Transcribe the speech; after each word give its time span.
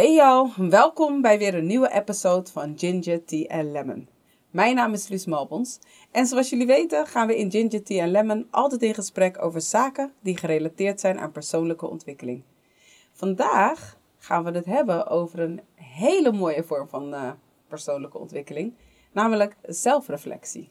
Hey 0.00 0.48
welkom 0.56 1.20
bij 1.20 1.38
weer 1.38 1.54
een 1.54 1.66
nieuwe 1.66 1.92
episode 1.92 2.50
van 2.50 2.78
Ginger 2.78 3.24
Tea 3.24 3.48
and 3.48 3.70
Lemon. 3.70 4.08
Mijn 4.50 4.74
naam 4.74 4.92
is 4.92 5.08
Luus 5.08 5.26
Malbons 5.26 5.78
en 6.10 6.26
zoals 6.26 6.50
jullie 6.50 6.66
weten 6.66 7.06
gaan 7.06 7.26
we 7.26 7.38
in 7.38 7.50
Ginger 7.50 7.82
Tea 7.82 8.02
and 8.02 8.12
Lemon 8.12 8.46
altijd 8.50 8.82
in 8.82 8.94
gesprek 8.94 9.42
over 9.42 9.60
zaken 9.60 10.12
die 10.20 10.36
gerelateerd 10.36 11.00
zijn 11.00 11.18
aan 11.18 11.32
persoonlijke 11.32 11.86
ontwikkeling. 11.86 12.42
Vandaag 13.12 13.98
gaan 14.18 14.44
we 14.44 14.50
het 14.50 14.66
hebben 14.66 15.06
over 15.06 15.40
een 15.40 15.60
hele 15.74 16.32
mooie 16.32 16.64
vorm 16.64 16.88
van 16.88 17.14
uh, 17.14 17.30
persoonlijke 17.68 18.18
ontwikkeling, 18.18 18.74
namelijk 19.12 19.56
zelfreflectie. 19.62 20.68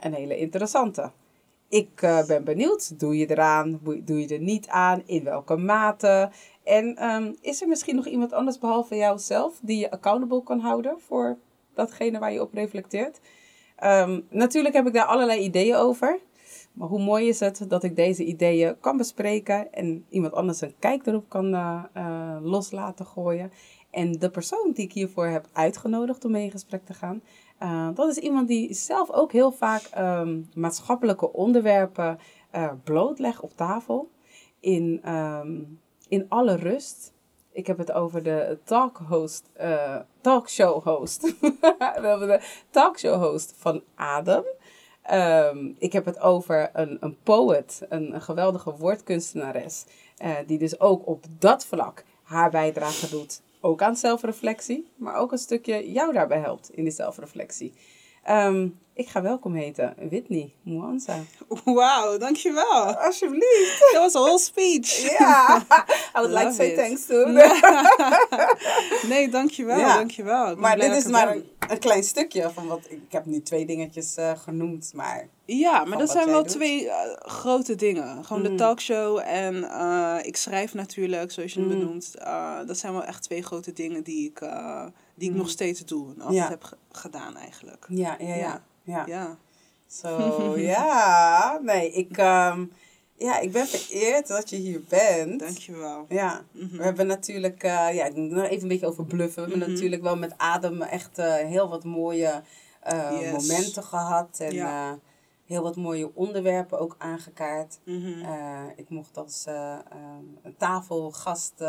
Een 0.00 0.14
hele 0.14 0.38
interessante. 0.38 1.12
Ik 1.68 2.02
uh, 2.02 2.24
ben 2.24 2.44
benieuwd, 2.44 3.00
doe 3.00 3.16
je 3.16 3.30
eraan, 3.30 3.80
doe 4.04 4.20
je 4.20 4.28
er 4.28 4.40
niet 4.40 4.68
aan, 4.68 5.02
in 5.06 5.24
welke 5.24 5.56
mate? 5.56 6.30
En 6.68 7.04
um, 7.04 7.36
is 7.40 7.62
er 7.62 7.68
misschien 7.68 7.96
nog 7.96 8.06
iemand 8.06 8.32
anders 8.32 8.58
behalve 8.58 8.96
jouzelf 8.96 9.58
die 9.62 9.78
je 9.78 9.90
accountable 9.90 10.42
kan 10.42 10.60
houden 10.60 11.00
voor 11.00 11.38
datgene 11.74 12.18
waar 12.18 12.32
je 12.32 12.42
op 12.42 12.54
reflecteert? 12.54 13.20
Um, 13.84 14.26
natuurlijk 14.30 14.74
heb 14.74 14.86
ik 14.86 14.92
daar 14.92 15.04
allerlei 15.04 15.40
ideeën 15.40 15.74
over. 15.74 16.20
Maar 16.72 16.88
hoe 16.88 17.02
mooi 17.02 17.28
is 17.28 17.40
het 17.40 17.64
dat 17.68 17.82
ik 17.82 17.96
deze 17.96 18.24
ideeën 18.24 18.76
kan 18.80 18.96
bespreken 18.96 19.72
en 19.72 20.04
iemand 20.08 20.32
anders 20.32 20.60
een 20.60 20.74
kijk 20.78 21.06
erop 21.06 21.28
kan 21.28 21.54
uh, 21.54 21.84
uh, 21.96 22.36
los 22.40 22.70
laten 22.70 23.06
gooien. 23.06 23.52
En 23.90 24.12
de 24.12 24.30
persoon 24.30 24.72
die 24.74 24.84
ik 24.84 24.92
hiervoor 24.92 25.26
heb 25.26 25.46
uitgenodigd 25.52 26.24
om 26.24 26.30
mee 26.30 26.44
in 26.44 26.50
gesprek 26.50 26.84
te 26.84 26.94
gaan, 26.94 27.22
uh, 27.62 27.88
dat 27.94 28.08
is 28.08 28.18
iemand 28.18 28.48
die 28.48 28.74
zelf 28.74 29.10
ook 29.10 29.32
heel 29.32 29.52
vaak 29.52 29.90
um, 29.98 30.48
maatschappelijke 30.54 31.32
onderwerpen 31.32 32.18
blootlegt 32.84 33.40
op 33.40 33.56
tafel. 33.56 34.10
In, 34.60 35.00
in 36.08 36.26
alle 36.28 36.54
rust. 36.54 37.12
Ik 37.52 37.66
heb 37.66 37.78
het 37.78 37.92
over 37.92 38.22
de 38.22 38.58
talkhost, 38.64 39.50
uh, 39.60 39.96
talkshow 40.20 40.82
host. 40.82 41.22
We 41.78 42.06
hebben 42.06 42.40
de 42.70 43.08
host 43.08 43.54
van 43.56 43.82
Adem. 43.94 44.44
Um, 45.12 45.76
ik 45.78 45.92
heb 45.92 46.04
het 46.04 46.20
over 46.20 46.70
een, 46.72 46.96
een 47.00 47.16
poet, 47.22 47.80
een, 47.88 48.14
een 48.14 48.22
geweldige 48.22 48.76
woordkunstenares. 48.76 49.84
Uh, 50.24 50.36
die 50.46 50.58
dus 50.58 50.80
ook 50.80 51.06
op 51.06 51.24
dat 51.38 51.66
vlak 51.66 52.04
haar 52.22 52.50
bijdrage 52.50 53.08
doet. 53.10 53.42
Ook 53.60 53.82
aan 53.82 53.96
zelfreflectie, 53.96 54.88
maar 54.96 55.14
ook 55.14 55.32
een 55.32 55.38
stukje 55.38 55.90
jou 55.92 56.12
daarbij 56.12 56.38
helpt 56.38 56.70
in 56.70 56.84
die 56.84 56.92
zelfreflectie. 56.92 57.72
Um, 58.30 58.78
ik 58.98 59.08
ga 59.08 59.22
welkom 59.22 59.54
heten 59.54 59.94
Whitney 60.08 60.54
Mwanza. 60.62 61.18
Wauw, 61.64 62.18
dankjewel. 62.18 62.96
Alsjeblieft. 62.96 63.90
Dat 63.92 64.02
was 64.02 64.14
een 64.14 64.20
whole 64.20 64.38
speech. 64.38 64.96
Ja, 65.18 65.18
yeah. 65.18 65.62
I 66.16 66.20
would 66.20 66.30
Love 66.30 66.44
like 66.44 66.48
to 66.48 66.54
say 66.54 66.68
it. 66.70 66.76
thanks 66.76 67.06
to. 67.06 67.26
nee, 69.12 69.28
dankjewel, 69.28 69.78
ja. 69.78 69.96
dankjewel. 69.96 70.56
Maar 70.56 70.78
dit 70.78 70.96
is 70.96 71.06
maar 71.06 71.30
een, 71.30 71.44
een, 71.68 71.78
klein 71.78 72.04
stukje 72.04 72.50
van 72.50 72.66
wat... 72.66 72.80
Ik 72.88 73.12
heb 73.12 73.26
nu 73.26 73.42
twee 73.42 73.66
dingetjes 73.66 74.16
uh, 74.18 74.30
genoemd, 74.38 74.90
maar... 74.94 75.28
Ja, 75.44 75.84
maar 75.84 75.98
dat 75.98 76.10
zijn 76.10 76.26
wel 76.26 76.42
doet. 76.42 76.52
twee 76.52 76.84
uh, 76.84 76.94
grote 77.18 77.74
dingen. 77.74 78.24
Gewoon 78.24 78.42
mm. 78.42 78.48
de 78.48 78.54
talkshow 78.54 79.20
en 79.24 79.54
uh, 79.54 80.16
ik 80.22 80.36
schrijf 80.36 80.74
natuurlijk, 80.74 81.32
zoals 81.32 81.52
je 81.52 81.60
het 81.60 81.68
mm. 81.68 81.78
benoemt. 81.78 82.14
dat 82.66 82.78
zijn 82.78 82.92
wel 82.92 83.04
echt 83.04 83.22
twee 83.22 83.42
grote 83.42 83.72
dingen 83.72 84.02
die 84.02 84.28
ik, 84.28 84.38
die 85.14 85.28
ik 85.28 85.34
mm. 85.34 85.40
nog 85.40 85.50
steeds 85.50 85.84
doe. 85.84 86.06
En 86.14 86.20
altijd 86.20 86.42
ja. 86.42 86.48
heb 86.48 86.76
gedaan 86.92 87.36
eigenlijk. 87.36 87.86
Ja, 87.88 88.16
ja, 88.18 88.26
ja. 88.28 88.34
ja. 88.34 88.62
Ja. 88.88 89.06
ja. 89.06 89.38
Zo, 89.86 90.54
ja. 90.72 91.58
Nee, 91.62 91.92
ik, 91.92 92.16
um, 92.16 92.72
ja, 93.16 93.38
ik 93.38 93.52
ben 93.52 93.66
vereerd 93.66 94.26
dat 94.26 94.50
je 94.50 94.56
hier 94.56 94.82
bent. 94.88 95.40
Dankjewel. 95.40 96.06
Ja. 96.08 96.44
Mm-hmm. 96.52 96.78
We 96.78 96.84
hebben 96.84 97.06
natuurlijk, 97.06 97.64
uh, 97.64 97.94
ja, 97.94 98.04
ik 98.04 98.16
moet 98.16 98.30
nog 98.30 98.44
even 98.44 98.62
een 98.62 98.68
beetje 98.68 98.86
over 98.86 99.04
bluffen. 99.04 99.34
We 99.34 99.40
hebben 99.40 99.58
mm-hmm. 99.58 99.74
natuurlijk 99.74 100.02
wel 100.02 100.16
met 100.16 100.34
Adem 100.36 100.82
echt 100.82 101.18
uh, 101.18 101.34
heel 101.34 101.68
wat 101.68 101.84
mooie 101.84 102.42
uh, 102.92 103.20
yes. 103.20 103.30
momenten 103.30 103.82
gehad. 103.82 104.38
En 104.40 104.54
ja. 104.54 104.98
heel 105.46 105.62
wat 105.62 105.76
mooie 105.76 106.10
onderwerpen 106.14 106.78
ook 106.78 106.94
aangekaart. 106.98 107.78
Mm-hmm. 107.84 108.72
ik 108.76 108.88
mocht 108.88 109.16
als 109.16 109.44
een 110.42 110.56
tafelgast 110.56 111.62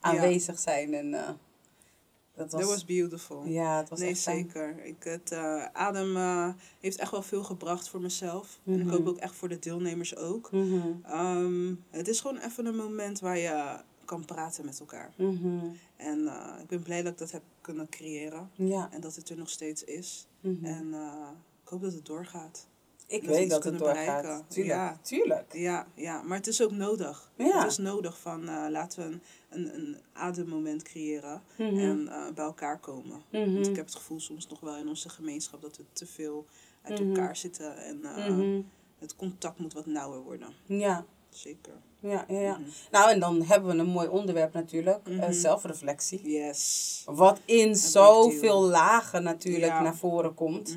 aanwezig 0.00 0.54
ja. 0.54 0.60
zijn 0.60 0.94
en... 0.94 1.38
Dat 2.34 2.52
was, 2.52 2.60
That 2.60 2.70
was 2.70 2.84
beautiful. 2.84 3.44
Ja, 3.44 3.76
het 3.76 3.88
was 3.88 3.98
nee, 3.98 4.10
echt 4.10 4.20
zeker. 4.20 4.84
Ik, 4.84 5.02
het, 5.02 5.32
uh, 5.32 5.64
Adem 5.72 6.16
uh, 6.16 6.48
heeft 6.80 6.96
echt 6.96 7.10
wel 7.10 7.22
veel 7.22 7.44
gebracht 7.44 7.88
voor 7.88 8.00
mezelf. 8.00 8.58
En 8.64 8.80
ik 8.80 8.88
hoop 8.88 9.06
ook 9.06 9.18
echt 9.18 9.34
voor 9.34 9.48
de 9.48 9.58
deelnemers 9.58 10.16
ook. 10.16 10.50
Mm-hmm. 10.52 11.04
Um, 11.14 11.84
het 11.90 12.08
is 12.08 12.20
gewoon 12.20 12.38
even 12.38 12.66
een 12.66 12.76
moment 12.76 13.20
waar 13.20 13.38
je 13.38 13.80
kan 14.04 14.24
praten 14.24 14.64
met 14.64 14.80
elkaar. 14.80 15.12
Mm-hmm. 15.16 15.76
En 15.96 16.18
uh, 16.18 16.54
ik 16.60 16.66
ben 16.66 16.82
blij 16.82 17.02
dat 17.02 17.12
ik 17.12 17.18
dat 17.18 17.30
heb 17.30 17.42
kunnen 17.60 17.88
creëren. 17.88 18.50
Ja. 18.54 18.88
En 18.92 19.00
dat 19.00 19.16
het 19.16 19.28
er 19.28 19.36
nog 19.36 19.50
steeds 19.50 19.84
is. 19.84 20.26
En 20.62 20.94
ik 21.62 21.68
hoop 21.68 21.82
dat 21.82 21.92
het 21.92 22.06
doorgaat. 22.06 22.66
Ik 23.12 23.22
weet 23.22 23.50
dat 23.50 23.64
het 23.64 23.78
doorgaat. 23.78 24.22
Bereiken. 24.22 24.44
Tuurlijk. 24.48 24.74
Ja. 24.74 24.98
Tuurlijk. 25.02 25.52
Ja, 25.52 25.86
ja, 25.94 26.22
maar 26.22 26.36
het 26.36 26.46
is 26.46 26.62
ook 26.62 26.70
nodig. 26.70 27.30
Ja. 27.36 27.58
Het 27.62 27.70
is 27.70 27.78
nodig 27.78 28.18
van 28.18 28.70
laten 28.70 28.98
we 28.98 29.04
een, 29.04 29.20
een, 29.48 29.74
een 29.74 29.96
ademmoment 30.12 30.82
creëren 30.82 31.42
mm-hmm. 31.56 31.78
en 31.78 32.00
uh, 32.00 32.34
bij 32.34 32.44
elkaar 32.44 32.78
komen. 32.78 33.22
Mm-hmm. 33.30 33.54
Want 33.54 33.66
ik 33.66 33.76
heb 33.76 33.84
het 33.84 33.94
gevoel 33.94 34.20
soms 34.20 34.48
nog 34.48 34.60
wel 34.60 34.76
in 34.76 34.88
onze 34.88 35.08
gemeenschap 35.08 35.62
dat 35.62 35.76
we 35.76 35.84
te 35.92 36.06
veel 36.06 36.46
uit 36.82 36.98
mm-hmm. 36.98 37.16
elkaar 37.16 37.36
zitten 37.36 37.76
en 37.76 38.00
uh, 38.02 38.60
het 38.98 39.16
contact 39.16 39.58
moet 39.58 39.72
wat 39.72 39.86
nauwer 39.86 40.20
worden. 40.20 40.48
Ja. 40.66 41.04
Zeker. 41.30 41.72
Ja, 42.00 42.24
ja, 42.28 42.40
ja. 42.40 42.58
Nou, 42.90 43.10
en 43.10 43.20
dan 43.20 43.42
hebben 43.42 43.76
we 43.76 43.82
een 43.82 43.88
mooi 43.88 44.08
onderwerp 44.08 44.52
natuurlijk, 44.52 45.00
zelfreflectie. 45.30 46.30
Yes. 46.30 47.02
Wat 47.06 47.40
in 47.44 47.76
zoveel 47.76 48.62
lagen 48.62 49.22
natuurlijk 49.22 49.72
naar 49.72 49.96
voren 49.96 50.34
komt. 50.34 50.76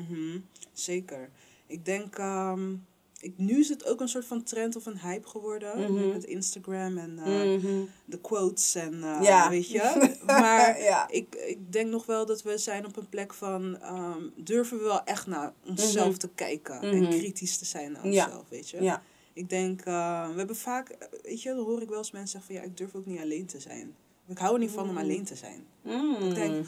Zeker. 0.72 1.30
Ik 1.66 1.84
denk, 1.84 2.18
um, 2.18 2.86
ik, 3.20 3.38
nu 3.38 3.58
is 3.58 3.68
het 3.68 3.86
ook 3.86 4.00
een 4.00 4.08
soort 4.08 4.24
van 4.24 4.42
trend 4.42 4.76
of 4.76 4.86
een 4.86 4.98
hype 4.98 5.28
geworden. 5.28 5.78
Mm-hmm. 5.78 6.12
Met 6.12 6.24
Instagram 6.24 6.98
en 6.98 7.18
uh, 7.18 7.26
mm-hmm. 7.26 7.88
de 8.04 8.20
quotes 8.20 8.74
en 8.74 8.94
uh, 8.94 9.18
ja. 9.22 9.48
weet 9.48 9.70
je. 9.70 10.14
Maar 10.26 10.82
ja. 10.82 11.08
ik, 11.08 11.34
ik 11.34 11.72
denk 11.72 11.90
nog 11.90 12.06
wel 12.06 12.26
dat 12.26 12.42
we 12.42 12.58
zijn 12.58 12.86
op 12.86 12.96
een 12.96 13.08
plek 13.08 13.34
van... 13.34 13.78
Um, 13.82 14.32
durven 14.36 14.78
we 14.78 14.84
wel 14.84 15.04
echt 15.04 15.26
naar 15.26 15.52
onszelf 15.64 16.04
mm-hmm. 16.04 16.18
te 16.18 16.28
kijken. 16.34 16.80
En 16.80 17.08
kritisch 17.08 17.58
te 17.58 17.64
zijn 17.64 17.92
naar 17.92 18.08
ja. 18.08 18.24
onszelf, 18.24 18.48
weet 18.48 18.70
je. 18.70 18.82
Ja. 18.82 19.02
Ik 19.32 19.48
denk, 19.48 19.86
uh, 19.86 20.28
we 20.30 20.36
hebben 20.36 20.56
vaak... 20.56 21.08
Weet 21.22 21.42
je, 21.42 21.54
dan 21.54 21.64
hoor 21.64 21.82
ik 21.82 21.88
wel 21.88 21.98
eens 21.98 22.10
mensen 22.10 22.30
zeggen 22.30 22.54
van... 22.54 22.62
Ja, 22.62 22.70
ik 22.70 22.76
durf 22.76 22.94
ook 22.94 23.06
niet 23.06 23.20
alleen 23.20 23.46
te 23.46 23.60
zijn. 23.60 23.94
Ik 24.26 24.38
hou 24.38 24.54
er 24.54 24.60
niet 24.60 24.70
van 24.70 24.88
om 24.88 24.98
alleen 24.98 25.24
te 25.24 25.36
zijn. 25.36 25.66
Mm. 25.82 26.14
Ik 26.14 26.34
denk... 26.34 26.66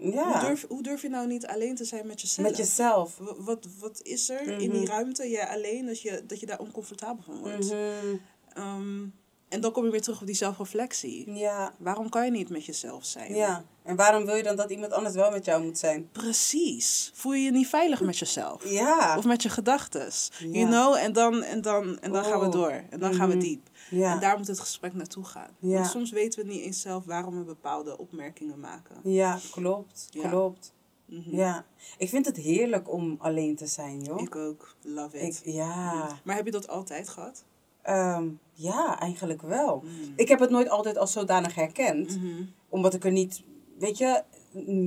Ja. 0.00 0.32
Hoe, 0.32 0.40
durf, 0.40 0.66
hoe 0.68 0.82
durf 0.82 1.02
je 1.02 1.08
nou 1.08 1.26
niet 1.26 1.46
alleen 1.46 1.74
te 1.74 1.84
zijn 1.84 2.06
met 2.06 2.20
jezelf? 2.20 2.48
Met 2.48 2.56
jezelf. 2.56 3.18
Wat, 3.18 3.36
wat, 3.38 3.66
wat 3.78 4.02
is 4.02 4.28
er 4.28 4.60
in 4.60 4.70
die 4.70 4.86
ruimte, 4.86 5.28
jij 5.28 5.46
alleen, 5.46 5.86
dat 5.86 6.00
je, 6.00 6.22
dat 6.26 6.40
je 6.40 6.46
daar 6.46 6.60
oncomfortabel 6.60 7.22
van 7.22 7.38
wordt? 7.38 7.72
Mm-hmm. 7.72 8.20
Um, 8.56 9.14
en 9.48 9.60
dan 9.60 9.72
kom 9.72 9.84
je 9.84 9.90
weer 9.90 10.00
terug 10.00 10.20
op 10.20 10.26
die 10.26 10.36
zelfreflectie. 10.36 11.32
Ja. 11.32 11.74
Waarom 11.78 12.08
kan 12.08 12.24
je 12.24 12.30
niet 12.30 12.48
met 12.48 12.64
jezelf 12.64 13.04
zijn? 13.04 13.34
Ja. 13.34 13.64
En 13.82 13.96
waarom 13.96 14.24
wil 14.24 14.34
je 14.34 14.42
dan 14.42 14.56
dat 14.56 14.70
iemand 14.70 14.92
anders 14.92 15.14
wel 15.14 15.30
met 15.30 15.44
jou 15.44 15.64
moet 15.64 15.78
zijn? 15.78 16.08
Precies. 16.12 17.10
Voel 17.14 17.32
je 17.32 17.42
je 17.42 17.50
niet 17.50 17.68
veilig 17.68 18.00
met 18.00 18.18
jezelf? 18.18 18.68
Ja. 18.68 19.16
Of 19.18 19.24
met 19.24 19.42
je 19.42 19.48
gedachten? 19.48 20.10
Ja. 20.38 20.46
You 20.48 20.66
know? 20.66 20.94
En 20.94 21.12
dan, 21.12 21.42
en 21.42 21.60
dan, 21.60 21.98
en 21.98 22.12
dan 22.12 22.24
oh. 22.24 22.30
gaan 22.30 22.40
we 22.40 22.48
door. 22.48 22.70
En 22.70 22.86
dan 22.90 22.98
mm-hmm. 22.98 23.14
gaan 23.14 23.28
we 23.28 23.36
diep. 23.36 23.68
Ja. 23.90 24.12
En 24.12 24.20
daar 24.20 24.36
moet 24.38 24.46
het 24.46 24.60
gesprek 24.60 24.94
naartoe 24.94 25.24
gaan. 25.24 25.50
Ja. 25.58 25.74
Want 25.74 25.86
soms 25.86 26.10
weten 26.10 26.44
we 26.44 26.52
niet 26.52 26.62
eens 26.62 26.80
zelf 26.80 27.04
waarom 27.04 27.38
we 27.38 27.44
bepaalde 27.44 27.98
opmerkingen 27.98 28.60
maken. 28.60 28.96
Ja, 29.02 29.38
klopt. 29.50 30.06
Ja. 30.10 30.28
Klopt. 30.28 30.72
Mm-hmm. 31.06 31.34
Ja. 31.34 31.64
Ik 31.98 32.08
vind 32.08 32.26
het 32.26 32.36
heerlijk 32.36 32.92
om 32.92 33.16
alleen 33.18 33.56
te 33.56 33.66
zijn, 33.66 34.00
joh. 34.00 34.20
Ik 34.20 34.36
ook. 34.36 34.76
Love 34.82 35.18
it. 35.18 35.40
Ik, 35.44 35.52
ja. 35.52 36.08
Maar 36.24 36.36
heb 36.36 36.44
je 36.44 36.50
dat 36.50 36.68
altijd 36.68 37.08
gehad? 37.08 37.44
Um, 37.88 38.38
ja, 38.52 39.00
eigenlijk 39.00 39.42
wel. 39.42 39.82
Mm. 39.84 40.12
Ik 40.16 40.28
heb 40.28 40.40
het 40.40 40.50
nooit 40.50 40.68
altijd 40.68 40.98
als 40.98 41.12
zodanig 41.12 41.54
herkend. 41.54 42.16
Mm-hmm. 42.16 42.52
Omdat 42.68 42.94
ik 42.94 43.04
er 43.04 43.12
niet, 43.12 43.42
weet 43.78 43.98
je, 43.98 44.22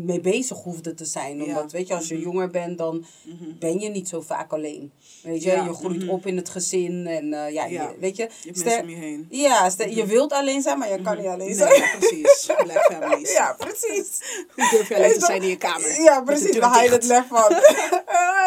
mee 0.06 0.20
bezig 0.22 0.58
hoefde 0.58 0.94
te 0.94 1.06
zijn. 1.06 1.44
Omdat, 1.44 1.72
Ja. 1.72 1.78
weet 1.78 1.88
je, 1.88 1.94
als 1.96 2.08
je 2.08 2.14
Mhm. 2.16 2.24
jonger 2.24 2.50
bent, 2.50 2.78
dan 2.78 3.06
Mhm. 3.26 3.58
ben 3.60 3.80
je 3.80 3.90
niet 3.90 4.08
zo 4.10 4.22
vaak 4.22 4.52
alleen. 4.54 4.92
Weet 5.24 5.44
je, 5.44 5.50
Ja, 5.52 5.64
je 5.64 5.74
groeit 5.74 6.00
mhm. 6.02 6.10
op 6.10 6.26
in 6.26 6.36
het 6.38 6.50
gezin 6.50 7.08
en 7.08 7.34
eh, 7.34 7.54
ja, 7.54 7.66
Ja. 7.66 7.90
Je, 7.90 7.96
weet 8.00 8.16
je. 8.18 8.24
Je 8.24 8.30
hebt 8.46 8.58
ster- 8.58 8.66
mensen 8.66 8.84
om 8.84 8.90
je 8.90 8.96
heen. 8.96 9.28
ja, 9.30 9.70
ster- 9.70 9.90
je 9.96 10.06
wilt 10.06 10.32
alleen 10.34 10.62
zijn, 10.62 10.78
maar 10.78 10.90
je 10.92 11.02
kan 11.02 11.14
Mhm. 11.14 11.22
niet 11.22 11.32
alleen 11.32 11.56
zijn. 11.56 11.76
ja, 11.76 11.98
precies. 12.00 12.46
Black 12.46 12.92
families. 12.92 13.32
Ja, 13.42 13.56
precies. 13.58 14.20
Hoe 14.56 14.70
durf 14.72 14.90
je 14.90 14.96
alleen 14.96 15.14
te 15.14 15.26
zijn 15.26 15.42
in 15.42 15.48
je 15.50 15.58
kamer? 15.58 16.02
Ja, 16.02 16.22
precies. 16.22 16.52
Daar 16.60 16.70
haal 16.70 16.84
je 16.84 16.90
het 16.90 17.04
lef 17.06 17.28
van. 17.28 17.54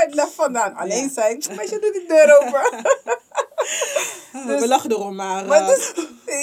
het 0.05 0.15
lef 0.15 0.35
vandaan. 0.35 0.75
Alleen 0.75 1.11
zijn. 1.11 1.43
Maar 1.57 1.65
je 1.65 1.79
doet 1.81 1.93
die 1.93 2.05
deur 2.09 2.39
open. 2.41 2.83
Ah, 4.33 4.47
Dus- 4.47 4.61
we 4.61 4.69
lachen 4.69 4.91
erom, 4.91 5.15
maar... 5.15 5.47
Maar 5.47 5.61
eh, 5.61 5.69
dus, 5.69 5.93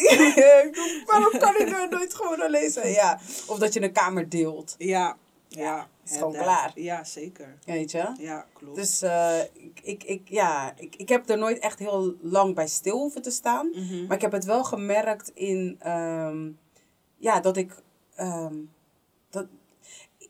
waarom 1.09 1.37
kan 1.39 1.55
ik 1.57 1.69
nou 1.69 1.89
nooit 1.89 2.13
gewoon 2.13 2.41
alleen 2.41 2.69
zijn? 2.71 2.91
Ja. 2.91 3.19
Of 3.47 3.57
dat 3.59 3.73
je 3.73 3.81
een 3.81 3.91
kamer 3.91 4.29
deelt. 4.29 4.75
Ja, 4.77 5.17
ja. 5.47 5.87
is 6.05 6.17
gewoon 6.17 6.33
klaar. 6.33 6.71
Ja, 6.75 7.03
zeker. 7.03 7.57
Weet 7.65 7.91
je? 7.91 8.13
Ja, 8.17 8.45
klopt. 8.53 8.75
Dus 8.75 9.01
eh, 9.01 9.39
ik, 9.81 10.03
ik, 10.03 10.21
ja, 10.25 10.73
ik, 10.77 10.95
ik 10.95 11.09
heb 11.09 11.29
er 11.29 11.37
nooit 11.37 11.59
echt 11.59 11.79
heel 11.79 12.15
lang 12.21 12.55
bij 12.55 12.67
stil 12.67 12.97
hoeven 12.97 13.21
te 13.21 13.31
staan. 13.31 13.69
Mhm. 13.73 14.05
Maar 14.05 14.15
ik 14.15 14.21
heb 14.21 14.31
het 14.31 14.45
wel 14.45 14.63
gemerkt 14.63 15.31
in, 15.33 15.75
ehm, 15.79 16.49
ja, 17.17 17.39
dat 17.39 17.57
ik. 17.57 17.75
ehm, 18.15 18.55
dat, 19.29 19.45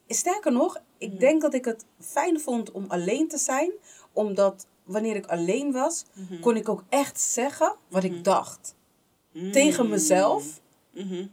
sterker 0.07 0.51
nog, 0.51 0.73
Mhm. 0.73 0.83
ik 0.97 1.19
denk 1.19 1.41
dat 1.41 1.53
ik 1.53 1.65
het 1.65 1.85
fijn 1.99 2.39
vond 2.39 2.71
om 2.71 2.85
alleen 2.87 3.27
te 3.27 3.37
zijn. 3.37 3.71
Omdat 4.13 4.67
wanneer 4.91 5.15
ik 5.15 5.25
alleen 5.25 5.71
was, 5.71 6.05
Mhm. 6.13 6.39
kon 6.39 6.55
ik 6.55 6.69
ook 6.69 6.83
echt 6.89 7.19
zeggen 7.19 7.75
wat 7.87 8.03
ik 8.03 8.23
dacht. 8.23 8.75
Tegen 9.51 9.89
mezelf. 9.89 10.43
Mhm. 10.93 11.25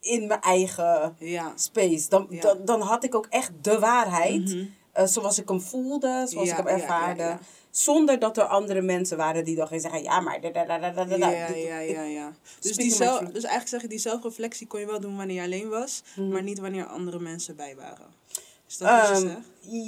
In 0.00 0.26
mijn 0.26 0.40
eigen 0.40 1.16
Ja. 1.18 1.52
space. 1.56 2.08
Dan, 2.08 2.26
Ja. 2.30 2.40
dan, 2.40 2.58
dan 2.64 2.80
had 2.80 3.04
ik 3.04 3.14
ook 3.14 3.26
echt 3.30 3.50
de 3.62 3.78
waarheid. 3.78 4.44
Mhm. 4.54 4.64
eh, 4.92 5.06
zoals 5.06 5.38
ik 5.38 5.48
hem 5.48 5.60
voelde, 5.60 6.26
zoals 6.28 6.48
Ja, 6.48 6.58
ik 6.58 6.66
hem 6.66 6.80
ervaarde. 6.80 7.38
Zonder 7.70 8.18
dat 8.18 8.36
er 8.36 8.44
andere 8.44 8.80
mensen 8.82 9.16
waren 9.16 9.44
die 9.44 9.56
dan 9.56 9.66
gingen 9.66 9.82
zeggen: 9.82 10.02
ja, 10.02 10.20
maar. 10.20 10.40
Da, 10.40 10.50
da, 10.50 10.64
da. 10.64 11.16
Ja, 11.16 11.28
ja, 11.48 11.78
ja, 11.78 12.02
ja. 12.02 12.32
Dus, 12.60 12.76
die 12.76 12.90
zelf, 12.92 13.18
dus 13.20 13.32
eigenlijk 13.32 13.68
zeg 13.68 13.80
je, 13.82 13.88
die 13.88 13.98
zelfreflectie 13.98 14.66
kon 14.66 14.80
je 14.80 14.86
wel 14.86 15.00
doen 15.00 15.16
wanneer 15.16 15.36
je 15.36 15.42
alleen 15.42 15.68
was, 15.68 16.02
Mhm. 16.16 16.28
maar 16.28 16.42
niet 16.42 16.58
wanneer 16.58 16.86
andere 16.86 17.18
mensen 17.18 17.56
bij 17.56 17.76
waren. 17.76 18.06
Is 18.68 18.76
dat 18.78 18.88
wat 18.90 19.08
je 19.08 19.14
Ehm, 19.14 19.20
zegt? 19.34 19.38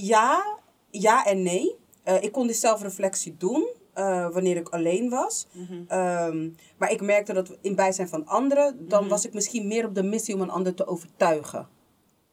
ja, 0.06 0.58
ja 0.90 1.24
en 1.26 1.42
nee. 1.42 1.76
Eh, 2.08 2.22
ik 2.22 2.32
kon 2.32 2.46
die 2.46 2.56
zelfreflectie 2.56 3.36
doen 3.36 3.68
eh, 3.92 4.28
wanneer 4.30 4.56
ik 4.56 4.68
alleen 4.68 5.08
was. 5.10 5.46
Mhm. 5.52 5.82
Ehm, 5.88 6.50
maar 6.78 6.90
ik 6.90 7.00
merkte 7.00 7.32
dat 7.32 7.56
in 7.60 7.74
bijzijn 7.74 8.08
van 8.08 8.26
anderen, 8.26 8.88
dan 8.88 9.00
Mhm. 9.00 9.08
was 9.10 9.26
ik 9.26 9.32
misschien 9.34 9.66
meer 9.66 9.84
op 9.86 9.94
de 9.94 10.02
missie 10.02 10.34
om 10.34 10.40
een 10.40 10.50
ander 10.50 10.74
te 10.74 10.86
overtuigen. 10.86 11.68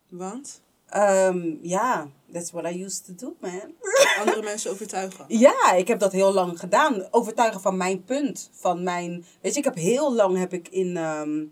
Want? 0.09 0.61
Ehm, 0.87 1.55
ja, 1.61 2.07
that's 2.31 2.51
what 2.51 2.71
I 2.73 2.83
used 2.83 3.05
to 3.05 3.13
do, 3.15 3.35
man. 3.39 3.73
Andere 4.19 4.41
mensen 4.41 4.71
overtuigen. 4.71 5.25
Ja, 5.27 5.71
ik 5.73 5.87
heb 5.87 5.99
dat 5.99 6.11
heel 6.11 6.33
lang 6.33 6.59
gedaan. 6.59 7.07
Overtuigen 7.11 7.61
van 7.61 7.77
mijn 7.77 8.03
punt. 8.03 8.49
Van 8.53 8.83
mijn... 8.83 9.25
Weet 9.41 9.53
je, 9.53 9.59
ik 9.59 9.65
heb 9.65 9.75
heel 9.75 10.13
lang 10.15 10.37
heb 10.37 10.53
ik 10.53 10.67
in... 10.67 10.97
ehm, 10.97 11.43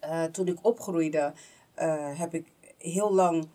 eh, 0.00 0.24
toen 0.24 0.46
ik 0.46 0.58
opgroeide, 0.62 1.32
heb 2.14 2.34
ik 2.34 2.46
heel 2.78 3.14
lang 3.14 3.48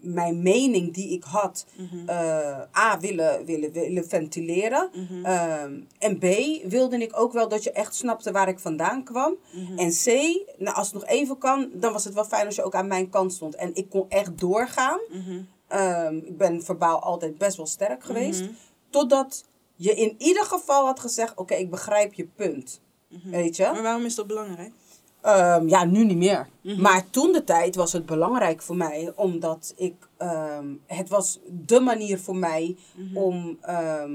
mijn 0.00 0.42
mening 0.42 0.94
die 0.94 1.10
ik 1.10 1.24
had... 1.24 1.66
Mhm. 1.76 2.08
eh, 2.08 2.60
A, 2.76 2.98
willen, 3.00 3.44
willen, 3.44 3.72
willen 3.72 4.08
ventileren. 4.08 4.90
Mhm. 4.92 5.24
Ehm, 5.24 5.80
en 5.98 6.18
B, 6.18 6.24
wilde 6.70 6.98
ik 6.98 7.18
ook 7.18 7.32
wel 7.32 7.48
dat 7.48 7.64
je 7.64 7.72
echt 7.72 7.94
snapte 7.94 8.32
waar 8.32 8.48
ik 8.48 8.58
vandaan 8.58 9.04
kwam. 9.04 9.36
Mhm. 9.52 9.78
En 9.78 9.90
C, 9.90 10.06
nou, 10.58 10.76
als 10.76 10.86
het 10.86 10.94
nog 10.94 11.06
even 11.06 11.38
kan, 11.38 11.70
dan 11.72 11.92
was 11.92 12.04
het 12.04 12.14
wel 12.14 12.24
fijn 12.24 12.46
als 12.46 12.54
je 12.54 12.64
ook 12.64 12.74
aan 12.74 12.86
mijn 12.86 13.10
kant 13.10 13.32
stond. 13.32 13.54
En 13.54 13.74
ik 13.74 13.90
kon 13.90 14.06
echt 14.08 14.38
doorgaan. 14.38 15.00
Ehm, 15.68 16.16
ik 16.16 16.36
ben 16.38 16.62
verbaal 16.62 17.02
altijd 17.02 17.38
best 17.38 17.56
wel 17.56 17.66
sterk 17.66 18.04
geweest. 18.04 18.44
Totdat 18.90 19.44
je 19.74 19.94
in 19.94 20.14
ieder 20.18 20.44
geval 20.44 20.86
had 20.86 21.00
gezegd: 21.00 21.36
Oké, 21.36 21.54
ik 21.54 21.70
begrijp 21.70 22.12
je 22.12 22.26
punt. 22.36 22.80
Weet 23.24 23.56
je? 23.56 23.62
Maar 23.62 23.82
waarom 23.82 24.04
is 24.04 24.14
dat 24.14 24.26
belangrijk? 24.26 24.72
Ehm, 25.24 25.68
ja, 25.68 25.84
nu 25.84 26.04
niet 26.04 26.16
meer. 26.16 26.48
Mhm. 26.62 26.80
Maar 26.80 27.10
toen 27.10 27.32
de 27.32 27.44
tijd 27.44 27.74
was 27.74 27.92
het 27.92 28.06
belangrijk 28.06 28.62
voor 28.62 28.76
mij, 28.76 29.12
omdat 29.16 29.72
ik. 29.76 29.94
ehm, 30.16 30.66
het 30.86 31.08
was 31.08 31.40
de 31.50 31.80
manier 31.80 32.18
voor 32.18 32.36
mij 32.36 32.76
Mhm. 32.96 33.16
om. 33.16 33.58
ehm, 33.60 34.12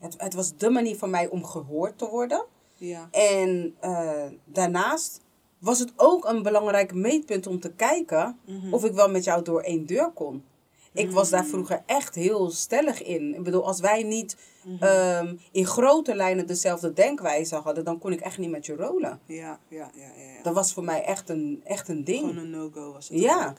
het, 0.00 0.14
het 0.18 0.34
was 0.34 0.56
de 0.56 0.70
manier 0.70 0.96
voor 0.96 1.08
mij 1.08 1.28
om 1.28 1.44
gehoord 1.44 1.98
te 1.98 2.08
worden. 2.08 2.44
Ja. 2.76 3.08
En 3.10 3.74
eh, 3.80 4.24
daarnaast 4.44 5.20
was 5.58 5.78
het 5.78 5.92
ook 5.96 6.24
een 6.24 6.42
belangrijk 6.42 6.94
meetpunt 6.94 7.46
om 7.46 7.60
te 7.60 7.70
kijken 7.72 8.38
Mhm. 8.46 8.74
of 8.74 8.84
ik 8.84 8.92
wel 8.92 9.10
met 9.10 9.24
jou 9.24 9.42
door 9.42 9.60
één 9.60 9.86
deur 9.86 10.10
kon. 10.10 10.44
Ik 10.92 11.10
was 11.10 11.30
daar 11.30 11.42
Mm. 11.42 11.48
vroeger 11.48 11.82
echt 11.86 12.14
heel 12.14 12.50
stellig 12.50 13.02
in. 13.02 13.34
Ik 13.34 13.42
bedoel, 13.42 13.66
als 13.66 13.80
wij 13.80 14.02
niet 14.02 14.36
Mhm. 14.64 14.82
ehm, 14.84 15.34
in 15.52 15.66
grote 15.66 16.14
lijnen 16.14 16.46
dezelfde 16.46 16.92
denkwijze 16.92 17.54
hadden, 17.56 17.84
dan 17.84 17.98
kon 17.98 18.12
ik 18.12 18.20
echt 18.20 18.38
niet 18.38 18.50
met 18.50 18.66
je 18.66 18.74
rollen. 18.76 19.20
Ja, 19.26 19.58
ja, 19.68 19.90
ja, 19.94 20.10
ja. 20.16 20.22
ja. 20.36 20.42
Dat 20.42 20.54
was 20.54 20.72
voor 20.72 20.84
mij 20.84 21.04
echt 21.04 21.28
een, 21.28 21.60
echt 21.64 21.88
een 21.88 22.04
ding. 22.04 22.18
Gewoon 22.20 22.36
een 22.36 22.50
no-go 22.50 22.92
was 22.92 23.08
het. 23.08 23.18
Ja. 23.20 23.54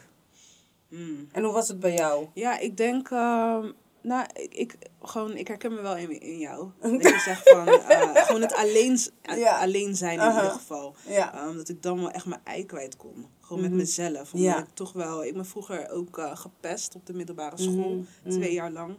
Mm. 0.90 1.28
En 1.32 1.44
hoe 1.44 1.54
was 1.54 1.68
het 1.68 1.80
bij 1.80 1.94
jou? 1.94 2.26
Ja, 2.34 2.60
ik 2.60 2.78
denk, 2.78 3.10
ehm, 3.12 3.72
nou, 4.02 4.26
ik, 4.34 4.54
ik, 4.54 4.76
gewoon, 5.02 5.36
ik 5.38 5.48
herken 5.48 5.74
me 5.74 5.82
wel 5.82 5.98
in, 5.98 6.22
in 6.22 6.38
jou. 6.40 6.70
Dat 6.82 7.02
je 7.02 7.20
zegt 7.26 7.50
van, 7.50 7.68
eh, 7.68 8.16
gewoon 8.26 8.42
het 8.42 8.54
alleen, 8.54 8.98
Ja. 9.38 9.60
alleen 9.62 9.96
zijn 9.96 10.14
in 10.14 10.20
Aha. 10.20 10.36
ieder 10.42 10.52
geval. 10.52 10.96
Ja. 11.08 11.34
Ehm, 11.34 11.56
dat 11.56 11.70
ik 11.70 11.82
dan 11.82 12.00
wel 12.00 12.12
echt 12.12 12.26
mijn 12.26 12.42
ei 12.44 12.66
kwijt 12.66 12.96
kon. 12.98 13.26
Gewoon 13.40 13.62
Mhm. 13.62 13.70
met 13.72 13.80
mezelf. 13.80 14.34
Omdat 14.34 14.50
Ja. 14.52 14.60
ik 14.60 14.68
toch 14.74 14.94
wel, 14.94 15.24
ik 15.26 15.34
ben 15.34 15.46
vroeger 15.46 15.90
ook 15.90 16.18
eh, 16.18 16.36
gepest 16.36 16.96
op 16.96 17.06
de 17.06 17.14
middelbare 17.14 17.58
school. 17.58 17.96
Mhm. 18.24 18.30
Twee 18.32 18.54
jaar 18.54 18.72
lang. 18.72 18.96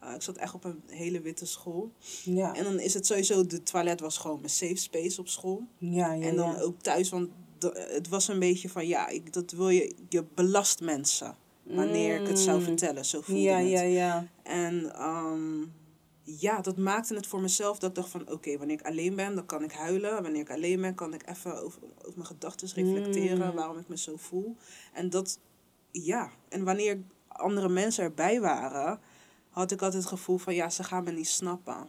Eh, 0.00 0.14
ik 0.14 0.22
zat 0.22 0.36
echt 0.36 0.54
op 0.54 0.64
een 0.64 0.82
hele 0.86 1.20
witte 1.20 1.46
school. 1.46 1.92
Ja. 2.24 2.54
En 2.54 2.64
dan 2.64 2.80
is 2.80 2.94
het 2.94 3.06
sowieso, 3.06 3.46
de 3.46 3.62
toilet 3.62 4.00
was 4.00 4.18
gewoon 4.18 4.36
mijn 4.40 4.50
safe 4.52 4.76
space 4.76 5.20
op 5.20 5.28
school. 5.28 5.62
Ja, 5.78 6.12
ja, 6.12 6.26
En 6.26 6.36
dan 6.36 6.56
ook 6.58 6.80
thuis, 6.80 7.10
want 7.10 7.28
het 7.74 8.08
was 8.08 8.28
een 8.28 8.38
beetje 8.38 8.68
van, 8.68 8.86
ja, 8.86 9.08
ik, 9.08 9.32
dat 9.32 9.50
wil 9.50 9.68
je, 9.68 9.94
je 10.08 10.24
belast 10.34 10.80
mensen. 10.80 11.36
Wanneer 11.64 12.20
ik 12.20 12.26
het 12.28 12.38
zou 12.38 12.58
Mm. 12.58 12.64
vertellen, 12.64 13.04
zo 13.04 13.20
voelde 13.20 13.40
Ja, 13.42 13.56
het. 13.58 13.68
ja, 13.68 13.80
ja. 13.82 14.26
En 14.42 14.94
ehm, 14.94 15.60
ja, 16.22 16.60
dat 16.60 16.76
maakte 16.76 17.14
het 17.14 17.26
voor 17.26 17.40
mezelf 17.40 17.78
dat 17.78 17.90
ik 17.90 17.96
dacht 17.96 18.08
van... 18.08 18.30
Oké, 18.30 18.58
wanneer 18.58 18.80
ik 18.80 18.86
alleen 18.86 19.14
ben, 19.14 19.34
dan 19.34 19.46
kan 19.46 19.62
ik 19.62 19.72
huilen. 19.72 20.22
Wanneer 20.22 20.40
ik 20.40 20.50
alleen 20.50 20.80
ben, 20.80 20.94
kan 20.94 21.14
ik 21.14 21.28
even 21.28 21.62
over, 21.62 21.82
over 21.98 22.12
mijn 22.14 22.26
gedachten 22.26 22.68
reflecteren. 22.74 23.48
Mm. 23.48 23.54
Waarom 23.54 23.78
ik 23.78 23.88
me 23.88 23.98
zo 23.98 24.16
voel. 24.16 24.56
En 24.92 25.10
dat, 25.10 25.38
ja. 25.90 26.30
En 26.48 26.64
wanneer 26.64 27.02
andere 27.28 27.68
mensen 27.68 28.04
erbij 28.04 28.40
waren... 28.40 29.00
had 29.50 29.70
ik 29.70 29.82
altijd 29.82 30.02
het 30.02 30.12
gevoel 30.12 30.38
van... 30.38 30.54
Ja, 30.54 30.70
ze 30.70 30.84
gaan 30.84 31.04
me 31.04 31.10
niet 31.10 31.28
snappen. 31.28 31.88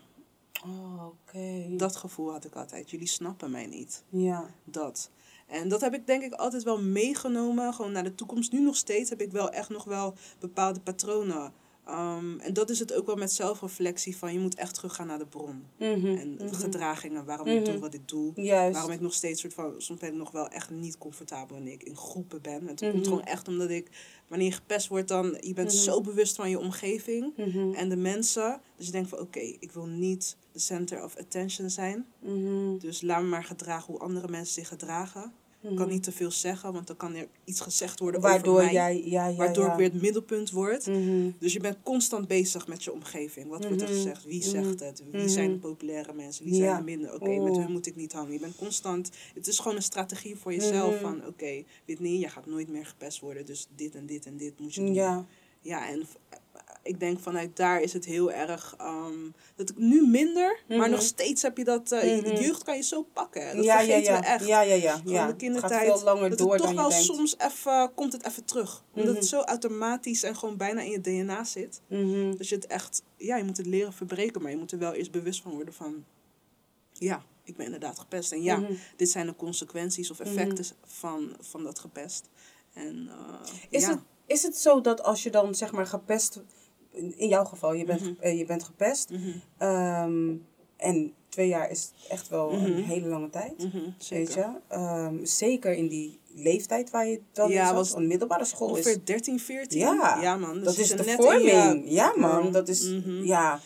Oh, 0.65 1.05
oké. 1.05 1.65
Dat 1.77 1.95
gevoel 1.95 2.31
had 2.31 2.45
ik 2.45 2.55
altijd. 2.55 2.89
Jullie 2.89 3.07
snappen 3.07 3.51
mij 3.51 3.65
niet. 3.65 4.03
Ja. 4.09 4.49
Dat. 4.63 5.09
En 5.47 5.67
dat 5.67 5.81
heb 5.81 5.93
ik 5.93 6.07
denk 6.07 6.23
ik 6.23 6.33
altijd 6.33 6.63
wel 6.63 6.81
meegenomen, 6.81 7.73
gewoon 7.73 7.91
naar 7.91 8.03
de 8.03 8.15
toekomst. 8.15 8.51
Nu 8.51 8.59
nog 8.59 8.75
steeds 8.75 9.09
heb 9.09 9.21
ik 9.21 9.31
wel 9.31 9.49
echt 9.49 9.69
nog 9.69 9.83
wel 9.83 10.13
bepaalde 10.39 10.79
patronen. 10.79 11.53
Um, 11.89 12.39
en 12.39 12.53
dat 12.53 12.69
is 12.69 12.79
het 12.79 12.93
ook 12.93 13.05
wel 13.05 13.15
met 13.15 13.31
zelfreflectie 13.31 14.17
van 14.17 14.33
je 14.33 14.39
moet 14.39 14.55
echt 14.55 14.73
teruggaan 14.73 15.07
naar 15.07 15.17
de 15.17 15.25
bron. 15.25 15.63
Mhm, 15.77 16.05
En 16.05 16.33
mhm. 16.33 16.53
gedragingen, 16.53 17.25
waarom 17.25 17.47
ik 17.47 17.65
doe 17.65 17.73
Mhm. 17.73 17.81
wat 17.81 17.93
ik 17.93 18.07
doe. 18.07 18.31
Juist. 18.35 18.73
Waarom 18.73 18.91
ik 18.91 18.99
nog 19.01 19.13
steeds 19.13 19.41
soort 19.41 19.53
van, 19.53 19.73
soms 19.77 19.99
ben 19.99 20.09
ik 20.09 20.15
nog 20.15 20.31
wel 20.31 20.47
echt 20.47 20.69
niet 20.69 20.97
comfortabel 20.97 21.55
wanneer 21.55 21.73
ik 21.73 21.83
in 21.83 21.95
groepen 21.95 22.41
ben. 22.41 22.59
En 22.59 22.67
het 22.67 22.79
komt 22.91 23.07
gewoon 23.07 23.23
echt 23.23 23.47
omdat 23.47 23.69
ik, 23.69 23.89
wanneer 24.27 24.47
je 24.47 24.53
gepest 24.53 24.87
wordt 24.87 25.07
dan, 25.07 25.37
je 25.39 25.53
bent 25.53 25.73
zo 25.73 26.01
bewust 26.01 26.35
van 26.35 26.49
je 26.49 26.59
omgeving 26.59 27.33
en 27.75 27.89
de 27.89 27.97
mensen. 27.97 28.61
Dus 28.77 28.85
je 28.85 28.91
denkt 28.91 29.09
van 29.09 29.19
oké, 29.19 29.39
ik 29.39 29.71
wil 29.71 29.85
niet 29.85 30.37
de 30.51 30.59
center 30.59 31.03
of 31.03 31.17
attention 31.17 31.69
zijn. 31.69 32.05
Dus 32.79 33.01
laat 33.01 33.21
me 33.21 33.27
maar 33.27 33.43
gedragen 33.43 33.93
hoe 33.93 34.01
andere 34.01 34.27
mensen 34.27 34.53
zich 34.53 34.67
gedragen. 34.67 35.33
Ik 35.69 35.75
kan 35.75 35.87
niet 35.89 36.03
te 36.03 36.11
veel 36.11 36.31
zeggen, 36.31 36.73
want 36.73 36.87
dan 36.87 36.97
kan 36.97 37.15
er 37.15 37.27
iets 37.43 37.59
gezegd 37.61 37.99
worden 37.99 38.21
Waardoor 38.21 38.53
over 38.53 38.63
mij. 38.65 38.73
jij, 38.73 39.01
ja, 39.05 39.27
ja, 39.27 39.35
waardoor 39.35 39.65
ja. 39.65 39.71
ik 39.71 39.77
weer 39.77 39.91
het 39.91 40.01
middelpunt 40.01 40.51
word. 40.51 40.87
Mhm, 40.87 41.29
Dus 41.39 41.53
je 41.53 41.59
bent 41.59 41.77
constant 41.83 42.27
bezig 42.27 42.67
met 42.67 42.83
je 42.83 42.93
omgeving. 42.93 43.47
Wat 43.49 43.65
wordt 43.65 43.81
er 43.81 43.87
Mhm. 43.87 43.97
gezegd? 43.97 44.23
Wie 44.25 44.39
Mhm. 44.39 44.49
zegt 44.49 44.79
het? 44.79 45.03
Wie 45.11 45.27
zijn 45.29 45.51
de 45.51 45.57
populaire 45.57 46.13
mensen? 46.13 46.45
Wie 46.45 46.53
Ja. 46.53 46.59
zijn 46.59 46.77
de 46.77 46.83
minder? 46.83 47.13
Oké, 47.13 47.29
met 47.29 47.39
Oeh. 47.53 47.57
hun 47.63 47.71
moet 47.71 47.85
ik 47.87 47.95
niet 47.95 48.13
hangen. 48.13 48.31
Je 48.33 48.39
bent 48.39 48.55
constant... 48.55 49.11
Het 49.33 49.47
is 49.47 49.59
gewoon 49.59 49.75
een 49.77 49.83
strategie 49.83 50.35
voor 50.35 50.53
jezelf 50.53 50.99
van... 50.99 51.25
Oké, 51.27 51.63
Whitney, 51.85 52.17
je 52.17 52.29
gaat 52.29 52.45
nooit 52.45 52.69
meer 52.69 52.85
gepest 52.85 53.19
worden. 53.19 53.45
Dus 53.45 53.67
dit 53.75 53.95
en 53.95 54.05
dit 54.05 54.25
en 54.25 54.37
dit 54.37 54.59
moet 54.59 54.73
je 54.75 54.81
doen. 54.81 54.93
Ja. 54.93 55.25
Ja, 55.61 55.89
en 55.89 56.03
ik 56.85 56.99
denk 56.99 57.19
vanuit 57.19 57.55
daar 57.55 57.81
is 57.81 57.93
het 57.93 58.05
heel 58.05 58.31
erg... 58.31 58.75
ehm, 58.77 59.29
dat 59.55 59.69
ik 59.69 59.77
nu 59.77 60.07
minder, 60.07 60.59
maar 60.67 60.77
Mhm. 60.77 60.89
nog 60.89 61.01
steeds 61.01 61.41
heb 61.41 61.57
je 61.57 61.63
dat... 61.63 61.91
eh, 61.91 62.21
Mhm. 62.23 62.41
Jeugd 62.41 62.63
kan 62.63 62.75
je 62.75 62.83
zo 62.83 63.01
pakken. 63.13 63.55
Dat 63.55 63.65
ja, 63.65 63.79
ja, 63.79 63.85
vergeten 63.85 64.13
ja. 64.13 64.19
we 64.19 64.25
echt. 64.25 64.45
Ja, 64.47 64.61
ja, 64.61 64.73
ja. 64.75 65.01
Ja. 65.05 65.27
de 65.27 65.35
kindertijd. 65.35 65.73
gaat 65.73 65.81
veel 65.97 66.03
langer 66.03 66.29
dat 66.29 66.37
door 66.37 66.51
het 66.53 66.57
toch 66.61 66.73
dan 66.73 66.75
wel 66.89 66.97
je 66.97 67.03
soms 67.03 67.35
even... 67.37 67.91
Komt 67.95 68.11
het 68.13 68.25
even 68.27 68.45
terug. 68.45 68.83
Omdat 68.93 69.05
Mhm. 69.09 69.15
het 69.15 69.25
zo 69.27 69.39
automatisch 69.41 70.23
en 70.23 70.35
gewoon 70.35 70.57
bijna 70.57 70.81
in 70.81 70.91
je 70.91 71.01
DNA 71.01 71.43
zit. 71.43 71.81
Mhm. 71.87 72.35
Dus 72.37 72.49
je 72.49 72.55
het 72.55 72.67
echt, 72.67 73.03
ja, 73.17 73.37
je 73.37 73.43
moet 73.43 73.57
het 73.57 73.65
leren 73.65 73.93
verbreken, 73.93 74.41
maar 74.41 74.51
je 74.51 74.57
moet 74.57 74.71
er 74.71 74.79
wel 74.79 74.93
eerst 74.93 75.11
bewust 75.11 75.41
van 75.41 75.51
worden 75.51 75.73
van, 75.73 76.05
ja, 76.93 77.23
ik 77.43 77.55
ben 77.55 77.65
inderdaad 77.65 77.99
gepest. 77.99 78.31
En 78.31 78.41
ja, 78.43 78.57
Mhm. 78.57 78.73
dit 78.95 79.09
zijn 79.09 79.25
de 79.25 79.35
consequenties 79.35 80.11
of 80.11 80.19
effecten 80.19 80.65
van, 80.85 81.35
van 81.39 81.63
dat 81.63 81.79
gepest. 81.79 82.29
En 82.73 83.09
eh, 83.09 83.51
Is, 83.69 83.81
ja. 83.81 83.89
het, 83.89 83.99
is 84.25 84.43
het 84.43 84.57
zo 84.57 84.81
dat 84.81 85.03
als 85.03 85.23
je 85.23 85.29
dan 85.31 85.55
zeg 85.55 85.71
maar 85.71 85.87
gepest, 85.87 86.39
in 86.95 87.27
jouw 87.27 87.45
geval, 87.45 87.73
je 87.73 87.85
bent, 87.85 88.01
Mhm. 88.01 88.13
eh, 88.19 88.37
je 88.37 88.45
bent 88.45 88.63
gepest, 88.63 89.09
Mhm, 89.09 89.29
ehm, 89.57 90.33
en 90.77 91.13
twee 91.29 91.47
jaar 91.47 91.69
is 91.71 91.91
echt 92.09 92.29
wel 92.29 92.51
een 92.51 92.71
Mhm. 92.71 92.81
hele 92.83 93.07
lange 93.07 93.29
tijd, 93.29 93.53
weet 93.71 93.93
zeker. 93.97 94.37
je? 94.37 94.47
Ehm, 94.67 95.25
zeker 95.25 95.73
in 95.73 95.87
die 95.87 96.19
leeftijd 96.37 96.89
waar 96.89 97.07
je 97.07 97.21
dan 97.31 97.49
Ja, 97.49 97.73
was 97.73 97.91
want 97.91 98.05
middelbare 98.07 98.45
school 98.45 98.67
is... 98.67 98.73
Ongeveer 98.85 99.05
13, 99.05 99.39
14. 99.39 99.79
Ja, 99.79 100.17
ja 100.21 100.35
man. 100.37 100.53
Dus 100.53 100.63
dat 100.63 100.77
is 100.77 100.87
zit 100.87 100.97
de 100.97 101.03
net 101.03 101.15
vorming. 101.15 101.83
Ja 101.91 102.13
man, 102.17 102.51
dat 102.51 102.67
is... 102.67 102.93
Ja, 103.23 103.59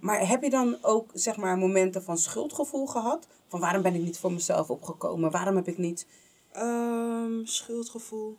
maar 0.00 0.28
heb 0.28 0.42
je 0.42 0.50
dan 0.50 0.76
ook 0.82 1.10
zeg 1.14 1.36
maar 1.36 1.58
momenten 1.58 2.02
van 2.02 2.18
schuldgevoel 2.18 2.86
gehad? 2.86 3.26
Van 3.48 3.60
waarom 3.60 3.82
ben 3.82 3.94
ik 3.94 4.02
niet 4.02 4.18
voor 4.18 4.32
mezelf 4.32 4.70
opgekomen? 4.70 5.30
Waarom 5.30 5.56
heb 5.56 5.68
ik 5.68 5.78
niet... 5.78 6.06
Ehm, 6.52 7.44
schuldgevoel. 7.44 8.36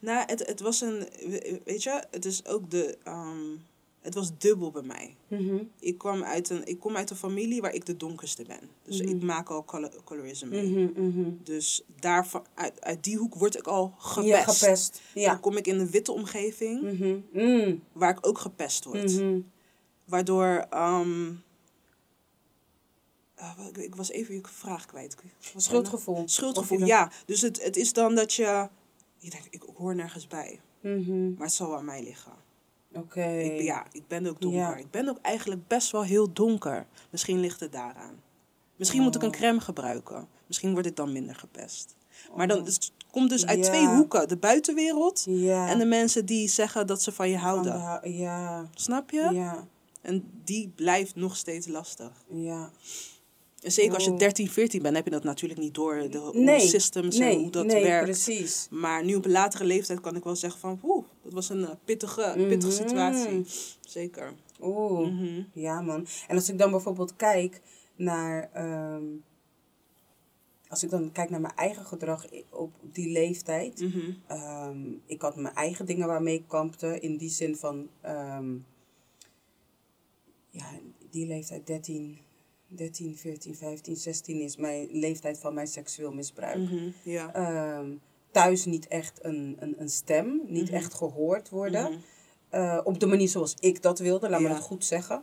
Nou, 0.00 0.22
het, 0.26 0.46
het 0.46 0.60
was 0.60 0.80
een, 0.80 0.98
we- 0.98 1.60
weet 1.64 1.82
je, 1.82 2.02
het 2.10 2.24
is 2.24 2.46
ook 2.46 2.70
de, 2.70 2.98
ehm, 3.04 3.56
het 4.00 4.14
was 4.14 4.30
dubbel 4.38 4.70
bij 4.70 4.82
mij. 4.82 5.16
Mhm. 5.28 5.56
Ik, 5.80 5.98
kwam 5.98 6.22
uit 6.24 6.50
een, 6.50 6.66
ik 6.66 6.78
kom 6.80 6.96
uit 6.96 7.10
een 7.10 7.16
familie 7.16 7.60
waar 7.60 7.74
ik 7.74 7.86
de 7.86 7.96
donkerste 7.96 8.42
ben. 8.44 8.60
Dus 8.82 9.00
ik 9.00 9.22
maak 9.22 9.48
al 9.50 9.64
color, 9.64 9.90
colorism 10.04 10.48
mee. 10.48 10.68
Mhm, 10.68 11.06
mhm. 11.06 11.30
Dus 11.42 11.82
daarvan, 12.00 12.44
uit, 12.54 12.80
uit 12.80 13.04
die 13.04 13.16
hoek 13.16 13.34
word 13.34 13.56
ik 13.56 13.66
al 13.66 13.94
gepest. 13.98 14.28
Ja, 14.28 14.42
gepest. 14.44 15.00
Dan 15.14 15.22
Ja. 15.22 15.34
kom 15.34 15.56
ik 15.56 15.66
in 15.66 15.78
een 15.78 15.90
witte 15.90 16.12
omgeving 16.12 16.82
Mhm. 16.82 17.16
Mm. 17.32 17.82
waar 17.92 18.10
ik 18.10 18.26
ook 18.26 18.38
gepest 18.38 18.84
word. 18.84 19.12
Mhm. 19.20 19.40
Waardoor... 20.04 20.66
ehm, 20.70 21.32
ah, 23.36 23.58
ik, 23.72 23.94
was 23.94 24.10
even 24.10 24.34
je 24.34 24.40
vraag 24.42 24.86
kwijt. 24.86 25.16
Schuldgevoel. 25.56 26.22
Schuldgevoel, 26.28 26.84
ja. 26.84 27.10
Dus 27.26 27.40
het, 27.40 27.62
het 27.62 27.76
is 27.76 27.92
dan 27.92 28.14
dat 28.14 28.32
je... 28.34 28.68
Je 29.26 29.32
denkt, 29.32 29.46
ik 29.50 29.62
hoor 29.76 29.94
nergens 29.94 30.26
bij. 30.26 30.60
Mhm. 30.80 31.32
Maar 31.34 31.46
het 31.46 31.52
zal 31.52 31.76
aan 31.76 31.84
mij 31.84 32.02
liggen. 32.02 32.32
Oké. 32.92 33.24
Ik, 33.38 33.60
ja, 33.62 33.86
ik 33.92 34.06
ben 34.08 34.26
ook 34.26 34.40
donker. 34.40 34.60
Ja. 34.60 34.76
Ik 34.76 34.90
ben 34.90 35.08
ook 35.08 35.18
eigenlijk 35.22 35.66
best 35.66 35.90
wel 35.90 36.02
heel 36.02 36.32
donker. 36.32 36.86
Misschien 37.10 37.40
ligt 37.40 37.60
het 37.60 37.72
daaraan. 37.72 38.22
Misschien 38.76 39.02
moet 39.02 39.14
ik 39.14 39.20
Oh. 39.22 39.26
een 39.26 39.34
crème 39.34 39.60
gebruiken. 39.60 40.28
Misschien 40.46 40.72
word 40.72 40.86
ik 40.86 40.96
dan 40.96 41.12
minder 41.12 41.34
gepest. 41.34 41.96
Maar 42.36 42.48
dan, 42.48 42.64
het 42.64 42.92
komt 43.10 43.30
dus 43.30 43.46
uit 43.46 43.58
Ja. 43.58 43.64
twee 43.64 43.86
hoeken. 43.86 44.28
De 44.28 44.36
buitenwereld 44.36 45.22
Ja. 45.28 45.68
en 45.68 45.78
de 45.78 45.84
mensen 45.84 46.26
die 46.26 46.48
zeggen 46.48 46.86
dat 46.86 47.02
ze 47.02 47.12
van 47.12 47.28
je 47.30 47.36
houden. 47.36 47.72
de 47.72 47.78
hou- 47.78 48.08
Ja. 48.08 48.68
Snap 48.74 49.10
je? 49.10 49.28
Ja. 49.32 49.66
En 50.02 50.30
die 50.44 50.68
blijft 50.74 51.14
nog 51.14 51.36
steeds 51.36 51.66
lastig. 51.66 52.24
Ja. 52.30 52.70
Zeker 53.62 53.94
als 53.94 54.04
je 54.04 54.10
Oh. 54.10 54.18
13, 54.18 54.48
14 54.50 54.82
bent, 54.82 54.96
heb 54.96 55.04
je 55.04 55.10
dat 55.10 55.24
natuurlijk 55.24 55.60
niet 55.60 55.74
door. 55.74 56.10
De 56.10 56.30
Nee. 56.32 56.60
systems 56.60 57.18
nee. 57.18 57.34
en 57.34 57.40
hoe 57.42 57.50
dat 57.50 57.66
nee, 57.66 57.82
werkt. 57.82 58.04
precies. 58.04 58.66
Maar 58.70 59.04
nu 59.04 59.14
op 59.14 59.24
een 59.24 59.30
latere 59.30 59.64
leeftijd 59.64 60.00
kan 60.00 60.16
ik 60.16 60.24
wel 60.24 60.36
zeggen 60.36 60.60
van... 60.60 60.80
Oeh, 60.82 61.04
dat 61.22 61.32
was 61.32 61.48
een 61.48 61.64
eh, 61.64 61.70
pittige, 61.84 62.34
pittige 62.48 62.72
Mhm. 62.82 62.88
situatie. 62.88 63.44
Zeker. 63.80 64.32
Oeh. 64.60 65.08
Mhm. 65.08 65.42
Ja, 65.52 65.80
man. 65.80 66.06
En 66.28 66.36
als 66.36 66.48
ik 66.48 66.58
dan 66.58 66.70
bijvoorbeeld 66.70 67.16
kijk 67.16 67.60
naar. 67.96 68.50
ehm, 68.52 69.04
als 70.68 70.82
ik 70.82 70.90
dan 70.90 71.12
kijk 71.12 71.30
naar 71.30 71.40
mijn 71.40 71.54
eigen 71.56 71.84
gedrag 71.86 72.26
op 72.50 72.72
die 72.92 73.10
leeftijd. 73.12 73.80
Mhm. 73.80 74.10
ehm, 74.26 74.78
ik 75.06 75.22
had 75.22 75.36
mijn 75.36 75.54
eigen 75.54 75.86
dingen 75.86 76.06
waarmee 76.06 76.34
ik 76.34 76.44
kampte. 76.48 77.00
In 77.00 77.16
die 77.16 77.30
zin 77.30 77.56
van. 77.56 77.88
ehm, 78.00 78.54
ja, 80.50 80.66
die 81.10 81.26
leeftijd 81.26 81.66
13, 81.66 82.18
13, 82.68 83.16
14, 83.16 83.54
15, 83.56 83.96
16 83.96 84.40
is 84.40 84.56
mijn 84.56 84.88
leeftijd 84.90 85.38
van 85.38 85.54
mijn 85.54 85.66
seksueel 85.66 86.12
misbruik. 86.12 86.56
Mhm. 86.58 86.90
Ja. 87.02 87.32
Ehm, 87.34 87.90
thuis 88.30 88.64
niet 88.64 88.88
echt 88.88 89.18
een, 89.24 89.56
een, 89.60 89.74
een 89.78 89.88
stem, 89.88 90.40
niet 90.46 90.64
Mhm. 90.66 90.74
echt 90.74 90.94
gehoord 90.94 91.48
worden. 91.48 91.82
Mhm. 91.90 92.00
Eh, 92.48 92.80
op 92.84 93.00
de 93.00 93.06
manier 93.06 93.28
zoals 93.28 93.54
ik 93.60 93.82
dat 93.82 93.98
wilde, 93.98 94.28
laat 94.28 94.40
me 94.40 94.48
Ja. 94.48 94.54
dat 94.54 94.62
goed 94.62 94.84
zeggen. 94.84 95.22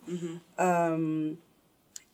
Ehm, 0.55 1.31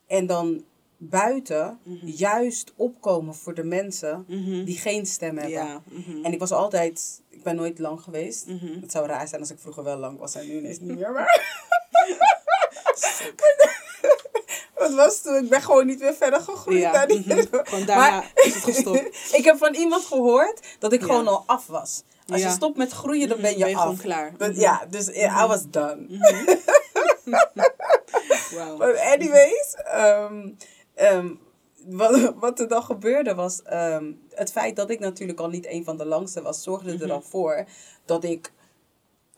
en 0.08 0.26
dan 0.26 0.64
buiten 0.98 1.80
juist 2.04 2.74
opkomen 2.76 3.36
voor 3.36 3.54
de 3.54 3.64
mensen 3.64 4.26
die 4.66 4.78
geen 4.78 5.06
stem 5.06 5.36
hebben. 5.38 5.52
Ja. 5.58 5.82
En 6.24 6.34
ik 6.34 6.40
was 6.40 6.52
altijd, 6.52 7.22
ik 7.30 7.44
ben 7.44 7.56
nooit 7.56 7.80
lang 7.80 8.02
geweest. 8.02 8.46
Het 8.82 8.92
zou 8.92 9.08
raar 9.08 9.28
zijn 9.28 9.42
als 9.42 9.52
ik 9.52 9.60
vroeger 9.60 9.84
wel 9.84 9.98
lang 9.98 10.20
was 10.20 10.36
en 10.36 10.48
nu 10.48 10.58
ineens 10.58 10.80
niet 10.80 10.96
meer. 10.96 11.12
Maar 11.12 11.58
wat 14.80 14.94
was 14.94 15.22
toen? 15.22 15.36
Ik 15.44 15.50
ben 15.50 15.62
gewoon 15.62 15.86
niet 15.86 16.00
weer 16.00 16.14
verder 16.14 16.42
gegroeid. 16.42 16.80
Ja, 16.80 17.06
mhm. 17.08 17.46
Gewoon 17.64 17.86
daarna 17.86 18.24
is 18.36 18.54
het 18.56 18.64
gestopt. 18.64 19.32
ik 19.40 19.44
heb 19.44 19.58
van 19.58 19.74
iemand 19.74 20.04
gehoord 20.06 20.60
dat 20.80 20.94
ik 20.94 21.00
Ja. 21.00 21.06
gewoon 21.06 21.28
al 21.28 21.44
af 21.46 21.68
was. 21.68 22.04
Als 22.28 22.42
Ja. 22.42 22.48
je 22.48 22.54
stopt 22.54 22.78
met 22.78 22.92
groeien, 22.92 23.28
dan 23.30 23.38
Mhm, 23.38 23.46
ben 23.48 23.52
je, 23.58 23.60
ben 23.60 23.70
je 23.70 23.76
af. 23.76 23.82
gewoon 23.82 23.98
klaar. 23.98 24.34
Dat- 24.38 24.50
Mhm. 24.52 24.60
Ja, 24.60 24.86
dus 24.90 25.08
I 25.08 25.28
was 25.48 25.62
done. 25.70 26.06
Wauw. 28.56 28.78
Maar 28.78 29.00
anyways, 29.00 29.76
ehm, 29.86 30.50
ehm, 30.96 31.30
wat, 31.86 32.34
wat 32.36 32.60
er 32.60 32.68
dan 32.68 32.84
gebeurde 32.84 33.36
was... 33.36 33.62
ehm, 33.64 34.12
het 34.34 34.52
feit 34.52 34.76
dat 34.76 34.90
ik 34.90 35.00
natuurlijk 35.00 35.40
al 35.40 35.50
niet 35.50 35.68
een 35.68 35.84
van 35.84 35.98
de 35.98 36.06
langste 36.06 36.42
was... 36.42 36.64
zorgde 36.64 36.92
er 36.92 37.08
dan 37.08 37.24
voor 37.24 37.66
dat 38.06 38.24
ik... 38.24 38.52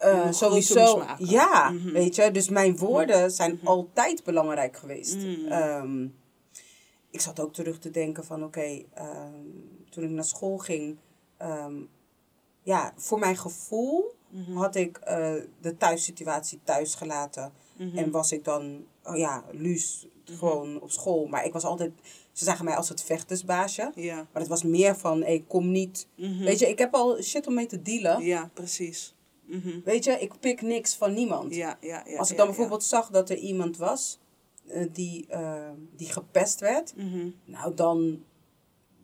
eh, 0.02 0.32
sowieso, 0.32 1.04
ja, 1.18 1.70
Mhm. 1.70 1.92
weet 1.92 2.16
je, 2.16 2.32
dus 2.32 2.50
mijn 2.50 2.78
woorden 2.78 3.32
zijn 3.32 3.60
altijd 3.64 4.24
belangrijk 4.24 4.78
geweest. 4.78 5.16
Mhm. 5.18 5.46
Ehm, 5.48 6.04
ik 7.10 7.22
zat 7.22 7.40
ook 7.40 7.54
terug 7.54 7.80
te 7.80 7.90
denken 7.92 8.26
van, 8.26 8.44
oké, 8.44 8.84
ehm, 8.94 9.34
toen 9.90 10.04
ik 10.04 10.10
naar 10.10 10.24
school 10.26 10.58
ging, 10.58 10.98
ehm, 11.38 11.74
ja, 12.64 12.94
voor 12.98 13.20
mijn 13.20 13.38
gevoel 13.38 14.16
Mhm. 14.30 14.56
had 14.56 14.76
ik 14.76 14.98
eh, 14.98 15.34
de 15.62 15.78
thuissituatie 15.78 16.60
thuis 16.64 16.96
gelaten. 16.96 17.52
Mhm. 17.78 17.98
En 17.98 18.12
was 18.12 18.32
ik 18.32 18.44
dan, 18.44 18.86
oh 19.04 19.18
ja, 19.18 19.44
luus, 19.52 20.08
gewoon 20.26 20.82
op 20.82 20.92
school. 20.92 21.26
Maar 21.28 21.46
ik 21.46 21.54
was 21.54 21.64
altijd, 21.64 21.92
ze 22.32 22.44
zagen 22.44 22.66
mij 22.66 22.76
als 22.76 22.90
het 22.90 23.04
vechtersbaasje. 23.04 23.92
Ja. 23.96 24.16
Maar 24.16 24.42
het 24.42 24.48
was 24.48 24.64
meer 24.64 24.96
van, 24.96 25.22
hey, 25.22 25.44
kom 25.48 25.72
niet. 25.72 26.08
Mhm. 26.16 26.44
Weet 26.44 26.60
je, 26.60 26.70
ik 26.70 26.78
heb 26.78 26.94
al 26.94 27.22
shit 27.22 27.48
om 27.48 27.54
mee 27.54 27.66
te 27.66 27.82
dealen. 27.82 28.24
Ja, 28.26 28.50
precies. 28.54 29.16
Mhm. 29.52 29.80
Weet 29.84 30.04
je, 30.04 30.12
ik 30.12 30.40
pik 30.40 30.62
niks 30.62 30.96
van 30.96 31.14
niemand. 31.14 31.56
Ja, 31.56 31.78
ja, 31.82 32.04
ja. 32.08 32.18
Als 32.18 32.32
ik 32.32 32.38
dan 32.38 32.46
bijvoorbeeld 32.46 32.84
zag 32.84 33.10
dat 33.10 33.30
er 33.30 33.38
iemand 33.38 33.78
was 33.78 34.20
eh, 34.68 34.86
die, 34.92 35.26
eh, 35.30 35.70
die 35.96 36.12
gepest 36.12 36.60
werd. 36.60 36.94
Mhm. 36.96 37.30
Nou, 37.46 37.74
dan, 37.74 38.24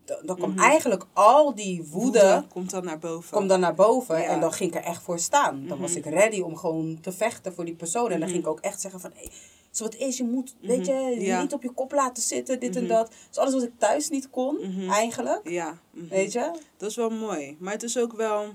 dan, 0.06 0.18
dan 0.26 0.36
kwam 0.36 0.50
Mhm. 0.52 0.60
eigenlijk 0.60 1.06
al 1.14 1.56
die 1.56 1.84
woede, 1.84 2.20
Woede 2.20 2.46
komt 2.50 2.70
dan 2.70 2.84
naar 2.86 3.00
boven. 3.00 3.30
kwam 3.30 3.48
dan 3.48 3.60
naar 3.60 3.76
boven. 3.76 4.26
En 4.26 4.40
dan 4.40 4.54
ging 4.54 4.70
ik 4.72 4.78
er 4.78 4.84
echt 4.86 5.02
voor 5.02 5.20
staan. 5.20 5.68
Dan 5.68 5.80
was 5.80 5.96
ik 5.96 6.06
ready 6.06 6.40
om 6.42 6.56
gewoon 6.58 7.00
te 7.02 7.12
vechten 7.12 7.54
voor 7.54 7.66
die 7.66 7.76
persoon. 7.76 8.12
En 8.12 8.20
dan 8.20 8.30
ging 8.30 8.42
ik 8.42 8.48
ook 8.48 8.60
echt 8.60 8.82
zeggen 8.82 9.00
van... 9.00 9.12
Hey, 9.14 9.30
zo 9.72 9.84
wat 9.84 9.96
is, 9.96 10.18
je 10.18 10.24
moet, 10.24 10.56
weet 10.62 10.86
je. 10.86 11.16
Ja. 11.20 11.42
niet 11.42 11.54
op 11.54 11.64
je 11.64 11.72
kop 11.72 11.92
laten 11.92 12.24
zitten, 12.24 12.60
dit 12.60 12.76
en 12.76 12.88
dat. 12.88 13.12
Dus 13.28 13.38
alles 13.38 13.54
wat 13.54 13.64
ik 13.64 13.72
thuis 13.78 14.10
niet 14.10 14.30
kon, 14.30 14.60
eigenlijk. 14.90 15.50
Ja. 15.50 15.78
Weet 15.92 16.32
je? 16.32 16.52
Dat 16.78 16.90
is 16.90 16.96
wel 16.96 17.10
mooi. 17.10 17.56
Maar 17.60 17.74
het 17.74 17.84
is 17.84 17.98
ook 17.98 18.14
wel 18.14 18.46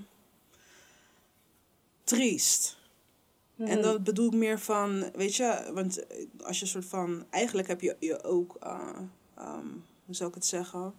triest. 2.13 2.77
En 3.57 3.65
Mhm. 3.65 3.81
dat 3.81 4.03
bedoel 4.03 4.25
ik 4.27 4.33
meer 4.33 4.59
van, 4.59 5.11
weet 5.15 5.35
je, 5.35 5.69
want 5.73 6.03
als 6.43 6.59
je 6.59 6.65
soort 6.65 6.85
van, 6.85 7.25
eigenlijk 7.29 7.67
heb 7.67 7.81
je 7.81 7.95
je 7.99 8.23
ook, 8.23 8.55
eh, 8.59 8.89
ehm, 9.37 9.67
hoe 10.05 10.15
zou 10.15 10.29
ik 10.29 10.35
het 10.35 10.45
zeggen, 10.45 10.93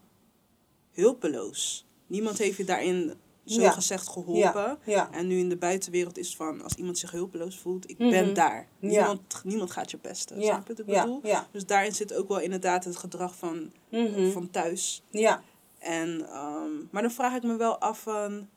hulpeloos. 0.93 1.87
Niemand 2.07 2.39
heeft 2.39 2.57
je 2.57 2.65
daarin 2.65 3.15
zo 3.45 3.61
Ja. 3.61 3.71
gezegd 3.71 4.09
geholpen. 4.09 4.63
Ja, 4.63 4.79
ja. 4.85 5.13
En 5.13 5.27
nu 5.27 5.39
in 5.39 5.49
de 5.49 5.57
buitenwereld 5.57 6.19
is 6.19 6.37
van, 6.37 6.63
als 6.63 6.75
iemand 6.75 6.99
zich 6.99 7.11
hulpeloos 7.11 7.59
voelt, 7.59 7.91
ik 7.91 7.99
Mhm. 7.99 8.11
ben 8.11 8.35
daar. 8.35 8.69
Ja. 8.79 8.89
Niemand, 8.89 9.41
niemand 9.45 9.71
gaat 9.71 9.91
je 9.91 9.97
pesten. 9.97 10.41
Ja, 10.41 10.45
Snap 10.45 10.67
je 10.67 10.75
wat 10.75 10.79
ik 10.79 10.87
bedoel? 10.87 11.21
Dus 11.51 11.67
daarin 11.67 11.95
zit 11.95 12.15
ook 12.15 12.29
wel 12.29 12.41
inderdaad 12.41 12.85
het 12.85 12.97
gedrag 12.97 13.37
van, 13.37 13.73
Mhm. 13.89 14.31
van 14.31 14.51
thuis. 14.51 15.03
Ja. 15.11 15.43
En, 15.79 16.27
ehm, 16.29 16.71
maar 16.91 17.03
dan 17.03 17.11
vraag 17.11 17.35
ik 17.37 17.43
me 17.43 17.57
wel 17.57 17.79
af 17.79 18.01
van... 18.01 18.49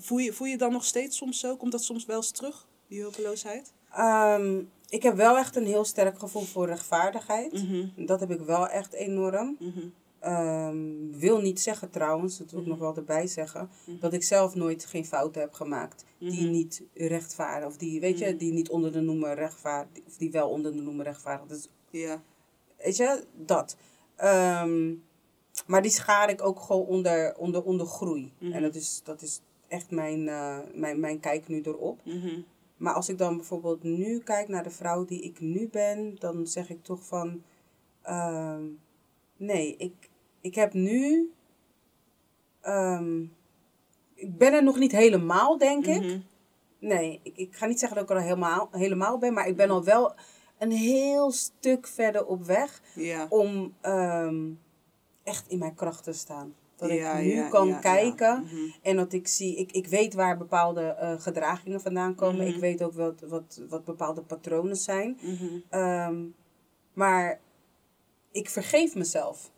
Voel 0.00 0.18
je, 0.18 0.32
voel 0.32 0.46
je 0.46 0.56
dan 0.58 0.72
nog 0.72 0.84
steeds 0.84 1.16
soms 1.16 1.40
zo? 1.40 1.56
Komt 1.56 1.72
dat 1.72 1.82
soms 1.84 2.04
wel 2.06 2.16
eens 2.16 2.30
terug, 2.30 2.66
die 2.88 3.00
hulpeloosheid? 3.00 3.72
Ehm, 3.92 4.62
ik 4.88 5.02
heb 5.02 5.16
wel 5.16 5.36
echt 5.38 5.56
een 5.56 5.66
heel 5.66 5.84
sterk 5.84 6.18
gevoel 6.18 6.42
voor 6.42 6.66
rechtvaardigheid. 6.66 7.52
Mhm, 7.52 8.06
Dat 8.06 8.20
heb 8.20 8.30
ik 8.30 8.40
wel 8.40 8.68
echt 8.68 8.92
enorm. 8.92 9.56
mhm, 9.58 9.88
Ehm, 10.20 11.10
wil 11.10 11.40
niet 11.40 11.60
zeggen 11.60 11.90
trouwens, 11.90 12.38
dat 12.38 12.50
wil 12.50 12.60
ik 12.60 12.66
nog 12.66 12.78
wel 12.78 12.96
erbij 12.96 13.26
zeggen, 13.26 13.70
dat 14.00 14.12
ik 14.12 14.22
zelf 14.22 14.54
nooit 14.54 14.86
geen 14.86 15.06
fouten 15.06 15.40
heb 15.40 15.52
gemaakt 15.52 16.04
die 16.18 16.40
Mhm. 16.42 16.50
niet 16.50 16.82
rechtvaardig, 16.94 17.68
of 17.68 17.76
die, 17.76 18.00
weet 18.00 18.18
je, 18.18 18.26
Mhm. 18.26 18.36
die 18.36 18.52
niet 18.52 18.68
onder 18.70 18.92
de 18.92 19.00
noemer 19.00 19.34
rechtvaardig, 19.34 20.02
of 20.06 20.16
die 20.16 20.30
wel 20.30 20.48
onder 20.50 20.72
de 20.76 20.80
noemer 20.82 21.04
rechtvaardig. 21.04 21.46
Dus, 21.46 21.68
Ja. 21.90 22.22
weet 22.84 22.96
je, 22.96 23.24
dat. 23.36 23.76
Ehm, 24.16 24.94
maar 25.66 25.82
die 25.82 25.90
schaar 25.90 26.30
ik 26.30 26.42
ook 26.42 26.60
gewoon 26.60 26.86
onder, 26.86 27.36
onder, 27.36 27.62
onder 27.62 27.86
groei. 27.86 28.32
Mhm. 28.38 28.52
En 28.52 28.62
dat 28.62 28.74
is, 28.74 29.00
dat 29.04 29.22
is 29.22 29.40
echt 29.68 29.90
mijn, 29.90 30.28
eh, 30.28 30.58
mijn, 30.74 31.00
mijn 31.00 31.20
kijk 31.20 31.48
nu 31.48 31.60
erop. 31.62 32.00
mhm, 32.04 32.40
Maar 32.76 32.94
als 32.94 33.08
ik 33.08 33.18
dan 33.18 33.36
bijvoorbeeld 33.36 33.82
nu 33.82 34.18
kijk 34.18 34.48
naar 34.48 34.62
de 34.62 34.70
vrouw 34.70 35.04
die 35.04 35.22
ik 35.22 35.40
nu 35.40 35.68
ben, 35.68 36.16
dan 36.18 36.46
zeg 36.46 36.70
ik 36.70 36.82
toch 36.84 37.06
van, 37.06 37.42
ehm, 38.02 38.62
nee, 39.36 39.76
ik, 39.76 40.10
ik 40.40 40.54
heb 40.54 40.72
nu, 40.72 41.30
ehm, 42.60 43.22
ik 44.14 44.38
ben 44.38 44.52
er 44.52 44.62
nog 44.64 44.78
niet 44.78 44.92
helemaal, 44.92 45.58
denk 45.58 45.86
ik. 45.86 46.02
mhm, 46.02 46.18
Nee, 46.80 47.20
ik, 47.22 47.36
ik 47.36 47.56
ga 47.56 47.66
niet 47.66 47.78
zeggen 47.78 47.96
dat 47.98 48.04
ik 48.10 48.10
er 48.16 48.22
al 48.22 48.28
helemaal, 48.28 48.68
helemaal 48.72 49.18
ben, 49.18 49.32
maar 49.32 49.48
ik 49.48 49.56
ben 49.56 49.70
al 49.70 49.84
wel 49.84 50.14
een 50.58 50.70
heel 50.70 51.30
stuk 51.30 51.86
verder 51.86 52.26
op 52.26 52.44
weg 52.44 52.82
Ja. 52.94 53.26
om 53.28 53.74
ehm, 53.80 54.50
echt 55.22 55.48
in 55.48 55.58
mijn 55.58 55.74
kracht 55.74 56.04
te 56.04 56.12
staan. 56.12 56.54
Dat 56.78 56.90
Ja, 56.90 57.12
ik 57.12 57.26
nu 57.26 57.32
ja, 57.34 57.48
kan 57.48 57.68
ja, 57.68 57.78
kijken 57.78 58.42
Mhm, 58.42 58.56
en 58.82 58.96
dat 58.96 59.12
ik 59.12 59.28
zie, 59.28 59.56
ik, 59.56 59.72
ik 59.72 59.86
weet 59.86 60.14
waar 60.14 60.38
bepaalde 60.38 60.82
eh, 60.82 61.20
gedragingen 61.20 61.80
vandaan 61.80 62.14
komen. 62.14 62.44
Mhm. 62.46 62.54
Ik 62.54 62.60
weet 62.60 62.82
ook 62.82 62.92
wat, 62.94 63.20
wat, 63.26 63.60
wat 63.68 63.84
bepaalde 63.84 64.20
patronen 64.22 64.76
zijn. 64.76 65.18
mhm, 65.22 65.44
Ehm, 65.70 66.24
maar 66.92 67.40
ik 68.32 68.50
vergeef 68.50 68.94
mezelf. 68.94 69.50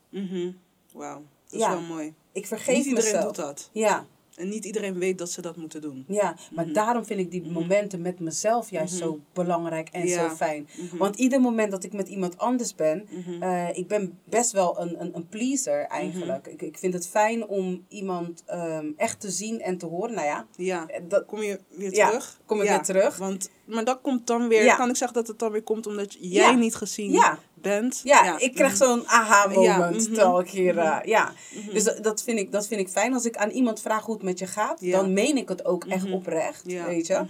Wauw, 0.92 1.22
dat 1.50 1.60
is 1.60 1.66
wel 1.66 1.80
mooi. 1.80 2.14
Ik 2.32 2.46
vergeef 2.46 2.76
Niet 2.76 2.86
iedereen 2.86 3.12
mezelf. 3.12 3.24
doet 3.24 3.44
dat. 3.44 3.70
Ja, 3.72 4.06
En 4.40 4.48
niet 4.48 4.64
iedereen 4.64 4.98
weet 4.98 5.18
dat 5.18 5.30
ze 5.30 5.42
dat 5.42 5.56
moeten 5.56 5.80
doen. 5.80 6.04
Ja, 6.08 6.36
maar 6.54 6.64
Mhm. 6.64 6.74
daarom 6.74 7.04
vind 7.04 7.20
ik 7.20 7.30
die 7.30 7.50
momenten 7.50 8.00
met 8.00 8.20
mezelf 8.20 8.70
juist 8.70 8.94
zo 8.94 9.20
belangrijk 9.32 9.88
en 9.88 10.06
Ja. 10.06 10.28
zo 10.28 10.34
fijn. 10.34 10.68
Mhm. 10.76 10.96
Want 10.96 11.16
ieder 11.16 11.40
moment 11.40 11.70
dat 11.70 11.84
ik 11.84 11.92
met 11.92 12.08
iemand 12.08 12.38
anders 12.38 12.74
ben, 12.74 13.06
Mhm. 13.10 13.42
eh, 13.42 13.76
ik 13.76 13.88
ben 13.88 14.18
best 14.24 14.52
wel 14.52 14.80
een, 14.80 15.00
een, 15.00 15.14
een 15.16 15.28
pleaser 15.28 15.84
eigenlijk. 15.86 16.46
ik, 16.46 16.62
ik 16.62 16.78
vind 16.78 16.94
het 16.94 17.06
fijn 17.08 17.46
om 17.46 17.84
iemand 17.88 18.42
ehm, 18.46 18.86
echt 18.96 19.20
te 19.20 19.30
zien 19.30 19.60
en 19.60 19.78
te 19.78 19.86
horen. 19.86 20.14
Nou 20.14 20.26
ja, 20.26 20.46
Ja, 20.56 20.86
eh, 20.86 21.00
dat, 21.08 21.24
kom 21.26 21.42
je 21.42 21.60
weer 21.68 21.94
Ja, 21.94 22.06
terug? 22.08 22.40
kom 22.46 22.58
ik 22.60 22.66
Ja, 22.66 22.70
weer 22.74 22.82
terug. 22.84 23.16
Want, 23.16 23.50
maar 23.64 23.84
dat 23.84 23.98
komt 24.02 24.26
dan 24.26 24.48
weer, 24.48 24.64
Ja. 24.64 24.76
kan 24.76 24.88
ik 24.88 24.96
zeggen 24.96 25.16
dat 25.16 25.26
het 25.28 25.38
dan 25.38 25.52
weer 25.52 25.62
komt 25.62 25.86
omdat 25.86 26.12
jij 26.12 26.50
Ja. 26.50 26.54
niet 26.54 26.74
gezien 26.74 27.10
Ja. 27.10 27.38
Bent? 27.62 28.00
ja, 28.04 28.38
ik 28.38 28.54
krijg 28.54 28.72
Mhm. 28.78 28.82
zo'n 28.84 29.06
aha-moment 29.08 29.64
Ja, 29.64 29.88
mhm. 29.90 29.98
terwijl 30.14 30.40
ik 30.40 30.50
hier... 30.50 30.78
eh, 30.78 30.98
ja, 31.04 31.32
Mhm. 31.54 31.72
dus 31.72 31.84
dat, 31.84 32.22
vind 32.22 32.38
ik, 32.38 32.52
dat 32.52 32.66
vind 32.66 32.80
ik 32.80 32.88
fijn. 32.88 33.14
Als 33.14 33.24
ik 33.24 33.36
aan 33.36 33.50
iemand 33.50 33.80
vraag 33.80 34.04
hoe 34.04 34.14
het 34.14 34.24
met 34.24 34.38
je 34.38 34.46
gaat, 34.46 34.80
Ja. 34.80 35.00
dan 35.00 35.12
meen 35.12 35.36
ik 35.36 35.48
het 35.48 35.64
ook 35.64 35.84
echt 35.84 36.10
oprecht, 36.12 36.62
Ja. 36.66 36.84
weet 36.84 37.06
je. 37.06 37.24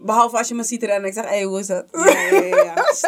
Behalve 0.00 0.36
als 0.38 0.48
je 0.48 0.54
me 0.54 0.62
ziet 0.62 0.80
rennen 0.82 1.02
en 1.02 1.06
ik 1.08 1.12
zeg, 1.14 1.24
hé, 1.24 1.30
hey, 1.30 1.42
hoe 1.44 1.58
is 1.58 1.68
het? 1.68 1.86
Ja, 1.92 2.20
ja, 2.20 2.44
ja. 2.44 2.56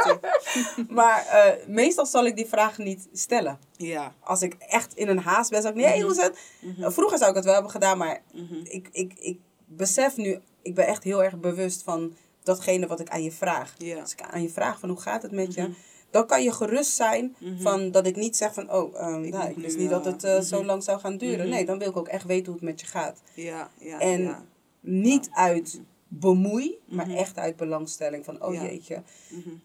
ja. 0.05 0.19
Maar 0.89 1.27
eh, 1.27 1.67
meestal 1.67 2.07
zal 2.07 2.27
ik 2.27 2.37
die 2.37 2.47
vraag 2.47 2.79
niet 2.79 3.09
stellen. 3.13 3.59
ja. 3.77 4.15
Als 4.21 4.43
ik 4.43 4.55
echt 4.59 4.95
in 4.95 5.09
een 5.09 5.19
haast 5.19 5.51
ben, 5.51 5.63
zeg 5.63 5.71
ik, 5.71 5.77
nee, 5.77 5.87
hey, 5.87 6.01
hoe 6.01 6.11
is 6.11 6.17
het? 6.23 6.39
Mhm. 6.61 6.91
Vroeger 6.91 7.19
zou 7.19 7.31
ik 7.31 7.37
het 7.37 7.45
wel 7.45 7.55
hebben 7.55 7.71
gedaan, 7.73 7.99
maar 7.99 8.21
ik, 8.65 8.89
ik, 8.93 9.13
ik 9.19 9.39
besef 9.67 10.17
nu, 10.17 10.39
ik 10.63 10.75
ben 10.75 10.87
echt 10.87 11.05
heel 11.05 11.25
erg 11.25 11.37
bewust 11.41 11.83
van 11.83 12.17
datgene 12.43 12.87
wat 12.87 13.01
ik 13.01 13.09
aan 13.09 13.23
je 13.23 13.33
vraag. 13.33 13.75
Ja. 13.79 14.01
Als 14.01 14.13
ik 14.13 14.23
aan 14.23 14.43
je 14.43 14.49
vraag 14.51 14.79
van 14.81 14.89
hoe 14.89 15.01
gaat 15.01 15.23
het 15.23 15.33
met 15.33 15.55
je. 15.55 15.71
Dan 16.11 16.27
kan 16.27 16.43
je 16.43 16.53
gerust 16.53 16.93
zijn 16.97 17.35
Mhm. 17.39 17.61
van 17.61 17.91
dat 17.91 18.07
ik 18.07 18.17
niet 18.17 18.37
zeg 18.37 18.55
van, 18.55 18.73
oh, 18.73 19.01
ehm, 19.01 19.23
Ik 19.23 19.33
nou, 19.33 19.55
wist 19.57 19.79
niet 19.79 19.91
dat 19.91 20.07
eh, 20.07 20.13
het 20.13 20.25
eh, 20.25 20.41
zo 20.41 20.57
mhm. 20.59 20.67
lang 20.67 20.83
zou 20.85 21.01
gaan 21.01 21.17
duren. 21.17 21.47
Mhm. 21.47 21.49
Nee, 21.55 21.65
dan 21.65 21.79
wil 21.79 21.89
ik 21.89 21.97
ook 21.97 22.09
echt 22.09 22.25
weten 22.27 22.47
hoe 22.47 22.55
het 22.55 22.63
met 22.71 22.81
je 22.81 22.87
gaat. 22.87 23.23
Ja, 23.35 23.71
ja, 23.79 24.01
En 24.01 24.23
ja. 24.23 24.45
niet 24.81 25.29
uit 25.33 25.81
bemoei, 26.09 26.79
maar 26.85 27.09
echt 27.11 27.39
uit 27.39 27.57
belangstelling 27.57 28.25
van, 28.25 28.45
oh 28.45 28.55
Ja. 28.55 28.63
jeetje. 28.63 29.03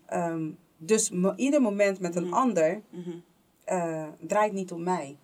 Ehm, 0.05 0.49
dus 0.77 1.11
ieder 1.35 1.61
moment 1.61 1.99
met 1.99 2.15
een 2.15 2.33
ander 2.33 2.81
eh, 3.63 4.07
draait 4.19 4.53
niet 4.53 4.71
om 4.71 4.83
mij. 4.83 5.17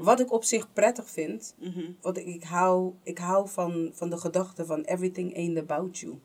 Wat 0.00 0.20
ik 0.20 0.32
op 0.32 0.44
zich 0.44 0.72
prettig 0.72 1.10
vind, 1.10 1.54
want 2.00 2.16
ik, 2.18 2.26
ik 2.26 2.42
hou, 2.42 2.92
ik 3.02 3.18
hou 3.18 3.48
van, 3.48 3.90
van 3.92 4.10
de 4.10 4.16
gedachte 4.16 4.66
van 4.66 4.82
everything 4.82 5.36
ain't 5.36 5.58
about 5.58 5.98
you. 5.98 6.18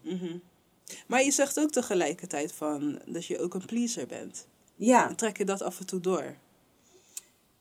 Maar 1.08 1.24
je 1.24 1.32
zegt 1.32 1.60
ook 1.60 1.72
tegelijkertijd 1.72 2.51
van 2.53 3.00
dat 3.06 3.25
je 3.25 3.39
ook 3.39 3.53
een 3.53 3.65
pleaser 3.65 4.06
bent. 4.08 4.48
Ja, 4.75 5.15
Trek 5.15 5.38
je 5.38 5.46
dat 5.46 5.62
af 5.62 5.79
en 5.79 5.86
toe 5.86 6.00
door? 6.00 6.36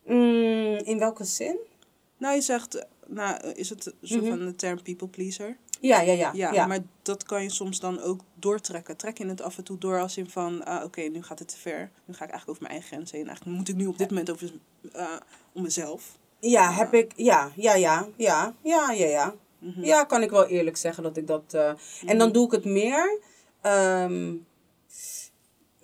mm, 0.04 0.76
in 0.85 0.99
welke 0.99 1.25
zin? 1.25 1.56
Nou, 2.18 2.35
je 2.35 2.40
zegt, 2.40 2.87
nou, 3.06 3.47
is 3.52 3.68
het 3.71 3.95
zo 4.02 4.16
Mhm. 4.18 4.26
van 4.28 4.38
de 4.38 4.54
term 4.54 4.83
people 4.83 5.09
pleaser? 5.09 5.56
Ja, 5.80 6.00
ja, 6.00 6.12
ja. 6.12 6.30
Ja, 6.35 6.52
ja. 6.52 6.66
maar 6.66 6.78
dat 7.02 7.23
kan 7.23 7.42
je 7.42 7.50
soms 7.50 7.80
dan 7.80 8.00
ook 8.00 8.21
doortrekken. 8.35 8.97
Trek 8.97 9.18
je 9.18 9.26
het 9.26 9.40
af 9.40 9.59
en 9.59 9.64
toe 9.64 9.78
door 9.78 10.00
als 10.00 10.16
in 10.16 10.30
van, 10.30 10.64
ah, 10.64 10.85
oké, 10.85 11.00
nu 11.00 11.23
gaat 11.23 11.38
het 11.38 11.49
te 11.49 11.56
ver. 11.56 11.90
Nu 12.04 12.14
ga 12.14 12.25
ik 12.25 12.30
eigenlijk 12.30 12.49
over 12.49 12.62
mijn 12.62 12.73
eigen 12.73 12.88
grenzen 12.88 13.16
heen. 13.16 13.26
Eigenlijk 13.26 13.56
moet 13.56 13.68
ik 13.68 13.75
nu 13.76 13.87
op 13.87 13.99
dit 13.99 14.09
moment 14.11 14.30
over 14.30 14.52
eh, 14.92 15.16
om 15.52 15.62
mezelf. 15.62 16.18
Ja, 16.40 16.73
heb 16.73 16.95
ik, 16.95 17.12
ja, 17.16 17.50
ja, 17.56 17.75
ja, 17.75 18.09
ja, 18.16 18.54
ja, 18.62 18.90
ja, 18.92 19.06
ja. 19.06 19.35
Mhm. 19.66 19.85
Ja, 19.85 20.04
kan 20.04 20.23
ik 20.23 20.30
wel 20.30 20.46
eerlijk 20.46 20.76
zeggen 20.76 21.02
dat 21.02 21.16
ik 21.16 21.26
dat... 21.26 21.42
eh, 21.54 21.73
En 22.06 22.18
dan 22.18 22.32
doe 22.32 22.46
ik 22.46 22.52
het 22.52 22.64
meer... 22.64 23.18
ehm, 23.62 24.35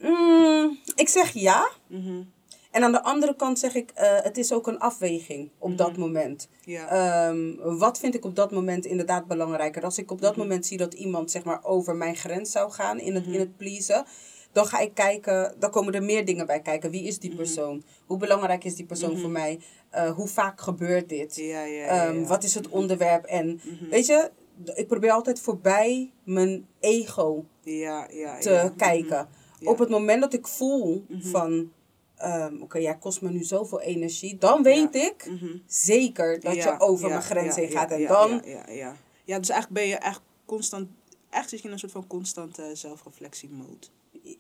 mm, 0.00 0.78
ik 0.94 1.08
zeg 1.08 1.30
ja. 1.32 1.70
Mhm. 1.86 2.22
En 2.70 2.82
aan 2.82 2.92
de 2.92 3.02
andere 3.02 3.36
kant 3.36 3.58
zeg 3.58 3.74
ik, 3.74 3.90
eh, 3.94 4.20
het 4.22 4.38
is 4.38 4.52
ook 4.52 4.66
een 4.66 4.78
afweging 4.78 5.50
op 5.58 5.78
dat 5.78 5.96
moment. 5.96 6.48
Ja. 6.64 6.88
Ehm, 6.88 7.76
wat 7.78 7.98
vind 7.98 8.14
ik 8.14 8.24
op 8.24 8.36
dat 8.36 8.50
moment 8.52 8.84
inderdaad 8.86 9.26
belangrijker? 9.26 9.82
Als 9.84 9.98
ik 9.98 10.10
op 10.10 10.16
Mhm. 10.16 10.26
dat 10.26 10.36
moment 10.36 10.66
zie 10.66 10.76
dat 10.78 10.94
iemand 10.94 11.30
zeg 11.30 11.44
maar 11.44 11.64
over 11.64 11.96
mijn 11.96 12.16
grens 12.16 12.50
zou 12.50 12.70
gaan 12.70 12.98
in 13.00 13.14
het, 13.14 13.24
Mhm. 13.24 13.34
in 13.34 13.40
het 13.40 13.56
pleasen, 13.56 14.04
dan 14.52 14.66
ga 14.66 14.78
ik 14.78 14.94
kijken, 14.94 15.54
dan 15.58 15.70
komen 15.70 15.94
er 15.94 16.02
meer 16.02 16.24
dingen 16.24 16.46
bij 16.46 16.60
kijken. 16.60 16.90
Wie 16.90 17.02
is 17.06 17.18
die 17.18 17.30
Mhm. 17.30 17.38
persoon? 17.38 17.82
Hoe 18.06 18.18
belangrijk 18.18 18.64
is 18.64 18.74
die 18.74 18.86
persoon 18.86 19.18
voor 19.18 19.30
mij? 19.30 19.60
Eh, 19.92 20.10
hoe 20.10 20.26
vaak 20.28 20.60
gebeurt 20.60 21.08
dit? 21.08 21.36
ja, 21.36 21.62
ja, 21.64 21.86
Ehm. 21.86 22.24
Wat 22.24 22.44
is 22.44 22.54
het 22.54 22.68
onderwerp? 22.68 23.24
En 23.24 23.60
Mhm. 23.64 23.88
weet 23.90 24.06
je, 24.06 24.30
ik 24.74 24.86
probeer 24.86 25.10
altijd 25.10 25.40
voorbij 25.40 26.12
mijn 26.24 26.66
ego 26.80 27.44
Ja, 27.62 28.06
ja, 28.10 28.38
te 28.38 28.50
ja. 28.50 28.72
kijken. 28.76 29.28
Op 29.64 29.78
het 29.78 29.88
moment 29.88 30.20
dat 30.20 30.32
ik 30.32 30.46
voel 30.46 31.04
Mhm. 31.08 31.28
van, 31.28 31.72
ehm, 32.16 32.56
oké, 32.62 32.78
jij 32.78 32.96
kost 32.98 33.22
me 33.22 33.30
nu 33.30 33.42
zoveel 33.44 33.80
energie, 33.80 34.38
dan 34.38 34.62
weet 34.62 34.94
ik 34.94 35.26
Mhm. 35.30 35.56
zeker 35.66 36.40
dat 36.40 36.54
je 36.54 36.74
over 36.80 37.08
mijn 37.08 37.22
grens 37.22 37.56
heen 37.56 37.70
gaat. 37.70 37.90
En 37.90 38.00
ja, 38.00 38.08
dan, 38.08 38.42
Ja, 38.44 38.94
ja, 39.24 39.38
dus 39.38 39.48
eigenlijk 39.48 39.72
ben 39.72 39.86
je 39.88 39.96
echt 39.96 40.20
constant... 40.44 40.88
Echt 41.30 41.48
zit 41.48 41.60
je 41.60 41.66
in 41.66 41.72
een 41.72 41.78
soort 41.78 41.92
van 41.92 42.06
constante 42.06 42.70
zelfreflectie-mode. 42.74 43.86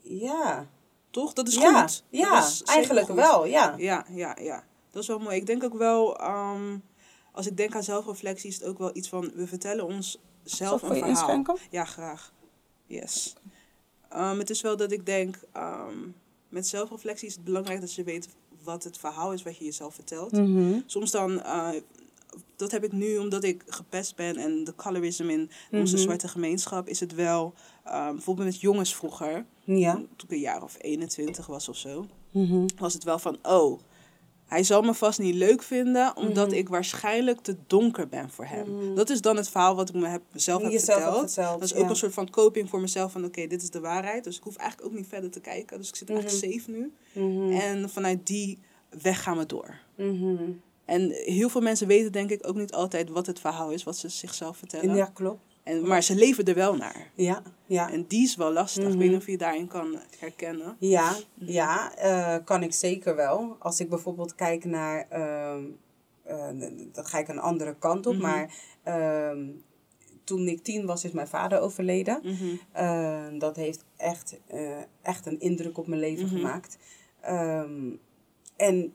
ja, 0.02 0.66
Toch? 1.10 1.32
Dat 1.32 1.48
is 1.48 1.54
ja, 1.54 1.80
goed. 1.80 2.04
Ja 2.10 2.48
eigenlijk 2.64 3.06
goed. 3.06 3.14
wel, 3.16 3.46
ja. 3.46 3.74
Ja, 3.78 4.06
ja, 4.10 4.36
ja. 4.40 4.64
Dat 4.92 5.02
is 5.02 5.08
wel 5.08 5.18
mooi. 5.18 5.36
Ik 5.36 5.46
denk 5.46 5.64
ook 5.64 5.74
wel, 5.78 6.18
ehm, 6.18 6.78
als 7.32 7.46
ik 7.46 7.56
denk 7.56 7.74
aan 7.74 7.82
zelfreflectie, 7.82 8.48
is 8.48 8.54
het 8.54 8.64
ook 8.64 8.78
wel 8.78 8.90
iets 8.96 9.08
van, 9.08 9.30
we 9.34 9.46
vertellen 9.46 9.84
ons 9.86 10.18
zelf 10.44 10.82
een 10.82 10.88
verhaal. 10.88 11.08
inschenken? 11.08 11.56
Ja, 11.70 11.84
graag. 11.84 12.32
Yes. 12.86 13.34
Ehm, 14.08 14.38
het 14.38 14.50
is 14.50 14.60
wel 14.60 14.76
dat 14.76 14.92
ik 14.92 15.06
denk, 15.06 15.38
ehm, 15.52 15.98
met 16.48 16.66
zelfreflectie 16.68 17.28
is 17.28 17.34
het 17.34 17.44
belangrijk 17.44 17.80
dat 17.80 17.94
je 17.94 18.04
weet 18.04 18.28
wat 18.62 18.84
het 18.84 18.98
verhaal 18.98 19.32
is 19.32 19.42
wat 19.42 19.56
je 19.56 19.64
jezelf 19.64 19.94
vertelt. 19.94 20.32
Mhm. 20.32 20.80
Soms 20.86 21.10
dan, 21.10 21.42
eh, 21.42 21.68
dat 22.56 22.70
heb 22.70 22.84
ik 22.84 22.92
nu 22.92 23.18
omdat 23.18 23.44
ik 23.44 23.62
gepest 23.66 24.16
ben 24.16 24.36
en 24.36 24.64
de 24.64 24.74
colorism 24.74 25.28
in 25.28 25.50
onze 25.70 25.94
Mhm. 25.94 26.02
zwarte 26.02 26.28
gemeenschap, 26.28 26.88
is 26.88 27.00
het 27.00 27.14
wel, 27.14 27.54
bijvoorbeeld 27.84 28.46
met 28.46 28.60
jongens 28.60 28.94
vroeger, 28.94 29.44
Ja. 29.64 29.92
toen 29.94 30.08
ik 30.24 30.30
een 30.30 30.38
jaar 30.38 30.62
of 30.62 30.76
21 30.80 31.46
was 31.46 31.68
of 31.68 31.76
zo, 31.76 32.06
Mhm. 32.30 32.66
was 32.76 32.92
het 32.94 33.04
wel 33.04 33.18
van, 33.18 33.38
oh, 33.42 33.80
hij 34.52 34.62
zal 34.62 34.82
me 34.82 34.94
vast 34.94 35.18
niet 35.18 35.34
leuk 35.34 35.62
vinden, 35.62 36.16
omdat 36.16 36.46
Mhm. 36.48 36.56
ik 36.56 36.68
waarschijnlijk 36.68 37.40
te 37.40 37.56
donker 37.66 38.08
ben 38.08 38.30
voor 38.30 38.44
hem. 38.44 38.76
Mhm. 38.76 38.94
Dat 38.94 39.10
is 39.10 39.20
dan 39.20 39.36
het 39.36 39.48
verhaal 39.48 39.74
wat 39.76 39.88
ik 39.88 39.94
me 39.94 40.06
heb, 40.06 40.22
mezelf 40.32 40.62
heb 40.62 40.70
verteld. 40.72 41.34
Dat 41.34 41.62
is 41.62 41.74
ook 41.74 41.88
een 41.88 41.96
soort 41.96 42.12
van 42.14 42.30
coping 42.30 42.68
voor 42.68 42.80
mezelf 42.80 43.12
van, 43.12 43.24
oké, 43.24 43.46
dit 43.46 43.62
is 43.62 43.70
de 43.70 43.80
waarheid. 43.80 44.24
Dus 44.24 44.36
ik 44.36 44.42
hoef 44.42 44.56
eigenlijk 44.56 44.90
ook 44.90 44.96
niet 44.98 45.08
verder 45.08 45.30
te 45.30 45.40
kijken. 45.40 45.78
Dus 45.78 45.88
ik 45.88 45.96
zit 45.96 46.10
eigenlijk 46.10 46.54
safe 46.54 46.70
nu. 46.70 46.92
Mhm. 47.12 47.52
En 47.52 47.90
vanuit 47.90 48.26
die 48.26 48.58
weg 49.02 49.22
gaan 49.22 49.38
we 49.38 49.46
door. 49.46 49.78
Mhm. 49.96 50.36
En 50.84 51.10
heel 51.10 51.48
veel 51.48 51.60
mensen 51.60 51.86
weten 51.86 52.12
denk 52.12 52.30
ik 52.30 52.46
ook 52.48 52.56
niet 52.56 52.72
altijd 52.72 53.08
wat 53.08 53.26
het 53.26 53.40
verhaal 53.40 53.70
is, 53.70 53.82
wat 53.84 53.96
ze 53.96 54.08
zichzelf 54.08 54.56
vertellen. 54.56 54.96
Ja, 54.96 55.10
klopt. 55.14 55.40
En, 55.62 55.86
maar 55.86 56.02
ze 56.02 56.14
leven 56.14 56.44
er 56.44 56.54
wel 56.54 56.76
naar. 56.76 57.10
Ja, 57.14 57.42
ja. 57.66 57.90
En 57.92 58.04
die 58.08 58.22
is 58.22 58.36
wel 58.36 58.52
lastig. 58.52 58.82
Ik 58.82 58.88
Mhm. 58.88 58.98
weet 58.98 59.08
niet 59.10 59.18
of 59.18 59.26
je 59.26 59.36
daarin 59.38 59.66
kan 59.68 59.98
herkennen. 60.18 60.76
Ja, 60.78 61.16
ja 61.34 61.94
eh, 61.96 62.36
kan 62.44 62.62
ik 62.62 62.72
zeker 62.72 63.16
wel. 63.16 63.56
Als 63.58 63.80
ik 63.80 63.88
bijvoorbeeld 63.88 64.34
kijk 64.34 64.64
naar, 64.64 65.06
eh, 65.08 65.58
dan 66.92 67.04
ga 67.06 67.18
ik 67.18 67.28
een 67.28 67.38
andere 67.38 67.76
kant 67.78 68.06
op, 68.06 68.12
Mhm. 68.14 68.22
maar 68.22 68.54
ehm, 68.82 69.46
toen 70.24 70.48
ik 70.48 70.62
tien 70.62 70.86
was, 70.86 71.04
is 71.04 71.12
mijn 71.12 71.28
vader 71.28 71.60
overleden. 71.60 72.20
Mhm. 72.22 72.54
Eh, 72.72 73.26
dat 73.38 73.56
heeft 73.56 73.84
echt, 73.96 74.40
echt 75.02 75.26
een 75.26 75.40
indruk 75.40 75.78
op 75.78 75.86
mijn 75.86 76.00
leven 76.00 76.26
Mhm. 76.26 76.34
gemaakt. 76.36 76.78
Ehm, 77.20 77.90
en 78.56 78.92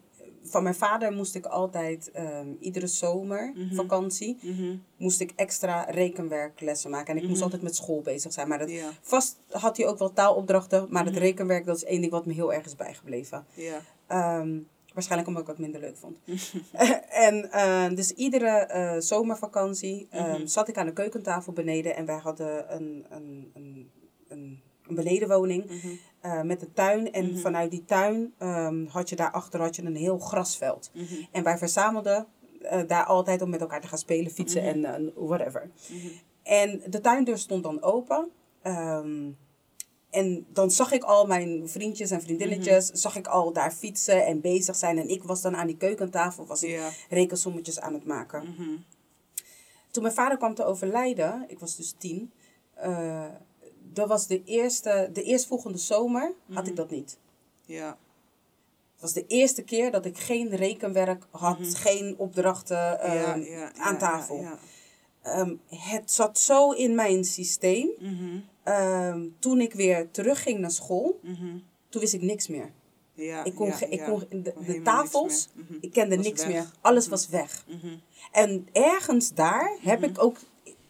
van 0.50 0.64
mijn 0.64 0.76
vader 0.76 1.12
moest 1.12 1.36
ik 1.36 1.46
altijd, 1.46 2.12
ehm, 2.12 2.48
iedere 2.60 2.88
zomer, 2.88 3.52
Mhm. 3.56 3.76
vakantie, 3.76 4.38
Mhm. 4.42 4.76
moest 4.98 5.20
ik 5.22 5.32
extra 5.36 5.84
rekenwerklessen 5.90 6.90
maken. 6.90 7.08
En 7.12 7.18
ik 7.18 7.24
moest 7.24 7.36
Mhm. 7.36 7.44
altijd 7.44 7.62
met 7.62 7.76
school 7.76 8.02
bezig 8.02 8.34
zijn. 8.34 8.48
Maar 8.48 8.60
dat, 8.60 8.72
vast 9.02 9.38
had 9.50 9.78
hij 9.78 9.88
ook 9.88 10.00
wel 10.00 10.14
taalopdrachten, 10.14 10.88
maar 10.90 11.06
het 11.06 11.18
rekenwerk, 11.18 11.66
dat 11.66 11.76
is 11.76 11.84
één 11.84 12.00
ding 12.02 12.12
wat 12.12 12.26
me 12.26 12.34
heel 12.34 12.54
erg 12.54 12.66
is 12.66 12.76
bijgebleven. 12.76 13.46
Ehm, 14.08 14.60
waarschijnlijk 14.94 15.28
omdat 15.30 15.44
ik 15.44 15.50
het 15.50 15.60
minder 15.60 15.82
leuk 15.82 15.98
vond. 15.98 16.18
en 17.28 17.52
eh, 17.52 17.90
dus 17.96 18.12
iedere 18.12 18.48
eh, 18.50 18.96
zomervakantie 19.00 20.08
ehm, 20.10 20.46
zat 20.46 20.68
ik 20.68 20.78
aan 20.78 20.86
de 20.86 20.94
keukentafel 20.94 21.54
beneden 21.54 21.96
en 21.96 22.06
wij 22.06 22.18
hadden 22.18 22.76
een, 22.76 23.06
een, 23.10 23.52
een, 23.54 23.90
een, 24.28 24.62
een 24.90 24.96
benedenwoning 24.96 25.66
Mhm. 25.66 25.88
eh, 26.22 26.42
met 26.42 26.62
een 26.62 26.74
tuin. 26.74 27.12
En 27.12 27.26
Mhm. 27.32 27.38
vanuit 27.40 27.72
die 27.72 27.86
tuin 27.86 28.34
ehm, 28.38 28.86
had 28.86 29.10
je 29.10 29.16
daarachter 29.16 29.60
had 29.62 29.76
je 29.76 29.84
een 29.84 29.96
heel 29.96 30.20
grasveld. 30.20 30.90
Mhm. 30.94 31.06
En 31.32 31.44
wij 31.44 31.58
verzamelden 31.58 32.28
eh, 32.62 32.82
daar 32.88 33.04
altijd 33.06 33.42
om 33.42 33.50
met 33.50 33.62
elkaar 33.62 33.82
te 33.82 33.88
gaan 33.88 33.98
spelen, 33.98 34.32
fietsen 34.32 34.62
Mhm. 34.64 34.86
en 34.86 35.06
eh, 35.06 35.12
whatever. 35.16 35.70
En 36.44 36.82
de 36.90 37.02
tuindeur 37.02 37.38
stond 37.38 37.64
dan 37.64 37.82
open. 37.82 38.30
Ehm, 38.62 39.30
en 40.10 40.46
dan 40.54 40.72
zag 40.72 40.92
ik 40.92 41.04
al 41.04 41.26
mijn 41.26 41.70
vriendjes 41.70 42.12
en 42.12 42.22
vriendinnetjes, 42.22 42.86
zag 42.88 43.16
ik 43.16 43.28
al 43.28 43.54
daar 43.54 43.72
fietsen 43.72 44.26
en 44.26 44.42
bezig 44.42 44.76
zijn. 44.76 44.98
En 44.98 45.10
ik 45.10 45.24
was 45.24 45.42
dan 45.42 45.56
aan 45.56 45.68
die 45.68 45.78
keukentafel, 45.78 46.46
was 46.46 46.64
ik 46.64 46.80
rekensommetjes 47.10 47.80
aan 47.80 47.94
het 47.94 48.06
maken. 48.06 48.56
Toen 49.92 50.04
mijn 50.04 50.16
vader 50.16 50.38
kwam 50.38 50.54
te 50.56 50.66
overlijden, 50.66 51.46
ik 51.48 51.60
was 51.60 51.76
dus 51.76 51.94
tien. 51.98 52.32
Dat 53.98 54.08
was 54.08 54.28
de 54.28 54.44
eerste, 54.44 55.10
de 55.14 55.24
eerstvolgende 55.24 55.78
zomer, 55.78 56.34
had 56.54 56.62
Mhm. 56.64 56.70
ik 56.70 56.76
dat 56.76 56.90
niet. 56.92 57.18
Ja. 57.66 57.88
Het 58.94 59.02
was 59.02 59.14
de 59.14 59.26
eerste 59.28 59.62
keer 59.64 59.92
dat 59.92 60.06
ik 60.06 60.18
geen 60.18 60.56
rekenwerk 60.56 61.24
had, 61.32 61.76
geen 61.76 62.16
opdrachten 62.18 63.00
ehm, 63.00 63.40
Ja, 63.40 63.58
ja, 63.58 63.72
aan 63.76 63.98
tafel. 63.98 64.46
Ehm, 65.22 65.56
het 65.70 66.12
zat 66.12 66.40
zo 66.40 66.72
in 66.72 66.96
mijn 66.96 67.24
systeem. 67.26 67.90
Mhm, 68.00 68.40
Ehm, 68.64 69.26
toen 69.40 69.62
ik 69.62 69.74
weer 69.74 70.12
terugging 70.12 70.60
naar 70.60 70.72
school, 70.72 71.20
mhm. 71.24 71.58
toen 71.90 72.02
wist 72.02 72.14
ik 72.14 72.22
niks 72.22 72.48
meer. 72.48 72.72
Ja, 73.14 73.44
Ik 73.44 73.56
kon, 73.56 73.68
ja, 73.68 73.86
ik 73.86 74.00
ja. 74.00 74.06
kon 74.10 74.24
de, 74.30 74.82
tafels. 74.84 75.50
Mhm. 75.54 75.74
ik 75.82 75.92
kende 75.92 76.16
Was 76.16 76.26
niks 76.26 76.42
weg. 76.46 76.52
meer. 76.54 76.72
Alles 76.82 77.08
was 77.08 77.28
weg. 77.28 77.66
Mhm. 77.68 77.96
En 78.32 78.68
ergens 78.72 79.34
daar 79.34 79.78
heb 79.82 80.04
ik 80.04 80.24
ook 80.24 80.38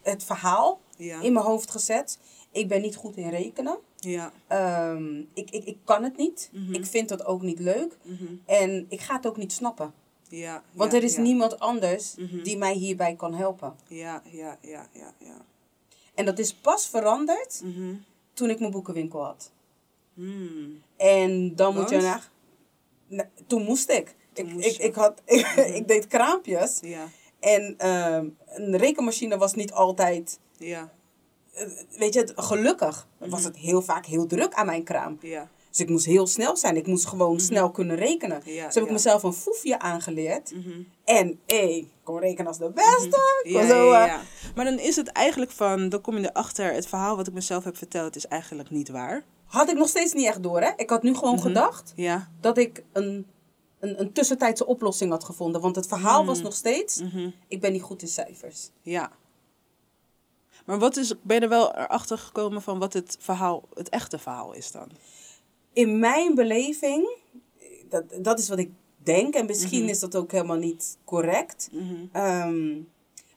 het 0.01 0.23
verhaal 0.23 0.79
in 0.97 1.33
mijn 1.33 1.45
hoofd 1.45 1.71
gezet. 1.71 2.19
Ik 2.51 2.67
ben 2.67 2.81
niet 2.81 2.95
goed 2.95 3.17
in 3.17 3.29
rekenen. 3.29 3.77
Ja. 3.95 4.31
Ehm, 4.47 5.19
ik, 5.33 5.49
ik, 5.49 5.65
ik 5.65 5.77
kan 5.83 6.03
het 6.03 6.17
niet. 6.17 6.49
Mhm. 6.53 6.73
Ik 6.73 6.85
vind 6.85 7.09
dat 7.09 7.25
ook 7.25 7.41
niet 7.41 7.59
leuk. 7.59 7.97
Mhm. 8.01 8.25
En 8.45 8.85
ik 8.89 9.01
ga 9.01 9.15
het 9.15 9.27
ook 9.27 9.37
niet 9.37 9.51
snappen. 9.53 9.93
Ja. 10.29 10.63
Want 10.71 10.91
ja, 10.91 10.97
er 10.97 11.03
is 11.03 11.15
ja. 11.15 11.21
niemand 11.21 11.59
anders 11.59 12.15
Mhm. 12.15 12.43
die 12.43 12.57
mij 12.57 12.73
hierbij 12.73 13.15
kan 13.15 13.33
helpen. 13.33 13.75
Ja, 13.87 14.21
ja, 14.31 14.57
ja, 14.61 14.87
ja, 14.93 15.13
ja. 15.19 15.45
En 16.13 16.25
dat 16.25 16.39
is 16.39 16.53
pas 16.53 16.87
veranderd 16.87 17.63
toen 18.33 18.49
ik 18.49 18.59
mijn 18.59 18.71
boekenwinkel 18.71 19.23
had. 19.23 19.51
Hmm. 20.13 20.81
En 20.97 21.55
dan 21.55 21.73
moet 21.73 21.89
je 21.89 21.97
naar... 21.97 22.29
Nou, 23.07 23.27
toen 23.47 23.63
moest 23.63 23.89
ik. 23.89 24.15
Toen 24.33 24.47
ik, 24.47 24.53
moest 24.53 24.79
ik, 24.79 24.95
had, 24.95 25.21
ik, 25.79 25.87
deed 25.87 26.07
kraampjes. 26.07 26.79
Ja. 26.81 27.07
En 27.39 27.75
ehm, 27.77 28.27
een 28.45 28.77
rekenmachine 28.77 29.37
was 29.37 29.53
niet 29.53 29.71
altijd... 29.71 30.39
Ja. 30.57 30.93
Eh, 31.57 31.67
Weet 31.99 32.13
je, 32.13 32.19
het- 32.19 32.33
gelukkig 32.35 33.07
was 33.17 33.29
Mhm. 33.29 33.43
het 33.43 33.57
heel 33.57 33.81
vaak 33.81 34.05
heel 34.05 34.25
druk 34.25 34.53
aan 34.53 34.65
mijn 34.65 34.83
kraam. 34.83 35.17
Ja. 35.21 35.49
Dus 35.69 35.79
ik 35.79 35.89
moest 35.89 36.05
heel 36.05 36.27
snel 36.27 36.57
zijn. 36.57 36.75
Ik 36.77 36.87
moest 36.87 37.05
gewoon 37.05 37.39
snel 37.39 37.71
kunnen 37.71 37.95
rekenen. 37.95 38.37
Mhm. 38.39 38.49
Ja, 38.49 38.65
dus 38.65 38.75
heb 38.75 38.83
ik 38.83 38.91
mezelf 38.91 39.23
een 39.23 39.33
foefje 39.33 39.79
aangeleerd. 39.79 40.51
Mhm. 40.55 40.81
En 41.05 41.39
hey, 41.45 41.77
ik 41.77 41.87
kon 42.03 42.19
rekenen 42.19 42.47
als 42.47 42.57
de 42.57 42.69
beste. 42.71 43.19
Ja, 43.43 43.59
kon 43.59 43.67
zo, 43.69 43.91
eh. 43.91 44.15
Maar 44.55 44.65
dan 44.65 44.79
is 44.79 44.95
het 44.95 45.07
eigenlijk 45.07 45.51
van, 45.51 45.89
dan 45.89 46.01
kom 46.01 46.17
je 46.17 46.29
erachter, 46.29 46.73
het 46.73 46.87
verhaal 46.87 47.15
wat 47.15 47.27
ik 47.27 47.33
mezelf 47.33 47.63
heb 47.63 47.77
verteld 47.77 48.15
is 48.15 48.27
eigenlijk 48.27 48.69
niet 48.69 48.89
waar. 48.89 49.23
Had 49.45 49.69
ik 49.69 49.77
nog 49.77 49.87
steeds 49.87 50.13
niet 50.13 50.25
echt 50.27 50.43
door, 50.43 50.61
hè? 50.61 50.71
Ik 50.75 50.89
had 50.89 51.03
nu 51.03 51.15
gewoon 51.15 51.33
Mhm. 51.35 51.41
gedacht 51.43 51.93
Ja. 51.95 52.29
dat 52.41 52.57
ik 52.57 52.83
een, 52.93 53.25
een, 53.79 53.99
een 54.01 54.11
tussentijdse 54.13 54.65
oplossing 54.65 55.11
had 55.11 55.23
gevonden. 55.23 55.61
Want 55.61 55.75
het 55.75 55.87
verhaal 55.87 56.25
was 56.25 56.41
nog 56.41 56.53
steeds, 56.53 57.01
Mhm. 57.01 57.29
ik 57.47 57.61
ben 57.61 57.71
niet 57.71 57.81
goed 57.81 58.01
in 58.01 58.07
cijfers. 58.07 58.69
Ja. 58.81 59.11
Maar 60.65 60.79
wat 60.79 60.97
is, 60.97 61.13
ben 61.21 61.35
je 61.35 61.41
er 61.41 61.49
wel 61.49 61.75
erachter 61.75 62.17
gekomen 62.17 62.61
van 62.61 62.79
wat 62.79 62.93
het 62.93 63.17
verhaal, 63.19 63.63
het 63.73 63.89
echte 63.89 64.17
verhaal 64.19 64.53
is 64.53 64.71
dan? 64.71 64.89
In 65.73 65.99
mijn 65.99 66.35
beleving, 66.35 67.17
dat, 67.89 68.03
dat 68.21 68.39
is 68.39 68.49
wat 68.49 68.57
ik 68.59 68.71
denk. 69.03 69.33
En 69.33 69.45
misschien 69.45 69.81
Mhm. 69.81 69.89
is 69.89 69.99
dat 69.99 70.15
ook 70.15 70.31
helemaal 70.31 70.57
niet 70.57 70.97
correct. 71.03 71.69
Mhm. 71.71 71.95
Ehm, 72.11 72.75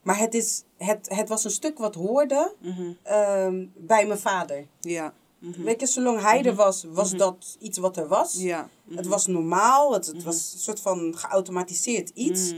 maar 0.01 0.17
het, 0.17 0.33
is, 0.33 0.63
het, 0.77 1.09
het 1.09 1.29
was 1.29 1.43
een 1.43 1.51
stuk 1.51 1.77
wat 1.77 1.95
hoorde 1.95 2.53
Mhm. 2.59 2.91
ehm, 3.03 3.65
bij 3.75 4.05
mijn 4.07 4.19
vader. 4.19 4.67
Ja. 4.79 5.13
Weet 5.39 5.79
je, 5.79 5.87
zolang 5.87 6.21
hij 6.21 6.43
er 6.45 6.55
was, 6.55 6.83
was 6.83 7.11
dat 7.11 7.57
iets 7.59 7.77
wat 7.77 7.97
er 7.97 8.07
was. 8.07 8.33
Ja. 8.37 8.69
Het 8.89 9.07
was 9.07 9.27
normaal, 9.27 9.93
het, 9.93 10.05
het 10.05 10.23
was 10.23 10.53
een 10.53 10.59
soort 10.59 10.79
van 10.79 11.17
geautomatiseerd 11.17 12.09
iets. 12.09 12.53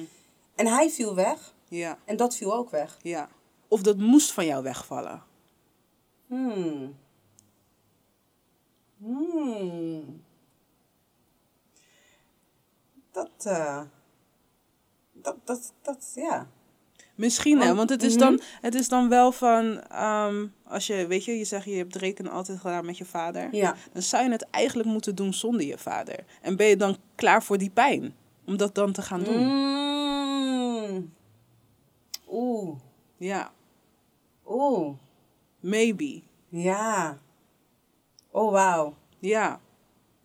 En 0.56 0.68
hij 0.68 0.90
viel 0.90 1.16
weg 1.16 1.54
Ja. 1.68 1.98
en 2.06 2.18
dat 2.18 2.36
viel 2.36 2.54
ook 2.54 2.70
weg. 2.70 2.98
Ja. 3.02 3.30
Of 3.74 3.82
dat 3.82 3.98
moest 3.98 4.32
van 4.32 4.46
jou 4.46 4.64
wegvallen. 4.64 5.24
Hmm. 6.28 6.96
Hmm. 8.98 10.22
Dat, 13.12 13.30
eh, 13.44 13.82
dat, 15.14 15.36
dat, 15.44 15.74
dat, 15.82 16.12
ja. 16.16 16.48
Misschien 17.16 17.62
hè, 17.62 17.76
Want- 17.76 17.90
het 17.90 18.04
is, 18.04 18.18
dan, 18.18 18.42
het 18.62 18.76
is 18.76 18.90
dan 18.90 19.10
wel 19.10 19.32
van, 19.32 19.82
ehm, 19.82 20.48
als 20.64 20.88
je, 20.88 21.08
weet 21.08 21.26
je, 21.26 21.38
je 21.38 21.46
zegt 21.46 21.66
je 21.66 21.76
hebt 21.76 21.96
rekenen 21.96 22.32
altijd 22.32 22.60
gedaan 22.60 22.86
met 22.86 22.98
je 22.98 23.06
vader. 23.06 23.56
Ja. 23.56 23.76
Dan 23.94 24.02
zou 24.02 24.24
je 24.24 24.32
het 24.32 24.50
eigenlijk 24.50 24.90
moeten 24.90 25.16
doen 25.16 25.34
zonder 25.34 25.66
je 25.66 25.78
vader. 25.78 26.26
En 26.42 26.56
ben 26.56 26.68
je 26.68 26.78
dan 26.78 26.98
klaar 27.16 27.44
voor 27.44 27.58
die 27.58 27.70
pijn? 27.72 28.16
Om 28.46 28.58
dat 28.58 28.76
dan 28.76 28.92
te 28.92 29.02
gaan 29.02 29.24
doen. 29.24 29.48
Mm. 29.48 31.14
Oeh. 32.30 32.76
Ja, 33.18 33.52
Oeh. 34.48 34.94
maybe. 35.60 36.22
Ja. 36.50 37.18
Oh, 38.32 38.52
wauw. 38.52 38.94
Ja. 39.20 39.60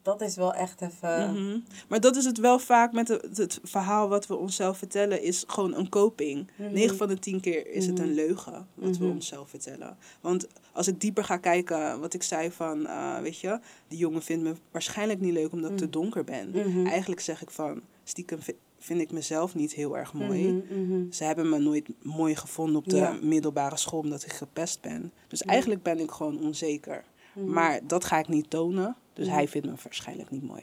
Dat 0.02 0.20
is 0.20 0.36
wel 0.36 0.54
echt 0.54 0.80
even... 0.80 1.32
Mhm. 1.34 1.58
Maar 1.88 2.00
dat 2.00 2.16
is 2.16 2.24
het 2.24 2.38
wel 2.38 2.58
vaak 2.58 2.92
met 2.92 3.08
het, 3.08 3.36
het 3.36 3.60
verhaal 3.62 4.08
wat 4.08 4.26
we 4.26 4.36
onszelf 4.36 4.78
vertellen, 4.78 5.22
is 5.22 5.44
gewoon 5.46 5.74
een 5.74 5.88
coping. 5.88 6.50
Mhm. 6.56 6.72
9 6.72 6.96
van 6.96 7.08
de 7.08 7.18
10 7.18 7.40
keer 7.40 7.66
is 7.70 7.86
het 7.86 7.94
Mhm. 7.98 8.04
een 8.08 8.14
leugen 8.14 8.66
wat 8.74 8.96
we 8.96 9.04
Mhm. 9.04 9.14
onszelf 9.14 9.48
vertellen. 9.50 9.96
Want 10.20 10.46
als 10.72 10.88
ik 10.88 11.00
dieper 11.00 11.24
ga 11.24 11.36
kijken, 11.36 12.00
wat 12.00 12.14
ik 12.14 12.22
zei 12.22 12.50
van, 12.50 12.86
eh, 12.86 13.18
weet 13.18 13.38
je, 13.38 13.60
die 13.88 13.98
jongen 13.98 14.22
vindt 14.22 14.42
me 14.44 14.54
waarschijnlijk 14.70 15.20
niet 15.20 15.32
leuk 15.32 15.52
omdat 15.52 15.70
ik 15.70 15.76
te 15.76 15.90
donker 15.90 16.24
ben. 16.24 16.48
Mhm. 16.50 16.86
Eigenlijk 16.86 17.20
zeg 17.20 17.42
ik 17.42 17.50
van, 17.50 17.82
stiekem 18.04 18.38
vind 18.78 19.00
ik 19.00 19.12
mezelf 19.12 19.54
niet 19.54 19.72
heel 19.72 19.96
erg 19.98 20.12
mooi. 20.12 20.52
Mhm, 20.52 20.82
mhm. 20.82 21.12
Ze 21.12 21.24
hebben 21.24 21.48
me 21.48 21.58
nooit 21.58 21.88
mooi 22.02 22.36
gevonden 22.36 22.76
op 22.76 22.88
de 22.88 22.96
Ja. 22.96 23.18
middelbare 23.22 23.76
school 23.76 24.00
omdat 24.00 24.24
ik 24.24 24.32
gepest 24.32 24.80
ben. 24.80 25.12
Dus 25.28 25.42
eigenlijk 25.42 25.82
ben 25.82 25.98
ik 26.00 26.10
gewoon 26.10 26.40
onzeker. 26.40 27.04
Mhm. 27.34 27.50
Maar 27.52 27.80
dat 27.86 28.04
ga 28.04 28.18
ik 28.18 28.28
niet 28.28 28.50
tonen. 28.50 28.96
Dus 29.12 29.26
Mhm. 29.26 29.34
hij 29.34 29.48
vindt 29.48 29.66
me 29.66 29.74
waarschijnlijk 29.82 30.30
niet 30.30 30.42
mooi. 30.42 30.62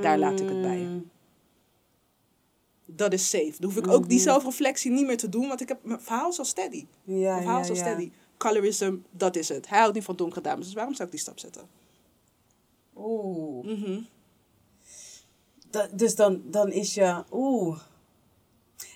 Daar 0.00 0.18
laat 0.18 0.40
ik 0.40 0.48
het 0.48 0.62
bij. 0.62 0.78
Mm. 0.80 1.10
Dat 2.86 3.12
is 3.12 3.28
safe. 3.30 3.52
Dan 3.58 3.70
hoef 3.72 3.76
ik 3.84 3.88
ook 3.88 4.08
die 4.08 4.18
Mhm. 4.18 4.26
zelfreflectie 4.28 4.90
niet 4.90 5.06
meer 5.06 5.16
te 5.16 5.28
doen. 5.28 5.48
Want 5.48 5.60
ik 5.60 5.68
heb, 5.68 5.84
mijn 5.84 6.00
verhaal 6.00 6.30
is 6.30 6.38
al 6.38 6.44
steady. 6.44 6.86
Ja, 7.04 7.14
Mijn 7.14 7.36
verhaal 7.36 7.56
ja, 7.56 7.62
is 7.62 7.68
al 7.70 7.74
ja. 7.76 7.80
steady. 7.80 8.10
Colorism, 8.36 8.94
dat 9.10 9.36
is 9.36 9.48
het. 9.48 9.68
Hij 9.68 9.78
houdt 9.78 9.94
niet 9.94 10.04
van 10.04 10.16
donkere 10.16 10.40
dames. 10.40 10.64
Dus 10.64 10.74
waarom 10.74 10.94
zou 10.94 11.04
ik 11.04 11.14
die 11.14 11.20
stap 11.22 11.38
zetten? 11.38 11.62
Oeh. 12.96 13.64
Mhm. 13.66 14.00
Da- 15.72 15.88
dus 15.92 16.14
dan, 16.14 16.42
dan 16.44 16.72
is 16.72 16.94
je... 16.94 17.24
Oeh. 17.32 17.78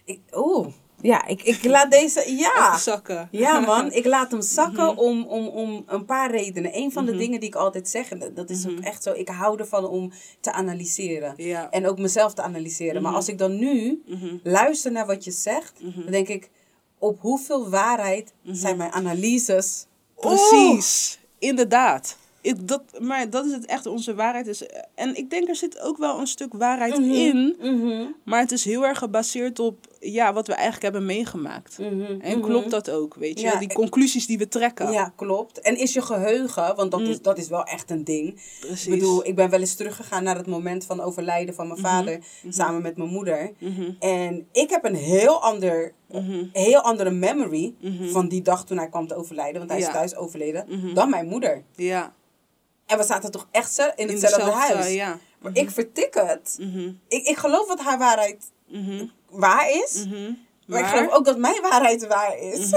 Ik, 0.04 0.20
oeh. 0.32 0.66
Ja, 1.00 1.26
ik, 1.26 1.42
ik 1.42 1.64
laat 1.64 1.90
deze... 1.90 2.20
Ja. 2.44 2.66
Even 2.68 2.80
zakken. 2.80 3.28
Ja, 3.30 3.60
man. 3.60 3.92
Ik 3.92 4.04
laat 4.04 4.30
hem 4.30 4.42
zakken 4.42 4.84
Mhm. 4.86 4.98
om, 4.98 5.24
om, 5.24 5.46
om 5.46 5.82
een 5.86 6.04
paar 6.04 6.30
redenen. 6.30 6.76
Een 6.76 6.92
van 6.92 7.04
de 7.04 7.10
Mhm. 7.10 7.20
dingen 7.20 7.40
die 7.40 7.48
ik 7.48 7.54
altijd 7.54 7.88
zeg, 7.88 8.10
en 8.10 8.34
dat, 8.34 8.50
is 8.50 8.66
ook 8.66 8.72
Mhm. 8.72 8.82
echt 8.82 9.02
zo, 9.02 9.12
ik 9.12 9.28
hou 9.28 9.58
ervan 9.58 9.84
om 9.88 10.12
te 10.40 10.52
analyseren. 10.52 11.34
Ja. 11.36 11.70
En 11.70 11.86
ook 11.86 11.98
mezelf 11.98 12.34
te 12.34 12.42
analyseren. 12.42 13.02
Maar 13.02 13.14
als 13.14 13.28
ik 13.28 13.38
dan 13.38 13.58
nu 13.58 14.02
luister 14.42 14.92
naar 14.92 15.06
wat 15.06 15.24
je 15.24 15.30
zegt, 15.30 15.72
dan 15.80 16.10
denk 16.10 16.28
ik, 16.28 16.50
op 16.98 17.20
hoeveel 17.20 17.68
waarheid 17.70 18.32
zijn 18.42 18.76
mijn 18.76 18.92
analyses? 18.92 19.86
Precies. 20.20 21.18
Inderdaad. 21.38 22.16
Ik, 22.46 22.68
dat, 22.68 22.82
maar 23.00 23.30
dat 23.30 23.44
is 23.46 23.52
het 23.52 23.66
echt, 23.66 23.86
onze 23.86 24.14
waarheid 24.14 24.46
is... 24.46 24.62
En 24.94 25.16
ik 25.16 25.30
denk 25.30 25.48
er 25.48 25.56
zit 25.56 25.80
ook 25.80 25.98
wel 25.98 26.18
een 26.20 26.26
stuk 26.26 26.52
waarheid 26.52 26.98
Mhm. 26.98 27.10
in. 27.10 27.56
Mhm. 27.60 28.04
Maar 28.24 28.40
het 28.40 28.52
is 28.52 28.64
heel 28.64 28.86
erg 28.86 28.98
gebaseerd 28.98 29.58
op 29.58 29.86
ja, 30.00 30.32
wat 30.32 30.46
we 30.46 30.52
eigenlijk 30.52 30.82
hebben 30.82 31.06
meegemaakt. 31.06 31.78
Mhm. 31.78 32.20
En 32.20 32.40
klopt 32.40 32.70
dat 32.70 32.90
ook, 32.90 33.14
weet 33.14 33.40
je? 33.40 33.46
Ja, 33.46 33.58
Die 33.58 33.68
ik- 33.68 33.74
conclusies 33.74 34.26
die 34.26 34.38
we 34.38 34.48
trekken. 34.48 34.92
Ja, 34.92 35.12
klopt. 35.16 35.60
En 35.60 35.78
is 35.78 35.92
je 35.92 36.02
geheugen, 36.02 36.76
want 36.76 36.90
dat, 36.90 37.00
Mm. 37.00 37.06
is, 37.06 37.22
dat 37.22 37.38
is 37.38 37.48
wel 37.48 37.64
echt 37.64 37.90
een 37.90 38.04
ding. 38.04 38.40
Precies. 38.60 38.86
Ik 38.86 38.90
bedoel, 38.92 39.26
ik 39.26 39.34
ben 39.34 39.50
wel 39.50 39.60
eens 39.60 39.74
teruggegaan 39.74 40.22
naar 40.24 40.36
het 40.36 40.46
moment 40.46 40.84
van 40.84 41.00
overlijden 41.00 41.54
van 41.54 41.66
mijn 41.66 41.80
vader, 41.80 42.18
samen 42.48 42.82
met 42.82 42.96
mijn 42.96 43.10
moeder. 43.10 43.52
En 44.00 44.46
ik 44.52 44.70
heb 44.70 44.84
een 44.84 44.94
heel, 44.94 45.42
ander, 45.42 45.92
heel 46.52 46.80
andere 46.80 47.10
memory 47.10 47.74
van 48.10 48.28
die 48.28 48.42
dag 48.42 48.64
toen 48.64 48.76
hij 48.78 48.88
kwam 48.88 49.06
te 49.06 49.14
overlijden, 49.14 49.58
want 49.58 49.70
hij 49.70 49.80
Ja. 49.80 49.86
is 49.86 49.92
thuis 49.92 50.16
overleden, 50.16 50.94
dan 50.94 51.10
mijn 51.10 51.26
moeder. 51.26 51.62
Ja. 51.74 52.14
En 52.86 52.98
we 52.98 53.04
zaten 53.04 53.30
toch 53.30 53.46
echt 53.50 53.78
in 53.78 54.08
In 54.08 54.08
hetzelfde 54.08 54.50
huis. 54.50 54.92
Ja. 54.92 55.18
Maar 55.38 55.50
ik 55.54 55.70
vertik 55.70 56.14
het. 56.14 56.56
Mhm. 56.60 56.90
Ik, 57.08 57.26
ik 57.26 57.36
geloof 57.36 57.66
dat 57.68 57.80
haar 57.80 57.98
waarheid 57.98 58.50
Mhm. 58.68 59.04
waar 59.30 59.70
is, 59.70 60.04
Mhm. 60.04 60.32
maar, 60.66 60.80
ik 60.80 60.86
geloof 60.86 61.10
ook 61.12 61.24
dat 61.24 61.38
mijn 61.38 61.62
waarheid 61.62 62.06
waar 62.06 62.38
is. 62.38 62.70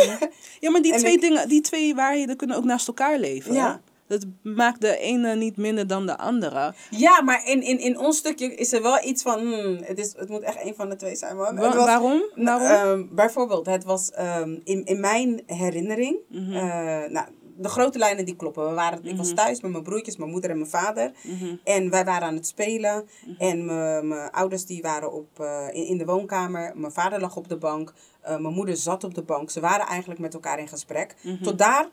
Ja, 0.59 0.69
maar 0.71 0.81
die 0.81 0.97
twee 0.99 1.13
ik- 1.13 1.21
dingen, 1.21 1.47
die 1.47 1.61
twee 1.61 1.95
waarheden 1.95 2.37
kunnen 2.37 2.57
ook 2.57 2.63
naast 2.63 2.87
elkaar 2.87 3.17
leven. 3.19 3.53
Ja. 3.53 3.81
Dat 4.07 4.25
maakt 4.43 4.81
de 4.81 4.97
ene 4.97 5.35
niet 5.35 5.57
minder 5.57 5.87
dan 5.87 6.05
de 6.05 6.17
andere. 6.17 6.73
Ja, 6.89 7.21
maar 7.21 7.47
in, 7.47 7.61
in, 7.61 7.79
in 7.79 7.97
ons 7.99 8.17
stukje 8.17 8.55
is 8.55 8.73
er 8.73 8.81
wel 8.81 9.03
iets 9.03 9.21
van, 9.21 9.39
hmm, 9.39 9.77
het, 9.83 9.99
is, 9.99 10.13
het 10.17 10.29
moet 10.29 10.41
echt 10.41 10.63
een 10.63 10.73
van 10.75 10.89
de 10.89 10.95
twee 10.95 11.15
zijn, 11.15 11.35
man. 11.37 11.55
Wa- 11.55 11.75
was- 11.75 11.85
waarom? 11.85 12.21
Waarom? 12.35 12.67
Ehm, 12.67 13.15
bijvoorbeeld, 13.15 13.65
het 13.65 13.83
was 13.83 14.11
ehm, 14.11 14.55
in, 14.63 14.85
in 14.85 14.99
mijn 14.99 15.41
herinnering, 15.45 16.17
Mhm. 16.29 16.53
eh, 16.55 17.09
nou, 17.09 17.27
de 17.61 17.69
grote 17.69 17.97
lijnen 17.97 18.25
die 18.25 18.35
kloppen. 18.35 18.67
We 18.69 18.73
waren, 18.73 19.03
Ik 19.05 19.17
was 19.17 19.27
Mhm. 19.27 19.35
thuis 19.35 19.61
met 19.61 19.71
mijn 19.71 19.83
broertjes, 19.83 20.17
mijn 20.17 20.31
moeder 20.31 20.49
en 20.49 20.57
mijn 20.57 20.69
vader. 20.69 21.11
Mhm. 21.23 21.55
En 21.63 21.89
wij 21.89 22.05
waren 22.05 22.27
aan 22.27 22.35
het 22.35 22.47
spelen. 22.47 23.07
En 23.37 23.65
mijn 23.65 24.07
mijn 24.07 24.31
ouders 24.31 24.65
die 24.65 24.81
waren 24.81 25.11
op, 25.13 25.39
eh, 25.39 25.67
in, 25.71 25.85
in 25.85 25.97
de 25.97 26.05
woonkamer. 26.05 26.71
Mijn 26.75 26.91
vader 26.93 27.19
lag 27.19 27.35
op 27.35 27.47
de 27.49 27.57
bank. 27.57 27.93
Eh, 28.21 28.37
mijn 28.37 28.53
moeder 28.53 28.77
zat 28.77 29.03
op 29.03 29.13
de 29.15 29.23
bank. 29.23 29.49
Ze 29.49 29.59
waren 29.59 29.85
eigenlijk 29.85 30.19
met 30.19 30.33
elkaar 30.33 30.59
in 30.59 30.67
gesprek. 30.67 31.15
Mhm. 31.23 31.43
Tot 31.43 31.57
daar 31.57 31.87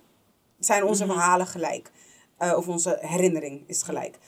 zijn 0.58 0.84
onze 0.84 1.06
verhalen 1.06 1.46
gelijk. 1.46 1.90
Eh, 2.38 2.56
of 2.56 2.68
onze 2.68 2.98
herinnering 3.00 3.62
is 3.66 3.82
gelijk. 3.82 4.18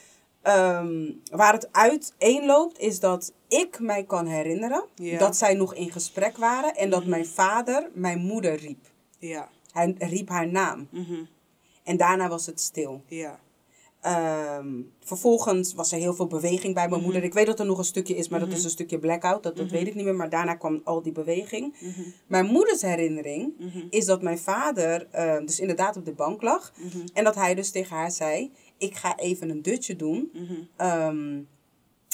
ehm, 0.42 1.12
waar 1.30 1.52
het 1.52 1.68
uiteenloopt 1.72 2.78
is 2.78 3.00
dat 3.00 3.32
ik 3.48 3.78
mij 3.80 4.04
kan 4.04 4.26
herinneren 4.26 4.84
dat 5.18 5.36
zij 5.36 5.54
nog 5.54 5.74
in 5.74 5.90
gesprek 5.90 6.36
waren 6.36 6.74
en 6.74 6.90
dat 6.90 7.04
mijn 7.06 7.26
vader 7.26 7.90
mijn 7.94 8.18
moeder 8.18 8.54
riep. 8.54 8.86
Ja. 9.18 9.48
Hij 9.72 9.94
riep 9.98 10.28
haar 10.28 10.48
naam. 10.48 10.88
Mhm. 10.90 11.24
En 11.84 11.96
daarna 11.96 12.28
was 12.28 12.46
het 12.46 12.60
stil. 12.60 13.02
Ja. 13.06 13.40
Ehm, 14.00 14.82
vervolgens 15.00 15.74
was 15.74 15.92
er 15.92 15.98
heel 15.98 16.14
veel 16.14 16.26
beweging 16.26 16.74
bij 16.74 16.88
mijn 16.88 17.02
moeder. 17.02 17.24
Ik 17.24 17.32
weet 17.32 17.46
dat 17.46 17.60
er 17.60 17.66
nog 17.66 17.78
een 17.78 17.84
stukje 17.84 18.16
is, 18.16 18.28
maar 18.28 18.40
dat 18.40 18.52
is 18.52 18.64
een 18.64 18.70
stukje 18.70 18.98
blackout. 18.98 19.42
Dat, 19.42 19.56
dat 19.56 19.70
weet 19.70 19.86
ik 19.86 19.94
niet 19.94 20.04
meer. 20.04 20.14
Maar 20.14 20.30
daarna 20.30 20.54
kwam 20.54 20.80
al 20.84 21.02
die 21.02 21.12
beweging. 21.12 21.74
Mijn 22.26 22.46
moeders 22.46 22.82
herinnering 22.82 23.52
is 23.90 24.04
dat 24.04 24.22
mijn 24.22 24.38
vader 24.38 25.08
ehm, 25.10 25.44
dus 25.46 25.60
inderdaad 25.60 25.96
op 25.96 26.04
de 26.04 26.12
bank 26.12 26.42
lag. 26.42 26.72
En 27.12 27.24
dat 27.24 27.34
hij 27.34 27.54
dus 27.54 27.70
tegen 27.70 27.96
haar 27.96 28.10
zei... 28.10 28.52
Ik 28.76 28.96
ga 28.96 29.16
even 29.16 29.50
een 29.50 29.62
dutje 29.62 29.96
doen. 29.96 30.32
Ehm, 30.76 31.40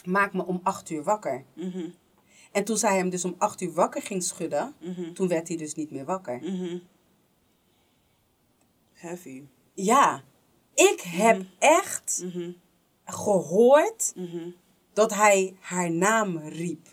maak 0.05 0.33
me 0.33 0.47
om 0.47 0.61
acht 0.63 0.91
uur 0.91 1.03
wakker. 1.03 1.45
Mhm. 1.55 1.89
En 2.53 2.65
toen 2.65 2.77
zij 2.77 2.97
hem 2.97 3.11
dus 3.11 3.25
om 3.25 3.35
acht 3.39 3.61
uur 3.61 3.73
wakker 3.73 4.03
ging 4.03 4.23
schudden... 4.23 4.75
Mhm. 4.81 5.13
Toen 5.13 5.29
werd 5.29 5.49
hij 5.49 5.57
dus 5.57 5.75
niet 5.75 5.91
meer 5.91 6.05
wakker. 6.05 6.41
Mhm. 9.05 9.15
Heavy. 9.15 9.43
Ja, 9.75 10.23
ik 10.75 11.01
heb 11.01 11.43
echt 11.59 12.21
Mhm. 12.25 12.51
gehoord 13.05 14.13
Mhm. 14.17 14.49
dat 14.93 15.15
hij 15.15 15.57
haar 15.61 15.91
naam 15.91 16.39
riep. 16.39 16.87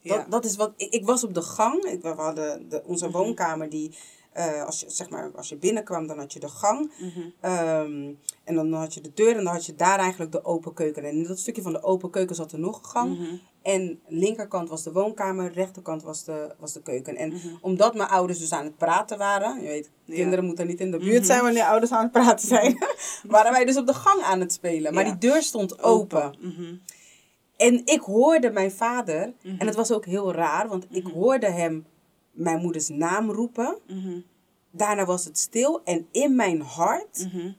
Ja. 0.00 0.16
Dat, 0.16 0.30
dat 0.30 0.44
is 0.44 0.56
wat, 0.56 0.72
ik, 0.76 0.92
ik 0.92 1.04
was 1.06 1.24
op 1.24 1.34
de 1.34 1.42
gang. 1.42 1.82
Ik, 1.84 2.02
we 2.02 2.08
hadden 2.08 2.68
de, 2.68 2.82
onze 2.84 3.04
Mhm. 3.08 3.16
woonkamer 3.16 3.68
die, 3.70 3.96
eh, 4.32 4.64
als, 4.64 4.80
je, 4.80 4.90
zeg 4.90 5.08
maar, 5.10 5.30
als 5.36 5.48
je 5.48 5.56
binnenkwam, 5.56 6.06
dan 6.06 6.18
had 6.18 6.32
je 6.32 6.40
de 6.40 6.48
gang. 6.48 6.92
Mhm. 7.00 7.20
Ehm, 7.40 8.12
en 8.44 8.54
dan 8.54 8.72
had 8.72 8.94
je 8.94 9.00
de 9.00 9.10
deur 9.14 9.36
en 9.36 9.44
dan 9.44 9.52
had 9.52 9.66
je 9.66 9.74
daar 9.74 9.98
eigenlijk 9.98 10.32
de 10.32 10.44
open 10.44 10.74
keuken. 10.74 11.04
En 11.04 11.10
in 11.16 11.22
dat 11.24 11.38
stukje 11.38 11.62
van 11.62 11.72
de 11.72 11.82
open 11.82 12.10
keuken 12.10 12.36
zat 12.36 12.52
er 12.52 12.58
nog 12.58 12.78
een 12.78 12.84
gang. 12.84 13.18
Mhm. 13.18 13.34
En 13.62 14.00
linkerkant 14.06 14.68
was 14.68 14.82
de 14.82 14.92
woonkamer, 14.92 15.52
rechterkant 15.52 16.02
was 16.02 16.24
de, 16.24 16.54
was 16.58 16.72
de 16.72 16.82
keuken. 16.82 17.16
En 17.16 17.28
Mhm. 17.32 17.48
omdat 17.60 17.94
mijn 17.94 18.08
ouders 18.08 18.38
dus 18.38 18.52
aan 18.52 18.64
het 18.64 18.76
praten 18.76 19.18
waren, 19.18 19.60
je 19.62 19.68
weet, 19.68 19.84
Ja. 19.84 19.90
Mhm. 20.04 20.16
kinderen 20.16 20.44
moeten 20.44 20.66
niet 20.66 20.80
in 20.80 20.90
de 20.90 20.98
buurt 20.98 21.26
zijn 21.26 21.42
wanneer 21.42 21.64
ouders 21.64 21.92
aan 21.92 22.02
het 22.02 22.12
praten 22.12 22.48
zijn, 22.48 22.78
waren 23.26 23.52
wij 23.52 23.64
dus 23.64 23.76
op 23.76 23.86
de 23.86 23.94
gang 23.94 24.22
aan 24.22 24.40
het 24.40 24.52
spelen. 24.52 24.94
Maar 24.94 25.04
Ja. 25.06 25.10
die 25.14 25.30
deur 25.30 25.42
stond 25.42 25.82
open. 25.82 26.34
Mhm. 26.40 26.74
En 27.56 27.82
ik 27.84 28.00
hoorde 28.00 28.50
mijn 28.50 28.70
vader, 28.72 29.32
Mhm. 29.42 29.54
en 29.58 29.66
het 29.66 29.76
was 29.76 29.90
ook 29.92 30.04
heel 30.06 30.32
raar, 30.32 30.68
want 30.68 30.86
ik 30.90 31.06
hoorde 31.06 31.50
hem 31.50 31.86
mijn 32.30 32.60
moeders 32.60 32.88
naam 32.88 33.30
roepen. 33.30 33.78
Mhm. 33.86 34.20
Daarna 34.70 35.04
was 35.04 35.24
het 35.24 35.38
stil 35.38 35.80
en 35.84 36.06
in 36.12 36.36
mijn 36.36 36.60
hart 36.60 37.28
Mhm. 37.32 37.50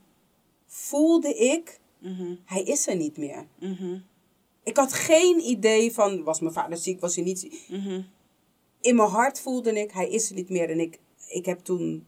voelde 0.67 1.33
ik, 1.35 1.79
Mhm. 1.99 2.33
hij 2.45 2.61
is 2.63 2.87
er 2.87 2.95
niet 2.95 3.17
meer. 3.17 3.45
Mhm. 4.69 4.77
Ik 4.77 4.77
had 4.77 4.93
geen 4.93 5.39
idee 5.39 5.93
van, 5.93 6.23
was 6.23 6.39
mijn 6.39 6.53
vader 6.53 6.77
ziek, 6.77 6.99
was 6.99 7.15
hij 7.15 7.23
niet 7.23 7.39
ziek. 7.39 7.65
Mhm. 7.69 8.01
In 8.81 8.95
mijn 8.95 9.09
hart 9.09 9.39
voelde 9.41 9.79
ik, 9.79 9.91
hij 9.91 10.09
is 10.09 10.29
er 10.29 10.35
niet 10.35 10.49
meer. 10.49 10.69
En 10.69 10.79
ik, 10.79 10.99
ik 11.27 11.45
heb 11.45 11.59
toen, 11.59 12.05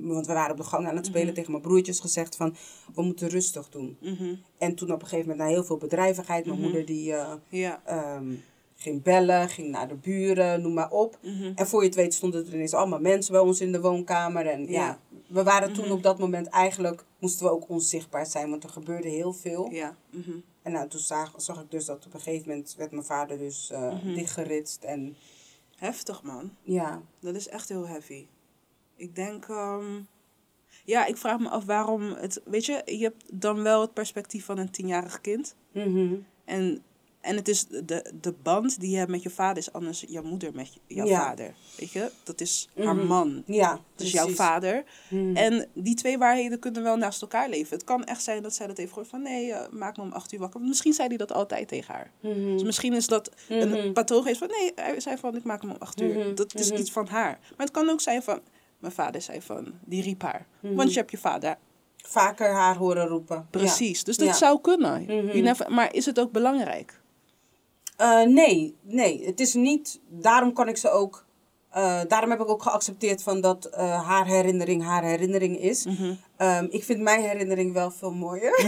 want 0.00 0.26
we 0.26 0.32
waren 0.32 0.50
op 0.50 0.56
de 0.56 0.62
gang 0.64 0.86
aan 0.86 0.96
het 0.96 1.06
spelen, 1.06 1.34
tegen 1.34 1.50
mijn 1.50 1.62
broertjes 1.62 2.00
gezegd 2.00 2.36
van, 2.36 2.56
we 2.94 3.02
moeten 3.02 3.28
rustig 3.28 3.68
doen. 3.68 3.96
Mhm. 4.00 4.34
En 4.58 4.74
toen 4.74 4.92
op 4.92 5.00
een 5.02 5.08
gegeven 5.08 5.30
moment, 5.30 5.48
na 5.48 5.54
heel 5.54 5.64
veel 5.64 5.76
bedrijvigheid, 5.76 6.46
mijn 6.46 6.60
moeder 6.60 6.84
die... 6.86 7.12
eh, 7.14 7.32
Ja. 7.48 7.82
ehm, 7.84 8.32
ging 8.76 9.02
bellen, 9.02 9.48
ging 9.48 9.68
naar 9.68 9.88
de 9.88 9.94
buren, 9.94 10.62
noem 10.62 10.72
maar 10.74 10.90
op. 10.90 11.18
Mhm. 11.22 11.52
En 11.54 11.66
voor 11.66 11.80
je 11.80 11.86
het 11.86 11.96
weet 11.96 12.14
stonden 12.14 12.46
er 12.46 12.54
ineens 12.54 12.74
allemaal 12.74 13.00
mensen 13.00 13.32
bij 13.32 13.40
ons 13.40 13.60
in 13.60 13.72
de 13.72 13.80
woonkamer. 13.80 14.46
En 14.46 14.60
ja, 14.66 14.70
Ja. 14.70 14.98
we 15.26 15.42
waren 15.42 15.72
toen 15.72 15.90
op 15.90 16.02
dat 16.02 16.18
moment 16.18 16.46
eigenlijk, 16.46 17.04
moesten 17.18 17.46
we 17.46 17.52
ook 17.52 17.68
onzichtbaar 17.68 18.26
zijn, 18.26 18.50
want 18.50 18.64
er 18.64 18.70
gebeurde 18.70 19.08
heel 19.08 19.32
veel. 19.32 19.70
Ja. 19.70 19.96
Mhm. 20.10 20.30
En 20.64 20.72
nou, 20.72 20.88
toen 20.88 21.00
zag, 21.00 21.32
zag 21.36 21.60
ik 21.62 21.70
dus 21.70 21.84
dat 21.84 22.06
op 22.06 22.14
een 22.14 22.20
gegeven 22.20 22.48
moment 22.48 22.74
werd 22.78 22.90
mijn 22.90 23.04
vader 23.04 23.38
dus 23.38 23.70
eh 23.70 23.92
Mhm. 23.94 24.14
dichtgeritst. 24.14 24.82
En 24.84 25.16
Heftig, 25.76 26.22
man. 26.22 26.56
ja, 26.62 27.02
Dat 27.20 27.34
is 27.34 27.48
echt 27.48 27.68
heel 27.68 27.86
heavy. 27.88 28.26
Ik 28.96 29.14
denk, 29.14 29.48
ehm, 29.48 30.00
ja, 30.84 31.06
ik 31.06 31.16
vraag 31.16 31.38
me 31.40 31.48
af 31.48 31.64
waarom 31.64 32.02
het, 32.12 32.40
weet 32.44 32.64
je, 32.66 32.82
je 32.84 33.02
hebt 33.02 33.40
dan 33.40 33.62
wel 33.62 33.80
het 33.80 33.92
perspectief 33.92 34.44
van 34.44 34.58
een 34.58 34.70
tienjarig 34.70 35.20
kind. 35.20 35.54
Mhm. 35.72 36.14
En, 36.44 36.82
en 37.24 37.36
het 37.36 37.48
is 37.48 37.66
de, 37.66 38.12
de 38.20 38.34
band 38.42 38.80
die 38.80 38.90
je 38.90 38.96
hebt 38.96 39.10
met 39.10 39.22
je 39.22 39.30
vader 39.30 39.56
is 39.58 39.72
anders 39.72 40.04
jouw 40.08 40.22
moeder 40.22 40.50
met 40.54 40.74
je- 40.74 40.80
jouw 40.94 41.06
Ja. 41.06 41.20
vader. 41.20 41.54
Weet 41.78 41.90
je, 41.90 42.10
dat 42.24 42.40
is 42.40 42.68
haar 42.78 42.96
Mhm. 42.96 43.06
man. 43.06 43.42
ja 43.46 43.80
Dus 43.96 44.12
jouw 44.12 44.22
precies. 44.24 44.40
vader. 44.44 44.84
Mhm. 45.10 45.36
En 45.36 45.68
die 45.74 45.94
twee 45.94 46.18
waarheden 46.18 46.58
kunnen 46.58 46.82
wel 46.82 46.96
naast 46.96 47.22
elkaar 47.22 47.48
leven. 47.48 47.76
Het 47.76 47.84
kan 47.84 48.04
echt 48.04 48.22
zijn 48.22 48.42
dat 48.42 48.54
zij 48.54 48.66
dat 48.66 48.76
heeft 48.76 48.88
gehoord 48.92 49.08
van 49.08 49.22
nee, 49.22 49.52
eh, 49.52 49.68
maak 49.72 49.96
me 49.96 50.02
om 50.02 50.12
acht 50.12 50.32
uur 50.32 50.38
wakker. 50.40 50.60
Misschien 50.60 50.92
zei 50.92 51.08
hij 51.08 51.16
dat 51.16 51.32
altijd 51.32 51.68
tegen 51.68 51.94
haar. 51.94 52.10
Mhm. 52.20 52.52
Dus 52.52 52.62
misschien 52.62 52.92
is 52.92 53.06
dat 53.06 53.30
een 53.48 53.92
patroon 53.92 54.20
geweest 54.22 54.38
van 54.38 54.48
nee, 54.48 54.72
hij 54.74 55.00
zei 55.00 55.16
van 55.18 55.36
ik 55.36 55.44
maak 55.44 55.60
hem 55.62 55.70
om 55.70 55.76
acht 55.78 56.00
uur. 56.00 56.34
Dat 56.34 56.54
is 56.54 56.70
iets 56.70 56.92
van 56.92 57.06
haar. 57.06 57.38
Maar 57.56 57.66
het 57.66 57.70
kan 57.70 57.88
ook 57.88 58.00
zijn 58.00 58.22
van 58.22 58.40
mijn 58.78 58.92
vader 58.92 59.22
zei 59.22 59.42
van 59.42 59.72
die 59.84 60.02
riep 60.02 60.22
haar. 60.22 60.46
Want 60.60 60.92
je 60.92 60.98
hebt 60.98 61.10
je 61.10 61.18
vader. 61.18 61.56
Vaker 62.06 62.50
haar 62.52 62.76
horen 62.76 63.06
roepen. 63.06 63.46
Precies. 63.50 64.04
Dus 64.04 64.16
dat 64.16 64.26
Ja. 64.28 64.32
zou 64.34 64.60
kunnen. 64.60 65.06
Never- 65.42 65.72
maar 65.72 65.94
is 65.94 66.06
het 66.06 66.20
ook 66.20 66.32
belangrijk? 66.32 67.00
Eh, 67.96 68.22
nee, 68.22 68.76
nee, 68.82 69.26
het 69.26 69.40
is 69.40 69.54
niet. 69.54 70.00
Daarom 70.08 70.52
kan 70.52 70.68
ik 70.68 70.76
ze 70.76 70.90
ook. 70.90 71.24
eh, 71.70 72.00
daarom 72.08 72.30
heb 72.30 72.40
ik 72.40 72.48
ook 72.48 72.62
geaccepteerd 72.62 73.22
van 73.22 73.40
dat 73.40 73.64
eh, 73.64 74.06
haar 74.08 74.26
herinnering 74.26 74.84
haar 74.84 75.02
herinnering 75.02 75.58
is. 75.60 75.84
Mhm. 75.84 76.14
Ehm, 76.36 76.66
ik 76.70 76.84
vind 76.84 77.00
mijn 77.00 77.20
herinnering 77.22 77.72
wel 77.72 77.90
veel 77.90 78.12
mooier. 78.12 78.52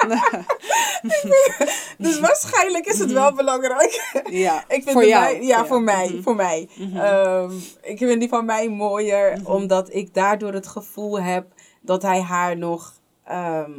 dus 1.98 2.20
waarschijnlijk 2.20 2.86
is 2.86 2.98
het 2.98 3.12
wel 3.12 3.32
belangrijk. 3.32 4.20
Ja, 4.30 4.58
ik 4.68 4.82
vind 4.82 4.90
voor 4.90 5.04
jou. 5.06 5.22
mij- 5.22 5.42
ja, 5.46 5.66
voor 5.66 5.82
mij. 5.82 6.08
Mhm. 6.08 6.22
Voor 6.22 6.34
mij. 6.36 6.68
Ehm, 6.94 7.52
ik 7.82 7.98
vind 7.98 8.20
die 8.20 8.28
van 8.28 8.44
mij 8.44 8.68
mooier, 8.68 9.36
Mhm. 9.38 9.46
omdat 9.52 9.94
ik 9.94 10.14
daardoor 10.14 10.52
het 10.52 10.66
gevoel 10.66 11.20
heb 11.20 11.46
dat 11.80 12.02
hij 12.02 12.20
haar 12.20 12.56
nog. 12.56 12.92
ehm, 13.24 13.70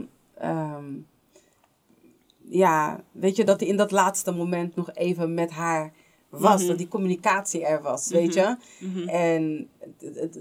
ja, 2.53 3.03
weet 3.11 3.35
je, 3.35 3.45
dat 3.45 3.59
hij 3.59 3.69
in 3.69 3.77
dat 3.77 3.91
laatste 3.91 4.31
moment 4.31 4.75
nog 4.75 4.93
even 4.93 5.33
met 5.33 5.49
haar 5.51 5.93
was. 6.29 6.59
Mhm. 6.59 6.67
Dat 6.67 6.77
die 6.77 6.87
communicatie 6.87 7.65
er 7.65 7.81
was, 7.81 8.07
weet 8.07 8.33
je. 8.33 8.55
Mhm. 8.79 9.07
En 9.09 9.69
het- 9.79 10.15
het- 10.15 10.15
het- 10.35 10.37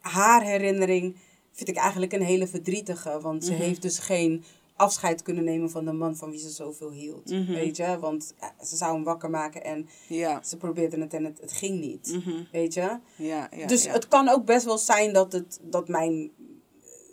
haar 0.00 0.42
herinnering 0.42 1.16
vind 1.52 1.68
ik 1.68 1.76
eigenlijk 1.76 2.12
een 2.12 2.22
hele 2.22 2.46
verdrietige. 2.46 3.20
Want 3.20 3.44
ze 3.44 3.52
Mhm. 3.52 3.60
heeft 3.62 3.82
dus 3.82 3.98
geen 3.98 4.44
afscheid 4.76 5.22
kunnen 5.22 5.44
nemen 5.44 5.70
van 5.70 5.84
de 5.84 5.92
man 5.92 6.16
van 6.16 6.30
wie 6.30 6.38
ze 6.38 6.50
zoveel 6.50 6.90
hield. 6.90 7.30
Mhm. 7.30 7.52
Weet 7.52 7.76
je, 7.76 7.98
want 8.00 8.34
ja, 8.40 8.64
ze 8.64 8.76
zou 8.76 8.94
hem 8.94 9.04
wakker 9.04 9.30
maken 9.30 9.64
en 9.64 9.88
Ja. 10.08 10.42
ze 10.42 10.56
probeerde 10.56 11.00
het 11.00 11.14
en 11.14 11.24
het, 11.24 11.40
het 11.40 11.52
ging 11.52 11.80
niet. 11.80 12.12
Mhm. 12.24 12.42
Weet 12.52 12.74
je? 12.74 12.98
Ja, 13.16 13.48
ja, 13.56 13.66
dus 13.66 13.88
het 13.88 14.08
kan 14.08 14.28
ook 14.28 14.44
best 14.44 14.64
wel 14.64 14.78
zijn 14.78 15.12
dat, 15.12 15.32
het, 15.32 15.60
dat 15.62 15.88
mijn 15.88 16.30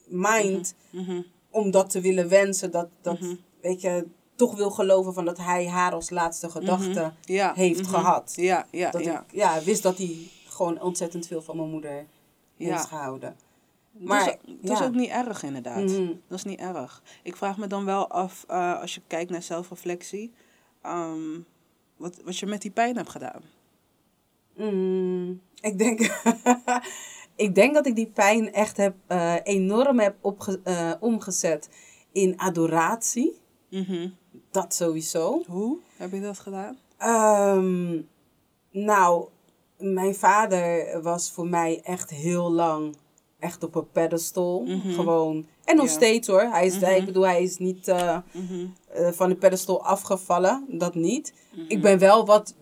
mind, 0.07 0.73
Mhm. 0.91 1.21
Om 1.51 1.71
dat 1.71 1.89
te 1.89 2.01
willen 2.01 2.29
wensen, 2.29 2.71
dat, 2.71 2.87
dat 3.01 3.19
Mhm. 3.19 3.35
weet 3.61 3.81
je, 3.81 4.07
toch 4.35 4.55
wil 4.55 4.71
geloven 4.71 5.13
van 5.13 5.25
dat 5.25 5.37
hij 5.37 5.67
haar 5.67 5.93
als 5.93 6.09
laatste 6.09 6.49
gedachte 6.49 7.11
ja. 7.21 7.53
heeft 7.55 7.81
Mhm. 7.81 7.89
gehad. 7.89 8.33
Ja, 8.35 8.65
ja, 8.71 8.91
Dat 8.91 9.03
ja. 9.03 9.19
ik 9.19 9.31
ja, 9.35 9.61
wist 9.63 9.83
dat 9.83 9.97
hij 9.97 10.17
gewoon 10.47 10.81
ontzettend 10.81 11.27
veel 11.27 11.41
van 11.41 11.57
mijn 11.57 11.69
moeder 11.69 12.05
Ja. 12.55 12.71
heeft 12.71 12.85
gehouden. 12.87 13.35
Maar 13.91 14.05
Maar, 14.25 14.37
dat 14.61 14.79
is 14.79 14.85
ook 14.85 14.93
niet 14.93 15.09
erg, 15.09 15.43
inderdaad. 15.43 15.83
Mhm. 15.83 16.05
Dat 16.27 16.37
is 16.37 16.43
niet 16.43 16.59
erg. 16.59 17.01
Ik 17.23 17.35
vraag 17.35 17.57
me 17.57 17.67
dan 17.67 17.85
wel 17.85 18.07
af, 18.09 18.45
eh, 18.47 18.79
als 18.81 18.95
je 18.95 19.01
kijkt 19.07 19.31
naar 19.31 19.41
zelfreflectie, 19.43 20.33
ehm, 20.81 21.39
wat, 21.97 22.19
wat 22.25 22.37
je 22.37 22.45
met 22.45 22.61
die 22.61 22.71
pijn 22.71 22.95
hebt 22.95 23.09
gedaan. 23.09 23.41
Mm, 24.55 25.41
ik, 25.61 25.77
denk, 25.77 25.99
ik 27.41 27.55
denk 27.55 27.73
dat 27.73 27.85
ik 27.85 27.95
die 27.95 28.11
pijn 28.13 28.53
echt 28.53 28.77
heb, 28.77 28.95
eh, 29.07 29.35
enorm 29.43 29.99
heb 29.99 30.15
opge, 30.21 30.59
eh, 30.63 30.91
omgezet 30.99 31.69
in 32.11 32.33
adoratie. 32.39 33.39
Mhm. 33.69 34.09
Dat 34.51 34.73
sowieso. 34.73 35.43
Hoe 35.47 35.77
heb 35.97 36.11
je 36.11 36.21
dat 36.21 36.39
gedaan? 36.39 36.77
Ehm, 36.97 38.01
nou, 38.71 39.27
mijn 39.77 40.15
vader 40.15 40.99
was 41.01 41.31
voor 41.31 41.47
mij 41.47 41.81
echt 41.83 42.09
heel 42.09 42.51
lang 42.51 42.95
echt 43.39 43.63
op 43.63 43.75
een 43.75 43.91
pedestal. 43.91 44.61
Mhm. 44.61 44.91
Gewoon. 44.93 45.45
En 45.65 45.75
nog 45.75 45.85
Ja. 45.85 45.91
steeds 45.91 46.27
hoor. 46.27 46.41
Hij 46.41 46.65
is, 46.65 46.79
Mhm. 46.79 46.91
ik 46.91 47.05
bedoel, 47.05 47.27
hij 47.27 47.43
is 47.43 47.57
niet 47.57 47.87
eh, 47.87 48.17
van 49.11 49.29
de 49.29 49.35
pedestal 49.35 49.83
afgevallen. 49.85 50.65
Dat 50.69 50.95
niet. 50.95 51.33
Ik 51.67 51.81
ben 51.81 51.99
wel 51.99 52.25
wat. 52.25 52.55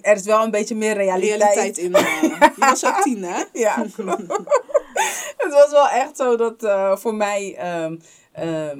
Er 0.00 0.16
is 0.16 0.22
wel 0.22 0.42
een 0.44 0.50
beetje 0.50 0.74
meer 0.74 0.94
realiteit. 0.94 1.40
Realiteit 1.42 1.78
in. 1.78 1.94
eh, 1.94 2.22
je 2.22 2.50
was 2.56 2.84
ook 2.86 3.02
tien, 3.02 3.22
hè? 3.22 3.42
Ja, 3.64 3.82
het 5.36 5.52
was 5.52 5.70
wel 5.70 5.88
echt 5.88 6.16
zo 6.16 6.36
dat 6.36 6.62
eh, 6.62 6.96
voor 6.96 7.14
mij 7.14 7.54
ehm, 7.56 7.96
ehm, 8.32 8.78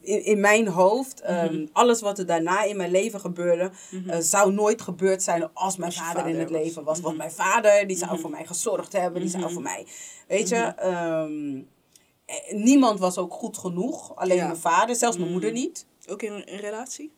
in, 0.00 0.24
in 0.24 0.40
mijn 0.40 0.68
hoofd, 0.68 1.20
ehm, 1.20 1.54
Mhm. 1.54 1.66
alles 1.72 2.00
wat 2.00 2.18
er 2.18 2.26
daarna 2.26 2.62
in 2.62 2.76
mijn 2.76 2.90
leven 2.90 3.20
gebeurde, 3.20 3.70
eh, 4.06 4.16
zou 4.18 4.52
nooit 4.52 4.82
gebeurd 4.82 5.22
zijn 5.22 5.50
als 5.54 5.76
mijn 5.76 5.92
vader, 5.92 6.26
in 6.26 6.38
het 6.38 6.50
was. 6.50 6.60
leven 6.60 6.84
was. 6.84 7.00
Want 7.00 7.16
Mhm. 7.16 7.22
mijn 7.24 7.34
vader, 7.36 7.86
die 7.86 7.96
zou 7.96 8.10
Mhm. 8.12 8.20
voor 8.20 8.30
mij 8.30 8.46
gezorgd 8.46 8.92
hebben, 8.92 9.20
die 9.20 9.30
zou 9.30 9.42
Mhm. 9.44 9.52
voor 9.52 9.62
mij, 9.62 9.86
weet 10.28 10.48
je. 10.48 10.74
niemand 12.50 12.98
was 12.98 13.18
ook 13.18 13.32
goed 13.32 13.58
genoeg. 13.58 14.16
Alleen 14.16 14.36
Ja. 14.36 14.46
mijn 14.46 14.58
vader, 14.58 14.96
zelfs 14.96 15.16
mijn 15.18 15.30
moeder 15.30 15.52
niet. 15.52 15.86
Ook 16.08 16.22
in 16.22 16.32
een 16.32 16.58
relatie? 16.58 17.12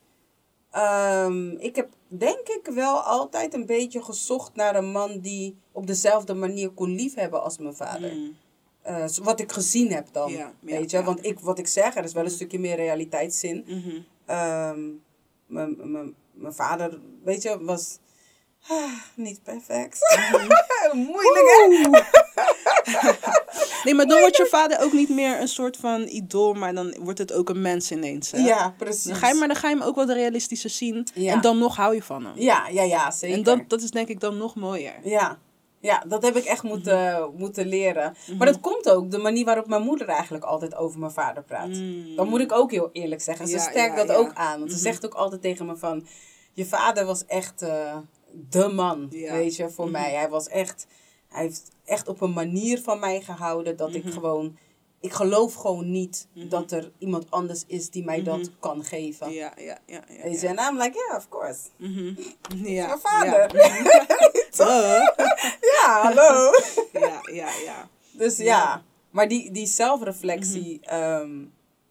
Ehm, 0.73 1.49
ik 1.49 1.75
heb 1.75 1.89
denk 2.07 2.47
ik 2.47 2.69
wel 2.73 2.99
altijd 2.99 3.53
een 3.53 3.65
beetje 3.65 4.03
gezocht 4.03 4.55
naar 4.55 4.75
een 4.75 4.91
man 4.91 5.19
die 5.19 5.57
op 5.71 5.87
dezelfde 5.87 6.33
manier 6.33 6.69
kon 6.69 6.95
liefhebben 6.95 7.43
als 7.43 7.57
mijn 7.57 7.75
vader. 7.75 8.13
Mm. 8.13 8.35
Eh, 8.81 9.07
wat 9.23 9.39
ik 9.39 9.51
gezien 9.51 9.91
heb 9.91 10.07
dan. 10.11 10.31
Ja, 10.31 10.37
ja, 10.37 10.53
weet 10.59 10.91
je, 10.91 10.97
ja. 10.97 11.03
want 11.03 11.25
ik, 11.25 11.39
wat 11.39 11.59
ik 11.59 11.67
zeg, 11.67 11.95
er 11.95 12.03
is 12.03 12.13
wel 12.13 12.23
een 12.23 12.29
stukje 12.29 12.59
meer 12.59 12.75
realiteitszin. 12.75 13.65
Mhm. 13.67 13.99
Ehm, 14.25 14.79
mijn- 15.45 16.15
vader, 16.47 16.99
weet 17.23 17.41
je, 17.41 17.63
was 17.63 17.99
ah, 18.67 18.91
niet 19.15 19.43
perfect. 19.43 19.99
Moeilijk 20.93 21.45
hè? 21.45 22.01
Nee, 23.95 24.05
maar 24.05 24.15
dan 24.15 24.19
wordt 24.19 24.37
je 24.37 24.45
vader 24.45 24.79
ook 24.81 24.93
niet 24.93 25.09
meer 25.09 25.41
een 25.41 25.47
soort 25.47 25.77
van 25.77 26.01
idool, 26.01 26.53
maar 26.53 26.73
dan 26.73 26.95
wordt 26.99 27.19
het 27.19 27.33
ook 27.33 27.49
een 27.49 27.61
mens 27.61 27.91
ineens. 27.91 28.31
Hè? 28.31 28.37
Ja, 28.37 28.73
precies. 28.77 29.03
Dan 29.03 29.15
ga 29.15 29.27
je, 29.27 29.33
maar 29.33 29.47
dan 29.47 29.57
ga 29.57 29.69
je 29.69 29.75
hem 29.75 29.83
ook 29.83 29.95
wat 29.95 30.09
realistischer 30.09 30.69
zien. 30.69 31.07
Ja. 31.13 31.33
En 31.33 31.41
dan 31.41 31.57
nog 31.57 31.75
hou 31.75 31.95
je 31.95 32.03
van 32.03 32.25
hem. 32.25 32.33
Ja, 32.35 32.67
ja, 32.67 32.83
ja, 32.83 33.11
zeker. 33.11 33.37
En 33.37 33.43
dat, 33.43 33.59
dat 33.67 33.81
is 33.81 33.91
denk 33.91 34.07
ik 34.07 34.19
dan 34.19 34.37
nog 34.37 34.55
mooier. 34.55 34.93
Ja. 35.03 35.37
ja, 35.79 36.03
dat 36.07 36.23
heb 36.23 36.35
ik 36.35 36.43
echt 36.43 36.63
moeten, 36.63 37.31
moeten 37.37 37.67
leren. 37.67 38.15
Maar 38.37 38.47
dat 38.47 38.59
komt 38.59 38.89
ook 38.89 39.11
de 39.11 39.17
manier 39.17 39.45
waarop 39.45 39.67
mijn 39.67 39.81
moeder 39.81 40.07
eigenlijk 40.07 40.43
altijd 40.43 40.75
over 40.75 40.99
mijn 40.99 41.11
vader 41.11 41.43
praat. 41.43 41.67
Mm. 41.67 42.15
Dan 42.15 42.27
moet 42.27 42.39
ik 42.41 42.51
ook 42.51 42.71
heel 42.71 42.89
eerlijk 42.93 43.21
zeggen. 43.21 43.47
Ze 43.47 43.53
Ja, 43.55 43.59
sterkt 43.61 43.97
ja, 43.97 44.05
dat 44.05 44.15
ook 44.15 44.33
aan. 44.33 44.59
Want 44.59 44.71
ze 44.71 44.75
Mhm. 44.77 44.85
zegt 44.85 45.05
ook 45.05 45.13
altijd 45.13 45.41
tegen 45.41 45.65
me 45.65 45.77
van... 45.77 46.05
Je 46.53 46.65
vader 46.65 47.05
was 47.05 47.25
echt 47.25 47.61
eh, 47.61 47.97
de 48.49 48.67
man, 48.67 49.09
weet 49.09 49.55
je, 49.55 49.69
voor 49.69 49.83
Mhm. 49.85 49.93
mij. 49.93 50.13
Hij 50.13 50.29
was 50.29 50.47
echt... 50.47 50.87
Hij 51.29 51.41
heeft 51.43 51.71
echt 51.85 52.07
op 52.07 52.21
een 52.21 52.33
manier 52.33 52.81
van 52.81 52.99
mij 52.99 53.21
gehouden 53.21 53.77
dat 53.77 53.95
ik 53.95 54.03
Mhm. 54.03 54.13
gewoon... 54.13 54.57
Ik 54.99 55.13
geloof 55.13 55.53
gewoon 55.53 55.91
niet 55.91 56.27
Mhm. 56.33 56.47
dat 56.49 56.71
er 56.71 56.91
iemand 56.97 57.31
anders 57.31 57.63
is 57.67 57.89
die 57.89 58.03
mij 58.03 58.23
dat 58.23 58.37
Mhm. 58.39 58.49
kan 58.59 58.83
geven. 58.83 59.31
Ja, 59.31 59.53
ja, 59.57 59.77
ja. 59.85 60.03
ja, 60.07 60.25
ja. 60.29 60.47
en 60.47 60.57
I'm 60.73 60.77
like, 60.81 60.97
yeah, 61.07 61.17
of 61.17 61.29
course. 61.29 61.59
Ja. 62.71 62.87
Mijn 62.87 62.99
vader. 62.99 63.55
Ja. 63.55 63.67
Ja, 65.61 66.01
hallo. 66.01 66.51
ja, 66.93 67.19
ja, 67.31 67.49
ja. 67.65 67.89
Dus 68.11 68.37
ja, 68.37 68.83
maar 69.09 69.27
die, 69.27 69.51
die 69.51 69.65
zelfreflectie 69.65 70.79
ehm, 70.81 71.45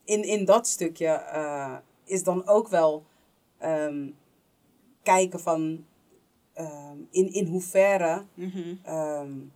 in, 0.05 0.23
in 0.25 0.45
dat 0.45 0.67
stukje 0.67 1.07
eh, 1.07 1.77
is 2.05 2.23
dan 2.25 2.47
ook 2.49 2.69
wel 2.69 3.05
ehm, 3.59 4.09
kijken 5.03 5.41
van 5.41 5.85
ehm, 6.53 6.97
in, 7.11 7.33
in 7.33 7.47
hoeverre. 7.47 8.25
Mhm. 8.35 8.75
ehm, 8.83 9.31
m- 9.31 9.53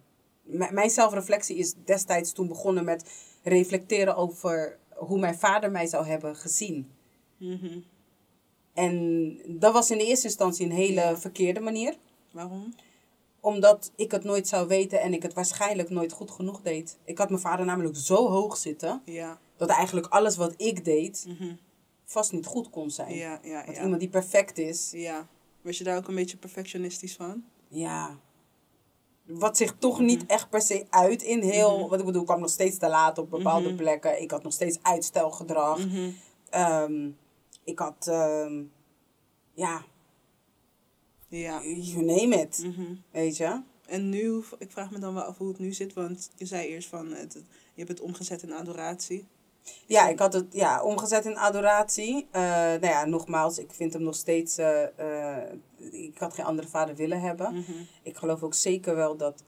mijn 0.46 0.90
zelfreflectie 0.90 1.56
is 1.56 1.74
destijds 1.84 2.32
toen 2.32 2.48
begonnen 2.48 2.84
met 2.84 3.10
reflecteren 3.42 4.16
over 4.16 4.78
hoe 4.94 5.18
mijn 5.18 5.38
vader 5.38 5.70
mij 5.70 5.86
zou 5.86 6.06
hebben 6.06 6.36
gezien. 6.36 6.90
Mhm. 7.36 7.78
En 8.74 9.36
dat 9.46 9.72
was 9.72 9.90
in 9.90 9.98
de 9.98 10.06
eerste 10.06 10.26
instantie 10.26 10.66
een 10.66 10.72
hele 10.72 11.00
Ja. 11.00 11.16
verkeerde 11.18 11.60
manier. 11.60 11.94
Waarom? 12.30 12.74
Omdat 13.40 13.92
ik 13.96 14.10
het 14.10 14.24
nooit 14.24 14.48
zou 14.48 14.68
weten 14.68 15.00
en 15.00 15.12
ik 15.12 15.22
het 15.22 15.32
waarschijnlijk 15.34 15.90
nooit 15.90 16.12
goed 16.12 16.30
genoeg 16.30 16.62
deed. 16.62 16.98
Ik 17.04 17.18
had 17.18 17.28
mijn 17.28 17.40
vader 17.40 17.66
namelijk 17.66 17.96
zo 17.96 18.28
hoog 18.28 18.56
zitten. 18.56 19.02
Ja. 19.04 19.38
dat 19.58 19.68
eigenlijk 19.68 20.06
alles 20.06 20.36
wat 20.36 20.54
ik 20.56 20.84
deed 20.84 21.24
Mhm. 21.28 21.54
vast 22.04 22.32
niet 22.32 22.46
goed 22.46 22.70
kon 22.70 22.90
zijn. 22.90 23.14
Ja, 23.14 23.40
ja, 23.42 23.64
Want 23.64 23.76
ja. 23.76 23.82
iemand 23.82 24.00
die 24.00 24.08
perfect 24.08 24.58
is, 24.58 24.90
Ja. 24.94 25.26
Was 25.62 25.78
je 25.78 25.84
daar 25.84 25.96
ook 25.96 26.08
een 26.08 26.14
beetje 26.14 26.36
perfectionistisch 26.36 27.16
van? 27.16 27.44
ja. 27.68 28.18
Wat 29.26 29.56
zich 29.56 29.74
toch 29.78 30.00
niet 30.00 30.26
echt 30.26 30.50
per 30.50 30.62
se 30.62 30.86
uit 30.90 31.22
in 31.22 31.42
heel. 31.42 31.78
Mhm. 31.78 31.88
Wat 31.88 31.98
ik 32.00 32.04
bedoel, 32.06 32.20
ik 32.20 32.26
kwam 32.26 32.40
nog 32.40 32.50
steeds 32.50 32.78
te 32.78 32.88
laat 32.88 33.18
op 33.18 33.30
bepaalde 33.30 33.68
Mhm. 33.68 33.76
plekken. 33.76 34.22
Ik 34.22 34.30
had 34.30 34.42
nog 34.42 34.52
steeds 34.52 34.78
uitstelgedrag. 34.82 35.78
Mhm. 35.86 36.10
Ehm, 36.50 37.10
ik 37.64 37.78
had, 37.78 38.06
ehm, 38.08 38.62
ja, 39.54 39.84
Ja. 41.28 41.62
you 41.64 42.04
name 42.04 42.36
it. 42.40 42.62
Mhm. 42.64 42.94
Weet 43.10 43.36
je? 43.36 43.60
En 43.86 44.08
nu, 44.08 44.42
ik 44.58 44.70
vraag 44.70 44.90
me 44.90 44.98
dan 44.98 45.14
wel 45.14 45.22
af 45.22 45.38
hoe 45.38 45.48
het 45.48 45.58
nu 45.58 45.72
zit, 45.72 45.92
want 45.92 46.30
je 46.36 46.46
zei 46.46 46.66
eerst 46.68 46.88
van, 46.88 47.12
het- 47.12 47.32
je 47.74 47.84
hebt 47.84 47.88
het 47.88 48.00
omgezet 48.00 48.42
in 48.42 48.52
adoratie. 48.52 49.26
Ja, 49.86 50.08
ik 50.08 50.18
had 50.18 50.32
het 50.32 50.46
ja, 50.50 50.82
omgezet 50.82 51.24
in 51.24 51.36
adoratie. 51.36 52.28
Eh, 52.30 52.42
nou 52.42 52.86
ja, 52.86 53.04
nogmaals, 53.04 53.58
ik 53.58 53.72
vind 53.72 53.92
hem 53.92 54.02
nog 54.02 54.14
steeds. 54.14 54.58
eh, 54.58 54.82
eh, 55.38 55.52
ik 55.90 56.18
had 56.18 56.34
geen 56.34 56.44
andere 56.44 56.68
vader 56.68 56.94
willen 56.94 57.20
hebben. 57.20 57.54
Mhm. 57.54 57.72
Ik 58.02 58.16
geloof 58.16 58.42
ook 58.42 58.54
zeker 58.54 58.94
wel 58.96 59.16
dat, 59.16 59.44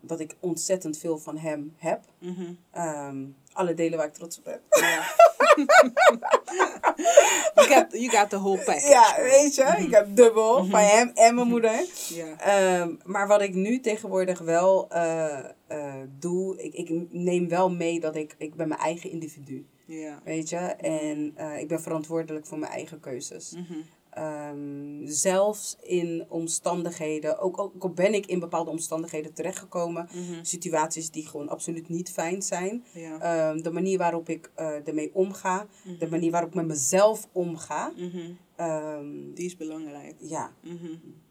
dat 0.00 0.20
ik 0.20 0.36
ontzettend 0.40 0.98
veel 0.98 1.18
van 1.18 1.36
hem 1.38 1.74
heb. 1.76 2.04
Mhm. 2.18 2.52
Ehm, 2.70 3.24
alle 3.52 3.74
delen 3.74 3.98
waar 3.98 4.06
ik 4.06 4.12
trots 4.12 4.38
op 4.38 4.44
ben. 4.44 4.60
Ja. 4.70 5.14
you, 7.54 7.66
got, 7.66 7.86
you 7.92 8.08
got 8.08 8.30
the 8.30 8.38
whole 8.38 8.58
package. 8.58 8.88
Ja, 8.88 9.16
weet 9.22 9.54
je, 9.54 9.74
ik 9.78 9.90
heb 9.90 10.16
dubbel 10.16 10.64
van 10.64 10.80
hem 10.80 11.10
en 11.14 11.34
mijn 11.34 11.46
moeder. 11.46 11.84
Ja. 12.08 12.38
Ehm, 12.38 12.94
maar 13.04 13.26
wat 13.26 13.42
ik 13.42 13.54
nu 13.54 13.80
tegenwoordig 13.80 14.38
wel 14.38 14.88
eh, 14.90 15.38
eh, 15.66 15.94
doe, 16.18 16.62
ik, 16.62 16.74
ik 16.74 16.90
neem 17.10 17.48
wel 17.48 17.70
mee 17.70 18.00
dat 18.00 18.16
ik, 18.16 18.34
ik 18.38 18.54
ben 18.54 18.68
mijn 18.68 18.80
eigen 18.80 19.10
individu. 19.10 19.66
Ja. 19.84 20.20
Weet 20.24 20.48
je, 20.48 20.56
en 20.56 21.32
eh, 21.36 21.60
ik 21.60 21.68
ben 21.68 21.80
verantwoordelijk 21.80 22.46
voor 22.46 22.58
mijn 22.58 22.72
eigen 22.72 23.00
keuzes. 23.00 23.52
Mhm. 23.52 23.78
Ehm, 24.10 25.06
zelfs 25.06 25.76
in 25.82 26.24
omstandigheden, 26.28 27.38
ook, 27.38 27.58
ook 27.58 27.82
al 27.82 27.90
ben 27.90 28.14
ik 28.14 28.26
in 28.26 28.38
bepaalde 28.40 28.70
omstandigheden 28.70 29.32
terechtgekomen, 29.32 30.08
Mhm. 30.12 30.44
situaties 30.44 31.10
die 31.10 31.26
gewoon 31.26 31.48
absoluut 31.48 31.88
niet 31.88 32.10
fijn 32.10 32.42
zijn. 32.42 32.84
Ja. 32.94 33.20
Ehm, 33.20 33.62
de 33.62 33.70
manier 33.70 33.98
waarop 33.98 34.28
ik 34.28 34.50
eh, 34.54 34.88
ermee 34.88 35.14
omga, 35.14 35.66
de 35.84 35.90
Mhm. 36.00 36.08
manier 36.10 36.30
waarop 36.30 36.48
ik 36.50 36.56
met 36.56 36.66
mezelf 36.66 37.28
omga, 37.32 37.92
Mhm. 37.96 38.18
ehm, 38.56 39.32
Die 39.34 39.46
is 39.46 39.56
belangrijk. 39.56 40.14
ja, 40.18 40.52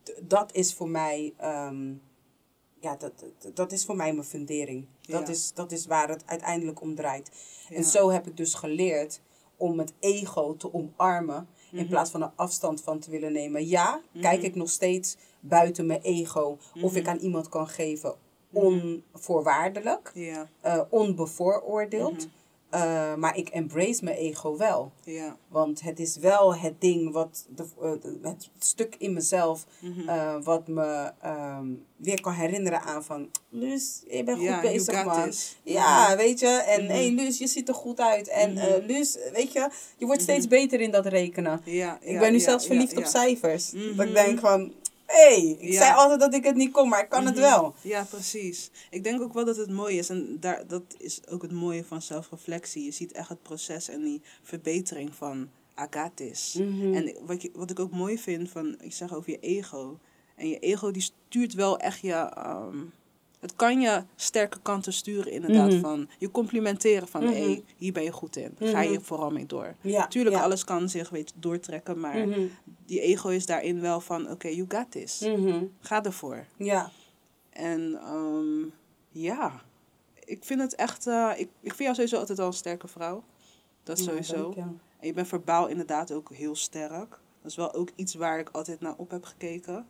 d- 0.04 0.22
dat 0.24 0.54
is 0.56 0.74
voor 0.74 0.90
mij, 0.90 1.34
ja, 2.82 2.96
dat, 2.96 3.12
dat, 3.40 3.56
dat 3.56 3.72
is 3.72 3.86
voor 3.86 3.96
mij 3.96 4.14
mijn 4.14 4.26
fundering. 4.28 4.86
Dat, 5.02 5.28
Ja. 5.28 5.34
is, 5.34 5.54
dat 5.54 5.72
is 5.72 5.86
waar 5.86 6.10
het 6.10 6.24
uiteindelijk 6.26 6.82
om 6.82 6.96
draait. 6.96 7.32
Ja. 7.70 7.76
En 7.76 7.84
zo 7.84 8.10
heb 8.10 8.28
ik 8.28 8.38
dus 8.38 8.54
geleerd 8.54 9.22
om 9.58 9.80
het 9.80 9.94
ego 10.00 10.56
te 10.56 10.74
omarmen. 10.74 11.48
In 11.72 11.78
Mhm. 11.80 11.88
plaats 11.88 12.12
van 12.12 12.22
er 12.22 12.32
afstand 12.36 12.82
van 12.82 13.00
te 13.00 13.12
willen 13.12 13.32
nemen. 13.32 13.68
Ja, 13.68 14.02
kijk 14.22 14.42
ik 14.42 14.56
nog 14.56 14.70
steeds 14.70 15.16
buiten 15.40 15.86
mijn 15.86 16.02
ego. 16.02 16.58
Of 16.82 16.96
ik 16.96 17.02
Mhm. 17.02 17.12
aan 17.12 17.18
iemand 17.18 17.50
kan 17.50 17.68
geven 17.68 18.14
Mhm. 18.50 18.64
onvoorwaardelijk. 19.14 20.12
Ja. 20.14 20.48
eh, 20.62 20.82
onbevooroordeeld. 20.90 22.18
Mhm. 22.18 22.28
Eh, 22.70 23.16
maar 23.16 23.38
ik 23.38 23.50
embrace 23.50 24.04
mijn 24.04 24.16
ego 24.18 24.58
wel. 24.58 24.92
Ja. 25.04 25.38
Want 25.48 25.82
het 25.82 26.00
is 26.00 26.16
wel 26.18 26.56
het 26.56 26.82
ding 26.82 27.12
wat, 27.14 27.46
de, 27.56 27.66
eh, 27.82 27.92
het 28.32 28.50
stuk 28.60 28.96
in 28.98 29.14
mezelf, 29.14 29.66
Mhm. 29.82 30.10
eh, 30.10 30.36
wat 30.44 30.68
me 30.68 31.12
ehm, 31.22 31.66
weer 31.98 32.22
kan 32.22 32.34
herinneren 32.34 32.82
aan 32.82 33.04
van, 33.04 33.30
Luus, 33.50 34.02
je 34.10 34.24
bent 34.24 34.38
goed 34.38 34.48
Ja, 34.48 34.62
bezig 34.62 35.06
man. 35.06 35.32
Ja, 35.64 36.16
weet 36.18 36.40
je, 36.40 36.48
en 36.48 36.84
Mhm. 36.84 36.92
hey 36.94 37.12
Luus, 37.12 37.38
je 37.38 37.48
ziet 37.48 37.68
er 37.68 37.74
goed 37.74 38.00
uit. 38.00 38.28
En 38.28 38.52
Mhm. 38.54 38.60
eh 38.60 38.86
Luus, 38.86 39.18
weet 39.34 39.52
je, 39.54 39.70
je 39.98 40.06
wordt 40.06 40.22
steeds 40.22 40.48
beter 40.48 40.80
in 40.82 40.92
dat 40.92 41.06
rekenen. 41.06 41.62
Ja. 41.66 41.98
Ik 42.02 42.20
ben 42.20 42.32
nu 42.32 42.40
zelfs 42.40 42.66
verliefd 42.68 42.98
op 42.98 43.06
cijfers. 43.06 43.70
Dat 43.72 43.82
Mhm. 43.96 44.02
ik 44.02 44.14
denk 44.14 44.40
van, 44.40 44.74
hey, 45.12 45.58
ik 45.60 45.72
Ja. 45.72 45.78
zei 45.78 45.94
altijd 45.96 46.20
dat 46.20 46.34
ik 46.34 46.44
het 46.44 46.56
niet 46.56 46.72
kon, 46.72 46.90
maar 46.90 47.04
ik 47.04 47.10
kan 47.10 47.26
het 47.26 47.36
Mhm. 47.36 47.44
wel. 47.44 47.74
Ja, 47.82 48.04
precies. 48.04 48.72
Ik 48.90 49.04
denk 49.04 49.22
ook 49.22 49.34
wel 49.34 49.46
dat 49.46 49.58
het 49.58 49.70
mooi 49.72 49.98
is. 49.98 50.10
En 50.10 50.38
daar, 50.40 50.68
dat 50.68 50.84
is 50.98 51.28
ook 51.28 51.42
het 51.42 51.52
mooie 51.52 51.84
van 51.84 52.02
zelfreflectie. 52.02 52.84
Je 52.84 52.92
ziet 52.92 53.12
echt 53.12 53.30
het 53.30 53.42
proces 53.42 53.90
en 53.90 54.04
die 54.04 54.22
verbetering 54.44 55.16
van 55.16 55.50
agatis. 55.74 56.54
Mhm. 56.60 56.94
En 56.94 57.16
wat, 57.26 57.42
je, 57.42 57.50
wat 57.54 57.70
ik 57.72 57.80
ook 57.80 57.92
mooi 57.92 58.18
vind 58.18 58.50
van, 58.50 58.76
ik 58.82 58.94
zeg 58.94 59.14
over 59.14 59.30
je 59.30 59.40
ego. 59.40 60.00
En 60.36 60.50
je 60.50 60.60
ego 60.60 60.92
die 60.92 61.02
stuurt 61.02 61.54
wel 61.54 61.80
echt 61.80 62.00
je... 62.00 62.14
ehm, 62.14 62.78
het 63.40 63.56
kan 63.56 63.82
je 63.82 64.04
sterke 64.16 64.60
kanten 64.62 64.94
sturen 64.94 65.32
inderdaad. 65.32 65.70
Mhm. 65.72 65.80
Van 65.80 66.10
je 66.18 66.32
complimenteren 66.32 67.08
van, 67.08 67.24
Mhm. 67.24 67.34
hé, 67.34 67.64
hier 67.78 67.94
ben 67.94 68.04
je 68.04 68.12
goed 68.12 68.36
in. 68.36 68.56
Ga 68.60 68.82
je 68.82 68.90
Mhm. 68.90 69.02
vooral 69.02 69.32
mee 69.32 69.46
door. 69.46 69.76
Ja, 69.82 70.08
Tuurlijk, 70.08 70.36
ja. 70.36 70.42
alles 70.44 70.64
kan 70.64 70.90
zich 70.90 71.10
weet, 71.10 71.30
je, 71.30 71.40
doortrekken. 71.40 72.00
Maar 72.00 72.28
die 72.86 73.00
ego 73.02 73.30
is 73.30 73.46
daarin 73.46 73.82
wel 73.82 74.02
van, 74.02 74.30
oké, 74.32 74.48
you 74.48 74.66
got 74.70 74.92
this. 74.92 75.26
Ga 75.80 76.04
ervoor. 76.04 76.46
Ja. 76.58 76.92
En 77.50 78.00
ehm, 78.02 78.64
ja, 79.12 79.62
ik 80.26 80.44
vind 80.44 80.62
het 80.62 80.76
echt. 80.76 81.08
eh, 81.08 81.32
ik, 81.36 81.50
ik 81.60 81.74
vind 81.74 81.80
jou 81.80 81.94
sowieso 81.94 82.18
altijd 82.18 82.40
al 82.40 82.48
een 82.48 82.54
sterke 82.54 82.88
vrouw. 82.88 83.24
Dat 83.84 84.00
sowieso. 84.00 84.52
je. 84.56 84.62
En 84.62 85.08
je 85.08 85.14
bent 85.14 85.28
verbaal 85.28 85.68
inderdaad 85.68 86.12
ook 86.12 86.34
heel 86.34 86.56
sterk. 86.56 87.20
Dat 87.42 87.52
is 87.52 87.56
wel 87.56 87.74
ook 87.74 87.90
iets 87.96 88.14
waar 88.14 88.40
ik 88.40 88.50
altijd 88.50 88.80
naar 88.80 88.94
op 88.98 89.12
heb 89.12 89.24
gekeken. 89.24 89.88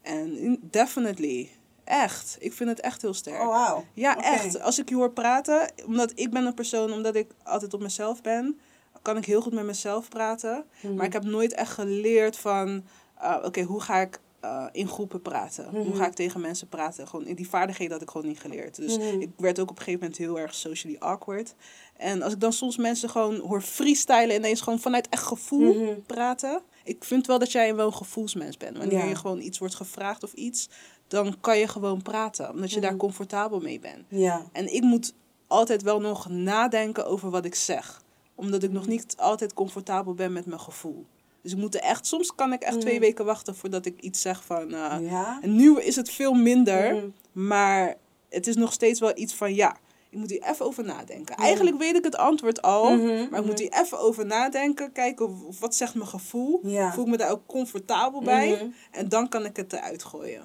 En 0.00 0.36
in- 0.38 0.58
definitely. 0.70 1.50
Echt. 1.84 2.36
Ik 2.40 2.52
vind 2.52 2.70
het 2.70 2.80
echt 2.80 3.02
heel 3.02 3.14
sterk. 3.14 3.40
Oh, 3.42 3.48
wauw. 3.48 3.84
Ja, 3.94 4.22
echt. 4.22 4.60
Als 4.60 4.78
ik 4.78 4.88
je 4.88 4.94
hoor 4.94 5.10
praten, 5.12 5.70
omdat 5.86 6.12
ik 6.14 6.30
ben 6.30 6.46
een 6.46 6.54
persoon, 6.54 6.92
omdat 6.92 7.14
ik 7.14 7.30
altijd 7.42 7.74
op 7.74 7.80
mezelf 7.80 8.22
ben, 8.22 8.58
kan 9.02 9.16
ik 9.16 9.24
heel 9.24 9.40
goed 9.42 9.52
met 9.52 9.64
mezelf 9.64 10.08
praten. 10.08 10.64
Mhm. 10.82 10.94
Maar 10.94 11.06
ik 11.06 11.12
heb 11.12 11.24
nooit 11.24 11.52
echt 11.52 11.72
geleerd 11.72 12.36
van, 12.36 12.84
ah, 13.14 13.44
oké, 13.44 13.62
hoe 13.62 13.80
ga 13.80 14.00
ik 14.00 14.20
eh, 14.40 14.66
in 14.72 14.88
groepen 14.88 15.22
praten? 15.22 15.68
Hoe 15.70 15.94
ga 15.94 16.06
ik 16.06 16.12
tegen 16.14 16.40
mensen 16.40 16.68
praten? 16.68 17.08
Gewoon, 17.08 17.34
die 17.34 17.48
vaardigheden 17.48 17.92
had 17.92 18.02
ik 18.02 18.10
gewoon 18.10 18.26
niet 18.26 18.40
geleerd. 18.40 18.76
Dus 18.76 18.96
ik 18.96 19.30
werd 19.36 19.58
ook 19.58 19.70
op 19.70 19.76
een 19.76 19.82
gegeven 19.82 20.00
moment 20.00 20.18
heel 20.18 20.38
erg 20.38 20.54
socially 20.54 20.96
awkward. 20.98 21.54
En 21.96 22.22
als 22.22 22.32
ik 22.32 22.40
dan 22.40 22.52
soms 22.52 22.76
mensen 22.76 23.10
gewoon 23.10 23.38
hoor 23.40 23.60
freestylen, 23.62 24.36
ineens 24.36 24.60
gewoon 24.60 24.80
vanuit 24.80 25.08
echt 25.08 25.22
gevoel 25.22 26.02
praten. 26.06 26.60
Ik 26.84 27.04
vind 27.04 27.26
wel 27.26 27.38
dat 27.38 27.52
jij 27.52 27.74
wel 27.74 27.86
een 27.86 27.94
gevoelsmens 27.94 28.56
bent. 28.56 28.76
Wanneer 28.78 28.98
Ja. 28.98 29.04
je 29.04 29.14
gewoon 29.14 29.40
iets 29.40 29.58
wordt 29.58 29.74
gevraagd 29.74 30.22
of 30.22 30.32
iets, 30.32 30.68
dan 31.12 31.36
kan 31.40 31.58
je 31.58 31.68
gewoon 31.68 32.02
praten. 32.02 32.50
Omdat 32.50 32.70
je 32.72 32.80
daar 32.80 32.96
comfortabel 32.96 33.60
mee 33.60 33.78
bent. 33.80 34.04
Ja. 34.08 34.42
En 34.52 34.74
ik 34.74 34.82
moet 34.82 35.14
altijd 35.46 35.82
wel 35.82 36.00
nog 36.00 36.28
nadenken 36.28 37.06
over 37.06 37.30
wat 37.30 37.44
ik 37.44 37.54
zeg. 37.54 38.02
Omdat 38.34 38.62
ik 38.62 38.70
nog 38.72 38.86
niet 38.86 39.14
altijd 39.16 39.54
comfortabel 39.54 40.14
ben 40.14 40.32
met 40.32 40.46
mijn 40.46 40.60
gevoel. 40.60 41.06
Dus 41.42 41.52
ik 41.52 41.58
moet 41.58 41.74
er 41.74 41.80
echt, 41.80 42.06
soms 42.06 42.34
kan 42.34 42.52
ik 42.52 42.62
echt 42.62 42.80
twee 42.80 43.00
weken 43.00 43.24
wachten 43.24 43.56
voordat 43.56 43.86
ik 43.86 44.00
iets 44.00 44.20
zeg 44.20 44.44
van. 44.44 44.74
eh, 44.74 44.96
Ja. 45.00 45.38
En 45.42 45.56
nu 45.56 45.80
is 45.80 45.96
het 45.96 46.10
veel 46.10 46.32
minder, 46.32 47.10
maar 47.32 47.94
het 48.28 48.46
is 48.46 48.56
nog 48.56 48.72
steeds 48.72 49.00
wel 49.00 49.12
iets 49.14 49.34
van 49.34 49.54
ja. 49.54 49.76
Ik 50.10 50.18
moet 50.18 50.30
hier 50.30 50.42
even 50.42 50.66
over 50.66 50.84
nadenken. 50.84 51.36
Eigenlijk 51.36 51.78
weet 51.78 51.96
ik 51.96 52.04
het 52.04 52.16
antwoord 52.16 52.62
al, 52.62 52.96
Mhm, 52.96 53.26
maar 53.30 53.40
ik 53.40 53.46
moet 53.46 53.58
hier 53.58 53.72
even 53.72 53.98
over 53.98 54.26
nadenken. 54.26 54.92
Kijken 54.92 55.36
wat 55.60 55.74
zegt 55.74 55.94
mijn 55.94 56.08
gevoel. 56.08 56.60
Ja. 56.62 56.92
Voel 56.92 57.04
ik 57.04 57.10
me 57.10 57.16
daar 57.16 57.30
ook 57.30 57.46
comfortabel 57.46 58.22
bij. 58.22 58.50
Mhm. 58.50 58.66
En 58.90 59.08
dan 59.08 59.28
kan 59.28 59.44
ik 59.44 59.56
het 59.56 59.72
eruit 59.72 60.04
gooien. 60.04 60.42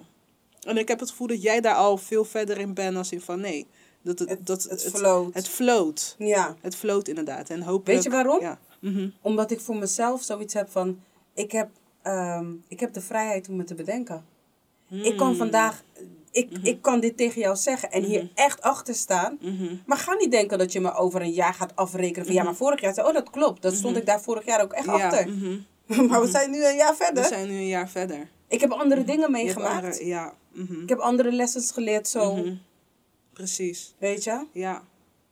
En 0.68 0.78
ik 0.78 0.88
heb 0.88 1.00
het 1.00 1.10
gevoel 1.10 1.28
dat 1.28 1.42
jij 1.42 1.62
daar 1.62 1.76
al 1.76 1.98
veel 1.98 2.26
verder 2.26 2.58
in 2.58 2.74
bent 2.74 2.98
als 2.98 3.12
in 3.12 3.22
van 3.22 3.40
nee. 3.40 3.68
Dat 4.02 4.20
het, 4.20 4.30
Het- 4.30 4.46
dat, 4.46 4.64
het 4.64 4.84
float. 4.84 5.34
Het 5.34 5.48
float. 5.50 6.16
Ja. 6.18 6.56
Het 6.62 6.76
float 6.76 7.08
inderdaad. 7.08 7.50
En 7.50 7.62
hopelijk, 7.62 7.86
Weet 7.88 8.04
je 8.04 8.10
waarom? 8.10 8.42
Ja. 8.42 8.60
Mhm. 8.80 9.10
Omdat 9.22 9.52
ik 9.52 9.60
voor 9.60 9.76
mezelf 9.76 10.24
zoiets 10.24 10.54
heb 10.54 10.70
van... 10.70 11.00
Ik 11.34 11.52
heb, 11.52 11.70
ehm, 12.02 12.46
ik 12.68 12.80
heb 12.80 12.94
de 12.94 13.02
vrijheid 13.02 13.50
om 13.50 13.58
het 13.58 13.68
te 13.68 13.76
bedenken. 13.76 14.26
Ik 14.90 15.18
kan 15.18 15.36
vandaag... 15.36 15.84
Ik, 16.32 16.50
ik 16.64 16.82
kan 16.82 17.00
dit 17.00 17.18
tegen 17.18 17.42
jou 17.42 17.56
zeggen 17.56 17.92
en 17.92 18.04
hier 18.04 18.30
echt 18.36 18.62
achter 18.62 18.96
staan. 18.96 19.38
Mhm. 19.42 19.76
Maar 19.86 19.98
ga 19.98 20.14
niet 20.14 20.32
denken 20.32 20.58
dat 20.58 20.72
je 20.72 20.80
me 20.80 20.94
over 20.94 21.22
een 21.22 21.32
jaar 21.32 21.54
gaat 21.54 21.76
afrekenen. 21.76 22.26
Van 22.26 22.36
ja, 22.36 22.44
maar 22.44 22.56
vorig 22.56 22.82
jaar 22.82 22.94
zei 22.94 23.08
oh 23.08 23.14
dat 23.14 23.30
klopt. 23.30 23.62
Dat 23.62 23.74
stond 23.74 23.98
ik 23.98 24.06
daar 24.06 24.22
vorig 24.22 24.46
jaar 24.46 24.62
ook 24.62 24.74
echt 24.74 24.86
Ja, 24.86 24.92
achter. 24.92 25.28
mhm. 25.30 25.58
maar 26.10 26.22
we 26.22 26.28
zijn 26.28 26.52
nu 26.52 26.66
een 26.66 26.76
jaar 26.76 26.96
verder. 26.96 27.24
We 27.24 27.30
zijn 27.30 27.48
nu 27.48 27.54
een 27.56 27.68
jaar 27.68 27.90
verder. 27.90 28.30
Ik 28.48 28.62
heb 28.62 28.72
andere 28.72 29.04
dingen 29.04 29.32
meegemaakt. 29.32 29.86
andere- 29.86 30.06
ja, 30.06 30.34
mhm. 30.58 30.82
Ik 30.82 30.90
heb 30.90 31.00
andere 31.00 31.32
lessons 31.32 31.72
geleerd 31.72 32.08
zo. 32.08 32.36
Mhm. 32.36 32.56
precies. 33.34 33.94
Weet 33.98 34.24
je? 34.24 34.46
Ja. 34.52 34.84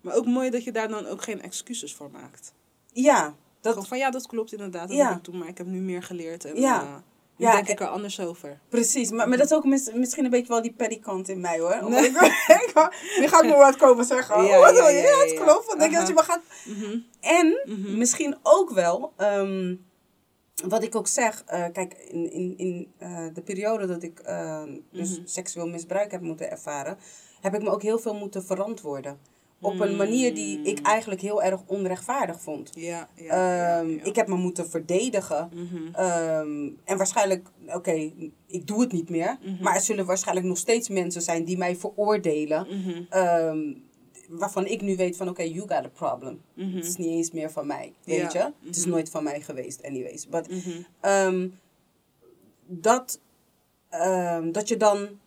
Maar 0.02 0.16
ook 0.16 0.26
mooi 0.26 0.50
dat 0.50 0.64
je 0.64 0.72
daar 0.72 0.88
dan 0.88 1.06
ook 1.06 1.22
geen 1.24 1.42
excuses 1.42 1.94
voor 1.96 2.10
maakt. 2.12 2.54
Ja. 2.94 3.36
Dat, 3.62 3.74
Gewoon 3.74 3.88
van 3.88 3.98
ja, 3.98 4.10
dat 4.12 4.28
klopt 4.28 4.52
inderdaad. 4.52 4.88
Dat 4.88 4.98
Ja. 4.98 5.08
heb 5.08 5.18
ik 5.18 5.24
toen, 5.24 5.38
maar 5.38 5.48
ik 5.48 5.58
heb 5.58 5.68
nu 5.68 5.80
meer 5.80 6.04
geleerd. 6.04 6.46
En, 6.46 6.60
Ja. 6.62 6.82
eh, 6.82 6.96
nu 7.38 7.46
Ja, 7.46 7.52
denk 7.52 7.66
en- 7.66 7.72
ik 7.74 7.80
er 7.80 7.88
anders 7.88 8.20
over. 8.20 8.60
Precies, 8.70 9.12
maar, 9.12 9.28
maar 9.30 9.38
dat 9.38 9.52
is 9.52 9.58
ook 9.58 9.66
mis- 9.66 9.92
misschien 9.94 10.24
een 10.24 10.30
beetje 10.30 10.48
wel 10.48 10.62
die 10.62 10.74
pedikant 10.74 11.28
in 11.30 11.40
mij 11.40 11.60
hoor. 11.60 11.72
Ga- 11.72 11.82
nu 13.20 13.28
ga 13.28 13.42
ik 13.42 13.50
nog 13.50 13.58
wat 13.58 13.76
komen 13.76 14.06
zeggen. 14.06 14.44
Ja, 14.48 14.60
wat 14.60 14.72
wil 14.74 14.88
je? 14.88 15.02
ja, 15.02 15.18
het 15.34 15.44
klopt. 15.44 15.66
Want 15.66 15.80
denk 15.80 15.92
je 15.92 15.98
dat 15.98 16.08
je 16.08 16.16
Aha. 16.16 16.24
gaat... 16.24 16.42
Mhm. 16.66 16.98
En 17.20 17.60
misschien 17.98 18.38
ook 18.44 18.70
wel, 18.72 19.14
ehm, 19.18 19.76
wat 20.68 20.84
ik 20.84 20.96
ook 20.96 21.08
zeg, 21.08 21.44
eh, 21.46 21.66
kijk, 21.74 21.94
in, 21.94 22.32
in, 22.32 22.58
in 22.58 22.92
eh, 22.98 23.26
de 23.34 23.42
periode 23.42 23.86
dat 23.88 24.04
ik 24.04 24.20
eh, 24.20 24.64
dus 24.92 25.18
Mhm. 25.18 25.28
seksueel 25.28 25.68
misbruik 25.68 26.12
heb 26.12 26.22
moeten 26.22 26.52
ervaren, 26.52 26.98
heb 27.42 27.56
ik 27.56 27.62
me 27.62 27.70
ook 27.70 27.82
heel 27.82 28.00
veel 28.00 28.16
moeten 28.16 28.44
verantwoorden. 28.46 29.18
Op 29.62 29.80
een 29.80 29.96
manier 29.96 30.36
die 30.36 30.62
ik 30.62 30.80
eigenlijk 30.82 31.22
heel 31.22 31.44
erg 31.44 31.62
onrechtvaardig 31.66 32.42
vond. 32.42 32.70
Ja, 32.74 33.10
ja, 33.16 33.24
ja, 33.26 33.80
Ehm. 33.80 33.90
Ik 34.04 34.16
heb 34.16 34.28
me 34.28 34.36
moeten 34.36 34.70
verdedigen. 34.70 35.50
Mhm. 35.54 35.94
Ehm, 35.94 36.70
en 36.84 36.98
waarschijnlijk, 36.98 37.48
oké, 37.68 38.12
ik 38.48 38.68
doe 38.68 38.82
het 38.82 38.92
niet 38.92 39.10
meer. 39.10 39.38
Mhm. 39.42 39.64
Maar 39.64 39.76
er 39.76 39.82
zullen 39.82 40.06
waarschijnlijk 40.06 40.48
nog 40.48 40.58
steeds 40.58 40.90
mensen 40.90 41.22
zijn 41.22 41.44
die 41.44 41.58
mij 41.58 41.76
veroordelen. 41.76 42.68
Mhm. 42.70 43.04
Waarvan 44.30 44.66
ik 44.66 44.82
nu 44.82 44.96
weet 44.96 45.18
van, 45.18 45.30
oké, 45.30 45.44
you 45.44 45.60
got 45.60 45.72
a 45.72 45.90
problem. 45.94 46.42
Mhm. 46.54 46.76
Het 46.76 46.86
is 46.86 46.96
niet 46.98 47.08
eens 47.10 47.32
meer 47.32 47.52
van 47.52 47.68
mij, 47.68 47.94
weet 48.04 48.32
je? 48.32 48.52
Het 48.66 48.76
is 48.76 48.86
nooit 48.86 49.10
van 49.10 49.24
mij 49.24 49.42
geweest, 49.42 49.84
anyways. 49.84 50.28
But, 50.30 50.50
Mhm. 50.50 50.82
ehm, 51.02 51.48
dat, 52.68 53.20
ehm, 53.90 54.52
dat 54.52 54.68
je 54.68 54.78
dan, 54.78 55.20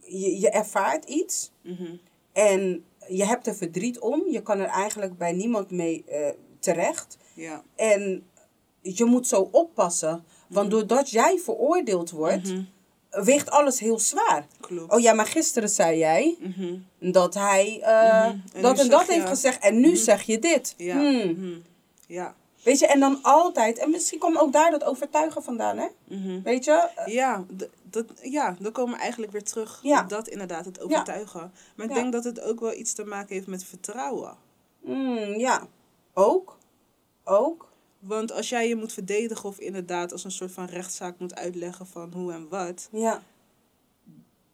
je, 0.00 0.40
je 0.40 0.50
ervaart 0.50 1.04
iets 1.04 1.50
Mhm. 1.62 1.96
en 2.32 2.84
je 3.08 3.24
hebt 3.24 3.46
er 3.46 3.54
verdriet 3.54 3.98
om. 3.98 4.28
Je 4.30 4.42
kan 4.42 4.58
er 4.58 4.66
eigenlijk 4.66 5.18
bij 5.18 5.32
niemand 5.32 5.70
mee 5.70 6.04
eh, 6.04 6.28
terecht. 6.58 7.16
En 7.76 8.26
je 8.80 9.04
moet 9.04 9.26
zo 9.26 9.48
oppassen. 9.52 10.24
Want 10.48 10.70
doordat 10.70 11.10
jij 11.10 11.38
veroordeeld 11.38 12.10
wordt, 12.10 12.52
Mhm. 12.52 12.62
Weegt 13.14 13.50
alles 13.50 13.80
heel 13.80 13.98
zwaar. 13.98 14.46
Klopt. 14.60 14.92
Oh 14.92 15.00
ja, 15.00 15.12
maar 15.12 15.26
gisteren 15.26 15.68
zei 15.68 15.98
jij 15.98 16.36
Mhm. 16.40 16.74
dat 17.12 17.34
hij 17.34 17.80
eh, 17.82 18.26
Mhm. 18.28 18.62
Dat 18.62 18.78
en 18.78 18.88
dat 18.88 19.06
je- 19.06 19.12
heeft 19.12 19.28
gezegd. 19.28 19.62
En 19.62 19.80
nu 19.80 19.96
zeg 19.96 20.22
je 20.22 20.38
dit. 20.38 20.74
Ja. 20.76 20.96
Hmm. 20.96 21.30
Mhm. 21.30 21.58
Ja. 22.06 22.34
Weet 22.62 22.78
je, 22.78 22.86
en 22.86 23.00
dan 23.00 23.18
altijd. 23.22 23.78
En 23.78 23.90
misschien 23.90 24.18
komt 24.18 24.38
ook 24.38 24.52
daar 24.52 24.70
dat 24.70 24.84
overtuigen 24.84 25.42
vandaan, 25.42 25.78
hè? 25.78 25.86
Mhm. 26.08 26.42
Weet 26.42 26.64
je? 26.64 26.88
Ja, 27.06 27.44
d- 27.56 27.68
dat, 27.90 28.04
ja, 28.22 28.56
dan 28.58 28.72
komen 28.72 28.94
we 28.94 29.00
eigenlijk 29.00 29.32
weer 29.32 29.42
terug 29.44 29.78
Ja. 29.82 30.00
op 30.02 30.08
dat 30.08 30.28
inderdaad, 30.28 30.64
het 30.64 30.80
overtuigen. 30.80 31.52
Maar 31.76 31.86
ik 31.86 31.92
Ja. 31.94 31.98
denk 32.00 32.12
dat 32.12 32.24
het 32.24 32.40
ook 32.40 32.60
wel 32.60 32.74
iets 32.74 32.92
te 32.92 33.04
maken 33.04 33.34
heeft 33.34 33.46
met 33.46 33.64
vertrouwen. 33.64 34.34
Hmm, 34.84 35.16
ja. 35.38 35.66
Ook. 36.14 36.58
Ook. 37.24 37.68
Want 38.06 38.32
als 38.32 38.48
jij 38.48 38.68
je 38.68 38.76
moet 38.76 38.92
verdedigen 38.92 39.48
of 39.48 39.58
inderdaad 39.58 40.12
als 40.12 40.24
een 40.24 40.30
soort 40.30 40.52
van 40.52 40.64
rechtszaak 40.64 41.18
moet 41.18 41.34
uitleggen 41.34 41.86
van 41.86 42.12
hoe 42.12 42.32
en 42.32 42.48
wat, 42.48 42.88
Ja. 42.92 43.22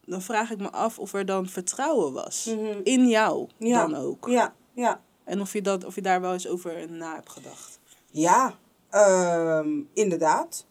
dan 0.05 0.21
vraag 0.21 0.51
ik 0.51 0.57
me 0.57 0.71
af 0.71 0.99
of 0.99 1.13
er 1.13 1.25
dan 1.25 1.47
vertrouwen 1.49 2.13
was. 2.13 2.45
Mhm. 2.45 2.79
In 2.83 3.07
jou 3.07 3.49
Ja. 3.57 3.87
dan 3.87 3.95
ook. 4.01 4.27
Ja. 4.27 4.55
Ja. 4.73 5.01
En 5.23 5.41
of 5.41 5.53
je, 5.53 5.61
dat, 5.61 5.83
of 5.85 5.95
je 5.95 6.01
daar 6.01 6.21
wel 6.21 6.33
eens 6.33 6.47
over 6.47 6.91
na 6.91 7.13
hebt 7.15 7.29
gedacht. 7.29 7.79
Ja. 8.11 8.55
ehm, 8.89 9.79
inderdaad. 9.93 10.65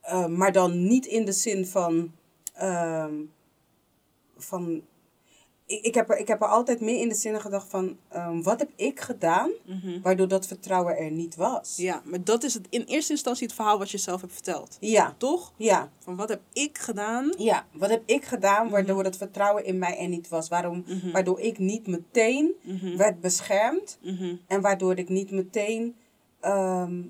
Ehm, 0.00 0.36
maar 0.36 0.52
dan 0.52 0.86
niet 0.86 1.06
in 1.06 1.24
de 1.24 1.32
zin 1.32 1.66
van. 1.66 2.12
ehm, 2.54 3.14
van 4.36 4.82
ik, 5.66 5.84
ik, 5.84 5.94
heb 5.94 6.10
er, 6.10 6.18
ik 6.18 6.28
heb 6.28 6.40
er 6.40 6.48
altijd 6.48 6.80
meer 6.80 7.00
in 7.00 7.08
de 7.08 7.14
zin 7.14 7.40
gedacht 7.40 7.68
van. 7.70 7.96
ehm, 8.08 8.42
wat 8.42 8.58
heb 8.58 8.70
ik 8.76 9.00
gedaan 9.00 9.50
waardoor 10.02 10.28
dat 10.28 10.46
vertrouwen 10.46 10.96
er 10.96 11.10
niet 11.10 11.36
was? 11.36 11.74
Ja, 11.76 12.02
maar 12.04 12.24
dat 12.24 12.42
is 12.42 12.54
het 12.54 12.66
in 12.70 12.82
eerste 12.82 13.12
instantie 13.12 13.46
het 13.46 13.54
verhaal 13.56 13.78
wat 13.78 13.90
je 13.90 13.98
zelf 13.98 14.20
hebt 14.20 14.32
verteld. 14.32 14.76
Ja. 14.80 15.14
Toch? 15.18 15.52
Ja. 15.56 15.90
Van 15.98 16.16
wat 16.16 16.28
heb 16.28 16.40
ik 16.52 16.78
gedaan? 16.78 17.32
Ja, 17.38 17.66
wat 17.72 17.90
heb 17.90 18.02
ik 18.06 18.24
gedaan 18.24 18.62
Mhm. 18.64 18.72
waardoor 18.72 19.04
het 19.04 19.16
vertrouwen 19.16 19.64
in 19.64 19.78
mij 19.78 19.98
er 19.98 20.08
niet 20.08 20.28
was? 20.28 20.48
Waarom, 20.48 20.84
Waardoor 21.12 21.40
ik 21.40 21.58
niet 21.58 21.86
meteen 21.86 22.54
Mhm. 22.62 22.96
werd 22.96 23.20
beschermd 23.20 23.98
Mhm. 24.02 24.34
en 24.46 24.60
waardoor 24.60 24.98
ik 24.98 25.08
niet 25.08 25.30
meteen 25.30 25.96
ehm, 26.40 27.02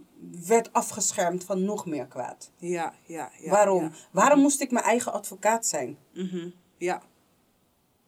werd 0.46 0.72
afgeschermd 0.72 1.44
van 1.44 1.64
nog 1.64 1.86
meer 1.86 2.06
kwaad. 2.06 2.50
Ja, 2.58 2.94
ja, 3.06 3.30
ja. 3.40 3.50
Waarom? 3.50 3.82
Ja. 3.82 3.90
Waarom 4.10 4.40
moest 4.40 4.60
ik 4.60 4.70
mijn 4.70 4.84
eigen 4.84 5.12
advocaat 5.12 5.66
zijn? 5.66 5.96
Mhm. 6.14 6.48
ja. 6.78 7.02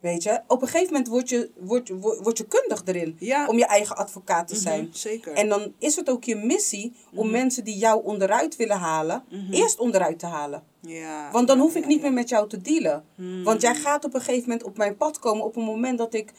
Weet 0.01 0.23
je, 0.23 0.41
op 0.47 0.63
een 0.63 0.69
gegeven 0.69 0.93
moment 0.93 1.09
word 1.11 1.29
je, 1.29 1.51
word, 1.57 1.89
word, 1.89 2.19
word 2.23 2.39
je 2.39 2.47
kundig 2.47 2.83
erin 2.85 3.17
Ja. 3.19 3.47
om 3.47 3.59
je 3.59 3.67
eigen 3.67 3.97
advocaat 3.97 4.49
te 4.49 4.57
zijn. 4.57 4.83
Mhm, 4.85 4.93
Zeker. 4.95 5.33
En 5.33 5.49
dan 5.49 5.73
is 5.79 5.97
het 5.97 6.11
ook 6.11 6.25
je 6.25 6.37
missie 6.37 6.97
om 7.15 7.25
Mhm. 7.27 7.31
mensen 7.37 7.65
die 7.65 7.77
jou 7.79 8.05
onderuit 8.05 8.57
willen 8.57 8.77
halen, 8.79 9.25
eerst 9.51 9.79
onderuit 9.79 10.19
te 10.19 10.27
halen. 10.27 10.63
ja, 10.81 11.31
Want 11.33 11.47
dan 11.49 11.57
ja, 11.57 11.63
hoef 11.63 11.75
ik 11.75 11.87
niet 11.87 12.03
meer 12.03 12.13
met 12.13 12.29
jou 12.29 12.49
te 12.49 12.61
dealen. 12.61 13.05
Want 13.45 13.61
jij 13.61 13.75
gaat 13.75 14.05
op 14.05 14.15
een 14.15 14.21
gegeven 14.21 14.43
moment 14.49 14.63
op 14.67 14.77
mijn 14.77 14.97
pad 14.97 15.19
komen 15.19 15.45
op 15.45 15.57
een 15.57 15.65
moment 15.65 15.99
dat 15.99 16.15
ik 16.15 16.33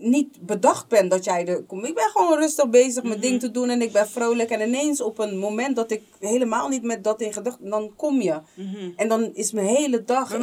niet 0.00 0.46
bedacht 0.46 0.88
ben 0.88 1.08
dat 1.08 1.24
jij 1.24 1.46
er 1.46 1.62
komt. 1.62 1.86
Ik 1.86 1.94
ben 1.94 2.10
gewoon 2.10 2.38
rustig 2.38 2.68
bezig 2.70 3.02
Mhm. 3.02 3.12
met 3.12 3.22
dingen 3.22 3.38
te 3.38 3.50
doen 3.50 3.68
en 3.70 3.82
ik 3.82 3.92
ben 3.92 4.08
vrolijk. 4.08 4.50
En 4.50 4.68
ineens 4.68 5.00
op 5.00 5.18
een 5.18 5.38
moment 5.38 5.76
dat 5.76 5.90
ik 5.90 6.02
helemaal 6.20 6.68
niet 6.68 6.82
met 6.82 7.04
dat 7.04 7.20
in 7.20 7.32
gedachten, 7.32 7.70
dan 7.70 7.92
kom 7.96 8.20
je. 8.20 8.40
Mhm. 8.54 8.90
En 8.96 9.08
dan 9.08 9.34
is 9.34 9.52
mijn 9.52 9.66
hele 9.66 10.04
dag. 10.04 10.36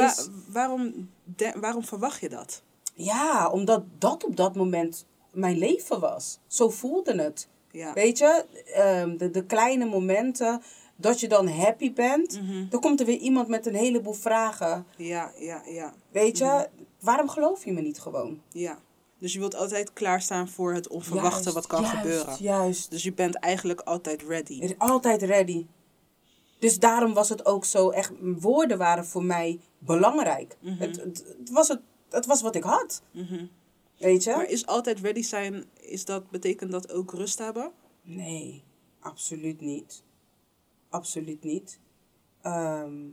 Waarom, 0.51 1.09
de- 1.35 1.53
waarom 1.59 1.83
verwacht 1.83 2.21
je 2.21 2.29
dat? 2.29 2.61
ja, 2.97 3.49
omdat 3.49 3.83
dat 3.97 4.23
op 4.23 4.35
dat 4.37 4.55
moment 4.55 5.05
mijn 5.31 5.57
leven 5.57 5.99
was. 5.99 6.39
Zo 6.47 6.69
voelde 6.69 7.21
het. 7.21 7.47
Ja. 7.71 7.93
Weet 7.93 8.17
je, 8.17 8.45
Ehm, 8.73 9.17
de, 9.17 9.31
de 9.31 9.45
kleine 9.45 9.85
momenten 9.85 10.61
dat 10.95 11.19
je 11.19 11.27
dan 11.27 11.47
happy 11.47 11.93
bent. 11.93 12.41
Mhm. 12.41 12.69
Dan 12.69 12.79
komt 12.81 12.99
er 12.99 13.05
weer 13.05 13.17
iemand 13.17 13.47
met 13.47 13.65
een 13.65 13.75
heleboel 13.75 14.13
vragen. 14.13 14.85
Ja, 14.97 15.31
ja, 15.39 15.61
ja, 15.65 15.93
Weet 16.11 16.37
je, 16.37 16.43
Mhm. 16.45 16.63
waarom 16.99 17.29
geloof 17.29 17.65
je 17.65 17.71
me 17.73 17.81
niet 17.81 17.99
gewoon? 17.99 18.41
ja. 18.51 18.79
Dus 19.25 19.33
je 19.33 19.39
wilt 19.39 19.55
altijd 19.55 19.93
klaarstaan 19.93 20.49
voor 20.49 20.73
het 20.73 20.87
onverwachte 20.87 21.43
Juist, 21.43 21.53
wat 21.53 21.67
kan 21.67 21.81
juist, 21.81 21.97
gebeuren. 21.97 22.35
Juist. 22.39 22.91
Dus 22.91 23.03
je 23.03 23.13
bent 23.13 23.35
eigenlijk 23.35 23.81
altijd 23.81 24.23
ready. 24.23 24.75
Altijd 24.77 25.21
ready. 25.21 25.65
Dus 26.59 26.79
daarom 26.79 27.13
was 27.13 27.29
het 27.29 27.45
ook 27.45 27.65
zo 27.65 27.89
echt, 27.89 28.11
woorden 28.21 28.77
waren 28.77 29.05
voor 29.05 29.23
mij 29.23 29.59
belangrijk. 29.77 30.57
Mhm. 30.59 30.77
het, 30.77 30.95
het, 30.95 31.35
het 31.39 31.49
was 31.49 31.67
het, 31.67 31.81
het 32.09 32.25
was 32.25 32.41
wat 32.41 32.55
ik 32.55 32.63
had. 32.63 33.01
Mhm. 33.11 33.45
Weet 33.97 34.23
je? 34.23 34.31
Maar 34.31 34.49
is 34.49 34.65
altijd 34.65 34.99
ready 34.99 35.21
zijn, 35.21 35.65
is 35.73 36.05
dat, 36.05 36.29
betekent 36.29 36.71
dat 36.71 36.91
ook 36.91 37.13
rust 37.13 37.39
hebben? 37.39 37.71
Nee, 38.01 38.63
absoluut 38.99 39.61
niet. 39.61 40.03
Absoluut 40.89 41.43
niet. 41.43 41.79
ehm, 42.41 43.03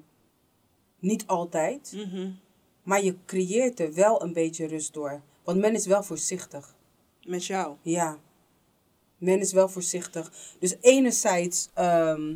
niet 0.98 1.26
altijd. 1.26 1.92
Mhm. 1.94 2.30
Maar 2.82 3.04
je 3.04 3.16
creëert 3.26 3.80
er 3.80 3.94
wel 3.94 4.22
een 4.22 4.32
beetje 4.32 4.66
rust 4.66 4.92
door. 4.94 5.22
Want 5.44 5.58
men 5.58 5.74
is 5.74 5.86
wel 5.86 6.02
voorzichtig. 6.02 6.74
Met 7.26 7.46
jou. 7.46 7.76
Ja. 7.82 8.18
Men 9.18 9.40
is 9.40 9.52
wel 9.52 9.68
voorzichtig. 9.68 10.32
Dus 10.58 10.76
enerzijds... 10.80 11.68
ehm, 11.74 12.34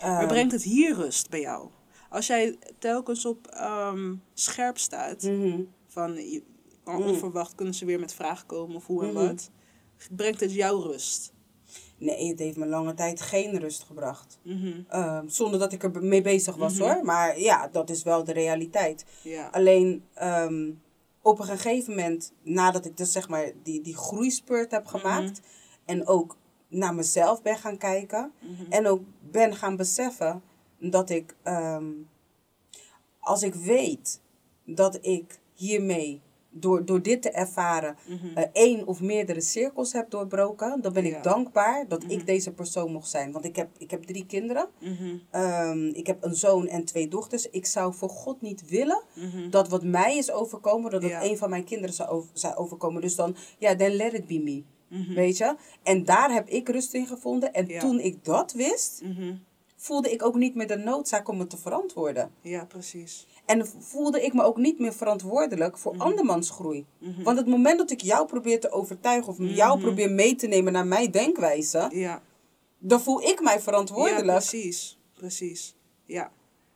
Maar 0.00 0.18
ehm, 0.20 0.28
brengt 0.28 0.52
het 0.52 0.62
hier 0.62 0.94
rust 0.94 1.30
bij 1.30 1.40
jou? 1.40 1.68
Als 2.10 2.26
jij 2.26 2.58
telkens 2.78 3.24
op 3.24 3.46
ehm, 3.46 4.14
scherp 4.34 4.78
staat, 4.78 5.22
mhm. 5.22 5.60
van 5.88 6.14
je, 6.14 6.42
Mm. 6.84 6.96
onverwacht 7.02 7.54
kunnen 7.54 7.74
ze 7.74 7.84
weer 7.84 8.00
met 8.00 8.14
vragen 8.14 8.46
komen 8.46 8.76
of 8.76 8.86
hoe 8.86 9.02
en 9.02 9.12
Mhm. 9.12 9.26
wat, 9.26 9.50
brengt 10.10 10.40
het 10.40 10.52
jou 10.52 10.82
rust? 10.82 11.32
Nee, 11.98 12.28
het 12.28 12.38
heeft 12.38 12.56
me 12.56 12.66
lange 12.66 12.94
tijd 12.94 13.20
geen 13.20 13.58
rust 13.58 13.82
gebracht. 13.82 14.38
Mhm. 14.42 15.28
Zonder 15.28 15.58
dat 15.58 15.72
ik 15.72 15.82
er 15.82 16.02
mee 16.04 16.22
bezig 16.22 16.56
was 16.56 16.74
Mhm. 16.78 16.82
hoor. 16.82 17.04
Maar 17.04 17.40
ja, 17.40 17.68
dat 17.68 17.90
is 17.90 18.02
wel 18.02 18.24
de 18.24 18.32
realiteit. 18.32 19.04
Ja. 19.22 19.48
Alleen 19.52 20.04
op 21.24 21.38
een 21.38 21.46
gegeven 21.46 21.94
moment, 21.94 22.32
nadat 22.42 22.84
ik 22.84 22.96
dus 22.96 23.12
zeg 23.12 23.28
maar 23.28 23.52
die, 23.62 23.80
die 23.80 23.96
groeispurt 23.96 24.70
heb 24.70 24.86
gemaakt. 24.86 25.40
En 25.84 26.06
ook 26.06 26.36
naar 26.68 26.94
mezelf 26.94 27.42
ben 27.42 27.56
gaan 27.56 27.76
kijken. 27.76 28.32
Mhm. 28.38 28.72
En 28.72 28.86
ook 28.86 29.02
ben 29.30 29.56
gaan 29.56 29.76
beseffen 29.76 30.42
dat 30.78 31.10
ik, 31.10 31.36
ehm, 31.42 31.90
als 33.18 33.42
ik 33.42 33.54
weet 33.54 34.20
dat 34.64 34.98
ik 35.06 35.38
hiermee, 35.54 36.20
door, 36.56 36.84
door 36.84 37.02
dit 37.02 37.22
te 37.22 37.30
ervaren, 37.30 37.96
Mhm. 38.08 38.36
eh, 38.36 38.44
één 38.52 38.86
of 38.86 39.00
meerdere 39.00 39.40
cirkels 39.40 39.92
heb 39.92 40.10
doorbroken, 40.10 40.80
dan 40.80 40.92
ben 40.92 41.04
Ja. 41.06 41.16
ik 41.16 41.22
dankbaar 41.22 41.88
dat 41.88 42.02
Mhm. 42.02 42.12
ik 42.12 42.26
deze 42.26 42.52
persoon 42.52 42.92
mocht 42.92 43.08
zijn. 43.08 43.32
Want 43.32 43.44
ik 43.44 43.56
heb, 43.56 43.68
ik 43.78 43.90
heb 43.90 44.02
drie 44.02 44.26
kinderen, 44.26 44.68
Mhm. 44.80 45.16
Ehm, 45.30 45.86
ik 45.88 46.06
heb 46.06 46.24
een 46.24 46.34
zoon 46.34 46.66
en 46.68 46.84
twee 46.84 47.08
dochters. 47.08 47.50
Ik 47.50 47.66
zou 47.66 47.94
voor 47.94 48.08
God 48.10 48.40
niet 48.40 48.68
willen 48.68 49.02
Mhm. 49.14 49.50
dat 49.50 49.68
wat 49.68 49.84
mij 49.84 50.16
is 50.16 50.30
overkomen, 50.30 50.90
dat 50.90 51.02
het 51.02 51.10
Ja. 51.10 51.22
een 51.24 51.36
van 51.38 51.50
mijn 51.50 51.64
kinderen 51.64 51.94
zou, 51.94 52.08
over, 52.08 52.30
zou 52.32 52.54
overkomen. 52.54 53.00
Dus 53.02 53.14
dan, 53.16 53.36
ja, 53.58 53.76
then 53.76 53.92
let 53.96 54.12
it 54.12 54.26
be 54.26 54.38
me. 54.38 54.62
Mhm. 54.88 55.14
Weet 55.14 55.36
je? 55.36 55.56
En 55.82 56.04
daar 56.04 56.32
heb 56.32 56.48
ik 56.48 56.68
rust 56.68 56.94
in 56.94 57.06
gevonden. 57.06 57.52
En 57.52 57.66
Ja. 57.66 57.80
toen 57.80 58.00
ik 58.00 58.24
dat 58.24 58.52
wist, 58.52 59.00
Mhm. 59.04 59.34
voelde 59.76 60.10
ik 60.12 60.22
ook 60.24 60.34
niet 60.34 60.54
meer 60.54 60.66
de 60.66 60.76
noodzaak 60.76 61.28
om 61.28 61.36
me 61.36 61.46
te 61.46 61.56
verantwoorden. 61.56 62.30
Ja, 62.40 62.64
precies. 62.64 63.26
En 63.46 63.66
voelde 63.66 64.24
ik 64.24 64.32
me 64.34 64.42
ook 64.42 64.56
niet 64.56 64.78
meer 64.78 64.92
verantwoordelijk 64.92 65.78
voor 65.78 65.94
andermans 65.98 66.50
groei. 66.50 66.86
Want 67.22 67.38
het 67.38 67.46
moment 67.46 67.78
dat 67.78 67.90
ik 67.90 68.00
jou 68.00 68.26
probeer 68.26 68.60
te 68.60 68.70
overtuigen 68.70 69.32
of 69.32 69.36
jou 69.38 69.80
probeer 69.80 70.10
mee 70.10 70.34
te 70.34 70.46
nemen 70.46 70.72
naar 70.72 70.86
mijn 70.86 71.10
denkwijze, 71.10 71.88
Ja. 71.92 72.22
dan 72.78 73.00
voel 73.00 73.22
ik 73.22 73.40
mij 73.42 73.54
Ja, 73.54 73.60
verantwoordelijk. 73.60 74.24
precies. 74.26 74.98
Precies. 75.14 75.74
Ja. 76.04 76.30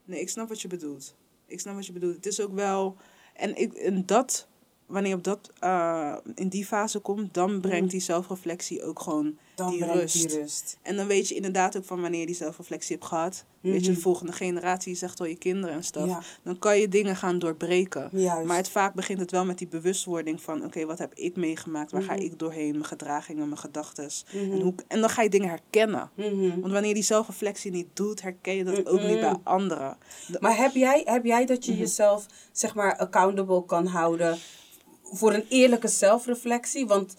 Nee, 0.04 0.20
ik 0.20 0.28
snap 0.28 0.48
wat 0.48 0.60
je 0.60 0.68
bedoelt. 0.68 1.14
Ik 1.46 1.60
snap 1.60 1.74
wat 1.74 1.86
je 1.86 1.92
bedoelt. 1.92 2.14
Het 2.16 2.26
is 2.26 2.40
ook 2.40 2.52
wel... 2.54 2.96
En, 3.34 3.56
ik, 3.56 3.72
en 3.74 4.06
dat, 4.06 4.47
wanneer 4.88 5.10
je 5.10 5.16
op 5.16 5.24
dat, 5.24 5.50
eh, 5.58 6.14
in 6.34 6.48
die 6.48 6.64
fase 6.66 6.98
komt, 6.98 7.34
dan 7.34 7.60
brengt 7.60 7.90
die 7.90 8.00
zelfreflectie 8.00 8.82
ook 8.82 9.00
gewoon 9.00 9.36
dan 9.54 9.70
die 9.70 9.84
rust. 9.92 10.28
die 10.28 10.38
rust. 10.40 10.78
En 10.82 10.96
dan 10.96 11.06
weet 11.06 11.28
je 11.28 11.34
inderdaad 11.34 11.76
ook 11.76 11.84
van 11.84 12.00
wanneer 12.00 12.20
je 12.20 12.26
die 12.26 12.34
zelfreflectie 12.34 12.96
hebt 12.96 13.08
gehad. 13.08 13.44
Weet 13.60 13.84
je, 13.84 13.92
de 13.92 14.00
volgende 14.00 14.32
generatie, 14.32 14.94
zegt 14.94 15.20
al 15.20 15.26
je 15.26 15.34
kinderen 15.36 15.74
en 15.74 15.84
stuff. 15.84 16.06
Ja. 16.06 16.22
Dan 16.42 16.58
kan 16.58 16.78
je 16.78 16.88
dingen 16.88 17.16
gaan 17.16 17.38
doorbreken. 17.38 18.08
Juist. 18.12 18.46
Maar 18.46 18.56
het, 18.56 18.68
vaak 18.68 18.94
begint 18.94 19.20
het 19.20 19.30
wel 19.30 19.44
met 19.44 19.58
die 19.58 19.66
bewustwording 19.68 20.42
van... 20.42 20.64
Oké, 20.64 20.86
wat 20.86 20.98
heb 20.98 21.14
ik 21.14 21.36
meegemaakt? 21.36 21.90
Waar 21.92 22.02
ga 22.02 22.12
Mhm. 22.14 22.22
ik 22.22 22.38
doorheen? 22.38 22.70
Mijn 22.72 22.84
gedragingen, 22.84 23.48
mijn 23.48 23.60
gedachten. 23.60 24.10
en, 24.32 24.60
hoe, 24.60 24.74
en 24.88 25.00
dan 25.00 25.10
ga 25.10 25.22
je 25.22 25.28
dingen 25.28 25.48
herkennen. 25.48 26.10
Mhm. 26.14 26.48
Want 26.60 26.72
wanneer 26.72 26.88
je 26.88 26.94
die 26.94 27.02
zelfreflectie 27.02 27.70
niet 27.70 27.86
doet, 27.92 28.22
herken 28.22 28.54
je 28.54 28.64
dat 28.64 28.86
ook 28.86 29.02
niet 29.02 29.20
bij 29.20 29.34
anderen. 29.42 29.96
De- 30.28 30.38
Maar 30.40 30.56
heb 30.56 30.74
jij, 30.74 31.02
heb 31.04 31.24
jij 31.24 31.46
dat 31.46 31.64
je 31.64 31.76
jezelf, 31.76 32.26
zeg 32.52 32.74
maar, 32.74 32.96
accountable 32.96 33.64
kan 33.64 33.86
houden 33.86 34.38
voor 35.10 35.32
een 35.34 35.44
eerlijke 35.48 35.88
zelfreflectie? 35.88 36.86
Want, 36.86 37.14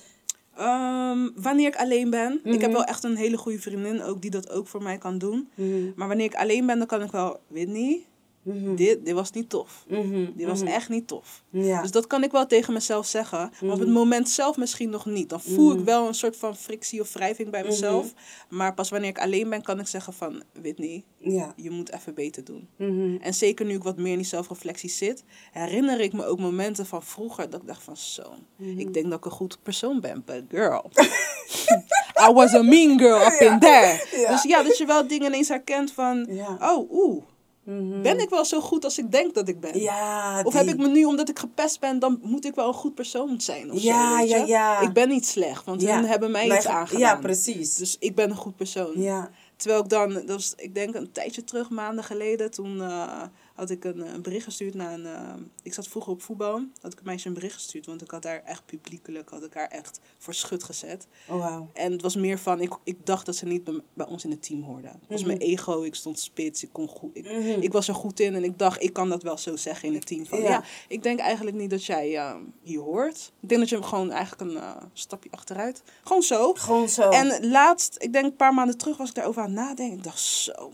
Ehm, 0.56 1.30
wanneer 1.36 1.68
ik 1.68 1.76
alleen 1.76 2.10
ben, 2.10 2.40
ik 2.44 2.52
Mhm. 2.52 2.62
heb 2.62 2.72
wel 2.72 2.84
echt 2.84 3.04
een 3.04 3.16
hele 3.16 3.38
goede 3.38 3.60
vriendin 3.60 4.02
ook 4.04 4.22
die 4.22 4.32
dat 4.32 4.50
ook 4.50 4.68
voor 4.68 4.84
mij 4.84 4.98
kan 4.98 5.18
doen. 5.18 5.50
Mhm. 5.56 5.92
Maar 5.96 6.08
wanneer 6.08 6.26
ik 6.26 6.36
alleen 6.36 6.66
ben, 6.66 6.78
dan 6.78 6.88
kan 6.88 7.02
ik 7.02 7.12
wel, 7.12 7.40
Whitney, 7.48 8.06
Mhm. 8.44 8.76
dit, 8.76 9.06
dit 9.06 9.14
was 9.14 9.32
niet 9.32 9.50
tof. 9.50 9.86
Mhm. 9.88 10.26
Dit 10.36 10.48
was 10.48 10.60
Mhm. 10.62 10.68
echt 10.72 10.90
niet 10.90 11.08
tof. 11.08 11.44
Ja. 11.50 11.82
Dus 11.82 11.92
dat 11.92 12.08
kan 12.08 12.24
ik 12.24 12.32
wel 12.32 12.46
tegen 12.46 12.74
mezelf 12.74 13.06
zeggen. 13.06 13.52
Maar 13.62 13.74
op 13.74 13.80
het 13.80 13.90
moment 13.90 14.30
zelf 14.30 14.58
misschien 14.58 14.90
nog 14.90 15.06
niet. 15.06 15.30
Dan 15.30 15.42
voel 15.42 15.74
ik 15.74 15.86
wel 15.86 16.08
een 16.08 16.14
soort 16.14 16.38
van 16.38 16.56
frictie 16.56 17.02
of 17.02 17.14
wrijving 17.14 17.50
bij 17.50 17.64
mezelf. 17.64 18.14
Maar 18.50 18.74
pas 18.74 18.90
wanneer 18.90 19.10
ik 19.10 19.20
alleen 19.20 19.50
ben, 19.50 19.62
kan 19.62 19.80
ik 19.80 19.88
zeggen 19.88 20.14
van... 20.14 20.44
Whitney, 20.62 21.04
ja. 21.18 21.54
je 21.56 21.70
moet 21.70 21.92
even 21.94 22.14
beter 22.14 22.44
doen. 22.44 22.68
Mhm. 22.76 23.16
En 23.22 23.34
zeker 23.34 23.66
nu 23.66 23.74
ik 23.76 23.84
wat 23.84 23.98
meer 23.98 24.12
in 24.12 24.18
die 24.18 24.28
zelfreflectie 24.28 24.90
zit... 24.90 25.24
herinner 25.52 26.00
ik 26.00 26.14
me 26.14 26.26
ook 26.26 26.40
momenten 26.40 26.86
van 26.86 27.04
vroeger... 27.04 27.50
dat 27.50 27.62
ik 27.62 27.68
dacht 27.68 27.84
van 27.84 27.98
zo... 27.98 28.34
Mhm. 28.56 28.80
ik 28.80 28.94
denk 28.94 29.06
dat 29.10 29.18
ik 29.18 29.26
een 29.26 29.32
goed 29.32 29.58
persoon 29.64 30.00
ben. 30.00 30.24
But 30.26 30.44
girl... 30.50 30.90
I 32.30 32.34
was 32.34 32.54
a 32.54 32.62
mean 32.62 33.00
girl 33.00 33.22
up 33.26 33.40
in 33.42 33.60
there. 33.60 34.06
Dus 34.28 34.44
ja, 34.44 34.64
dat 34.64 34.78
je 34.78 34.86
wel 34.86 35.08
dingen 35.08 35.28
ineens 35.28 35.48
herkent 35.48 35.92
van... 35.92 36.30
Oh, 36.62 36.92
oeh... 36.92 37.24
Mhm. 37.70 38.02
Ben 38.02 38.20
ik 38.20 38.30
wel 38.30 38.46
zo 38.46 38.62
goed 38.62 38.84
als 38.84 38.98
ik 38.98 39.12
denk 39.12 39.34
dat 39.34 39.48
ik 39.48 39.60
ben? 39.60 39.80
Ja, 39.80 40.42
Of 40.44 40.54
die- 40.54 40.62
heb 40.62 40.70
ik 40.74 40.78
me 40.78 40.88
nu, 40.88 41.06
omdat 41.06 41.30
ik 41.30 41.40
gepest 41.40 41.80
ben, 41.80 42.00
dan 42.00 42.20
moet 42.22 42.46
ik 42.46 42.56
wel 42.56 42.68
een 42.68 42.74
goed 42.74 42.96
persoon 42.96 43.42
zijn? 43.42 43.72
Of 43.72 43.82
Ja, 43.82 44.12
zo, 44.12 44.18
weet 44.18 44.30
ja, 44.30 44.38
je? 44.38 44.46
ja. 44.48 44.80
Ik 44.80 44.94
ben 44.94 45.10
niet 45.10 45.26
slecht, 45.28 45.66
want 45.66 45.82
Ja. 45.82 45.96
hun 45.96 46.06
hebben 46.06 46.32
mij 46.32 46.46
iets 46.56 46.66
ge- 46.66 46.72
aangedaan. 46.72 47.00
Ja, 47.02 47.16
precies. 47.16 47.76
Dus 47.76 47.96
ik 48.00 48.16
ben 48.16 48.30
een 48.30 48.36
goed 48.36 48.56
persoon. 48.56 48.92
ja. 49.02 49.30
Terwijl 49.56 49.84
ik 49.84 49.90
dan, 49.90 50.14
dat 50.14 50.24
was, 50.28 50.54
ik 50.58 50.76
denk 50.76 50.96
een 50.96 51.12
tijdje 51.12 51.44
terug, 51.44 51.70
maanden 51.70 52.04
geleden, 52.04 52.52
toen 52.52 52.82
eh, 52.82 53.22
had 53.60 53.70
ik 53.70 53.84
een, 53.84 54.04
eh, 54.04 54.14
een 54.14 54.22
bericht 54.22 54.44
gestuurd 54.44 54.74
naar 54.74 54.94
een. 54.94 55.06
eh, 55.06 55.34
ik 55.64 55.74
zat 55.74 55.88
vroeger 55.88 56.12
op 56.12 56.22
voetbal, 56.22 56.62
had 56.82 56.92
ik 56.94 57.00
een 57.00 57.06
meisje 57.06 57.28
een 57.28 57.34
bericht 57.34 57.54
gestuurd, 57.54 57.86
want 57.86 58.02
ik 58.02 58.12
had 58.12 58.22
daar 58.22 58.44
echt 58.44 58.66
publiekelijk, 58.66 59.30
had 59.30 59.44
ik 59.44 59.54
haar 59.54 59.68
echt 59.68 60.00
voor 60.18 60.34
schut 60.34 60.64
gezet. 60.64 61.08
Oh, 61.28 61.40
wauw. 61.40 61.70
En 61.74 61.92
het 61.92 62.02
was 62.02 62.16
meer 62.16 62.40
van, 62.40 62.62
ik, 62.62 62.74
ik 62.84 63.06
dacht 63.06 63.26
dat 63.26 63.36
ze 63.36 63.46
niet 63.46 63.64
bij, 63.64 63.80
bij 63.94 64.06
ons 64.06 64.24
in 64.24 64.32
het 64.32 64.42
team 64.44 64.64
hoorde. 64.64 64.88
Het 64.88 64.98
was 65.08 65.24
mijn 65.24 65.38
ego, 65.38 65.82
ik 65.82 65.96
stond 65.96 66.20
spits, 66.20 66.64
ik, 66.64 66.70
kon 66.72 66.88
goed, 66.88 67.10
ik, 67.16 67.24
Mhm. 67.26 67.62
ik 67.62 67.72
was 67.72 67.88
er 67.88 67.96
goed 67.96 68.20
in 68.20 68.36
en 68.36 68.44
ik 68.44 68.58
dacht, 68.60 68.84
ik 68.84 68.94
kan 68.94 69.10
dat 69.10 69.24
wel 69.24 69.38
zo 69.38 69.56
zeggen 69.56 69.88
in 69.90 69.94
het 69.96 70.06
team. 70.06 70.26
Van, 70.26 70.42
Ja. 70.42 70.50
ja. 70.50 70.64
ik 70.88 71.04
denk 71.04 71.20
eigenlijk 71.20 71.58
niet 71.58 71.70
dat 71.70 71.86
jij 71.86 72.16
eh, 72.18 72.36
hier 72.64 72.80
hoort. 72.80 73.32
Ik 73.40 73.50
denk 73.50 73.62
dat 73.62 73.70
je 73.70 73.84
gewoon 73.84 74.12
eigenlijk 74.12 74.52
een 74.52 74.62
stapje 74.94 75.30
achteruit. 75.32 75.84
Gewoon 76.04 76.22
zo. 76.24 76.54
Gewoon 76.54 76.90
zo. 76.90 77.10
En 77.10 77.50
laatst, 77.50 77.96
ik 78.00 78.14
denk 78.14 78.26
een 78.26 78.36
paar 78.36 78.54
maanden 78.54 78.78
terug, 78.78 78.98
was 78.98 79.10
ik 79.10 79.16
daarover 79.16 79.42
aan 79.42 79.48
het 79.48 79.56
nadenken. 79.60 79.98
Ik 79.98 80.04
dacht, 80.04 80.20
zo, 80.20 80.72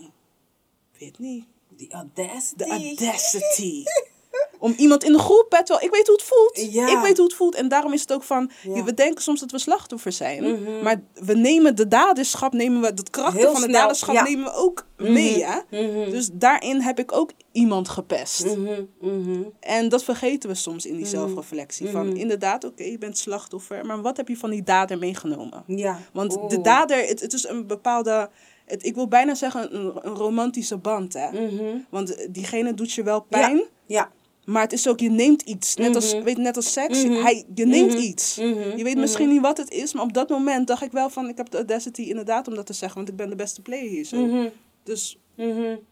weet 0.99 1.19
niet. 1.19 1.45
Die 1.77 1.91
audacity. 1.93 2.55
De 2.55 2.65
audacity. 2.69 3.83
Om 4.59 4.73
iemand 4.77 5.03
in 5.03 5.11
de 5.11 5.19
groep, 5.19 5.45
hè, 5.49 5.63
terwijl 5.65 5.85
ik 5.87 5.93
weet 5.95 6.07
hoe 6.07 6.15
het 6.15 6.25
voelt. 6.25 6.73
Ja. 6.73 6.87
Ik 6.89 6.97
weet 7.03 7.17
hoe 7.17 7.25
het 7.25 7.35
voelt. 7.35 7.55
En 7.55 7.67
daarom 7.67 7.93
is 7.93 8.01
het 8.01 8.13
ook 8.13 8.23
van, 8.23 8.51
Ja. 8.63 8.83
we 8.83 8.93
denken 8.93 9.23
soms 9.23 9.39
dat 9.39 9.51
we 9.51 9.59
slachtoffer 9.59 10.11
zijn. 10.11 10.43
Mhm. 10.43 10.83
Maar 10.83 11.01
we 11.13 11.33
nemen 11.33 11.75
de 11.75 11.87
daderschap, 11.87 12.53
nemen 12.53 12.81
we, 12.81 12.87
het 12.87 13.09
karakter 13.09 13.39
Heel 13.39 13.51
van 13.51 13.61
de 13.61 13.67
snel, 13.67 13.79
daderschap 13.81 14.15
ja. 14.15 14.23
nemen 14.23 14.45
we 14.45 14.53
ook 14.53 14.85
mee. 14.97 15.45
Hè? 15.45 15.59
Mhm. 15.69 16.09
Dus 16.09 16.29
daarin 16.33 16.81
heb 16.81 16.99
ik 16.99 17.11
ook 17.11 17.31
iemand 17.51 17.89
gepest. 17.89 18.45
Mhm, 18.45 18.83
mhm. 19.01 19.41
En 19.59 19.89
dat 19.89 20.03
vergeten 20.03 20.49
we 20.49 20.55
soms 20.55 20.85
in 20.85 20.95
die 20.95 21.05
zelfreflectie. 21.05 21.89
Van 21.89 22.07
Mhm. 22.07 22.15
inderdaad, 22.15 22.63
oké, 22.63 22.83
je 22.83 22.97
bent 22.97 23.17
slachtoffer. 23.17 23.85
Maar 23.85 24.01
wat 24.01 24.17
heb 24.17 24.27
je 24.27 24.37
van 24.37 24.49
die 24.49 24.63
dader 24.63 24.97
meegenomen? 24.97 25.63
Ja. 25.67 25.99
Want 26.13 26.49
de 26.49 26.61
dader, 26.61 27.07
het, 27.07 27.21
het 27.21 27.33
is 27.33 27.47
een 27.47 27.67
bepaalde... 27.67 28.29
Het, 28.65 28.85
ik 28.85 28.95
wil 28.95 29.07
bijna 29.07 29.35
zeggen 29.35 29.75
een, 29.75 29.85
een 30.01 30.15
romantische 30.15 30.77
band. 30.77 31.13
Hè? 31.13 31.31
Mhm. 31.47 31.77
Want 31.89 32.27
diegene 32.33 32.73
doet 32.73 32.91
je 32.93 33.03
wel 33.03 33.21
pijn. 33.21 33.63
Ja. 33.85 34.11
Maar 34.45 34.61
het 34.61 34.73
is 34.73 34.87
ook, 34.87 34.99
je 34.99 35.09
neemt 35.09 35.41
iets. 35.41 35.75
Net, 35.75 35.95
als, 35.95 36.13
Mhm. 36.15 36.23
weet, 36.23 36.37
net 36.37 36.55
als 36.55 36.71
seks, 36.73 37.03
Mhm. 37.03 37.13
hij, 37.23 37.43
je 37.55 37.65
neemt 37.65 37.93
iets. 37.93 38.35
Je 38.35 38.79
weet 38.83 38.97
misschien 38.97 39.29
niet 39.29 39.41
wat 39.41 39.57
het 39.57 39.71
is, 39.71 39.93
maar 39.93 40.03
op 40.03 40.13
dat 40.13 40.29
moment 40.29 40.67
dacht 40.67 40.81
ik 40.83 40.91
wel 40.91 41.09
van... 41.09 41.29
Ik 41.29 41.37
heb 41.37 41.49
de 41.49 41.57
audacity 41.57 42.01
inderdaad 42.01 42.47
om 42.47 42.55
dat 42.55 42.65
te 42.65 42.73
zeggen, 42.73 42.97
want 42.97 43.09
ik 43.09 43.15
ben 43.15 43.29
de 43.29 43.35
beste 43.35 43.61
player 43.61 43.89
hier. 43.89 44.05
Zo. 44.05 44.49
Dus 44.83 45.17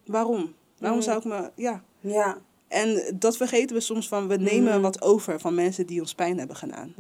waarom? 0.05 0.53
Waarom 0.79 1.01
zou 1.01 1.17
ik 1.17 1.23
me... 1.23 1.51
Ja. 1.55 1.83
Ja. 1.99 2.37
En 2.67 3.15
dat 3.19 3.37
vergeten 3.37 3.75
we 3.75 3.81
soms 3.81 4.07
van, 4.07 4.27
we 4.27 4.35
nemen 4.35 4.81
wat 4.81 5.01
over 5.01 5.39
van 5.39 5.55
mensen 5.55 5.85
die 5.85 5.99
ons 5.99 6.13
pijn 6.13 6.37
hebben 6.37 6.55
gedaan. 6.55 6.93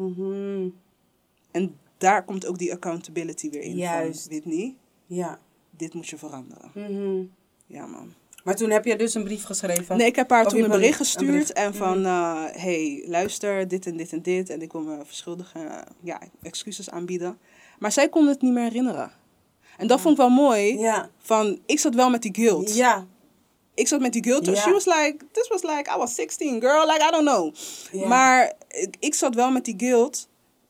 En 1.51 1.75
daar 1.97 2.25
komt 2.25 2.45
ook 2.45 2.57
die 2.57 2.71
accountability 2.73 3.49
weer 3.49 3.61
in. 3.61 3.75
Juist. 3.75 4.21
Van, 4.21 4.31
Whitney, 4.31 4.75
Ja. 5.05 5.39
Dit 5.77 5.93
moet 5.93 6.07
je 6.07 6.17
veranderen. 6.17 6.71
Mhm. 6.73 7.23
Ja, 7.65 7.85
man. 7.85 8.13
Maar 8.43 8.55
toen 8.55 8.69
heb 8.69 8.85
je 8.85 8.95
dus 8.95 9.13
een 9.13 9.23
brief 9.23 9.43
geschreven. 9.43 9.97
Nee, 9.97 10.07
ik 10.07 10.15
heb 10.15 10.29
haar 10.29 10.45
Of 10.45 10.51
toen 10.51 10.63
een 10.63 10.69
bericht 10.69 10.97
gestuurd. 10.97 11.49
een. 11.49 11.55
En 11.55 11.73
van, 11.75 12.05
eh, 12.05 12.43
hey, 12.51 13.03
luister, 13.07 13.67
dit 13.67 13.85
en 13.85 13.97
dit 13.97 14.11
en 14.11 14.21
dit. 14.21 14.49
En 14.49 14.61
ik 14.61 14.71
wil 14.71 14.81
me 14.81 14.97
verschuldigen, 15.05 15.71
eh, 15.71 15.91
ja, 15.99 16.21
excuses 16.41 16.89
aanbieden. 16.89 17.37
Maar 17.79 17.91
zij 17.91 18.09
kon 18.09 18.27
het 18.27 18.41
niet 18.41 18.53
meer 18.53 18.63
herinneren. 18.63 19.11
En 19.77 19.87
dat 19.87 20.01
vond 20.01 20.13
ik 20.13 20.19
wel 20.19 20.29
mooi. 20.29 20.77
Ja. 20.79 21.09
Van, 21.17 21.59
ik 21.65 21.79
zat 21.79 21.95
wel 21.95 22.09
met 22.09 22.21
die 22.21 22.33
guilt. 22.33 22.75
Ja. 22.75 23.07
Ik 23.73 23.87
zat 23.87 23.99
met 23.99 24.13
die 24.13 24.23
guilt. 24.23 24.45
Ja. 24.45 24.55
She 24.55 24.71
was 24.71 24.85
like, 24.85 25.17
this 25.31 25.47
was 25.47 25.61
like, 25.61 25.91
I 25.95 25.97
was 25.97 26.15
16, 26.15 26.61
girl. 26.61 26.85
Like, 26.85 27.07
I 27.07 27.11
don't 27.11 27.27
know. 27.27 27.53
Ja. 27.91 28.07
Maar 28.07 28.53
ik, 28.67 28.95
ik 28.99 29.13
zat 29.13 29.35
wel 29.35 29.51
met 29.51 29.65
die 29.65 29.75
guilt. 29.77 30.27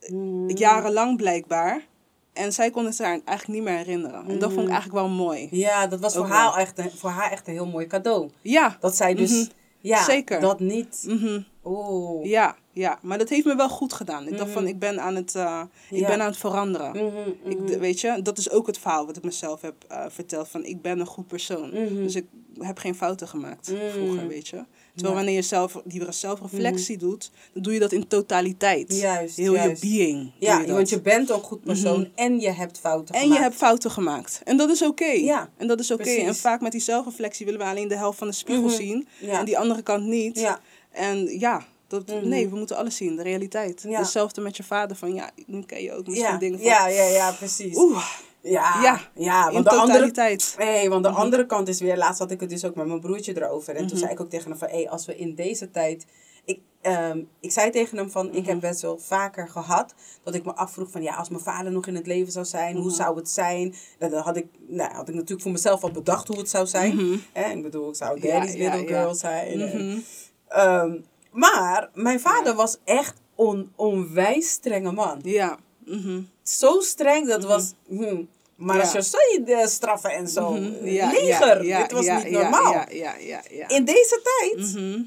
Mhm. 0.08 0.50
Jarenlang 0.58 1.18
blijkbaar. 1.18 1.88
En 2.34 2.54
zij 2.54 2.70
kon 2.72 2.86
het 2.86 3.00
haar 3.00 3.20
eigenlijk 3.26 3.48
niet 3.48 3.64
meer 3.70 3.78
herinneren. 3.78 4.26
En 4.28 4.40
dat 4.40 4.52
vond 4.54 4.66
ik 4.68 4.72
eigenlijk 4.74 5.06
wel 5.06 5.10
mooi. 5.10 5.48
Ja, 5.52 5.88
dat 5.88 6.00
was 6.00 6.16
voor 6.16 6.28
haar, 6.28 6.56
echt 6.56 6.78
een, 6.78 6.92
voor 6.92 7.10
haar 7.10 7.32
echt 7.32 7.48
een 7.48 7.54
heel 7.54 7.68
mooi 7.68 7.88
cadeau. 7.88 8.30
Ja. 8.42 8.78
Dat 8.80 8.96
zij 8.96 9.14
dus, 9.14 9.32
Mhm. 9.32 9.50
ja, 9.80 10.04
Zeker. 10.04 10.40
dat 10.40 10.60
niet. 10.60 11.04
mhm. 11.08 11.42
Oeh. 11.66 12.26
Ja, 12.26 12.56
ja, 12.72 13.00
maar 13.02 13.18
dat 13.18 13.30
heeft 13.30 13.46
me 13.46 13.56
wel 13.56 13.70
goed 13.70 13.94
gedaan. 13.94 14.28
Ik 14.28 14.38
dacht 14.38 14.52
van, 14.52 14.68
ik 14.68 14.80
ben 14.80 15.02
aan 15.02 15.16
het, 15.16 15.36
eh, 15.36 15.62
ik 15.90 15.92
Mhm. 15.92 16.02
Ja. 16.02 16.08
ben 16.08 16.22
aan 16.22 16.28
het 16.28 16.38
veranderen. 16.38 16.90
Mhm, 16.92 17.30
Ik, 17.52 17.60
mhm. 17.60 17.80
weet 17.80 18.00
je, 18.02 18.20
dat 18.22 18.38
is 18.38 18.50
ook 18.50 18.68
het 18.68 18.78
verhaal 18.78 19.06
wat 19.06 19.18
ik 19.18 19.24
mezelf 19.24 19.62
heb 19.62 19.76
eh, 19.88 20.06
verteld. 20.10 20.48
Van, 20.48 20.64
ik 20.64 20.82
ben 20.82 21.00
een 21.00 21.06
goed 21.06 21.28
persoon. 21.28 21.70
Mhm. 21.70 21.96
Dus 21.96 22.16
ik 22.16 22.26
heb 22.60 22.78
geen 22.78 22.96
fouten 22.96 23.28
gemaakt 23.28 23.72
Mhm. 23.72 23.90
vroeger, 23.92 24.28
weet 24.28 24.48
je. 24.48 24.64
Terwijl 24.96 25.16
wanneer 25.16 25.36
je 25.36 25.42
zelf, 25.42 25.82
die 25.86 26.02
zelfreflectie 26.10 26.98
doet, 26.98 27.32
dan 27.54 27.64
doe 27.64 27.74
je 27.74 27.80
dat 27.80 27.92
in 27.92 28.08
totaliteit. 28.08 28.96
Juist, 29.00 29.38
Heel 29.38 29.54
juist. 29.54 29.82
je 29.84 29.88
being. 29.98 30.32
Ja, 30.40 30.60
je 30.60 30.74
want 30.74 30.90
je 30.90 31.02
bent 31.02 31.30
een 31.30 31.40
goed 31.42 31.64
persoon 31.64 32.10
en 32.16 32.40
je 32.40 32.50
hebt 32.52 32.80
fouten 32.80 33.16
En 33.16 33.22
gemaakt. 33.22 33.38
je 33.38 33.44
hebt 33.44 33.56
fouten 33.56 33.92
gemaakt. 33.92 34.42
En 34.44 34.58
dat 34.58 34.70
is 34.70 34.82
oké. 34.82 35.06
Ja, 35.06 35.50
En 35.58 35.68
dat 35.68 35.80
is 35.80 35.92
oké. 35.92 36.10
En 36.10 36.36
vaak 36.36 36.62
met 36.62 36.72
die 36.72 36.82
zelfreflectie 36.82 37.46
willen 37.46 37.60
we 37.62 37.66
alleen 37.66 37.88
de 37.88 37.98
helft 37.98 38.18
van 38.18 38.28
de 38.28 38.34
spiegel 38.34 38.64
Mhm. 38.64 38.74
zien. 38.76 39.08
Ja. 39.20 39.40
En 39.40 39.46
die 39.46 39.58
andere 39.58 39.82
kant 39.82 40.06
niet. 40.06 40.40
Ja. 40.40 40.60
En 40.92 41.40
ja, 41.40 41.66
dat, 41.88 42.08
Mhm. 42.08 42.28
nee, 42.28 42.50
we 42.50 42.56
moeten 42.56 42.76
alles 42.78 42.96
zien. 42.96 43.16
De 43.16 43.24
realiteit. 43.24 43.84
Ja. 43.88 44.00
Hetzelfde 44.00 44.42
met 44.42 44.58
je 44.58 44.64
vader. 44.64 44.96
Van 44.96 45.14
ja, 45.14 45.30
nu 45.46 45.62
ken 45.64 45.84
je 45.84 45.92
ook 45.94 46.08
misschien 46.08 46.32
Ja, 46.32 46.38
dingen 46.38 46.60
van... 46.60 46.68
ja, 46.68 46.88
ja, 46.88 47.04
ja, 47.04 47.32
precies. 47.32 47.78
Oeh, 47.78 48.06
Ja, 48.44 49.00
Ja, 49.16 49.52
want 49.52 49.64
de 49.66 49.70
andere, 49.72 49.88
totaliteit. 49.88 50.56
hey, 50.58 50.90
want 50.90 51.04
de 51.04 51.10
Mhm. 51.10 51.20
andere 51.20 51.46
kant 51.46 51.68
is 51.68 51.80
weer, 51.80 51.98
laatst 51.98 52.20
had 52.20 52.32
ik 52.32 52.40
het 52.40 52.50
dus 52.50 52.66
ook 52.66 52.76
met 52.76 52.88
mijn 52.88 53.00
broertje 53.00 53.36
erover. 53.42 53.70
En 53.76 53.80
toen 53.80 53.88
Mhm. 53.88 53.98
zei 53.98 54.12
ik 54.12 54.20
ook 54.20 54.30
tegen 54.30 54.50
hem 54.50 54.60
van, 54.60 54.68
hey, 54.68 54.90
als 54.90 55.06
we 55.06 55.16
in 55.18 55.36
deze 55.36 55.72
tijd... 55.72 56.06
Ik, 56.46 56.60
ehm, 56.82 57.22
ik 57.40 57.52
zei 57.52 57.70
tegen 57.72 57.98
hem 57.98 58.12
van, 58.12 58.28
Mhm. 58.28 58.36
ik 58.36 58.46
heb 58.46 58.60
best 58.60 58.82
wel 58.82 58.98
vaker 58.98 59.48
gehad 59.50 59.94
dat 60.24 60.36
ik 60.36 60.46
me 60.46 60.56
afvroeg 60.56 60.92
van, 60.92 61.02
ja, 61.02 61.16
als 61.16 61.30
mijn 61.30 61.42
vader 61.44 61.72
nog 61.72 61.88
in 61.88 61.96
het 61.96 62.08
leven 62.08 62.32
zou 62.32 62.46
zijn, 62.46 62.76
hoe 62.76 62.86
Mhm. 62.86 62.94
zou 62.96 63.16
het 63.18 63.30
zijn? 63.30 63.76
Dat 64.00 64.14
had 64.14 64.38
ik, 64.38 64.46
nou, 64.68 64.94
had 64.94 65.08
ik 65.08 65.14
natuurlijk 65.14 65.42
voor 65.42 65.52
mezelf 65.52 65.84
al 65.84 65.92
bedacht 65.92 66.28
hoe 66.28 66.38
het 66.38 66.50
zou 66.50 66.68
zijn. 66.68 66.96
Mhm. 66.96 67.18
Hè, 67.34 67.52
ik 67.52 67.62
bedoel, 67.64 67.90
ik 67.90 67.96
zou 67.96 68.20
daddy's 68.20 68.54
ja, 68.54 68.58
little 68.76 68.90
ja. 68.94 69.00
girl 69.02 69.16
zijn. 69.16 69.62
en- 69.62 69.88
Mhm. 69.88 70.00
Ehm, 70.48 70.98
maar 71.32 71.90
mijn 71.94 72.20
vader 72.20 72.56
was 72.56 72.78
echt 72.84 73.22
een 73.38 73.72
onwijs 73.76 74.50
strenge 74.50 74.92
man. 74.92 75.20
Ja. 75.22 75.58
Mhm. 75.86 76.22
Zo 76.44 76.80
streng, 76.80 77.28
dat 77.28 77.44
was... 77.44 77.74
hm. 77.88 78.24
Maar 78.56 78.80
als 78.80 78.92
je 78.92 79.04
zo 79.04 79.18
de 79.46 79.66
straffen 79.68 80.12
en 80.12 80.28
zo... 80.28 80.52
Mhm. 80.52 80.86
Ja, 80.88 81.12
leger, 81.12 81.66
ja, 81.66 81.82
dit 81.82 81.92
was 81.92 82.06
niet 82.24 82.30
normaal. 82.32 82.72
Ja, 82.74 82.86
ja, 82.90 83.16
ja, 83.16 83.42
ja. 83.50 83.68
In 83.68 83.86
deze 83.86 84.22
tijd 84.24 84.58
Mhm. 84.74 85.02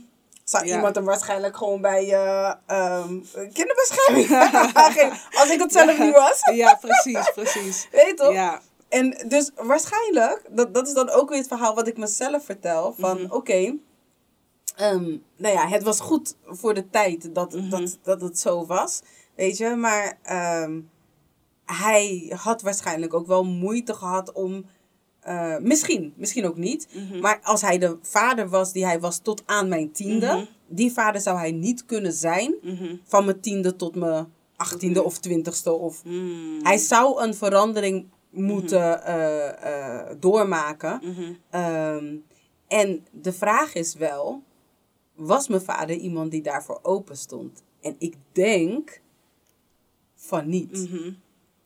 zou 0.44 0.66
Ja. 0.66 0.74
iemand 0.74 0.94
hem 0.94 1.04
waarschijnlijk 1.04 1.56
gewoon 1.56 1.80
bij 1.80 2.12
eh, 2.12 2.52
ehm, 2.66 3.18
kinderbescherming. 3.52 4.28
Als 5.40 5.50
ik 5.50 5.60
het 5.60 5.72
zelf 5.72 5.98
niet 5.98 6.12
was. 6.14 6.40
Ja, 6.54 6.74
precies, 6.80 7.30
precies. 7.34 7.88
Weet 7.92 8.06
je 8.06 8.14
toch? 8.14 8.32
Ja. 8.32 8.60
En 8.88 9.24
dus 9.28 9.50
waarschijnlijk, 9.56 10.42
dat, 10.50 10.74
dat 10.74 10.86
is 10.86 10.94
dan 10.94 11.10
ook 11.10 11.28
weer 11.28 11.38
het 11.38 11.48
verhaal 11.48 11.74
wat 11.74 11.86
ik 11.88 11.96
mezelf 11.96 12.44
vertel. 12.44 12.94
Van 12.98 13.22
Mhm. 13.22 13.32
oké, 13.32 13.74
ehm, 14.76 15.16
nou 15.36 15.54
ja, 15.54 15.68
het 15.68 15.82
was 15.82 16.00
goed 16.00 16.34
voor 16.46 16.74
de 16.74 16.90
tijd 16.90 17.34
dat, 17.34 17.52
Mhm. 17.52 17.70
dat, 17.70 17.98
dat 18.02 18.20
het 18.20 18.38
zo 18.38 18.66
was. 18.66 19.00
Weet 19.36 19.56
je, 19.56 19.74
maar 19.74 20.18
ehm, 20.22 20.80
hij 21.64 22.32
had 22.36 22.62
waarschijnlijk 22.62 23.14
ook 23.14 23.26
wel 23.26 23.44
moeite 23.44 23.94
gehad 23.94 24.32
om. 24.32 24.64
eh, 25.20 25.56
misschien, 25.58 26.12
misschien 26.16 26.46
ook 26.46 26.56
niet. 26.56 26.88
Mhm. 26.94 27.20
Maar 27.20 27.40
als 27.42 27.60
hij 27.60 27.78
de 27.78 27.98
vader 28.02 28.48
was 28.48 28.72
die 28.72 28.84
hij 28.84 29.00
was 29.00 29.18
tot 29.18 29.42
aan 29.46 29.68
mijn 29.68 29.92
tiende, 29.92 30.26
Mhm. 30.26 30.44
die 30.68 30.92
vader 30.92 31.20
zou 31.20 31.38
hij 31.38 31.52
niet 31.52 31.84
kunnen 31.86 32.12
zijn 32.12 32.54
Mhm. 32.62 32.96
van 33.04 33.24
mijn 33.24 33.40
tiende 33.40 33.76
tot 33.76 33.94
mijn 33.94 34.26
achttiende 34.56 35.02
of 35.02 35.18
twintigste. 35.18 35.72
Of 35.72 36.04
Mm. 36.04 36.58
hij 36.62 36.76
zou 36.76 37.22
een 37.22 37.34
verandering 37.34 38.06
moeten 38.30 39.04
eh, 39.04 40.00
eh, 40.00 40.16
doormaken. 40.20 41.00
Mhm. 41.02 41.32
Ehm, 41.50 42.14
en 42.68 43.06
de 43.10 43.32
vraag 43.32 43.74
is 43.74 43.94
wel, 43.94 44.42
was 45.14 45.48
mijn 45.48 45.62
vader 45.62 45.96
iemand 45.96 46.30
die 46.30 46.42
daarvoor 46.42 46.78
open 46.82 47.16
stond? 47.16 47.62
En 47.80 47.94
ik 47.98 48.14
denk 48.32 49.00
van 50.26 50.48
niet. 50.48 50.90
Mhm. 50.90 51.12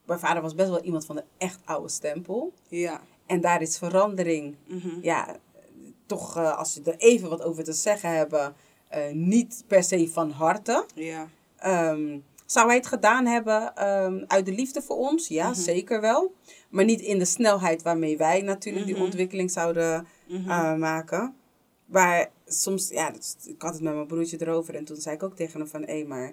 Mijn 0.04 0.18
vader 0.20 0.42
was 0.42 0.54
best 0.54 0.68
wel 0.68 0.82
iemand 0.82 1.06
van 1.06 1.16
de 1.16 1.24
echt 1.38 1.58
oude 1.64 1.88
stempel. 1.88 2.52
Ja. 2.68 3.00
En 3.26 3.40
daar 3.40 3.62
is 3.62 3.78
verandering, 3.78 4.54
Mhm. 4.66 4.88
ja, 5.02 5.36
toch 6.06 6.36
eh, 6.36 6.58
als 6.58 6.74
je 6.74 6.82
er 6.90 6.96
even 6.96 7.28
wat 7.28 7.42
over 7.42 7.64
te 7.64 7.72
zeggen 7.72 8.10
hebben, 8.16 8.54
eh, 8.88 9.12
niet 9.12 9.64
per 9.66 9.82
se 9.82 10.08
van 10.08 10.30
harte. 10.30 10.86
Ja. 10.94 11.28
Ehm, 11.56 12.18
zou 12.46 12.66
hij 12.66 12.76
het 12.76 12.86
gedaan 12.86 13.26
hebben 13.26 13.74
ehm, 13.76 14.24
uit 14.26 14.46
de 14.46 14.52
liefde 14.52 14.82
voor 14.82 14.96
ons? 14.96 15.28
Ja, 15.28 15.48
Mhm. 15.50 15.58
zeker 15.60 16.00
wel. 16.00 16.34
Maar 16.70 16.84
niet 16.84 17.00
in 17.00 17.18
de 17.18 17.24
snelheid 17.24 17.82
waarmee 17.82 18.16
wij 18.16 18.40
natuurlijk 18.42 18.86
die 18.86 19.00
ontwikkeling 19.00 19.50
zouden 19.50 20.06
eh, 20.46 20.74
maken. 20.74 21.34
Maar 21.84 22.30
soms, 22.46 22.88
ja, 22.88 23.12
ik 23.44 23.62
had 23.62 23.72
het 23.74 23.82
met 23.82 23.94
mijn 23.94 24.06
broertje 24.06 24.40
erover. 24.40 24.74
En 24.74 24.84
toen 24.84 24.96
zei 24.96 25.14
ik 25.14 25.22
ook 25.22 25.36
tegen 25.36 25.60
hem 25.60 25.68
van, 25.68 25.82
hé, 25.82 26.04
maar 26.04 26.32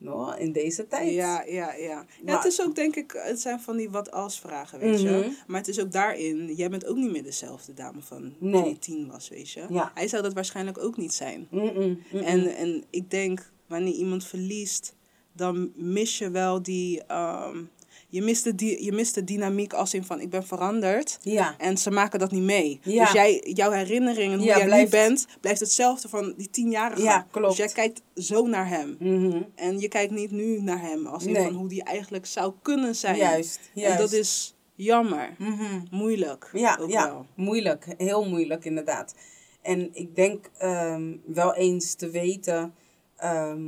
no, 0.00 0.32
in 0.32 0.52
deze 0.52 0.86
tijd. 0.86 1.12
Ja, 1.12 1.42
ja, 1.42 1.74
ja. 1.74 2.06
het 2.24 2.44
is 2.44 2.62
ook 2.62 2.74
denk 2.74 2.96
ik, 2.96 3.20
het 3.24 3.40
zijn 3.40 3.60
van 3.60 3.76
die 3.76 3.90
wat 3.90 4.10
als 4.10 4.40
vragen, 4.40 4.78
weet 4.78 5.00
je. 5.00 5.10
Mhm. 5.10 5.30
Maar 5.46 5.58
het 5.60 5.68
is 5.68 5.80
ook 5.80 5.92
daarin, 5.92 6.54
jij 6.54 6.70
bent 6.70 6.86
ook 6.86 6.96
niet 6.96 7.10
meer 7.10 7.22
dezelfde 7.22 7.74
dame 7.74 8.02
van 8.02 8.34
toen 8.38 8.50
Nee. 8.50 8.68
je 8.68 8.78
tien 8.78 9.10
was, 9.10 9.28
weet 9.28 9.50
je. 9.50 9.66
Ja. 9.68 9.90
Hij 9.94 10.08
zou 10.08 10.22
dat 10.22 10.32
waarschijnlijk 10.32 10.78
ook 10.78 10.96
niet 10.96 11.14
zijn. 11.14 11.46
Mm-mm, 11.50 11.72
mm-mm. 11.72 12.24
En, 12.24 12.56
en 12.56 12.84
ik 12.90 13.10
denk, 13.10 13.50
wanneer 13.66 13.94
iemand 13.94 14.24
verliest, 14.24 14.96
dan 15.32 15.72
mis 15.74 16.18
je 16.18 16.30
wel 16.30 16.62
die, 16.62 17.04
ehm, 17.04 17.62
je, 18.10 18.22
mist 18.22 18.44
de, 18.44 18.54
di- 18.54 18.84
je 18.84 18.92
mist 18.92 19.14
de 19.14 19.24
dynamiek 19.24 19.72
als 19.72 19.94
in 19.94 20.04
van 20.04 20.20
ik 20.20 20.30
ben 20.30 20.46
veranderd. 20.46 21.18
ja, 21.22 21.54
En 21.58 21.78
ze 21.78 21.90
maken 21.90 22.18
dat 22.18 22.30
niet 22.30 22.42
mee. 22.42 22.80
Ja. 22.82 23.04
Dus 23.04 23.12
jij, 23.12 23.44
jouw 23.54 23.70
herinneringen, 23.70 24.38
hoe 24.38 24.46
Ja, 24.46 24.56
jij 24.56 24.66
blijft- 24.66 24.92
nu 24.92 24.98
bent, 24.98 25.26
blijft 25.40 25.60
hetzelfde 25.60 26.08
van 26.08 26.34
die 26.36 26.50
tienjarige. 26.50 27.02
Ja, 27.02 27.26
klopt. 27.30 27.48
Dus 27.48 27.56
jij 27.56 27.68
kijkt 27.68 28.02
zo 28.14 28.46
naar 28.46 28.68
hem. 28.68 28.96
Mhm. 28.98 29.42
En 29.54 29.78
je 29.80 29.88
kijkt 29.88 30.12
niet 30.12 30.30
nu 30.30 30.60
naar 30.62 30.80
hem 30.80 31.06
als 31.06 31.24
in 31.26 31.32
Nee. 31.32 31.42
van 31.44 31.54
hoe 31.54 31.68
die 31.68 31.84
eigenlijk 31.84 32.26
zou 32.26 32.52
kunnen 32.62 32.94
zijn. 32.94 33.16
juist, 33.16 33.60
juist. 33.72 33.92
En 33.94 33.98
dat 33.98 34.12
is 34.12 34.54
jammer. 34.74 35.34
Mhm. 35.38 35.80
Moeilijk. 35.90 36.50
Ja, 36.52 36.78
ja 36.88 37.06
wel. 37.08 37.26
moeilijk. 37.34 37.86
Heel 37.98 38.28
moeilijk, 38.28 38.64
inderdaad. 38.64 39.14
En 39.62 39.88
ik 39.92 40.14
denk 40.16 40.50
ehm, 40.58 41.16
wel 41.26 41.54
eens 41.54 41.94
te 41.94 42.10
weten 42.10 42.74
ehm, 43.16 43.62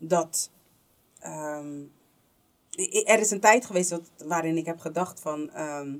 dat. 0.00 0.50
ehm, 1.20 1.76
er 3.04 3.18
is 3.18 3.30
een 3.30 3.40
tijd 3.40 3.66
geweest 3.66 3.90
dat, 3.90 4.10
waarin 4.24 4.56
ik 4.56 4.66
heb 4.66 4.78
gedacht 4.78 5.20
van. 5.20 5.50
ehm, 5.50 5.96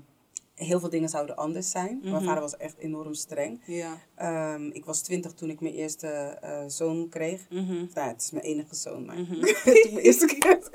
heel 0.55 0.81
veel 0.81 0.89
dingen 0.91 1.09
zouden 1.09 1.37
anders 1.37 1.71
zijn. 1.71 1.99
Mijn 2.03 2.15
Mhm. 2.15 2.25
vader 2.25 2.41
was 2.43 2.57
echt 2.57 2.79
enorm 2.79 3.15
streng. 3.15 3.61
Ja. 3.67 3.99
Ehm, 4.15 4.67
ik 4.73 4.85
was 4.85 5.01
twintig 5.01 5.33
toen 5.33 5.51
ik 5.51 5.61
mijn 5.61 5.75
eerste 5.75 6.07
eh, 6.09 6.65
zoon 6.67 7.09
kreeg. 7.09 7.47
Mhm. 7.51 7.85
Nou, 7.95 8.09
het 8.09 8.23
is 8.23 8.31
mijn 8.31 8.45
enige 8.45 8.75
zoon, 8.75 9.05
maar 9.05 9.19
Mhm. 9.19 9.33
toen 9.65 9.93
mijn 9.93 9.99
eerste 9.99 10.27
kind 10.27 10.71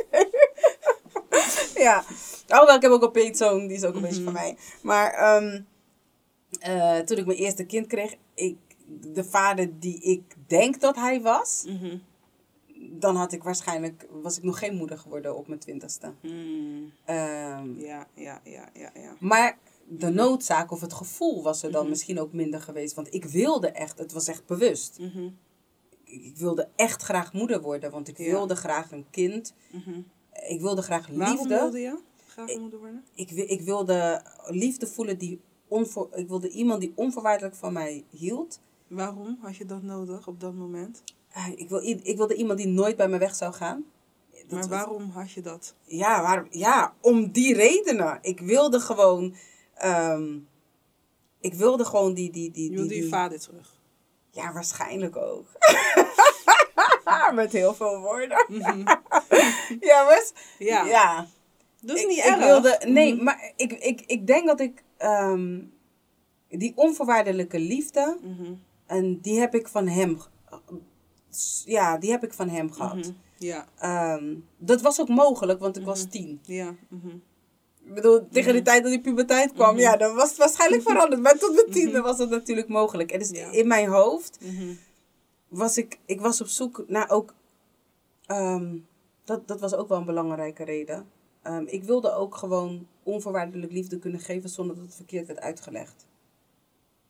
ja, 1.75 2.03
alhoewel 2.47 2.75
ik 2.75 2.81
heb 2.81 2.91
ook 2.91 3.03
een 3.03 3.11
peetzoon, 3.11 3.67
die 3.67 3.77
is 3.77 3.83
ook 3.83 3.95
een 3.95 4.01
beetje 4.01 4.23
van 4.23 4.33
mij. 4.33 4.57
Maar 4.81 5.13
ehm, 5.13 5.61
eh, 6.59 6.99
toen 6.99 7.17
ik 7.17 7.25
mijn 7.25 7.37
eerste 7.37 7.63
kind 7.65 7.87
kreeg, 7.87 8.15
ik, 8.33 8.57
de 9.13 9.23
vader 9.23 9.79
die 9.79 10.01
ik 10.01 10.35
denk 10.47 10.79
dat 10.81 10.95
hij 10.95 11.21
was, 11.21 11.63
Mhm. 11.67 11.97
Dan 12.99 13.15
had 13.15 13.31
ik 13.31 13.43
waarschijnlijk, 13.43 14.07
was 14.21 14.37
ik 14.37 14.43
nog 14.43 14.59
geen 14.59 14.75
moeder 14.75 14.97
geworden 14.97 15.35
op 15.37 15.47
mijn 15.47 15.59
twintigste. 15.59 16.11
Mm. 16.21 16.91
Ehm, 17.05 17.79
Ja, 17.79 18.07
ja, 18.15 18.41
ja, 18.43 18.69
ja, 18.73 18.91
ja. 18.93 19.15
maar 19.19 19.57
de 19.87 20.09
noodzaak 20.09 20.71
of 20.71 20.81
het 20.81 20.93
gevoel 20.93 21.43
was 21.43 21.63
er 21.63 21.71
dan 21.71 21.81
Mhm. 21.81 21.89
misschien 21.89 22.19
ook 22.19 22.33
minder 22.33 22.61
geweest. 22.61 22.93
Want 22.95 23.13
ik 23.13 23.25
wilde 23.25 23.67
echt, 23.67 23.97
het 23.97 24.11
was 24.11 24.27
echt 24.27 24.45
bewust. 24.45 24.99
Mhm. 24.99 25.23
Ik 26.03 26.23
ik 26.23 26.37
wilde 26.37 26.67
echt 26.75 27.01
graag 27.01 27.33
moeder 27.33 27.61
worden, 27.61 27.91
want 27.91 28.07
ik 28.07 28.17
Ja. 28.17 28.29
wilde 28.31 28.55
graag 28.55 28.91
een 28.91 29.05
kind. 29.09 29.53
Mhm. 29.71 29.99
Ik 30.49 30.61
wilde 30.61 30.81
graag 30.81 31.07
Waarom 31.07 31.35
liefde. 31.37 31.47
wilde 31.55 31.79
je 31.79 31.99
graag 32.27 32.57
moeder 32.57 32.79
worden? 32.79 33.03
Ik, 33.15 33.31
ik 33.31 33.61
wilde 33.61 34.21
liefde 34.45 34.87
voelen 34.87 35.17
die 35.17 35.39
onvoor, 35.67 36.09
ik 36.15 36.27
wilde 36.27 36.49
iemand 36.49 36.81
die 36.81 36.91
onvoorwaardelijk 36.95 37.55
van 37.55 37.73
mij 37.73 38.03
hield. 38.09 38.59
Waarom 38.87 39.37
had 39.41 39.55
je 39.55 39.65
dat 39.65 39.81
nodig 39.83 40.27
op 40.27 40.39
dat 40.39 40.53
moment? 40.53 41.03
Ik, 41.55 41.69
wil, 41.69 41.81
ik 41.83 42.17
wilde 42.17 42.35
iemand 42.35 42.57
die 42.59 42.67
nooit 42.67 42.95
bij 42.95 43.07
me 43.07 43.17
weg 43.17 43.35
zou 43.35 43.53
gaan. 43.53 43.83
Dat 44.31 44.49
maar 44.49 44.59
was- 44.59 44.67
waarom 44.69 45.09
had 45.09 45.31
je 45.31 45.41
dat? 45.41 45.75
Ja, 45.83 46.21
waarom, 46.21 46.47
ja, 46.49 46.93
om 47.01 47.31
die 47.31 47.53
redenen. 47.55 48.19
Ik 48.21 48.39
wilde 48.39 48.79
gewoon. 48.79 49.35
ehm, 49.75 50.37
ik 51.39 51.53
wilde 51.53 51.85
gewoon 51.85 52.13
die. 52.13 52.31
die, 52.31 52.51
die, 52.51 52.63
Je 52.63 52.69
die, 52.69 52.77
wilde 52.77 52.95
je 52.95 53.01
die- 53.01 53.09
vader 53.09 53.39
terug. 53.39 53.75
Ja, 54.31 54.53
waarschijnlijk 54.53 55.15
ook. 55.15 55.45
Met 57.33 57.51
heel 57.51 57.73
veel 57.73 57.99
woorden. 57.99 58.45
ja, 59.79 60.05
was. 60.05 60.33
Mhm. 60.33 60.67
Ja. 60.69 60.83
ja. 60.85 61.27
Dat 61.81 61.95
is 61.95 62.01
ik, 62.01 62.07
niet 62.07 62.17
ik 62.17 62.23
erg. 62.25 62.37
wilde, 62.37 62.79
nee, 62.87 63.13
Mhm. 63.13 63.23
maar 63.23 63.51
ik, 63.55 63.71
ik, 63.71 64.01
ik 64.05 64.27
denk 64.27 64.47
dat 64.47 64.59
ik 64.59 64.83
ehm, 64.97 65.59
die 66.49 66.73
onvoorwaardelijke 66.75 67.59
liefde, 67.59 68.17
Mhm. 68.21 68.53
en 68.85 69.19
die 69.21 69.39
heb 69.39 69.55
ik 69.55 69.67
van 69.67 69.87
hem, 69.87 70.17
ja, 71.65 71.97
die 71.97 72.11
heb 72.11 72.23
ik 72.23 72.33
van 72.33 72.49
hem 72.49 72.71
gehad. 72.71 72.95
Mhm. 72.95 73.11
Ja, 73.37 73.67
Ehm, 73.77 74.35
dat 74.57 74.81
was 74.81 75.01
ook 75.01 75.07
mogelijk, 75.09 75.59
want 75.59 75.77
ik 75.77 75.85
was 75.85 75.99
Mhm. 76.01 76.09
tien. 76.09 76.39
ja. 76.43 76.75
mhm. 76.89 77.15
Ik 77.85 77.93
bedoel, 77.93 78.27
tegen 78.31 78.53
die 78.53 78.61
tijd 78.61 78.81
dat 78.83 78.91
die 78.91 79.01
puberteit 79.01 79.51
kwam, 79.53 79.77
ja, 79.77 79.97
dan 79.97 80.15
was 80.15 80.29
het 80.29 80.37
waarschijnlijk 80.37 80.81
veranderd. 80.81 81.21
Maar 81.21 81.37
tot 81.37 81.53
mijn 81.55 81.69
tiende 81.71 82.01
was 82.01 82.17
het 82.17 82.29
natuurlijk 82.29 82.67
mogelijk. 82.67 83.11
En 83.11 83.19
dus 83.19 83.29
Ja. 83.29 83.51
in 83.51 83.67
mijn 83.67 83.87
hoofd 83.89 84.37
was 85.47 85.77
ik, 85.77 85.99
ik 86.05 86.21
was 86.21 86.41
op 86.41 86.47
zoek 86.47 86.83
naar 86.87 87.09
ook, 87.09 87.33
ehm, 88.25 88.77
dat, 89.23 89.47
dat 89.47 89.59
was 89.59 89.73
ook 89.73 89.87
wel 89.87 89.97
een 89.97 90.05
belangrijke 90.05 90.63
reden. 90.63 91.07
Ehm, 91.41 91.63
ik 91.67 91.83
wilde 91.83 92.11
ook 92.13 92.35
gewoon 92.35 92.87
onvoorwaardelijk 93.03 93.71
liefde 93.71 93.99
kunnen 93.99 94.19
geven 94.19 94.49
zonder 94.49 94.75
dat 94.75 94.85
het 94.85 94.95
verkeerd 94.95 95.27
werd 95.27 95.39
uitgelegd. 95.39 96.05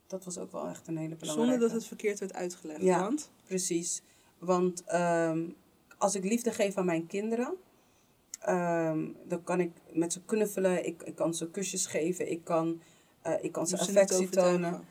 Dat 0.06 0.24
was 0.24 0.38
ook 0.38 0.52
wel 0.52 0.68
echt 0.68 0.88
een 0.88 0.96
hele 0.96 1.14
belangrijke. 1.16 1.50
Zonder 1.50 1.58
dat 1.68 1.70
het 1.78 1.86
verkeerd 1.86 2.18
werd 2.18 2.32
uitgelegd. 2.34 2.82
Ja. 2.82 3.00
Want? 3.00 3.30
Precies. 3.46 4.02
Want 4.44 4.84
ehm, 4.84 5.42
als 5.98 6.14
ik 6.14 6.24
liefde 6.24 6.52
geef 6.52 6.76
aan 6.76 6.84
mijn 6.84 7.06
kinderen, 7.06 7.54
ehm, 8.40 9.06
dan 9.28 9.42
kan 9.44 9.60
ik 9.60 9.70
met 9.92 10.12
ze 10.12 10.22
knuffelen, 10.24 10.86
ik, 10.86 11.02
ik 11.02 11.14
kan 11.14 11.34
ze 11.34 11.50
kusjes 11.50 11.86
geven, 11.86 12.30
ik 12.30 12.44
kan, 12.44 12.80
eh, 13.22 13.32
ik 13.44 13.52
kan 13.52 13.66
ze 13.66 13.78
affectie 13.78 14.28
tonen. 14.28 14.84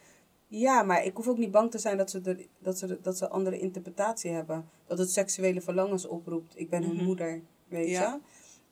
Ja, 0.48 0.84
maar 0.84 1.06
ik 1.06 1.16
hoef 1.16 1.28
ook 1.28 1.38
niet 1.38 1.52
bang 1.52 1.72
te 1.72 1.78
zijn 1.78 1.98
dat 1.98 2.10
ze, 2.10 2.22
er, 2.24 2.46
dat 2.60 2.78
ze, 2.78 3.00
dat 3.02 3.18
ze 3.18 3.24
een 3.26 3.32
andere 3.32 3.60
interpretatie 3.60 4.32
hebben. 4.32 4.70
Dat 4.88 4.98
het 4.98 5.12
seksuele 5.12 5.62
verlangens 5.62 6.06
oproept. 6.08 6.54
Ik 6.60 6.70
ben 6.70 6.84
hun 6.84 6.96
Mhm. 6.96 7.04
moeder, 7.04 7.42
weet 7.68 7.90
Ja. 7.90 8.20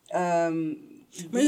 je. 0.08 0.18
Maar 1.32 1.42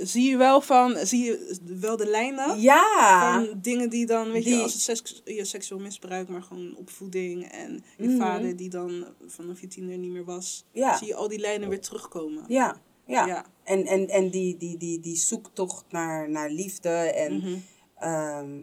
zie 0.00 0.30
je 0.30 0.36
wel 0.36 0.60
van, 0.60 0.96
zie 1.06 1.24
je 1.24 1.58
wel 1.64 1.96
de 1.96 2.06
lijnen? 2.06 2.60
ja, 2.60 3.34
Van 3.34 3.60
dingen 3.60 3.90
die 3.90 4.06
dan, 4.06 4.30
weet 4.32 4.44
je, 4.44 4.56
als 4.62 4.72
het 4.72 4.82
seks, 4.82 5.22
je 5.24 5.44
seksueel 5.44 5.80
misbruik, 5.80 6.28
maar 6.28 6.42
gewoon 6.42 6.76
opvoeding 6.76 7.44
en 7.50 7.84
je 7.98 8.08
Mhm. 8.08 8.16
vader 8.16 8.56
die 8.56 8.68
dan 8.70 9.04
vanaf 9.26 9.60
je 9.60 9.66
tiener 9.66 9.98
niet 9.98 10.10
meer 10.10 10.24
was. 10.24 10.64
ja, 10.72 10.96
Zie 10.96 11.06
je 11.06 11.14
al 11.14 11.28
die 11.28 11.38
lijnen 11.38 11.68
weer 11.68 11.80
terugkomen. 11.80 12.44
ja, 12.48 12.80
ja. 13.06 13.26
Ja. 13.26 13.44
En, 13.64 13.86
en, 13.86 14.08
en 14.08 14.30
die, 14.30 14.56
die, 14.56 14.76
die, 14.76 15.00
die 15.00 15.16
zoektocht 15.16 15.84
naar, 15.90 16.30
naar 16.30 16.50
liefde 16.50 16.88
en 16.88 17.36
Mhm. 17.36 17.56
Ehm, 17.98 18.60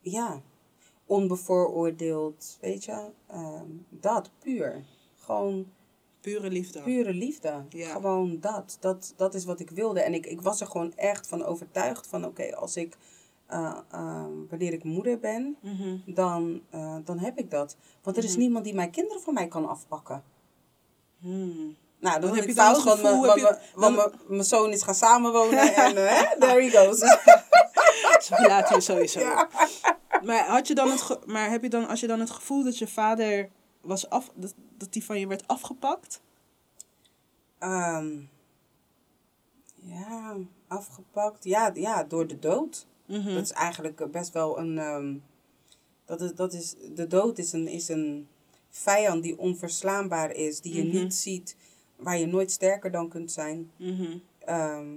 ja, 0.00 0.42
onbevooroordeeld, 1.06 2.58
weet 2.60 2.84
je. 2.84 3.04
Ehm, 3.26 3.66
dat, 3.88 4.30
puur. 4.38 4.84
Gewoon 5.16 5.66
Pure 6.20 6.50
liefde. 6.50 6.80
pure 6.80 7.12
liefde. 7.14 7.64
Ja. 7.68 7.88
Gewoon 7.92 8.38
dat. 8.40 8.76
dat. 8.80 9.14
Dat 9.16 9.34
is 9.34 9.44
wat 9.44 9.60
ik 9.60 9.70
wilde. 9.70 10.00
En 10.00 10.14
ik, 10.14 10.26
ik 10.26 10.40
was 10.42 10.60
er 10.60 10.66
gewoon 10.66 10.92
echt 10.96 11.26
van 11.26 11.44
overtuigd 11.44 12.06
van, 12.06 12.24
oké, 12.24 12.56
als 12.56 12.76
ik, 12.76 12.96
eh, 13.46 13.78
ehm, 13.90 14.30
wanneer 14.50 14.72
ik 14.72 14.84
moeder 14.84 15.18
ben, 15.18 15.56
Mhm. 15.62 15.96
dan, 16.06 16.60
eh, 16.70 16.96
dan 17.04 17.18
heb 17.18 17.38
ik 17.38 17.50
dat. 17.50 17.76
Want 18.02 18.16
er 18.16 18.24
is 18.24 18.30
Mhm. 18.30 18.38
niemand 18.40 18.64
die 18.64 18.74
mijn 18.74 18.90
kinderen 18.90 19.22
van 19.22 19.34
mij 19.34 19.48
kan 19.48 19.68
afpakken. 19.68 20.22
Hmm. 21.20 21.76
Nou, 22.00 22.20
Dan 22.20 22.34
heb 22.34 22.44
je 22.44 22.50
ik 22.50 22.56
dan 22.56 22.64
fout, 22.64 22.76
het 22.76 22.84
want 22.84 23.00
gevoel, 23.00 23.26
want 23.26 23.40
je- 23.40 23.42
mijn- 23.42 23.58
want 23.74 23.96
dan- 23.96 24.20
mijn- 24.28 24.44
zoon 24.44 24.70
is 24.72 24.82
gaan 24.82 24.94
samenwonen 24.94 25.74
en 25.74 25.96
eh, 26.08 26.30
there 26.38 26.62
he 26.62 26.70
goes. 26.84 26.98
Ze 28.26 28.34
verlaten 28.34 28.74
je 28.76 28.80
sowieso. 28.82 29.20
Ja. 29.20 29.48
Maar, 30.24 30.46
had 30.46 30.66
je 30.66 30.74
dan 30.74 30.90
het 30.90 31.26
maar 31.26 31.50
heb 31.50 31.62
je 31.62 31.68
dan, 31.68 31.88
als 31.88 32.00
je 32.00 32.06
dan 32.06 32.20
het 32.20 32.30
gevoel 32.30 32.64
dat 32.64 32.78
je 32.78 32.86
vader 32.88 33.48
was 33.80 34.08
af, 34.08 34.30
dat, 34.34 34.54
dat 34.78 34.92
die 34.92 35.04
van 35.04 35.20
je 35.20 35.26
werd 35.26 35.46
afgepakt? 35.46 36.20
Ehm, 37.58 38.18
ja, 39.74 40.36
afgepakt. 40.66 41.44
Ja, 41.44 41.70
ja, 41.74 42.04
door 42.04 42.26
de 42.26 42.38
dood. 42.38 42.86
Mhm. 43.06 43.34
Dat 43.34 43.42
is 43.42 43.50
eigenlijk 43.52 44.10
best 44.10 44.32
wel 44.32 44.58
een. 44.58 44.78
ehm, 44.78 45.14
dat 46.04 46.20
is, 46.20 46.34
dat 46.34 46.52
is, 46.52 46.74
de 46.94 47.06
dood 47.06 47.38
is 47.38 47.52
een, 47.52 47.68
is 47.68 47.88
een 47.88 48.28
vijand 48.70 49.22
die 49.22 49.38
onverslaanbaar 49.38 50.30
is, 50.32 50.60
die 50.60 50.74
je 50.74 50.84
Mhm. 50.84 50.96
niet 50.96 51.14
ziet, 51.14 51.56
waar 51.96 52.18
je 52.18 52.26
nooit 52.26 52.50
sterker 52.50 52.90
dan 52.90 53.08
kunt 53.08 53.32
zijn. 53.32 53.70
Mhm. 53.76 54.16
Ehm, 54.38 54.88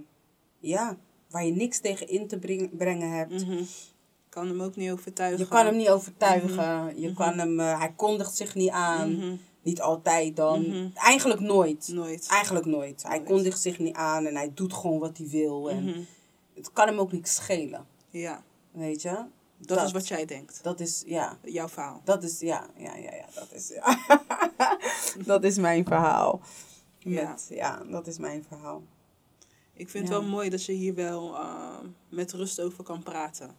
ja, 0.60 0.98
waar 1.30 1.46
je 1.46 1.52
niks 1.52 1.80
tegen 1.80 2.08
in 2.08 2.28
te 2.28 2.40
breng- 2.40 2.78
brengen 2.78 3.12
hebt. 3.12 3.46
Mhm. 4.34 4.46
Kan 4.46 4.48
hem 4.58 4.62
ook 4.62 4.76
niet 4.76 4.92
overtuigen. 4.92 5.40
Je 5.40 5.48
kan 5.48 5.66
hem 5.66 5.76
niet 5.76 5.90
overtuigen. 5.90 7.00
Je 7.00 7.08
Mhm. 7.08 7.16
kan 7.16 7.38
hem, 7.40 7.60
eh, 7.60 7.80
hij 7.80 7.94
kondigt 7.96 8.36
zich 8.36 8.56
niet 8.56 8.70
aan. 8.70 9.16
Mhm. 9.18 9.36
Niet 9.62 9.82
altijd 9.82 10.36
dan. 10.36 10.62
Mhm. 10.68 10.88
Eigenlijk 10.94 11.40
nooit. 11.40 11.88
Nooit. 11.88 12.28
Eigenlijk 12.28 12.66
nooit. 12.66 13.04
Hij 13.04 13.18
Nooit. 13.18 13.30
kondigt 13.30 13.60
zich 13.62 13.80
niet 13.80 13.96
aan 13.96 14.26
en 14.26 14.36
hij 14.36 14.52
doet 14.54 14.74
gewoon 14.74 15.00
wat 15.00 15.18
hij 15.18 15.28
wil. 15.28 15.70
En 15.70 15.84
Mhm. 15.84 16.00
het 16.56 16.72
kan 16.74 16.88
hem 16.88 17.00
ook 17.00 17.12
niks 17.12 17.36
schelen. 17.36 17.86
Ja, 18.10 18.44
Weet 18.72 19.02
je? 19.02 19.26
dat, 19.58 19.84
is 19.86 19.92
wat 19.92 20.08
jij 20.08 20.26
denkt. 20.26 20.60
Dat 20.64 20.80
is, 20.80 21.04
ja. 21.06 21.38
Jouw 21.44 21.68
verhaal. 21.68 22.02
Dat 22.04 22.24
is, 22.24 22.40
ja, 22.40 22.66
ja, 22.78 22.96
ja, 22.96 23.14
ja. 23.16 23.26
Dat 23.36 23.52
is, 23.52 23.68
ja. 23.70 23.98
dat 25.34 25.44
is 25.44 25.58
mijn 25.58 25.86
verhaal. 25.86 26.42
Ja. 27.00 27.30
Met, 27.30 27.46
ja, 27.50 27.84
dat 27.90 28.08
is 28.08 28.18
mijn 28.18 28.44
verhaal. 28.48 28.84
Ik 29.74 29.90
vind 29.90 30.08
Ja. 30.08 30.14
het 30.14 30.22
wel 30.24 30.32
mooi 30.32 30.50
dat 30.50 30.66
je 30.66 30.72
hier 30.72 30.96
wel 30.96 31.34
uh, 31.34 31.78
met 32.10 32.32
rust 32.34 32.62
over 32.62 32.84
kan 32.84 33.04
praten. 33.04 33.56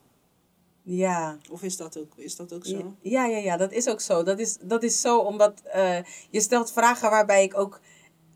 Ja. 0.86 1.38
Of 1.50 1.62
is 1.62 1.76
dat 1.76 1.98
ook, 1.98 2.12
is 2.16 2.36
dat 2.36 2.52
ook 2.52 2.66
zo? 2.66 2.94
Ja, 3.00 3.26
ja, 3.26 3.38
ja, 3.38 3.56
dat 3.56 3.72
is 3.72 3.88
ook 3.88 4.00
zo. 4.00 4.22
Dat 4.22 4.38
is, 4.38 4.56
dat 4.62 4.82
is 4.82 5.00
zo 5.00 5.18
omdat 5.18 5.62
uh, 5.76 5.98
je 6.30 6.40
stelt 6.40 6.72
vragen 6.72 7.10
waarbij 7.10 7.42
ik 7.44 7.58
ook 7.58 7.80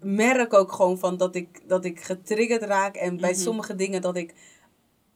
merk 0.01 0.53
ook 0.55 0.73
gewoon 0.73 0.99
van 0.99 1.17
dat 1.17 1.35
ik, 1.35 1.61
dat 1.69 1.85
ik 1.85 2.01
getriggerd 2.01 2.63
raak. 2.63 2.97
En 2.97 3.17
bij 3.17 3.31
Mhm. 3.31 3.41
sommige 3.41 3.75
dingen 3.75 4.01
dat 4.03 4.17
ik 4.17 4.35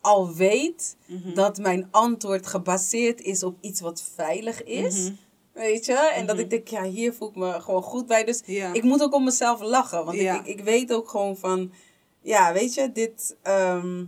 al 0.00 0.34
weet 0.34 0.96
Mhm. 1.06 1.34
dat 1.34 1.58
mijn 1.58 1.88
antwoord 1.90 2.46
gebaseerd 2.46 3.20
is 3.20 3.42
op 3.42 3.56
iets 3.60 3.80
wat 3.80 4.02
veilig 4.14 4.62
is. 4.62 4.96
Mhm. 5.02 5.12
Weet 5.52 5.84
je? 5.84 5.94
En 6.14 6.26
dat 6.26 6.38
ik 6.38 6.50
denk, 6.50 6.68
ja, 6.68 6.82
hier 6.84 7.12
voel 7.12 7.28
ik 7.28 7.34
me 7.34 7.60
gewoon 7.60 7.82
goed 7.82 8.06
bij. 8.06 8.24
Dus 8.24 8.42
Ja. 8.46 8.72
ik 8.72 8.82
moet 8.82 9.02
ook 9.02 9.14
om 9.14 9.24
mezelf 9.24 9.60
lachen. 9.60 10.04
Want 10.04 10.18
Ja. 10.18 10.34
ik, 10.40 10.46
ik, 10.46 10.58
ik 10.58 10.64
weet 10.64 10.92
ook 10.92 11.08
gewoon 11.08 11.36
van, 11.36 11.72
ja, 12.20 12.52
weet 12.52 12.74
je, 12.74 12.92
dit, 12.92 13.36
ehm, 13.42 14.04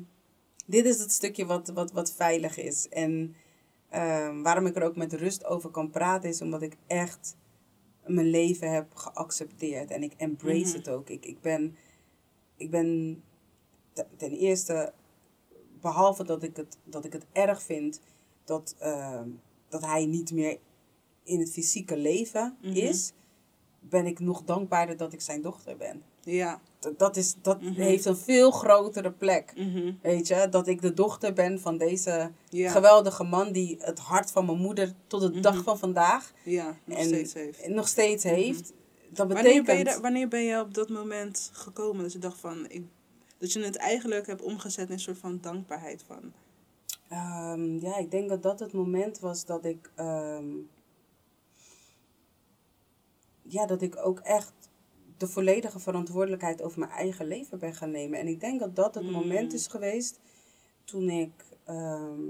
dit 0.64 0.84
is 0.84 0.98
het 1.00 1.12
stukje 1.12 1.46
wat, 1.46 1.68
wat, 1.68 1.92
wat 1.92 2.12
veilig 2.12 2.56
is. 2.58 2.88
En 2.88 3.34
ehm, 3.88 4.42
waarom 4.42 4.66
ik 4.66 4.76
er 4.76 4.82
ook 4.84 4.96
met 4.96 5.12
rust 5.12 5.44
over 5.44 5.70
kan 5.70 5.90
praten, 5.90 6.28
is 6.28 6.40
omdat 6.40 6.62
ik 6.62 6.76
echt 6.86 7.36
mijn 8.06 8.26
leven 8.26 8.70
heb 8.72 8.94
geaccepteerd. 8.94 9.90
En 9.90 10.02
ik 10.02 10.12
embrace 10.16 10.66
Mhm. 10.68 10.76
het 10.76 10.88
ook. 10.88 11.08
Ik, 11.08 11.26
ik 11.26 11.40
ben, 11.40 11.76
ik 12.56 12.70
ben 12.70 13.22
te- 13.92 14.06
ten 14.16 14.32
eerste, 14.32 14.92
behalve 15.80 16.24
dat 16.24 16.42
ik 16.42 16.56
het, 16.56 16.78
dat 16.84 17.04
ik 17.04 17.12
het 17.12 17.26
erg 17.32 17.62
vind 17.62 18.00
dat, 18.44 18.74
ehm, 18.78 19.28
dat 19.68 19.84
hij 19.84 20.06
niet 20.06 20.32
meer 20.32 20.58
in 21.22 21.38
het 21.40 21.50
fysieke 21.50 21.96
leven 21.96 22.56
Mhm. 22.62 22.72
is, 22.76 23.12
ben 23.80 24.06
ik 24.06 24.18
nog 24.20 24.42
dankbaarder 24.44 24.96
dat 24.96 25.12
ik 25.12 25.20
zijn 25.20 25.42
dochter 25.42 25.76
ben. 25.76 26.02
Ja. 26.22 26.60
Dat, 26.96 27.16
is, 27.16 27.34
dat 27.42 27.60
Mhm. 27.62 27.72
heeft 27.80 28.04
een 28.04 28.16
veel 28.16 28.50
grotere 28.50 29.10
plek. 29.12 29.52
Mhm. 29.56 29.92
Weet 30.02 30.26
je, 30.26 30.46
dat 30.50 30.66
ik 30.66 30.82
de 30.82 30.92
dochter 30.94 31.32
ben 31.32 31.60
van 31.60 31.78
deze 31.78 32.30
geweldige 32.50 33.24
man 33.24 33.52
die 33.52 33.76
het 33.80 33.98
hart 33.98 34.30
van 34.30 34.46
mijn 34.46 34.58
moeder 34.58 34.92
tot 35.06 35.20
de 35.20 35.28
Mhm. 35.28 35.40
dag 35.40 35.62
van 35.62 35.78
vandaag 35.78 36.32
Ja, 36.44 36.76
nog 36.84 36.98
en 36.98 37.04
steeds 37.04 37.32
heeft. 37.34 37.68
nog 37.68 37.88
steeds 37.88 38.24
heeft. 38.24 38.72
Dat 39.08 39.26
Wanneer 39.26 39.42
betekent. 39.42 39.66
ben, 39.66 39.78
je 39.78 39.84
daar- 39.84 40.00
wanneer 40.00 40.28
ben 40.28 40.42
je 40.44 40.60
op 40.60 40.74
dat 40.74 40.88
moment 40.88 41.50
gekomen 41.52 42.02
dat 42.02 42.12
je 42.12 42.18
dacht 42.18 42.38
van... 42.40 42.66
Ik, 42.68 42.82
dat 43.38 43.52
je 43.52 43.60
het 43.60 43.76
eigenlijk 43.76 44.26
hebt 44.26 44.42
omgezet 44.42 44.86
in 44.86 44.92
een 44.92 45.00
soort 45.00 45.18
van 45.18 45.38
dankbaarheid 45.40 46.04
van... 46.06 46.32
Ehm, 47.08 47.78
ja, 47.78 47.96
ik 47.98 48.10
denk 48.10 48.28
dat 48.28 48.42
dat 48.42 48.60
het 48.60 48.72
moment 48.72 49.18
was 49.18 49.44
dat 49.44 49.64
ik. 49.64 49.90
ehm, 49.94 50.44
ja, 53.42 53.66
dat 53.66 53.82
ik 53.82 53.96
ook 54.06 54.18
echt 54.18 54.52
de 55.26 55.32
volledige 55.32 55.78
verantwoordelijkheid 55.78 56.62
over 56.62 56.78
mijn 56.78 56.90
eigen 56.90 57.26
leven 57.26 57.58
ben 57.58 57.74
gaan 57.74 57.90
nemen. 57.90 58.18
En 58.18 58.26
ik 58.26 58.40
denk 58.40 58.60
dat 58.60 58.76
dat 58.76 58.94
het 58.94 59.04
Mm. 59.04 59.10
moment 59.12 59.52
is 59.52 59.66
geweest 59.66 60.18
toen 60.84 61.10
ik. 61.10 61.30
ehm, 61.64 62.20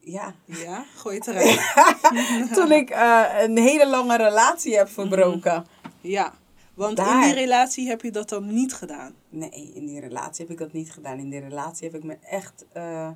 ja, 0.00 0.34
Ja, 0.44 0.84
gooi 0.96 1.16
het 1.18 1.26
eruit. 1.26 2.52
toen 2.56 2.72
ik 2.72 2.90
eh, 2.90 3.24
een 3.38 3.58
hele 3.58 3.86
lange 3.88 4.16
relatie 4.16 4.76
heb 4.76 4.88
verbroken. 4.88 5.66
Ja, 6.00 6.34
want 6.74 6.98
in 6.98 7.20
die 7.20 7.34
relatie 7.34 7.88
heb 7.88 8.02
je 8.02 8.10
dat 8.10 8.28
dan 8.28 8.52
niet 8.54 8.74
gedaan. 8.74 9.14
Nee, 9.28 9.72
in 9.74 9.86
die 9.86 10.00
relatie 10.00 10.40
heb 10.44 10.50
ik 10.52 10.58
dat 10.58 10.72
niet 10.72 10.92
gedaan. 10.92 11.18
In 11.18 11.30
die 11.30 11.40
relatie 11.40 11.86
heb 11.90 11.96
ik 11.96 12.04
me 12.04 12.16
echt 12.22 12.64
eh, 12.72 13.10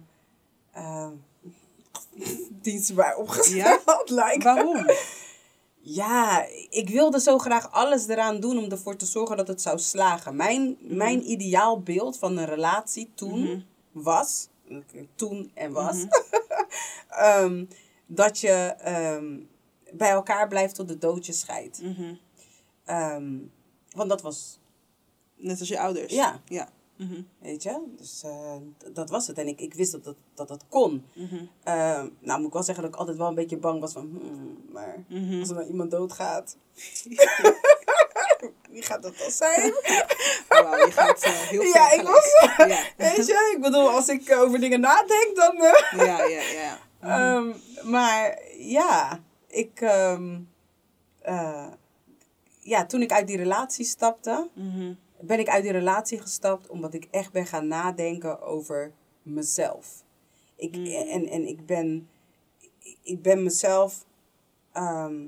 eh, 0.73 1.09
dienstbaar 2.63 3.17
opgesteld. 3.17 4.11
Like. 4.11 4.41
Waarom? 4.43 4.87
Ja, 5.89 6.47
ik 6.71 6.89
wilde 6.89 7.21
zo 7.21 7.39
graag 7.39 7.71
alles 7.73 8.09
eraan 8.09 8.41
doen 8.41 8.59
om 8.59 8.71
ervoor 8.71 8.97
te 8.97 9.07
zorgen 9.07 9.37
dat 9.37 9.49
het 9.49 9.63
zou 9.63 9.79
slagen. 9.79 10.37
Mijn, 10.37 10.77
mijn 10.81 11.31
ideaalbeeld 11.31 12.19
van 12.19 12.37
een 12.37 12.45
relatie 12.47 13.11
toen 13.15 13.41
Mhm. 13.41 13.61
was, 13.93 14.49
toen 15.15 15.51
en 15.55 15.73
was, 15.73 15.97
Mhm. 15.97 16.07
ehm, 17.09 17.65
dat 18.07 18.39
je 18.41 18.51
ehm, 18.79 19.39
bij 19.93 20.11
elkaar 20.11 20.49
blijft 20.49 20.75
tot 20.75 20.89
de 20.89 20.99
dood 20.99 21.27
je 21.27 21.33
scheidt. 21.33 21.83
Mhm. 21.83 22.15
Ehm, 22.85 23.35
want 23.91 24.09
dat 24.09 24.23
was, 24.23 24.59
Net 25.39 25.61
als 25.61 25.69
je 25.69 25.81
ouders. 25.81 26.13
Ja. 26.13 26.41
Ja. 26.45 26.69
Mhm. 26.97 27.21
weet 27.39 27.63
je, 27.63 27.81
dus 27.97 28.23
eh, 28.25 28.57
dat 28.93 29.11
was 29.11 29.27
het. 29.27 29.39
En 29.39 29.47
ik, 29.49 29.61
ik 29.61 29.75
wist 29.75 29.93
dat 29.93 30.05
dat, 30.05 30.17
dat, 30.35 30.49
dat 30.49 30.65
kon. 30.69 31.05
Mhm. 31.15 31.45
Ehm, 31.63 32.09
nou 32.21 32.39
moet 32.39 32.47
ik 32.47 32.53
wel 32.53 32.63
zeggen 32.63 32.85
dat 32.85 32.93
ik 32.93 32.99
altijd 32.99 33.17
wel 33.17 33.29
een 33.29 33.35
beetje 33.35 33.57
bang 33.59 33.81
was 33.81 33.93
van, 33.93 34.19
hmm, 34.21 34.65
maar 34.73 35.05
Mhm. 35.09 35.39
als 35.41 35.49
er 35.49 35.55
nou 35.55 35.67
iemand 35.69 35.91
doodgaat. 35.91 36.57
wie 38.71 38.83
gaat 38.83 39.03
dat 39.03 39.19
dan 39.19 39.31
zijn? 39.31 39.73
Wauw, 40.49 40.77
je 40.87 40.93
gaat 40.93 41.25
uh, 41.27 41.31
heel 41.33 41.63
ver 41.63 41.71
Ja, 41.75 41.85
ik 41.93 41.99
gelijk. 42.01 42.09
was... 42.09 42.67
Ja. 42.69 42.83
Weet 43.15 43.27
je, 43.27 43.53
ik 43.57 43.63
bedoel, 43.63 43.89
als 43.91 44.09
ik 44.09 44.29
eh, 44.29 44.41
over 44.41 44.61
dingen 44.61 44.81
nadenk, 44.81 45.31
dan... 45.35 45.57
eh, 45.57 46.07
ja, 46.07 46.25
ja, 46.25 46.41
ja. 46.43 46.79
Ehm, 47.01 47.53
maar 47.91 48.39
ja, 48.59 49.21
ik. 49.49 49.81
ehm, 49.81 50.39
eh, 51.21 51.67
ja, 52.61 52.87
toen 52.87 53.03
ik 53.03 53.13
uit 53.13 53.27
die 53.27 53.37
relatie 53.37 53.85
stapte. 53.85 54.49
Ben 55.21 55.39
ik 55.39 55.49
uit 55.49 55.63
die 55.63 55.73
relatie 55.73 56.21
gestapt 56.21 56.69
omdat 56.69 56.95
ik 56.95 57.09
echt 57.11 57.33
ben 57.33 57.47
gaan 57.47 57.67
nadenken 57.69 58.43
over 58.43 58.93
mezelf. 59.23 60.05
Ik, 60.57 60.75
en, 61.09 61.27
en 61.29 61.49
ik 61.49 61.67
ben, 61.67 62.09
ik 63.03 63.23
ben 63.23 63.43
mezelf 63.43 64.05
ehm, 64.73 65.25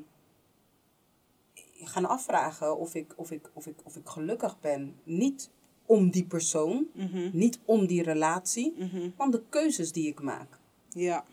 gaan 1.81 2.05
afvragen 2.09 2.79
of 2.79 2.95
ik, 2.95 3.13
of, 3.17 3.31
ik, 3.31 3.51
of, 3.53 3.67
ik, 3.67 3.77
of 3.85 3.97
ik 3.97 4.09
gelukkig 4.09 4.61
ben. 4.61 4.95
Niet 5.05 5.51
om 5.87 6.11
die 6.11 6.25
persoon, 6.25 6.87
Mhm. 6.95 7.31
niet 7.33 7.59
om 7.65 7.87
die 7.87 8.03
relatie, 8.03 8.75
Mhm. 8.79 9.11
maar 9.17 9.27
om 9.27 9.33
de 9.33 9.43
keuzes 9.49 9.93
die 9.93 10.07
ik 10.09 10.21
maak. 10.23 10.59
Ja. 10.89 11.25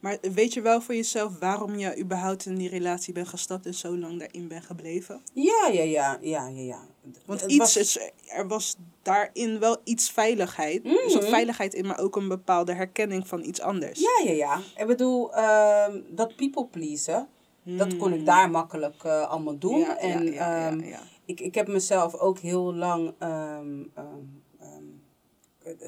Maar 0.00 0.18
weet 0.20 0.52
je 0.52 0.60
wel 0.60 0.80
voor 0.80 0.94
jezelf 0.94 1.38
waarom 1.38 1.74
je 1.78 1.98
überhaupt 1.98 2.46
in 2.46 2.54
die 2.56 2.68
relatie 2.68 3.12
bent 3.14 3.28
gestapt 3.28 3.66
en 3.66 3.74
zo 3.74 3.96
lang 3.96 4.18
daarin 4.18 4.48
bent 4.48 4.64
gebleven? 4.64 5.20
Ja, 5.32 5.68
ja, 5.72 5.82
ja, 5.82 6.18
ja, 6.20 6.46
ja, 6.48 6.60
ja. 6.62 6.86
Want 7.26 7.40
Het 7.40 7.50
iets, 7.50 7.58
was- 7.74 7.98
er 8.26 8.48
was 8.48 8.76
daarin 9.02 9.58
wel 9.58 9.76
iets 9.84 10.10
veiligheid. 10.10 10.84
Er 10.86 11.10
zat 11.10 11.20
Mhm. 11.22 11.30
veiligheid 11.30 11.74
in, 11.74 11.86
maar 11.86 11.98
ook 12.00 12.16
een 12.16 12.28
bepaalde 12.28 12.72
herkenning 12.74 13.28
van 13.28 13.44
iets 13.44 13.60
anders. 13.60 14.00
Ja, 14.00 14.24
ja, 14.24 14.36
ja. 14.36 14.60
Ik 14.76 14.86
bedoel, 14.86 15.34
ehm, 15.34 16.00
dat 16.10 16.36
people 16.36 16.66
pleasen, 16.66 17.28
dat 17.62 17.96
kon 17.96 18.12
ik 18.12 18.26
daar 18.26 18.50
makkelijk 18.50 19.02
eh, 19.04 19.28
allemaal 19.28 19.58
doen. 19.58 19.72
Hmm. 19.74 19.80
Ja, 19.84 19.98
en 19.98 20.24
ja, 20.24 20.32
ja, 20.32 20.68
ehm. 20.70 20.82
Ik, 21.24 21.40
ik 21.40 21.54
heb 21.54 21.68
mezelf 21.68 22.14
ook 22.14 22.38
heel 22.38 22.74
lang 22.74 23.14
ehm, 23.18 23.30
ehm, 23.30 23.82
ehm, 23.94 24.04
eh, 24.04 24.04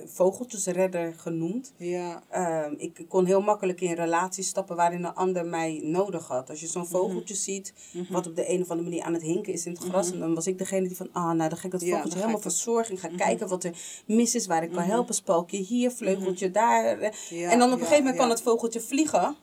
vogeltjesredder 0.06 1.14
genoemd. 1.16 1.72
Ja. 1.76 2.22
Ehm, 2.30 2.74
ik 2.76 3.04
kon 3.08 3.24
heel 3.24 3.40
makkelijk 3.40 3.80
in 3.80 3.92
relaties 3.94 4.48
stappen 4.48 4.76
waarin 4.76 5.04
een 5.04 5.14
ander 5.14 5.46
mij 5.46 5.80
nodig 5.84 6.26
had. 6.28 6.50
Als 6.50 6.60
je 6.60 6.64
Mhm. 6.66 6.74
zo'n 6.74 6.86
vogeltje 6.86 7.34
ziet, 7.34 7.72
wat 8.10 8.26
op 8.26 8.36
de 8.36 8.50
een 8.52 8.62
of 8.62 8.70
andere 8.70 8.88
manier 8.88 9.04
aan 9.04 9.12
het 9.12 9.22
hinken 9.22 9.52
is 9.52 9.66
in 9.66 9.72
het 9.72 9.82
gras. 9.82 10.10
En 10.12 10.18
dan 10.18 10.34
was 10.34 10.46
ik 10.46 10.58
degene 10.58 10.86
die 10.88 10.96
van, 10.96 11.08
ah, 11.12 11.24
nou 11.32 11.48
dan 11.48 11.58
ga 11.58 11.64
ik 11.64 11.70
dat 11.70 11.80
Mhm. 11.80 11.88
Ja, 11.90 11.94
vogeltje 11.96 12.18
helemaal 12.18 12.40
Mhm. 12.40 12.50
verzorgen. 12.50 12.94
Ik 12.94 13.00
ga 13.00 13.08
kijken 13.16 13.48
wat 13.48 13.64
er 13.64 13.74
mis 14.06 14.34
is, 14.34 14.46
waar 14.46 14.62
ik 14.62 14.70
kan 14.72 14.82
helpen. 14.82 15.14
Spalkje 15.14 15.56
hier, 15.56 15.90
vleugeltje 15.90 16.50
daar. 16.50 17.14
Ja, 17.30 17.50
en 17.50 17.58
dan 17.58 17.68
op 17.68 17.74
een 17.74 17.80
gegeven 17.80 17.98
moment 18.04 18.16
kan 18.20 18.30
het 18.30 18.42
vogeltje 18.42 18.80
vliegen. 18.80 19.36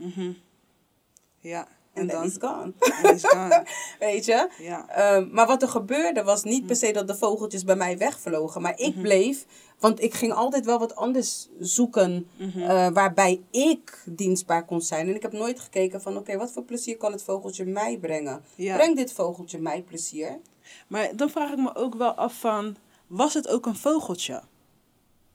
Ja. 1.39 1.67
En 1.97 2.07
dan 2.07 2.23
is 2.23 2.35
gone. 2.39 2.73
Is 3.13 3.23
gone. 3.23 3.65
Weet 3.99 4.25
je? 4.25 4.49
Ja. 4.59 4.87
Ehm, 4.89 5.27
maar 5.31 5.47
wat 5.47 5.61
er 5.61 5.69
gebeurde 5.69 6.23
was 6.23 6.43
niet 6.43 6.57
Mhm. 6.57 6.67
per 6.67 6.75
se 6.75 6.91
dat 6.91 7.07
de 7.07 7.15
vogeltjes 7.15 7.63
bij 7.63 7.75
mij 7.75 7.97
wegvlogen. 7.97 8.61
Maar 8.61 8.79
ik 8.79 9.01
bleef, 9.01 9.45
want 9.79 10.01
ik 10.01 10.13
ging 10.13 10.33
altijd 10.33 10.65
wel 10.65 10.79
wat 10.79 10.95
anders 10.95 11.47
zoeken 11.59 12.27
Mhm. 12.37 12.59
eh, 12.61 12.87
waarbij 12.87 13.41
ik 13.51 14.03
dienstbaar 14.05 14.65
kon 14.65 14.81
zijn. 14.81 15.07
En 15.07 15.15
ik 15.15 15.21
heb 15.21 15.33
nooit 15.33 15.59
gekeken 15.59 16.01
van 16.01 16.17
oké, 16.17 16.37
wat 16.37 16.51
voor 16.51 16.63
plezier 16.63 16.97
kan 16.97 17.11
het 17.11 17.23
vogeltje 17.23 17.65
mij 17.65 17.97
brengen? 17.97 18.43
Ja. 18.55 18.75
Brengt 18.75 18.97
dit 18.97 19.13
vogeltje 19.13 19.59
mij 19.59 19.81
plezier? 19.81 20.39
Maar 20.87 21.15
dan 21.15 21.29
vraag 21.29 21.51
ik 21.51 21.57
me 21.57 21.75
ook 21.75 21.95
wel 21.95 22.11
af 22.13 22.39
van, 22.39 22.75
was 23.07 23.33
het 23.33 23.47
ook 23.47 23.65
een 23.65 23.75
vogeltje? 23.75 24.41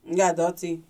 Ja, 0.01 0.33
dat 0.33 0.59
die. 0.59 0.83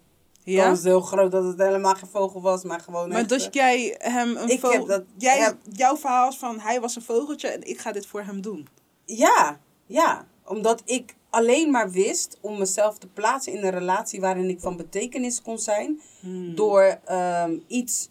Ja? 0.44 0.64
Kans 0.64 0.78
is 0.80 0.84
heel 0.86 1.02
groot 1.02 1.32
dat 1.32 1.44
het 1.44 1.58
helemaal 1.60 1.94
geen 1.96 2.10
vogel 2.10 2.42
was, 2.42 2.64
maar 2.64 2.80
gewoon 2.80 3.10
Maar 3.10 3.20
echt, 3.20 3.30
dus 3.30 3.48
jij 3.52 3.96
hem 3.98 4.30
een 4.38 4.44
Ik 4.44 4.50
heb 4.50 4.60
vogel... 4.60 4.86
dat- 4.86 5.04
jij. 5.18 5.54
Jouw 5.72 5.98
verhaal 5.98 6.30
is 6.30 6.36
van, 6.38 6.60
hij 6.60 6.82
was 6.82 6.96
een 6.96 7.02
vogeltje 7.02 7.48
en 7.48 7.68
ik 7.68 7.80
ga 7.80 7.92
dit 7.92 8.06
voor 8.08 8.22
hem 8.22 8.42
doen. 8.42 8.68
Ja, 9.06 9.60
ja. 9.86 10.28
Omdat 10.46 10.82
ik 10.86 11.16
alleen 11.30 11.72
maar 11.72 11.92
wist 11.92 12.38
om 12.42 12.58
mezelf 12.58 12.98
te 12.98 13.08
plaatsen 13.08 13.54
in 13.54 13.64
een 13.64 13.72
relatie 13.72 14.20
waarin 14.22 14.50
ik 14.50 14.60
van 14.60 14.78
betekenis 14.78 15.42
kon 15.42 15.60
zijn. 15.60 16.02
Hmm. 16.20 16.56
Door 16.56 17.00
ehm, 17.06 17.58
iets 17.68 18.10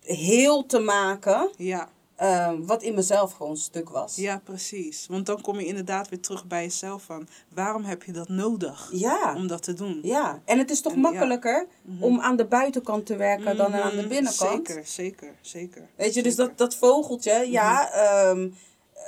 heel 0.00 0.66
te 0.66 0.78
maken 0.78 1.50
Ja, 1.56 1.88
ehm, 2.16 2.62
wat 2.62 2.82
in 2.82 2.94
mezelf 2.94 3.32
gewoon 3.32 3.56
stuk 3.56 3.88
was. 3.90 4.16
ja, 4.16 4.40
precies. 4.44 5.06
Want 5.08 5.26
dan 5.26 5.40
kom 5.40 5.58
je 5.60 5.66
inderdaad 5.66 6.08
weer 6.08 6.20
terug 6.20 6.46
bij 6.46 6.62
jezelf 6.62 7.02
van, 7.02 7.28
waarom 7.54 7.84
heb 7.84 8.02
je 8.02 8.12
dat 8.12 8.28
nodig 8.28 8.88
Ja, 8.92 9.34
om 9.36 9.46
dat 9.46 9.62
te 9.62 9.72
doen? 9.74 9.98
ja. 10.02 10.42
En 10.44 10.58
het 10.58 10.70
is 10.70 10.80
toch 10.80 10.92
En, 10.92 11.00
ja. 11.00 11.10
makkelijker 11.10 11.66
om 12.00 12.20
aan 12.20 12.36
de 12.36 12.44
buitenkant 12.46 13.06
te 13.06 13.16
werken 13.16 13.56
dan 13.56 13.74
aan 13.74 13.90
de 13.90 13.96
Mhm, 13.96 14.08
binnenkant. 14.08 14.66
Zeker, 14.66 14.86
zeker, 14.86 15.34
zeker. 15.40 15.88
Weet 15.96 16.14
je, 16.14 16.22
dus 16.22 16.34
zeker. 16.34 16.48
dat, 16.48 16.58
dat 16.58 16.76
vogeltje, 16.76 17.50
ja, 17.50 17.72
Mhm. 17.90 17.98
ehm, 17.98 18.48
eh, 18.92 19.02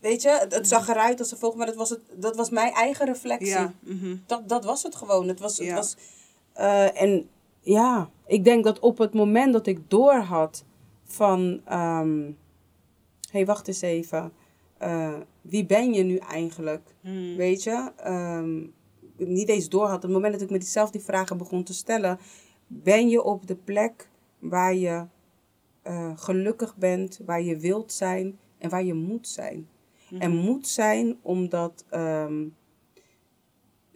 weet 0.00 0.22
je, 0.22 0.28
het, 0.30 0.54
het 0.54 0.68
zag 0.68 0.88
eruit 0.88 1.18
als 1.18 1.30
een 1.32 1.38
vogel, 1.38 1.56
maar 1.58 1.66
dat 1.66 1.74
was, 1.76 1.90
het, 1.90 2.00
dat 2.14 2.36
was 2.36 2.50
mijn 2.50 2.72
eigen 2.72 3.06
reflectie. 3.06 3.48
Ja, 3.48 3.72
mhm. 3.80 4.16
Dat, 4.26 4.48
dat 4.48 4.64
was 4.64 4.82
het 4.82 4.94
gewoon. 4.96 5.28
Het 5.28 5.40
was, 5.40 5.58
het 5.58 5.72
was 5.72 5.96
eh, 6.52 7.02
en 7.02 7.28
ja, 7.60 8.10
ik 8.26 8.44
denk 8.44 8.64
dat 8.64 8.78
op 8.78 8.98
het 8.98 9.14
moment 9.14 9.52
dat 9.52 9.66
ik 9.66 9.90
door 9.90 10.14
had 10.14 10.64
van, 11.04 11.60
ehm 11.64 12.30
hey, 13.36 13.46
wacht 13.46 13.68
eens 13.68 13.80
even, 13.80 14.32
Eh, 14.78 15.14
wie 15.40 15.66
ben 15.66 15.92
je 15.94 16.02
nu 16.02 16.16
eigenlijk? 16.16 16.94
Hmm. 17.00 17.36
Weet 17.36 17.62
je, 17.62 17.92
Ehm, 17.96 18.66
niet 19.16 19.48
eens 19.48 19.68
door 19.68 19.86
had. 19.86 19.96
Op 19.96 20.02
het 20.02 20.10
moment 20.10 20.32
dat 20.32 20.42
ik 20.42 20.50
me 20.50 20.62
zelf 20.62 20.90
die 20.90 21.00
vragen 21.00 21.38
begon 21.38 21.62
te 21.64 21.74
stellen, 21.74 22.18
ben 22.66 23.08
je 23.08 23.22
op 23.22 23.46
de 23.46 23.56
plek 23.56 24.08
waar 24.38 24.74
je 24.74 25.04
eh, 25.82 26.12
gelukkig 26.16 26.76
bent, 26.76 27.20
waar 27.26 27.42
je 27.42 27.56
wilt 27.56 27.92
zijn 27.92 28.38
en 28.58 28.70
waar 28.70 28.84
je 28.84 28.94
moet 28.94 29.28
zijn. 29.28 29.68
En 30.18 30.36
moet 30.36 30.68
zijn 30.68 31.18
omdat 31.22 31.84
ehm, 31.88 32.44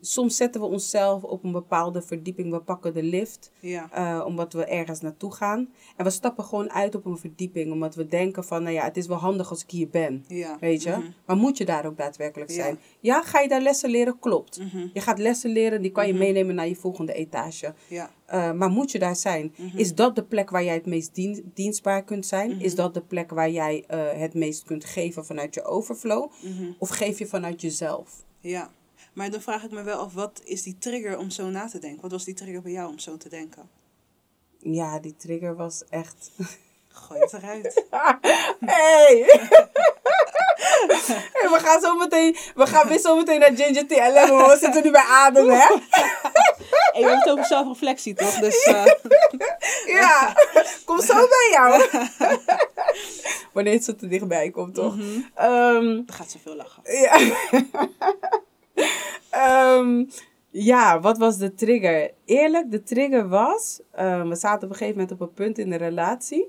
soms 0.01 0.37
zetten 0.37 0.61
we 0.61 0.67
onszelf 0.67 1.23
op 1.23 1.45
een 1.45 1.53
bepaalde 1.53 2.03
verdieping. 2.03 2.51
We 2.51 2.61
pakken 2.61 2.95
de 2.95 3.03
lift 3.03 3.51
Ja, 3.61 3.89
eh, 3.93 4.27
omdat 4.27 4.53
we 4.53 4.65
ergens 4.65 5.01
naartoe 5.01 5.33
gaan. 5.35 5.69
En 5.97 6.05
we 6.05 6.11
stappen 6.11 6.45
gewoon 6.45 6.71
uit 6.73 6.95
op 6.95 7.05
een 7.05 7.19
verdieping. 7.19 7.73
Omdat 7.73 7.95
we 7.95 8.07
denken 8.07 8.45
van, 8.45 8.63
nou 8.63 8.75
ja, 8.75 8.85
het 8.85 8.97
is 8.97 9.07
wel 9.07 9.17
handig 9.17 9.51
als 9.51 9.63
ik 9.63 9.71
hier 9.71 9.89
ben. 9.89 10.25
ja. 10.29 10.57
Weet 10.61 10.83
je? 10.83 10.91
Mhm. 10.91 11.01
Maar 11.27 11.37
moet 11.37 11.59
je 11.59 11.65
daar 11.65 11.87
ook 11.87 11.97
daadwerkelijk 11.97 12.51
zijn? 12.51 12.79
Ja, 13.01 13.23
ga 13.23 13.41
je 13.41 13.49
daar 13.49 13.61
lessen 13.63 13.91
leren? 13.91 14.19
Klopt. 14.19 14.59
Mhm. 14.59 14.87
Je 14.93 15.01
gaat 15.01 15.19
lessen 15.19 15.51
leren, 15.51 15.83
die 15.83 15.91
kan 15.93 16.07
je 16.07 16.15
meenemen 16.15 16.55
naar 16.55 16.69
je 16.69 16.77
volgende 16.77 17.13
etage. 17.13 17.75
Ja, 17.89 18.11
Uh, 18.35 18.53
maar 18.53 18.69
moet 18.71 18.91
je 18.91 18.99
daar 18.99 19.17
zijn? 19.17 19.55
Mhm. 19.57 19.79
Is 19.79 19.95
dat 19.95 20.15
de 20.17 20.25
plek 20.25 20.51
waar 20.51 20.65
jij 20.65 20.75
het 20.75 20.87
meest 20.87 21.15
dien- 21.15 21.51
dienstbaar 21.55 22.05
kunt 22.05 22.27
zijn? 22.27 22.61
Is 22.61 22.75
dat 22.75 22.95
de 22.95 23.01
plek 23.01 23.31
waar 23.31 23.51
jij 23.51 23.85
uh, 23.91 23.99
het 24.21 24.35
meest 24.35 24.65
kunt 24.65 24.85
geven 24.85 25.25
vanuit 25.25 25.55
je 25.55 25.63
overflow? 25.65 26.31
Mhm. 26.43 26.73
Of 26.79 26.89
geef 26.89 27.19
je 27.19 27.27
vanuit 27.27 27.61
jezelf? 27.61 28.25
ja. 28.41 28.71
Maar 29.13 29.31
dan 29.31 29.41
vraag 29.41 29.63
ik 29.65 29.71
me 29.71 29.83
wel 29.83 29.99
af, 29.99 30.13
wat 30.13 30.41
is 30.45 30.63
die 30.63 30.77
trigger 30.79 31.19
om 31.19 31.31
zo 31.31 31.49
na 31.49 31.69
te 31.69 31.79
denken? 31.79 32.03
Wat 32.03 32.11
was 32.11 32.25
die 32.25 32.35
trigger 32.35 32.63
bij 32.63 32.73
jou 32.73 32.89
om 32.89 32.99
zo 32.99 33.17
te 33.17 33.29
denken? 33.29 33.69
Ja, 34.59 34.99
die 34.99 35.17
trigger 35.17 35.57
was 35.57 35.83
echt. 35.89 36.31
Gooi 36.89 37.21
het 37.21 37.33
eruit. 37.33 37.85
Hey! 38.61 39.25
hey, 41.33 41.49
we 41.49 41.59
gaan 41.59 41.81
zo 41.81 41.97
meteen, 41.97 42.37
we 42.55 42.67
gaan 42.67 42.89
weer 42.89 42.99
zo 42.99 43.17
meteen 43.17 43.41
naar 43.41 43.57
Ginger 43.57 44.13
Lemon. 44.13 44.49
We 44.49 44.57
zitten 44.61 44.83
nu 44.83 44.91
bij 44.91 45.05
Adem, 45.09 45.49
hè? 45.49 45.67
En 46.93 47.01
je 47.01 47.07
hebt 47.07 47.25
het 47.25 47.33
over 47.33 47.45
zelfreflectie, 47.45 48.15
toch? 48.15 48.35
Dus 48.35 48.63
eh, 48.63 48.85
Ja, 49.87 50.35
kom 50.85 51.01
zo 51.01 51.15
bij 51.15 51.49
jou. 51.51 51.89
Wanneer 53.53 53.73
het 53.73 53.85
zo 53.85 53.97
te 53.97 54.09
dichtbij 54.09 54.51
komt, 54.51 54.75
toch? 54.75 54.95
Ehm, 55.35 55.85
dan 55.85 56.05
gaat 56.07 56.31
ze 56.31 56.39
veel 56.39 56.57
lachen. 56.57 56.83
ja. 56.85 57.19
Ehm, 59.31 60.05
ja, 60.51 61.01
wat 61.01 61.19
was 61.19 61.39
de 61.39 61.55
trigger? 61.55 62.11
Eerlijk, 62.25 62.71
de 62.71 62.83
trigger 62.83 63.29
was... 63.29 63.81
ehm, 63.93 64.29
we 64.29 64.35
zaten 64.35 64.65
op 64.65 64.71
een 64.71 64.79
gegeven 64.79 65.01
moment 65.01 65.13
op 65.13 65.21
een 65.21 65.35
punt 65.35 65.59
in 65.59 65.71
de 65.71 65.77
relatie... 65.77 66.49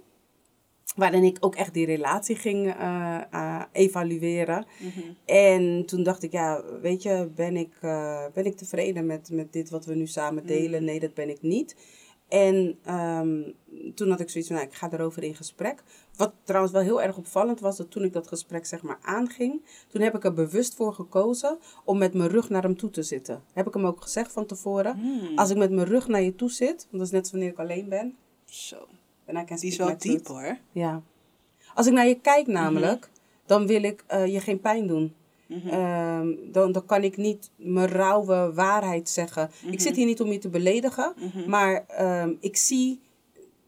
waarin 0.95 1.23
ik 1.23 1.37
ook 1.39 1.55
echt 1.55 1.73
die 1.73 1.85
relatie 1.85 2.35
ging 2.35 2.67
eh, 2.67 3.21
eh, 3.31 3.61
evalueren. 3.71 4.65
En 5.25 5.85
toen 5.85 6.03
dacht 6.03 6.23
ik, 6.23 6.31
ja, 6.31 6.63
weet 6.81 7.03
je, 7.03 7.29
ben 7.35 7.57
ik, 7.57 7.73
eh, 7.81 8.25
ben 8.33 8.45
ik 8.45 8.57
tevreden 8.57 9.05
met, 9.05 9.29
met 9.31 9.53
dit 9.53 9.69
wat 9.69 9.85
we 9.85 9.95
nu 9.95 10.07
samen 10.07 10.45
delen? 10.45 10.83
Nee, 10.83 10.99
dat 10.99 11.13
ben 11.13 11.29
ik 11.29 11.41
niet. 11.41 11.75
En 12.31 12.77
ehm, 12.83 13.41
toen 13.95 14.09
had 14.09 14.19
ik 14.19 14.29
zoiets 14.29 14.49
van, 14.49 14.57
nou, 14.57 14.69
ik 14.69 14.75
ga 14.77 14.91
erover 14.91 15.23
in 15.23 15.35
gesprek. 15.35 15.83
Wat 16.15 16.33
trouwens 16.43 16.73
wel 16.73 16.81
heel 16.81 17.01
erg 17.01 17.17
opvallend 17.17 17.59
was, 17.59 17.77
dat 17.77 17.91
toen 17.91 18.03
ik 18.03 18.13
dat 18.13 18.27
gesprek 18.27 18.65
zeg 18.65 18.81
maar 18.81 18.97
aanging, 19.01 19.61
toen 19.87 20.01
heb 20.01 20.15
ik 20.15 20.23
er 20.23 20.33
bewust 20.33 20.75
voor 20.75 20.93
gekozen 20.93 21.57
om 21.83 21.97
met 21.97 22.13
mijn 22.13 22.29
rug 22.29 22.49
naar 22.49 22.61
hem 22.61 22.77
toe 22.77 22.89
te 22.89 23.03
zitten. 23.03 23.43
Heb 23.53 23.67
ik 23.67 23.73
hem 23.73 23.85
ook 23.85 24.01
gezegd 24.01 24.31
van 24.31 24.45
tevoren. 24.45 24.95
Hmm. 24.99 25.37
Als 25.37 25.49
ik 25.49 25.57
met 25.57 25.71
mijn 25.71 25.87
rug 25.87 26.07
naar 26.07 26.21
je 26.21 26.35
toe 26.35 26.49
zit, 26.49 26.87
want 26.89 26.91
dat 26.91 27.01
is 27.01 27.11
net 27.11 27.21
als 27.21 27.31
wanneer 27.31 27.49
ik 27.49 27.59
alleen 27.59 27.89
ben. 27.89 28.15
Zo. 28.45 28.87
En 29.25 29.35
I 29.35 29.43
can 29.45 29.57
Die 29.57 29.71
is 29.71 29.77
wel 29.77 29.97
diep 29.97 30.27
hoor. 30.27 30.57
Ja. 30.71 31.01
Als 31.73 31.87
ik 31.87 31.93
naar 31.93 32.07
je 32.07 32.19
kijk 32.19 32.47
namelijk, 32.47 33.09
dan 33.45 33.67
wil 33.67 33.83
ik 33.83 34.03
eh, 34.07 34.25
je 34.25 34.39
geen 34.39 34.59
pijn 34.59 34.87
doen. 34.87 35.13
Ehm, 35.69 36.27
dan, 36.51 36.71
dan 36.71 36.85
kan 36.85 37.03
ik 37.03 37.17
niet 37.17 37.49
mijn 37.55 37.87
rauwe 37.87 38.51
waarheid 38.53 39.09
zeggen. 39.09 39.51
Ik 39.71 39.79
zit 39.81 39.95
hier 39.95 40.05
niet 40.05 40.21
om 40.21 40.31
je 40.31 40.37
te 40.37 40.49
beledigen, 40.49 41.13
maar 41.47 41.85
ehm, 41.87 42.33
ik 42.39 42.57
zie 42.57 42.99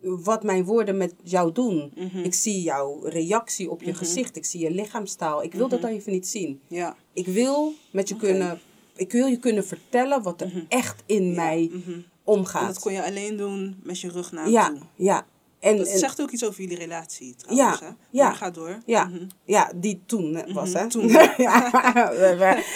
wat 0.01 0.43
mijn 0.43 0.63
woorden 0.65 0.97
met 0.97 1.13
jou 1.23 1.51
doen. 1.51 1.91
Mhm. 1.95 2.17
Ik 2.17 2.33
zie 2.33 2.61
jouw 2.61 2.99
reactie 3.03 3.69
op 3.69 3.81
je 3.83 3.93
gezicht. 3.93 4.35
Ik 4.35 4.45
zie 4.45 4.59
je 4.59 4.71
lichaamstaal. 4.71 5.43
Ik 5.43 5.53
wil 5.53 5.67
dat 5.67 5.81
dan 5.81 5.89
even 5.91 6.11
niet 6.11 6.27
zien. 6.27 6.59
Ja. 6.67 6.95
Ik 7.13 7.27
wil 7.27 7.73
met 7.91 8.07
je 8.09 8.15
Mhm. 8.15 8.23
Kunnen... 8.23 8.59
Ik 8.95 9.11
wil 9.11 9.27
je 9.27 9.37
kunnen 9.37 9.65
vertellen 9.65 10.21
wat 10.23 10.41
er 10.41 10.65
echt 10.67 11.03
in 11.05 11.35
mij 11.35 11.69
Mhm. 11.73 11.91
En 11.91 12.05
omgaat. 12.23 12.67
dat 12.67 12.79
kon 12.79 12.93
je 12.93 13.03
alleen 13.05 13.37
doen 13.37 13.75
met 13.83 13.99
je 13.99 14.09
rug 14.09 14.31
naar 14.31 14.49
ja, 14.49 14.67
toe. 14.67 14.77
ja. 14.95 15.25
En, 15.63 15.77
Dat 15.77 15.87
en- 15.87 15.97
zegt 15.97 16.21
ook 16.21 16.29
iets 16.31 16.45
over 16.45 16.61
jullie 16.61 16.77
relatie 16.77 17.35
trouwens. 17.35 17.79
Ja, 17.79 17.85
hè? 17.85 17.91
ja. 18.09 18.23
Maar 18.27 18.35
ga 18.35 18.49
door. 18.51 18.77
Ja, 18.85 19.03
Mhm. 19.05 19.27
ja, 19.45 19.71
die 19.75 20.03
toen 20.05 20.53
was, 20.53 20.73
hè? 20.73 20.89
toen. 20.89 21.07
ja, 21.17 21.33
ja, 21.37 22.11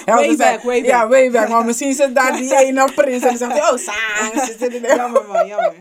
Way 0.06 0.36
back, 0.36 0.62
way 0.62 0.84
Ja, 0.84 1.00
back. 1.00 1.10
way 1.10 1.32
back. 1.32 1.50
Maar 1.50 1.66
misschien 1.66 1.94
zit 1.94 2.16
daar 2.16 2.38
die 2.38 2.56
ene 2.66 2.92
prins 2.96 3.24
en 3.24 3.38
dan 3.38 3.52
zegt 3.52 3.72
oh, 3.72 4.70
de- 4.70 4.94
Jammer 4.96 5.28
man, 5.28 5.48
jammer. 5.48 5.76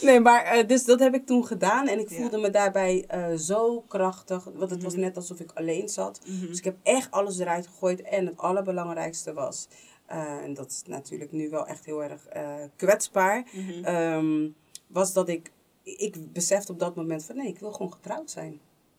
Nee, 0.00 0.20
maar 0.20 0.44
eh, 0.44 0.66
dus 0.66 0.84
dat 0.84 1.00
heb 1.00 1.14
ik 1.14 1.26
toen 1.26 1.46
gedaan. 1.46 1.88
En 1.88 1.98
ik 1.98 2.10
Ja. 2.10 2.16
voelde 2.16 2.38
me 2.38 2.50
daarbij 2.50 3.04
eh, 3.08 3.24
zo 3.36 3.80
krachtig. 3.88 4.44
Want 4.54 4.70
het 4.70 4.82
was 4.82 4.94
net 4.94 5.16
alsof 5.16 5.40
ik 5.40 5.50
alleen 5.54 5.88
zat. 5.88 6.20
Dus 6.48 6.58
ik 6.58 6.64
heb 6.64 6.76
echt 6.82 7.10
alles 7.10 7.38
eruit 7.38 7.66
gegooid. 7.66 8.02
En 8.02 8.26
het 8.26 8.38
allerbelangrijkste 8.38 9.32
was... 9.32 9.68
eh, 10.06 10.18
en 10.44 10.54
dat 10.54 10.70
is 10.70 10.82
natuurlijk 10.86 11.32
nu 11.32 11.50
wel 11.50 11.66
echt 11.66 11.84
heel 11.84 12.02
erg 12.02 12.26
kwetsbaar. 12.76 13.44
ehm, 13.82 14.46
was 14.94 15.12
dat 15.12 15.28
ik... 15.28 15.52
Ik 15.82 16.32
besefte 16.32 16.72
op 16.72 16.78
dat 16.78 16.94
moment 16.94 17.24
van... 17.24 17.36
Nee, 17.36 17.48
ik 17.48 17.58
wil 17.58 17.72
gewoon 17.72 17.92
getrouwd 17.92 18.30
zijn. 18.30 18.52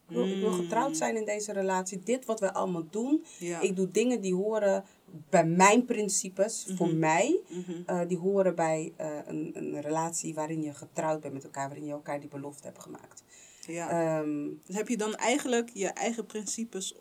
Ik 0.07 0.15
wil, 0.15 0.25
ik 0.27 0.39
wil 0.39 0.51
getrouwd 0.51 0.97
zijn 0.97 1.15
in 1.15 1.25
deze 1.25 1.53
relatie. 1.53 1.99
Dit 2.03 2.25
wat 2.25 2.39
we 2.39 2.53
allemaal 2.53 2.85
doen. 2.89 3.23
Ja. 3.39 3.59
Ik 3.61 3.75
doe 3.75 3.91
dingen 3.91 4.21
die 4.21 4.35
horen 4.35 4.83
bij 5.29 5.45
mijn 5.45 5.85
principes. 5.85 6.67
Voor 6.75 6.93
mij. 6.93 7.39
Mhm. 7.49 7.71
Eh, 7.85 8.07
die 8.07 8.17
horen 8.17 8.55
bij 8.55 8.93
eh, 8.95 9.17
een, 9.25 9.51
een 9.53 9.81
relatie 9.81 10.33
waarin 10.33 10.61
je 10.61 10.73
getrouwd 10.73 11.21
bent 11.21 11.33
met 11.33 11.43
elkaar, 11.43 11.67
waarin 11.67 11.85
je 11.85 11.91
elkaar 11.91 12.19
die 12.19 12.29
belofte 12.29 12.67
hebt 12.67 12.81
gemaakt. 12.81 13.23
Ja. 13.67 13.89
Ehm, 13.89 14.47
Dus 14.65 14.75
heb 14.75 14.87
je 14.87 14.97
dan 14.97 15.15
eigenlijk 15.15 15.69
je 15.73 15.87
eigen 15.87 16.25
principes 16.25 16.95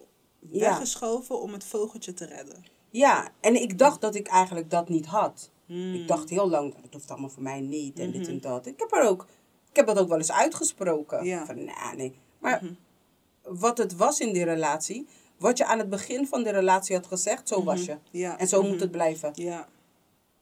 Ja. 0.51 0.61
weggeschoven 0.61 1.40
om 1.40 1.53
het 1.53 1.64
vogeltje 1.64 2.14
te 2.14 2.24
redden? 2.26 2.64
ja, 2.90 3.28
en 3.40 3.62
ik 3.62 3.78
dacht 3.78 4.01
dat 4.01 4.14
ik 4.14 4.26
eigenlijk 4.26 4.70
dat 4.70 4.88
niet 4.88 5.07
had. 5.07 5.51
Hmm. 5.67 5.95
Ik 5.95 6.09
dacht 6.09 6.31
heel 6.31 6.49
lang, 6.49 6.75
dat 6.83 6.93
hoeft 6.93 7.11
allemaal 7.11 7.31
voor 7.31 7.43
mij 7.43 7.61
niet 7.61 7.99
en 7.99 8.11
dit 8.11 8.29
en 8.29 8.41
dat. 8.41 8.67
Ik 8.67 8.79
heb 8.79 8.93
er 8.93 9.09
ook, 9.09 9.27
ik 9.71 9.77
heb 9.77 9.87
dat 9.87 9.99
ook 9.99 10.09
wel 10.09 10.19
eens 10.19 10.33
uitgesproken. 10.33 11.25
Ja. 11.25 11.47
Van, 11.47 11.71
nee. 11.97 12.15
Maar 12.39 12.62
wat 13.43 13.79
het 13.79 13.97
was 13.97 14.21
in 14.21 14.33
die 14.33 14.45
relatie, 14.45 15.07
wat 15.39 15.59
je 15.59 15.65
aan 15.65 15.79
het 15.79 15.91
begin 15.91 16.27
van 16.27 16.43
de 16.43 16.51
relatie 16.51 16.97
had 16.97 17.07
gezegd, 17.07 17.49
zo 17.49 17.65
was 17.65 17.85
je. 17.85 17.97
Ja. 18.11 18.39
En 18.39 18.49
zo 18.49 18.61
Mhm. 18.62 18.71
moet 18.71 18.81
het 18.81 18.91
blijven. 18.91 19.31
Ja, 19.35 19.69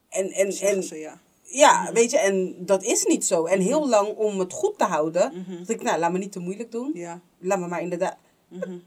En, 0.08 0.30
en, 0.30 0.52
zeggen 0.52 0.76
en 0.76 0.82
ze 0.82 0.96
ja. 0.98 1.20
Ja, 1.42 1.90
weet 1.92 2.10
je, 2.10 2.18
en 2.18 2.54
dat 2.58 2.82
is 2.82 3.04
niet 3.04 3.24
zo. 3.26 3.44
En 3.44 3.60
heel 3.60 3.88
lang 3.88 4.16
om 4.16 4.38
het 4.38 4.52
goed 4.52 4.78
te 4.78 4.84
houden, 4.84 5.32
Mhm. 5.34 5.56
dacht 5.56 5.68
ik, 5.70 5.82
nou, 5.82 5.98
laat 5.98 6.12
me 6.12 6.18
niet 6.18 6.32
te 6.32 6.38
moeilijk 6.38 6.70
doen. 6.72 6.90
Ja. 6.94 7.20
Laat 7.38 7.58
me 7.58 7.66
maar 7.66 7.80
inderdaad. 7.82 8.16
Mhm. 8.48 8.78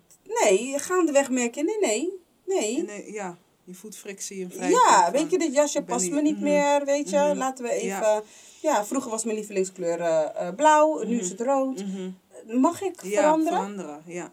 Nee, 0.43 0.79
gaandeweg 0.79 1.29
merk 1.29 1.55
je, 1.55 1.63
nee, 1.63 1.79
nee, 1.79 2.13
nee. 2.45 2.79
En, 2.79 2.87
eh, 2.87 3.13
ja, 3.13 3.37
je 3.65 3.73
voelt 3.73 3.95
frictie 3.97 4.43
en 4.43 4.49
wrijving 4.49 4.79
Ja, 4.79 5.11
weet 5.11 5.31
je, 5.31 5.37
dit 5.37 5.53
jasje 5.53 5.83
past 5.83 6.03
niet- 6.05 6.13
me 6.13 6.21
niet 6.21 6.35
mhm. 6.35 6.43
meer, 6.43 6.85
weet 6.85 7.09
je. 7.09 7.17
Mhm. 7.17 7.37
Laten 7.37 7.63
we 7.65 7.71
even... 7.71 7.87
Ja. 7.87 8.21
Ja. 8.61 8.85
vroeger 8.85 9.11
was 9.11 9.23
mijn 9.23 9.35
lievelingskleur 9.37 9.99
eh, 10.01 10.55
blauw, 10.55 11.03
nu 11.03 11.19
is 11.19 11.29
het 11.29 11.41
rood. 11.41 11.85
Mhm. 11.85 12.11
Mag 12.59 12.81
ik 12.81 13.03
Ja, 13.03 13.09
veranderen? 13.21 13.57
veranderen. 13.59 14.01
Ja. 14.05 14.31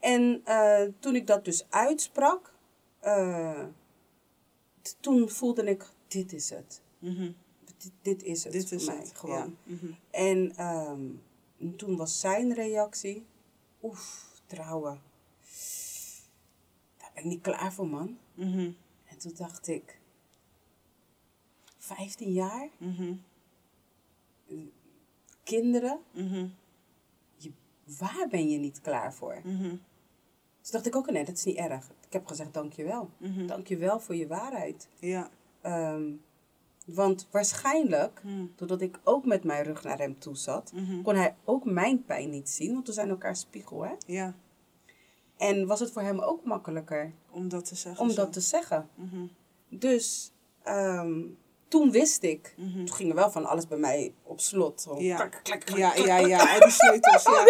En 0.00 0.40
eh, 0.44 0.82
toen 0.98 1.14
ik 1.16 1.26
dat 1.26 1.44
dus 1.44 1.66
uitsprak, 1.70 2.52
toen 5.00 5.28
voelde 5.30 5.64
ik, 5.64 5.84
dit 6.08 6.32
is 6.32 6.50
het. 6.50 6.80
Mhm. 6.98 7.30
Dit, 7.64 7.90
dit 8.02 8.22
is 8.22 8.44
het 8.44 8.52
Dit 8.52 8.68
voor 8.68 8.76
is 8.78 8.86
mij 8.86 8.96
het. 8.96 9.12
gewoon. 9.14 9.56
Ja. 9.64 9.74
Mhm. 9.74 9.86
En 10.10 10.52
ehm, 10.56 11.00
toen 11.76 11.96
was 11.96 12.20
zijn 12.20 12.54
reactie, 12.54 13.26
oef, 13.82 14.26
trouwen. 14.46 15.00
Ben 17.18 17.26
ik 17.26 17.32
niet 17.32 17.42
klaar 17.42 17.72
voor, 17.72 17.88
man. 17.88 18.18
Mhm. 18.34 18.70
En 19.04 19.18
toen 19.18 19.32
dacht 19.36 19.68
ik, 19.68 19.98
15 21.78 22.32
jaar, 22.32 22.68
Mhm. 22.78 23.14
kinderen, 25.42 25.98
Mhm. 26.12 26.46
je, 27.36 27.52
waar 27.98 28.26
ben 28.30 28.48
je 28.50 28.58
niet 28.58 28.80
klaar 28.80 29.14
voor? 29.14 29.40
Dus 30.60 30.70
dacht 30.70 30.86
ik 30.86 30.96
ook, 30.96 31.10
nee, 31.10 31.24
dat 31.24 31.36
is 31.36 31.44
niet 31.44 31.56
erg. 31.56 31.90
Ik 32.06 32.12
heb 32.12 32.26
gezegd, 32.26 32.54
dankjewel. 32.54 33.10
Mhm. 33.16 33.46
Dankjewel 33.46 34.00
voor 34.00 34.14
je 34.14 34.26
waarheid. 34.26 34.88
Ja. 34.98 35.30
Ehm, 35.60 36.12
want 36.86 37.28
waarschijnlijk, 37.30 38.22
doordat 38.56 38.80
ik 38.80 39.00
ook 39.04 39.24
met 39.24 39.44
mijn 39.44 39.64
rug 39.64 39.82
naar 39.82 39.98
hem 39.98 40.18
toe 40.18 40.36
zat, 40.36 40.72
kon 41.02 41.14
hij 41.14 41.36
ook 41.44 41.64
mijn 41.64 42.04
pijn 42.04 42.30
niet 42.30 42.48
zien, 42.48 42.72
want 42.72 42.86
we 42.86 42.92
zijn 42.92 43.08
elkaar 43.08 43.36
spiegel, 43.36 43.82
hè? 43.84 43.94
Ja, 44.06 44.34
En 45.38 45.66
was 45.66 45.80
het 45.80 45.92
voor 45.92 46.02
hem 46.02 46.20
ook 46.20 46.44
makkelijker 46.44 47.12
om 47.30 47.48
dat 47.48 47.64
te 47.64 47.74
zeggen. 47.74 48.00
om 48.02 48.10
zo. 48.10 48.16
dat 48.16 48.32
te 48.32 48.40
zeggen. 48.40 48.88
Mhm. 48.94 49.26
Dus 49.70 50.32
ehm, 50.62 51.20
toen 51.68 51.90
wist 51.90 52.22
ik, 52.22 52.54
Mhm. 52.56 52.76
toen 52.84 52.92
ging 52.92 53.08
er 53.10 53.14
wel 53.14 53.30
van 53.30 53.46
alles 53.46 53.66
bij 53.68 53.78
mij 53.78 54.14
op 54.22 54.40
slot. 54.40 54.80
Zo 54.80 55.00
Ja. 55.00 55.16
klak, 55.16 55.40
klak, 55.42 55.60
klak, 55.60 55.78
Ja, 55.78 55.94
ja, 55.94 56.16
ja. 56.18 56.58
Die 56.60 56.70
sleutels. 56.70 57.22
Ja. 57.22 57.44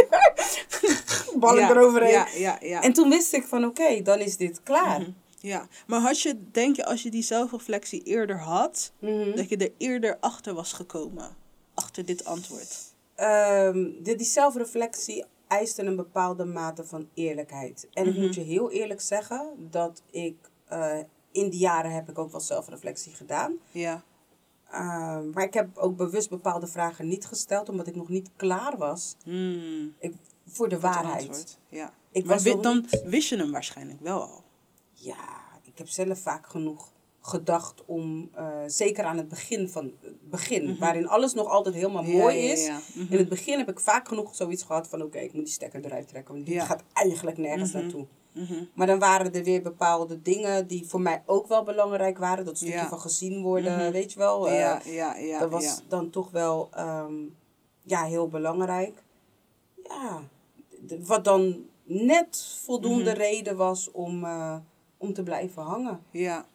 ballen 1.41 1.61
ja. 1.63 1.71
eroverheen. 1.71 2.11
Ja, 2.11 2.27
ja, 2.37 2.57
ja. 2.61 2.83
En 2.83 2.93
toen 2.93 3.09
wist 3.09 3.33
ik 3.33 3.45
van 3.45 3.65
oké, 3.65 4.03
dan 4.03 4.19
is 4.19 4.37
dit 4.37 4.63
klaar. 4.63 5.01
Mhm. 5.01 5.11
Ja, 5.41 5.69
maar 5.87 6.01
had 6.01 6.21
je, 6.21 6.37
denk 6.51 6.77
je, 6.77 6.85
als 6.85 7.03
je 7.03 7.11
die 7.11 7.23
zelfreflectie 7.23 8.03
eerder 8.03 8.39
had, 8.39 8.93
dat 9.35 9.49
je 9.49 9.57
er 9.57 9.73
eerder 9.79 10.17
achter 10.21 10.55
was 10.55 10.73
gekomen? 10.73 11.37
Achter 11.75 12.05
dit 12.05 12.25
antwoord. 12.25 12.77
Ehm, 13.15 13.87
die, 14.03 14.17
die 14.17 14.27
zelfreflectie 14.27 15.25
eiste 15.49 15.83
een 15.83 15.97
bepaalde 15.97 16.45
mate 16.45 16.85
van 16.85 17.09
eerlijkheid. 17.15 17.89
En 17.93 18.07
ik 18.07 18.13
Mhm. 18.15 18.23
moet 18.23 18.35
je 18.35 18.41
heel 18.41 18.71
eerlijk 18.71 19.01
zeggen 19.01 19.69
dat 19.71 20.03
ik 20.11 20.51
eh, 20.69 20.99
in 21.33 21.51
die 21.51 21.61
jaren 21.61 21.91
heb 21.93 22.09
ik 22.09 22.19
ook 22.19 22.31
wel 22.31 22.41
zelfreflectie 22.41 23.13
gedaan. 23.15 23.57
Ja. 23.71 24.03
Ehm, 24.71 25.31
maar 25.31 25.45
ik 25.45 25.55
heb 25.55 25.77
ook 25.77 25.97
bewust 25.97 26.29
bepaalde 26.31 26.67
vragen 26.67 27.09
niet 27.09 27.27
gesteld, 27.27 27.69
omdat 27.69 27.87
ik 27.87 27.95
nog 27.95 28.09
niet 28.09 28.31
klaar 28.37 28.77
was 28.77 29.17
Hmm. 29.25 29.95
ik, 29.99 30.15
voor 30.47 30.69
de 30.69 30.81
waarheid. 30.81 31.59
Ja. 31.69 31.93
Ik 32.11 32.25
maar 32.25 32.43
was 32.43 32.63
dan 32.63 32.87
wist 33.05 33.29
je 33.29 33.37
hem 33.37 33.51
waarschijnlijk 33.51 34.01
wel 34.01 34.21
al. 34.23 34.43
Ja, 34.93 35.39
ik 35.63 35.79
heb 35.79 35.89
zelf 35.89 36.19
vaak 36.19 36.47
genoeg 36.47 36.93
gedacht 37.21 37.83
om, 37.87 38.31
eh, 38.35 38.47
zeker 38.67 39.05
aan 39.05 39.17
het 39.17 39.29
begin 39.29 39.69
van 39.69 39.93
het 40.01 40.31
begin, 40.31 40.77
waarin 40.79 41.09
alles 41.09 41.35
nog 41.35 41.47
altijd 41.49 41.75
helemaal 41.75 42.03
Mhm. 42.03 42.13
Ja, 42.13 42.19
mooi 42.19 42.37
ja, 42.37 42.53
is. 42.53 42.71
Mhm. 42.95 43.13
In 43.13 43.19
het 43.19 43.29
begin 43.29 43.59
heb 43.59 43.69
ik 43.71 43.81
vaak 43.81 44.09
genoeg 44.09 44.35
zoiets 44.35 44.63
gehad 44.63 44.89
van, 44.89 45.03
oké, 45.03 45.19
ik 45.19 45.33
moet 45.33 45.45
die 45.45 45.53
stekker 45.53 45.85
eruit 45.85 46.09
trekken, 46.09 46.35
want 46.35 46.47
dit 46.47 46.63
gaat 46.63 46.83
eigenlijk 46.93 47.39
nergens 47.39 47.73
naartoe. 47.73 48.07
Mhm. 48.33 48.65
Maar 48.75 48.87
dan 48.87 48.99
waren 48.99 49.33
er 49.33 49.43
weer 49.45 49.63
bepaalde 49.63 50.23
dingen 50.23 50.67
die 50.67 50.87
voor 50.87 51.01
mij 51.01 51.23
ook 51.27 51.47
wel 51.49 51.63
belangrijk 51.63 52.19
waren. 52.19 52.45
Dat 52.45 52.57
stukje 52.57 52.87
van 52.89 53.01
gezien 53.01 53.43
worden, 53.43 53.77
Mhm. 53.79 53.91
weet 53.93 54.13
je 54.13 54.19
wel. 54.19 54.49
eh, 54.49 54.59
ja, 54.59 54.81
ja, 54.85 55.17
ja. 55.17 55.39
dat 55.39 55.51
was 55.51 55.83
dan 55.89 56.11
toch 56.11 56.31
wel 56.31 56.69
ehm, 56.73 57.15
ja, 57.83 58.05
heel 58.05 58.29
belangrijk. 58.29 59.03
Ja, 59.85 60.23
wat 61.05 61.25
dan 61.25 61.57
net 61.85 62.59
voldoende 62.65 63.11
Mhm. 63.11 63.19
reden 63.19 63.57
was 63.57 63.91
om, 63.91 64.25
eh, 64.25 64.57
om 64.97 65.13
te 65.13 65.23
blijven 65.23 65.63
hangen. 65.63 66.01
Ja. 66.11 66.47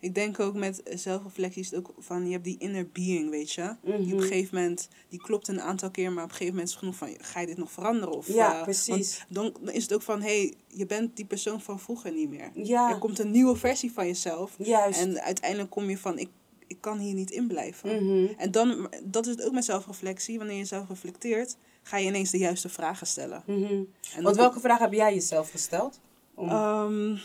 Ik 0.00 0.14
denk 0.14 0.40
ook 0.40 0.54
met 0.54 0.82
zelfreflectie 0.94 1.60
is 1.62 1.70
het 1.70 1.78
ook 1.78 1.94
van, 1.98 2.26
je 2.26 2.32
hebt 2.32 2.44
die 2.44 2.58
inner 2.58 2.88
being, 2.92 3.30
weet 3.30 3.52
je. 3.52 3.76
Die 3.84 3.94
op 3.94 4.00
Mhm. 4.00 4.12
een 4.12 4.20
gegeven 4.22 4.56
moment, 4.58 4.88
die 5.08 5.20
klopt 5.20 5.48
een 5.48 5.60
aantal 5.60 5.90
keer, 5.90 6.12
maar 6.12 6.24
op 6.24 6.30
een 6.30 6.36
gegeven 6.36 6.54
moment 6.54 6.68
is 6.68 6.74
het 6.74 6.84
genoeg 6.84 6.96
van, 6.96 7.26
ga 7.26 7.40
je 7.40 7.46
dit 7.46 7.56
nog 7.56 7.72
veranderen? 7.72 8.14
Of, 8.16 8.26
Ja, 8.28 8.56
eh, 8.56 8.62
precies. 8.62 9.24
dan 9.28 9.52
is 9.72 9.82
het 9.82 9.94
ook 9.94 10.02
van, 10.02 10.20
hé, 10.22 10.38
hey, 10.40 10.54
je 10.66 10.86
bent 10.86 11.16
die 11.16 11.24
persoon 11.24 11.60
van 11.60 11.80
vroeger 11.80 12.12
niet 12.12 12.28
meer. 12.30 12.50
Ja, 12.54 12.90
Er 12.90 12.98
komt 12.98 13.18
een 13.18 13.30
nieuwe 13.30 13.56
versie 13.56 13.92
van 13.92 14.06
jezelf. 14.06 14.54
juist. 14.58 15.00
En 15.00 15.20
uiteindelijk 15.22 15.70
kom 15.70 15.88
je 15.90 15.98
van, 15.98 16.18
ik, 16.18 16.28
ik 16.66 16.76
kan 16.80 16.98
hier 16.98 17.14
niet 17.14 17.30
in 17.30 17.46
blijven. 17.46 18.04
Mhm. 18.04 18.32
En 18.38 18.50
dan, 18.50 18.88
dat 19.04 19.26
is 19.26 19.34
het 19.34 19.44
ook 19.44 19.52
met 19.52 19.64
zelfreflectie. 19.64 20.38
Wanneer 20.38 20.56
je 20.56 20.64
zelf 20.64 20.88
reflecteert, 20.88 21.56
ga 21.82 21.96
je 21.96 22.06
ineens 22.06 22.30
de 22.30 22.38
juiste 22.38 22.68
vragen 22.68 23.06
stellen. 23.06 23.42
Mhm. 23.46 23.82
En 24.16 24.22
Want 24.22 24.36
welke 24.36 24.60
vraag 24.60 24.78
heb 24.78 24.92
jij 24.92 25.14
jezelf 25.14 25.50
gesteld? 25.50 26.00
Om- 26.34 26.48
Ehm, 26.48 27.16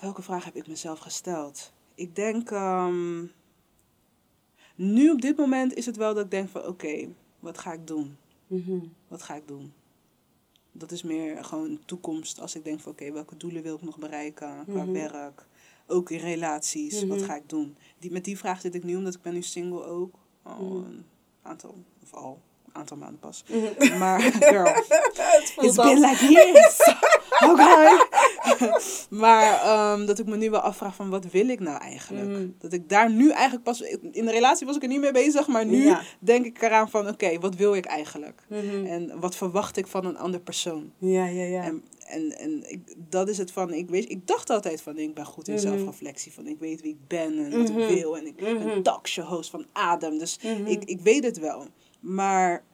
welke 0.00 0.22
vraag 0.22 0.44
heb 0.44 0.56
ik 0.56 0.66
mezelf 0.66 0.98
gesteld? 0.98 1.72
Ik 1.94 2.14
denk, 2.16 2.50
ehm, 2.50 3.24
nu 4.74 5.10
op 5.10 5.20
dit 5.20 5.36
moment 5.36 5.74
is 5.74 5.86
het 5.86 5.96
wel 5.96 6.14
dat 6.14 6.24
ik 6.24 6.30
denk 6.30 6.48
van, 6.48 6.66
oké, 6.66 7.08
wat 7.38 7.58
ga 7.58 7.72
ik 7.72 7.86
doen? 7.86 8.16
Mhm. 8.46 8.78
Wat 9.08 9.22
ga 9.22 9.34
ik 9.34 9.48
doen? 9.48 9.72
Dat 10.72 10.90
is 10.92 11.02
meer 11.02 11.44
gewoon 11.44 11.78
toekomst. 11.84 12.40
Als 12.40 12.54
ik 12.54 12.64
denk 12.64 12.80
van, 12.80 12.92
oké, 12.92 13.12
welke 13.12 13.36
doelen 13.36 13.62
wil 13.62 13.74
ik 13.74 13.82
nog 13.82 13.98
bereiken 13.98 14.64
qua 14.68 14.82
Mhm. 14.82 14.92
werk? 14.92 15.46
Ook 15.86 16.10
in 16.10 16.18
relaties, 16.18 17.04
wat 17.04 17.18
Mhm. 17.18 17.26
ga 17.26 17.36
ik 17.36 17.48
doen? 17.48 17.76
Die, 17.98 18.10
met 18.12 18.24
die 18.24 18.38
vraag 18.38 18.60
zit 18.60 18.74
ik 18.74 18.84
nu, 18.84 18.96
omdat 18.96 19.14
ik 19.14 19.22
ben 19.22 19.32
nu 19.34 19.42
single 19.42 19.84
ook. 19.84 20.14
Al 20.42 20.84
een 20.86 21.04
aantal, 21.42 21.74
of 22.02 22.14
al 22.14 22.40
een 22.66 22.74
aantal 22.74 22.96
maanden 22.96 23.18
pas. 23.18 23.44
Maar, 23.98 24.20
girl, 24.50 24.64
Het 25.20 25.54
It's 25.60 25.76
been 25.76 26.00
like 26.00 26.26
years. 26.32 26.78
Okay. 27.50 27.96
maar 29.10 29.60
ehm, 29.62 30.06
dat 30.06 30.18
ik 30.18 30.26
me 30.26 30.36
nu 30.36 30.50
wel 30.50 30.60
afvraag 30.60 30.94
van 30.94 31.10
wat 31.10 31.24
wil 31.30 31.48
ik 31.48 31.60
nou 31.60 31.80
eigenlijk? 31.80 32.28
Mhm. 32.28 32.48
Dat 32.58 32.72
ik 32.72 32.88
daar 32.88 33.10
nu 33.10 33.30
eigenlijk 33.30 33.62
pas... 33.64 33.80
In 34.12 34.24
de 34.24 34.30
relatie 34.30 34.66
was 34.66 34.76
ik 34.76 34.82
er 34.82 34.88
niet 34.88 35.00
mee 35.00 35.12
bezig, 35.12 35.46
maar 35.46 35.66
nu 35.66 35.84
Ja. 35.84 36.02
denk 36.20 36.44
ik 36.46 36.62
eraan 36.62 36.90
van... 36.90 37.08
Oké, 37.08 37.38
wat 37.38 37.54
wil 37.54 37.74
ik 37.74 37.84
eigenlijk? 37.84 38.42
Mhm. 38.48 38.84
En 38.86 39.20
wat 39.20 39.36
verwacht 39.36 39.76
ik 39.76 39.86
van 39.86 40.04
een 40.04 40.18
ander 40.18 40.40
persoon? 40.40 40.92
Ja, 40.98 41.26
ja, 41.26 41.44
ja. 41.44 41.62
En, 41.62 41.82
en, 42.06 42.38
en 42.38 42.70
ik, 42.70 42.94
dat 43.08 43.28
is 43.28 43.38
het 43.38 43.52
van, 43.52 43.72
ik, 43.72 43.88
weet, 43.90 44.10
ik 44.10 44.26
dacht 44.26 44.50
altijd 44.50 44.82
van, 44.82 44.98
ik 44.98 45.14
ben 45.14 45.24
goed 45.26 45.48
in 45.48 45.54
Mhm. 45.54 45.62
zelfreflectie. 45.62 46.32
Van, 46.32 46.46
ik 46.46 46.58
weet 46.58 46.80
wie 46.82 46.90
ik 46.90 47.06
ben 47.08 47.38
en 47.44 47.58
wat 47.58 47.68
ik 47.68 47.74
wil. 47.96 48.16
En 48.16 48.26
ik 48.26 48.36
ben 48.36 48.68
een 48.68 48.82
talkshow 48.82 49.26
host 49.26 49.50
van 49.50 49.66
Adem. 49.72 50.18
Dus 50.18 50.38
ik, 50.64 50.84
ik 50.84 51.00
weet 51.00 51.24
het 51.24 51.38
wel. 51.38 51.64
Maar 52.00 52.64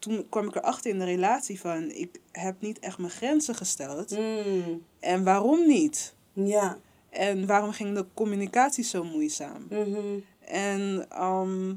toen 0.00 0.26
kwam 0.28 0.48
ik 0.48 0.54
erachter 0.56 0.90
in 0.90 0.98
de 0.98 1.04
relatie 1.04 1.60
van, 1.60 1.90
ik 1.90 2.20
heb 2.32 2.60
niet 2.60 2.78
echt 2.78 2.98
mijn 2.98 3.10
grenzen 3.10 3.54
gesteld. 3.54 4.10
Mm. 4.18 4.82
En 5.00 5.24
waarom 5.24 5.66
niet? 5.66 6.14
Ja. 6.32 6.78
En 7.10 7.46
waarom 7.46 7.72
ging 7.72 7.94
de 7.94 8.06
communicatie 8.14 8.84
zo 8.84 9.04
moeizaam? 9.04 9.66
Mhm. 9.70 9.98
En 10.40 11.06
ehm, 11.08 11.74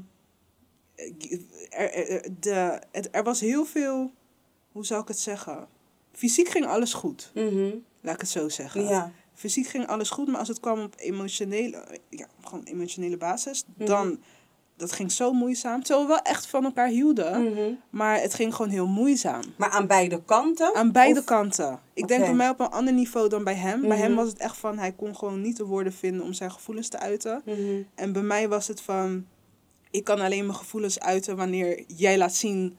er, 1.70 1.92
er, 2.10 2.28
de, 2.40 2.80
het, 2.92 3.08
er 3.10 3.22
was 3.22 3.40
heel 3.40 3.64
veel, 3.64 4.12
hoe 4.72 4.84
zou 4.86 5.02
ik 5.02 5.08
het 5.08 5.18
zeggen? 5.18 5.66
Fysiek 6.12 6.48
ging 6.48 6.66
alles 6.66 6.94
goed, 6.94 7.30
Mhm. 7.34 7.70
laat 8.00 8.14
ik 8.14 8.20
het 8.20 8.30
zo 8.30 8.48
zeggen. 8.48 8.84
Ja. 8.84 9.12
Fysiek 9.34 9.66
ging 9.66 9.86
alles 9.86 10.10
goed, 10.10 10.26
maar 10.28 10.38
als 10.38 10.48
het 10.48 10.60
kwam 10.60 10.80
op 10.82 10.94
emotionele, 10.96 11.86
ja, 12.08 12.26
gewoon 12.42 12.64
emotionele 12.64 13.16
basis, 13.16 13.64
dan, 13.76 14.20
dat 14.76 14.92
ging 14.92 15.12
zo 15.12 15.32
moeizaam. 15.32 15.82
Terwijl 15.82 16.06
we 16.06 16.12
wel 16.12 16.22
echt 16.22 16.46
van 16.46 16.64
elkaar 16.64 16.88
hielden, 16.88 17.42
Mhm. 17.44 17.60
maar 17.90 18.20
het 18.20 18.34
ging 18.34 18.54
gewoon 18.54 18.70
heel 18.70 18.86
moeizaam. 18.86 19.42
Maar 19.56 19.70
aan 19.70 19.86
beide 19.86 20.22
kanten? 20.24 20.74
Aan 20.74 20.92
beide 20.92 21.18
Of- 21.18 21.24
kanten. 21.24 21.80
Ik 21.94 22.08
denk 22.08 22.20
bij 22.20 22.34
mij 22.34 22.48
op 22.48 22.60
een 22.60 22.70
ander 22.70 22.92
niveau 22.94 23.28
dan 23.28 23.44
bij 23.44 23.54
hem. 23.54 23.80
Bij 23.80 23.96
hem 23.96 24.10
Mhm. 24.10 24.20
was 24.20 24.28
het 24.28 24.38
echt 24.38 24.56
van, 24.56 24.78
hij 24.78 24.92
kon 24.92 25.16
gewoon 25.16 25.40
niet 25.40 25.56
de 25.56 25.64
woorden 25.64 25.92
vinden 25.92 26.22
om 26.26 26.32
zijn 26.32 26.50
gevoelens 26.52 26.88
te 26.88 26.98
uiten. 26.98 27.42
Mhm. 27.44 27.82
En 27.94 28.12
bij 28.12 28.22
mij 28.22 28.48
was 28.48 28.68
het 28.68 28.80
van, 28.80 29.26
ik 29.90 30.04
kan 30.04 30.20
alleen 30.20 30.46
mijn 30.46 30.58
gevoelens 30.58 31.00
uiten 31.00 31.36
wanneer 31.36 31.84
jij 31.86 32.18
laat 32.18 32.34
zien 32.34 32.76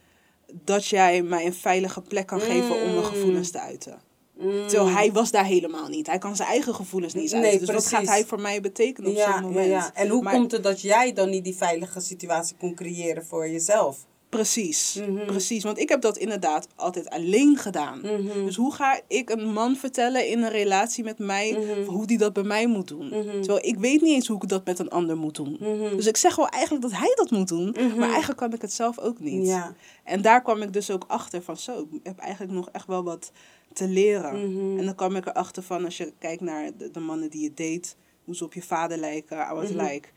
dat 0.64 0.86
jij 0.86 1.22
mij 1.22 1.46
een 1.46 1.54
veilige 1.54 2.02
plek 2.02 2.28
kan 2.28 2.42
geven 2.42 2.76
om 2.76 2.82
mijn 2.82 2.96
Mm. 2.96 3.04
gevoelens 3.04 3.52
te 3.52 3.60
uiten. 3.60 4.00
Mm. 4.40 4.68
Terwijl 4.68 4.90
hij 4.96 5.12
was 5.12 5.32
daar 5.32 5.46
helemaal 5.46 5.88
niet. 5.88 6.08
Hij 6.08 6.18
kan 6.18 6.36
zijn 6.36 6.50
eigen 6.50 6.76
gevoelens 6.76 7.14
niet 7.14 7.32
Nee. 7.32 7.60
Dus 7.60 7.70
wat 7.72 7.88
gaat 7.88 8.08
hij 8.08 8.26
voor 8.26 8.42
mij 8.42 8.62
betekenen 8.62 9.10
op 9.10 9.16
ja, 9.18 9.34
zo'n 9.34 9.42
moment? 9.42 9.68
ja. 9.68 9.92
En 9.94 10.08
hoe 10.10 10.24
Maar- 10.24 10.34
komt 10.34 10.52
het 10.52 10.64
dat 10.64 10.82
jij 10.82 11.14
dan 11.14 11.30
niet 11.30 11.44
die 11.44 11.56
veilige 11.56 12.00
situatie 12.00 12.56
kon 12.60 12.76
creëren 12.76 13.26
voor 13.26 13.50
jezelf? 13.50 14.06
Precies, 14.30 15.00
Mhm. 15.08 15.26
precies. 15.26 15.64
Want 15.64 15.80
ik 15.80 15.90
heb 15.90 16.02
dat 16.02 16.18
inderdaad 16.18 16.68
altijd 16.76 17.10
alleen 17.10 17.58
gedaan. 17.58 18.00
Mhm. 18.00 18.46
Dus 18.46 18.56
hoe 18.56 18.74
ga 18.74 19.00
ik 19.08 19.30
een 19.30 19.54
man 19.54 19.76
vertellen 19.76 20.28
in 20.30 20.44
een 20.44 20.50
relatie 20.50 21.04
met 21.04 21.20
mij 21.20 21.52
Mhm. 21.52 21.84
hoe 21.90 22.06
die 22.08 22.18
dat 22.18 22.34
bij 22.34 22.44
mij 22.44 22.68
moet 22.68 22.88
doen? 22.88 23.10
Terwijl 23.42 23.66
ik 23.66 23.78
weet 23.78 24.02
niet 24.02 24.14
eens 24.14 24.28
hoe 24.28 24.42
ik 24.44 24.50
dat 24.50 24.66
met 24.66 24.80
een 24.80 24.90
ander 24.90 25.18
moet 25.18 25.36
doen. 25.36 25.58
Dus 25.96 26.06
ik 26.08 26.18
zeg 26.18 26.36
wel 26.36 26.48
eigenlijk 26.48 26.84
dat 26.84 27.00
hij 27.00 27.12
dat 27.16 27.32
moet 27.32 27.48
doen, 27.48 27.76
maar 27.98 28.10
eigenlijk 28.10 28.40
kan 28.40 28.54
ik 28.54 28.62
het 28.62 28.74
zelf 28.74 29.00
ook 29.00 29.20
niet. 29.20 29.48
Ja. 29.48 29.76
En 30.04 30.22
daar 30.22 30.42
kwam 30.42 30.62
ik 30.62 30.74
dus 30.74 30.92
ook 30.92 31.04
achter 31.08 31.42
van 31.42 31.58
zo, 31.58 31.88
ik 31.92 32.00
heb 32.04 32.20
eigenlijk 32.20 32.54
nog 32.54 32.70
echt 32.72 32.88
wel 32.88 33.04
wat 33.04 33.32
te 33.76 33.88
leren. 33.88 34.52
Mhm. 34.52 34.80
En 34.80 34.86
dan 34.86 34.96
kwam 34.96 35.16
ik 35.16 35.26
erachter 35.26 35.64
van 35.64 35.86
als 35.86 35.98
je 35.98 36.14
kijkt 36.20 36.42
naar 36.42 36.70
de, 36.78 36.92
de 36.92 37.00
mannen 37.00 37.30
die 37.30 37.42
je 37.42 37.50
date, 37.54 37.94
hoe 38.24 38.36
ze 38.36 38.44
op 38.44 38.54
je 38.54 38.62
vader 38.64 38.98
lijken. 38.98 39.38
I 39.52 39.54
was 39.54 39.70
Mhm. 39.70 39.84
like, 39.86 40.08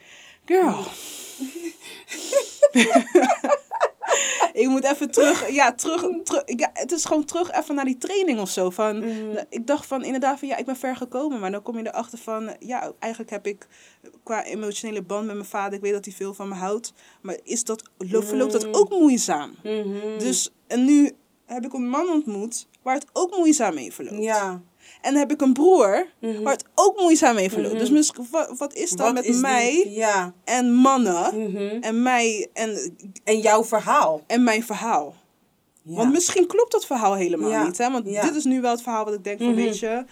girl. 0.45 0.85
ik 4.53 4.69
moet 4.69 4.85
even 4.85 5.11
terug, 5.11 5.49
ja, 5.51 5.73
terug, 5.75 6.05
terug, 6.25 6.43
ja, 6.47 6.71
het 6.73 6.93
is 6.93 7.05
gewoon 7.05 7.25
terug 7.25 7.53
even 7.53 7.75
naar 7.75 7.85
die 7.85 7.97
training 7.99 8.41
of 8.41 8.51
zo. 8.51 8.71
Van, 8.71 8.99
Mhm. 8.99 9.45
Ik 9.49 9.67
dacht 9.67 9.87
van 9.87 10.05
inderdaad 10.05 10.39
van 10.39 10.49
ja, 10.49 10.57
ik 10.57 10.65
ben 10.65 10.77
ver 10.77 10.97
gekomen, 10.97 11.41
maar 11.41 11.51
dan 11.51 11.63
kom 11.63 11.79
je 11.79 11.87
erachter 11.87 12.19
van 12.19 12.57
ja, 12.61 12.93
eigenlijk 12.99 13.33
heb 13.33 13.47
ik 13.47 13.67
qua 14.23 14.45
emotionele 14.45 15.03
band 15.03 15.27
met 15.27 15.35
mijn 15.35 15.47
vader, 15.49 15.75
ik 15.75 15.81
weet 15.81 15.93
dat 15.93 16.05
hij 16.05 16.15
veel 16.15 16.35
van 16.35 16.49
me 16.49 16.55
houdt, 16.55 16.93
maar 17.23 17.39
is 17.43 17.65
dat, 17.65 17.83
lo- 17.99 18.21
verloopt 18.21 18.53
dat 18.53 18.75
ook 18.75 18.91
moeizaam? 18.91 19.55
Mhm. 19.63 20.19
Dus, 20.19 20.51
en 20.67 20.85
nu 20.85 21.13
heb 21.47 21.65
ik 21.65 21.73
een 21.73 21.89
man 21.89 22.09
ontmoet 22.09 22.67
waar 22.83 22.95
het 22.95 23.07
ook 23.13 23.37
moeizaam 23.37 23.75
mee 23.75 23.93
verloopt. 23.93 24.23
Ja. 24.23 24.61
En 25.01 25.11
dan 25.13 25.15
heb 25.21 25.31
ik 25.33 25.41
een 25.41 25.53
broer 25.53 26.07
Mhm. 26.21 26.43
waar 26.43 26.53
het 26.53 26.65
ook 26.75 27.01
moeizaam 27.01 27.35
mee 27.35 27.51
verloopt. 27.51 27.73
Mhm. 27.73 27.81
Dus 27.83 27.91
misschien, 27.91 28.27
wat, 28.31 28.59
wat 28.59 28.75
is 28.75 28.91
dan 28.91 29.07
Wat 29.07 29.15
met 29.15 29.25
is 29.25 29.41
mij 29.41 29.87
Ja. 29.91 30.33
en 30.45 30.73
mannen 30.75 31.41
Mhm. 31.51 31.77
en 31.81 32.03
mij 32.03 32.49
en, 32.53 32.97
En 33.25 33.39
jouw 33.41 33.65
verhaal. 33.65 34.23
en 34.27 34.43
mijn 34.45 34.65
verhaal? 34.65 35.15
Ja. 35.83 35.97
Want 35.97 36.13
misschien 36.13 36.47
klopt 36.47 36.73
dat 36.73 36.87
verhaal 36.87 37.15
helemaal 37.15 37.51
Ja. 37.51 37.65
niet. 37.65 37.79
Hè? 37.79 37.91
Want 37.91 38.05
dit 38.05 38.35
is 38.35 38.45
nu 38.45 38.61
wel 38.61 38.71
het 38.71 38.83
verhaal 38.83 39.05
wat 39.05 39.15
ik 39.15 39.25
denk 39.25 39.39
van, 39.39 39.55
weet 39.55 39.79
je, 39.79 40.05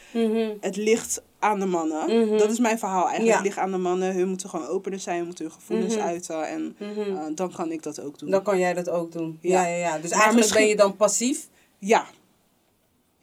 het 0.61 0.77
ligt 0.77 1.23
aan 1.39 1.61
de 1.61 1.67
mannen. 1.67 2.39
Dat 2.39 2.51
is 2.51 2.59
mijn 2.59 2.79
verhaal 2.79 3.05
eigenlijk. 3.05 3.35
Het 3.37 3.45
ligt 3.45 3.59
aan 3.59 3.71
de 3.71 3.77
mannen. 3.79 4.15
Hun 4.15 4.29
moeten 4.29 4.49
gewoon 4.49 4.67
opener 4.67 4.99
zijn, 5.01 5.17
hun 5.17 5.27
moeten 5.27 5.45
hun 5.45 5.55
gevoelens 5.55 5.97
uiten. 5.97 6.49
En 6.49 6.77
eh, 6.79 7.25
dan 7.35 7.53
kan 7.53 7.73
ik 7.73 7.83
dat 7.83 8.01
ook 8.01 8.19
doen. 8.19 8.31
Dan 8.31 8.43
kan 8.43 8.59
jij 8.59 8.75
dat 8.75 8.89
ook 8.89 9.13
doen. 9.13 9.39
Ja, 9.41 9.63
Ja. 9.63 9.69
ja, 9.69 9.77
ja. 9.77 9.85
Dus 9.99 10.11
Maar 10.11 10.11
eigenlijk 10.11 10.35
misschien- 10.35 10.61
ben 10.61 10.69
je 10.69 10.77
dan 10.77 10.97
passief. 10.97 11.49
Ja, 11.79 12.07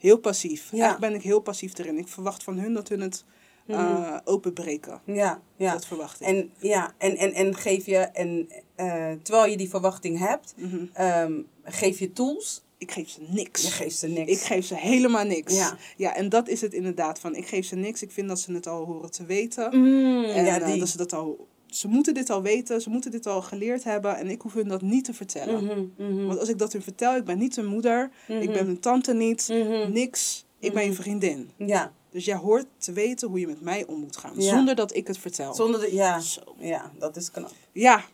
heel 0.04 0.18
passief. 0.18 0.62
Ja. 0.64 0.70
Eigenlijk 0.70 1.00
ben 1.00 1.14
ik 1.14 1.22
heel 1.22 1.40
passief 1.40 1.78
erin. 1.78 1.98
Ik 1.98 2.08
verwacht 2.08 2.42
van 2.42 2.58
hun 2.58 2.72
dat 2.74 2.88
hun 2.88 3.00
het 3.00 3.24
eh, 3.66 3.78
Mhm. 3.78 4.18
openbreken. 4.24 5.00
Ja, 5.04 5.40
ja. 5.56 5.72
Dat 5.72 5.86
verwacht 5.86 6.20
ik. 6.20 6.26
En, 6.26 6.50
ja, 6.58 6.94
en, 6.98 7.16
en, 7.16 7.32
en 7.32 7.54
geef 7.54 7.86
je, 7.86 7.96
en, 7.98 8.48
eh, 8.74 9.12
terwijl 9.22 9.50
je 9.50 9.56
die 9.56 9.68
verwachting 9.68 10.18
hebt, 10.18 10.54
Mhm. 10.56 10.84
ehm, 10.92 11.32
geef 11.64 11.98
je 11.98 12.12
tools. 12.12 12.62
Ik 12.78 12.90
geef 12.92 13.08
ze 13.08 13.20
niks. 13.28 13.62
Je 13.62 13.70
geeft 13.70 13.96
ze 13.98 14.06
niks. 14.08 14.30
Ik 14.30 14.38
geef 14.38 14.66
ze 14.66 14.76
helemaal 14.76 15.24
niks. 15.24 15.54
Ja. 15.56 15.76
ja, 15.96 16.14
en 16.16 16.28
dat 16.28 16.48
is 16.48 16.60
het 16.60 16.72
inderdaad 16.72 17.18
van. 17.18 17.34
Ik 17.36 17.46
geef 17.46 17.66
ze 17.66 17.76
niks. 17.76 18.02
Ik 18.02 18.10
vind 18.10 18.28
dat 18.28 18.40
ze 18.40 18.52
het 18.52 18.66
al 18.66 18.84
horen 18.84 19.10
te 19.10 19.24
weten. 19.24 19.78
Mm, 19.78 20.24
En 20.24 20.44
ja, 20.44 20.60
eh, 20.60 20.66
die. 20.66 20.78
dat 20.78 20.88
ze 20.88 20.96
dat 20.96 21.12
al. 21.12 21.48
Ze 21.74 21.88
moeten 21.88 22.14
dit 22.14 22.30
al 22.30 22.42
weten, 22.42 22.80
ze 22.80 22.90
moeten 22.90 23.10
dit 23.10 23.26
al 23.26 23.42
geleerd 23.42 23.84
hebben 23.84 24.16
en 24.16 24.30
ik 24.30 24.40
hoef 24.40 24.54
hun 24.54 24.68
dat 24.68 24.82
niet 24.82 25.04
te 25.04 25.14
vertellen. 25.14 25.64
Mhm, 25.64 26.12
mhm, 26.14 26.26
Want 26.26 26.38
als 26.38 26.48
ik 26.48 26.58
dat 26.58 26.72
hun 26.72 26.82
vertel, 26.82 27.16
ik 27.16 27.24
ben 27.24 27.38
niet 27.38 27.56
hun 27.56 27.66
moeder, 27.66 28.10
ik 28.28 28.42
Mhm. 28.44 28.52
ben 28.52 28.66
hun 28.66 28.80
tante 28.80 29.14
niet, 29.14 29.48
niks, 29.92 30.44
ik 30.58 30.72
ben 30.72 30.84
je 30.84 30.92
vriendin. 30.92 31.50
Ja, 31.56 31.92
Dus 32.10 32.24
jij 32.24 32.36
hoort 32.36 32.66
te 32.78 32.92
weten 32.92 33.28
hoe 33.28 33.40
je 33.40 33.46
met 33.46 33.60
mij 33.60 33.86
om 33.86 34.00
moet 34.00 34.16
gaan, 34.16 34.32
Ja. 34.36 34.54
zonder 34.56 34.74
dat 34.74 34.94
ik 34.96 35.06
het 35.06 35.18
vertel. 35.18 35.54
zonder 35.54 35.80
de, 35.80 35.94
ja, 35.94 36.20
Zo. 36.20 36.40
ja, 36.58 36.92
dat 36.98 37.16
is 37.16 37.30
knap. 37.30 37.50
Ja, 37.72 38.04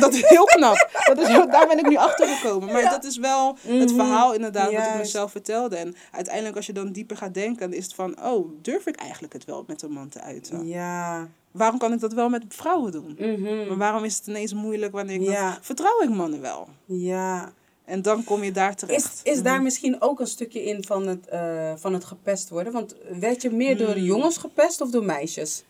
dat 0.00 0.14
is 0.14 0.28
heel 0.28 0.44
knap. 0.44 0.90
Dat 1.04 1.18
is, 1.18 1.26
daar 1.28 1.66
ben 1.68 1.78
ik 1.78 1.88
nu 1.88 1.96
achter 1.96 2.26
gekomen. 2.26 2.72
Maar 2.72 2.80
Ja. 2.82 2.90
dat 2.90 3.04
is 3.04 3.16
wel 3.16 3.56
het 3.66 3.86
Mhm. 3.86 3.94
verhaal 3.94 4.34
inderdaad 4.34 4.72
wat 4.72 4.84
ik 4.86 4.94
mezelf 4.96 5.30
vertelde. 5.30 5.76
En 5.76 5.94
uiteindelijk 6.10 6.56
als 6.56 6.66
je 6.66 6.72
dan 6.72 6.92
dieper 6.92 7.16
gaat 7.16 7.34
denken, 7.34 7.72
is 7.72 7.84
het 7.84 7.94
van, 7.94 8.22
oh, 8.24 8.48
durf 8.62 8.86
ik 8.86 8.96
eigenlijk 8.96 9.32
het 9.32 9.44
wel 9.44 9.64
met 9.66 9.82
een 9.82 9.92
man 9.92 10.08
te 10.08 10.20
uiten? 10.20 10.66
Ja. 10.66 11.28
Waarom 11.50 11.78
kan 11.78 11.92
ik 11.92 12.00
dat 12.00 12.12
wel 12.12 12.28
met 12.28 12.44
vrouwen 12.48 12.92
doen? 12.92 13.16
Mhm. 13.18 13.66
Maar 13.68 13.76
waarom 13.76 14.04
is 14.04 14.16
het 14.16 14.26
ineens 14.26 14.54
moeilijk 14.54 14.92
wanneer 14.92 15.14
ik 15.20 15.22
Ja. 15.28 15.50
dat- 15.50 15.58
Vertrouw 15.62 16.02
ik 16.02 16.08
mannen 16.10 16.40
wel? 16.40 16.68
Ja. 16.84 17.52
En 17.84 18.02
dan 18.02 18.24
kom 18.24 18.42
je 18.44 18.52
daar 18.52 18.70
Is, 18.70 18.76
terecht. 18.76 19.20
is 19.22 19.42
daar 19.42 19.62
misschien 19.62 20.00
ook 20.02 20.20
een 20.20 20.26
stukje 20.26 20.64
in 20.64 20.84
van 20.84 21.06
het, 21.06 21.26
eh, 21.28 21.72
van 21.76 21.92
het 21.92 22.04
gepest 22.04 22.48
worden? 22.48 22.72
Want 22.72 22.94
werd 23.20 23.42
je 23.42 23.50
meer 23.50 23.76
door 23.76 23.90
Hmm. 23.94 24.02
jongens 24.04 24.36
gepest 24.36 24.80
of 24.80 24.90
door 24.90 25.04
meisjes? 25.04 25.64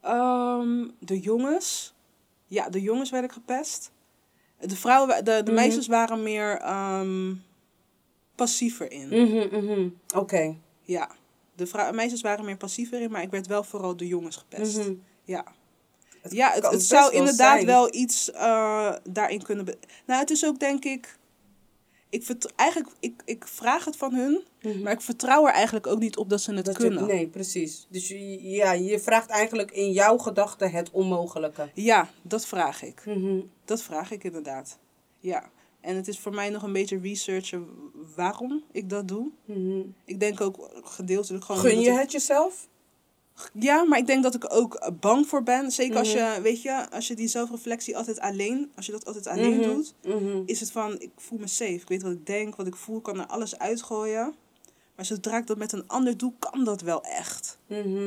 Ehm, 0.00 0.84
de 0.98 1.18
jongens. 1.20 1.94
Ja, 2.50 2.68
de 2.68 2.80
jongens 2.80 3.10
werd 3.10 3.24
ik 3.24 3.32
gepest. 3.32 3.90
De 4.58 4.76
vrouwen, 4.76 5.24
de, 5.24 5.30
de 5.42 5.42
Mhm. 5.44 5.54
meisjes 5.54 5.86
waren 5.86 6.22
meer 6.22 6.56
ehm, 6.58 7.34
passiever 8.34 8.90
in. 8.92 9.08
Mhm, 9.08 9.64
mhm. 9.64 9.88
Oké. 10.16 10.56
Ja. 10.82 11.10
De 11.54 11.66
vrou- 11.66 11.94
meisjes 11.94 12.20
waren 12.20 12.44
meer 12.44 12.56
passiever 12.56 13.00
in, 13.00 13.10
maar 13.10 13.22
ik 13.22 13.30
werd 13.30 13.46
wel 13.46 13.64
vooral 13.64 13.96
de 13.96 14.06
jongens 14.06 14.36
gepest. 14.36 14.80
Ja. 15.24 15.44
Het 16.22 16.32
Ja, 16.32 16.52
het, 16.52 16.82
zou 16.82 17.02
wel 17.02 17.10
inderdaad 17.20 17.54
zijn. 17.54 17.66
wel 17.66 17.94
iets 17.94 18.30
eh, 18.30 18.92
daarin 19.10 19.42
kunnen... 19.42 19.64
nou, 20.06 20.20
het 20.20 20.30
is 20.30 20.44
ook 20.44 20.58
denk 20.58 20.84
ik... 20.84 21.18
ik 22.10 22.24
vert- 22.24 22.54
eigenlijk, 22.56 22.90
ik, 23.00 23.22
ik 23.24 23.46
vraag 23.46 23.84
het 23.84 23.96
van 23.96 24.14
hun, 24.14 24.42
Mhm. 24.62 24.82
maar 24.82 24.92
ik 24.92 25.00
vertrouw 25.00 25.46
er 25.46 25.52
eigenlijk 25.52 25.86
ook 25.86 25.98
niet 25.98 26.16
op 26.16 26.28
dat 26.28 26.40
ze 26.40 26.54
het 26.54 26.64
Dat 26.64 26.76
je- 26.76 26.82
kunnen. 26.82 27.06
nee, 27.06 27.28
precies. 27.28 27.86
Dus 27.90 28.08
je, 28.08 28.42
ja, 28.42 28.72
je 28.72 28.98
vraagt 28.98 29.30
eigenlijk 29.30 29.70
in 29.70 29.92
jouw 29.92 30.18
gedachten 30.18 30.70
het 30.70 30.90
onmogelijke. 30.90 31.70
Ja, 31.74 32.08
dat 32.22 32.46
vraag 32.46 32.82
ik. 32.82 33.02
Mhm. 33.06 33.40
Dat 33.64 33.82
vraag 33.82 34.10
ik 34.10 34.24
inderdaad. 34.24 34.78
Ja. 35.18 35.50
En 35.80 35.96
het 35.96 36.08
is 36.08 36.18
voor 36.18 36.34
mij 36.34 36.50
nog 36.50 36.62
een 36.62 36.72
beetje 36.72 36.98
researchen 36.98 37.66
waarom 38.16 38.62
ik 38.72 38.88
dat 38.90 39.08
doe. 39.08 39.30
Mhm. 39.44 39.80
Ik 40.04 40.20
denk 40.20 40.40
ook 40.40 40.68
gedeeltelijk 40.84 41.44
gewoon... 41.44 41.60
Gun 41.60 41.80
je 41.80 41.90
ik- 41.90 41.98
het 41.98 42.12
jezelf? 42.12 42.68
Ja, 43.52 43.82
maar 43.84 43.98
ik 43.98 44.06
denk 44.06 44.22
dat 44.22 44.34
ik 44.34 44.54
ook 44.54 44.90
bang 45.00 45.26
voor 45.26 45.42
ben. 45.42 45.70
Zeker 45.70 45.96
als 45.98 46.14
Mhm. 46.14 46.34
je, 46.34 46.40
weet 46.40 46.62
je, 46.62 46.90
als 46.90 47.06
je 47.08 47.14
die 47.14 47.28
zelfreflectie 47.28 47.96
altijd 47.96 48.20
alleen, 48.20 48.70
als 48.76 48.86
je 48.86 48.92
dat 48.92 49.06
altijd 49.06 49.26
alleen 49.26 49.56
Mhm. 49.56 49.68
doet, 49.68 49.94
Mhm. 50.04 50.42
is 50.46 50.60
het 50.60 50.70
van, 50.72 51.00
ik 51.00 51.10
voel 51.16 51.38
me 51.38 51.46
safe. 51.46 51.70
Ik 51.72 51.88
weet 51.88 52.02
wat 52.02 52.12
ik 52.12 52.26
denk, 52.26 52.56
wat 52.56 52.66
ik 52.66 52.76
voel, 52.76 52.96
ik 52.96 53.02
kan 53.02 53.18
er 53.20 53.26
alles 53.26 53.58
uitgooien. 53.58 54.34
Maar 54.96 55.04
zodra 55.04 55.36
ik 55.38 55.46
dat 55.46 55.58
met 55.58 55.72
een 55.72 55.84
ander 55.88 56.16
doe, 56.16 56.32
kan 56.38 56.64
dat 56.64 56.80
wel 56.80 57.02
echt. 57.04 57.58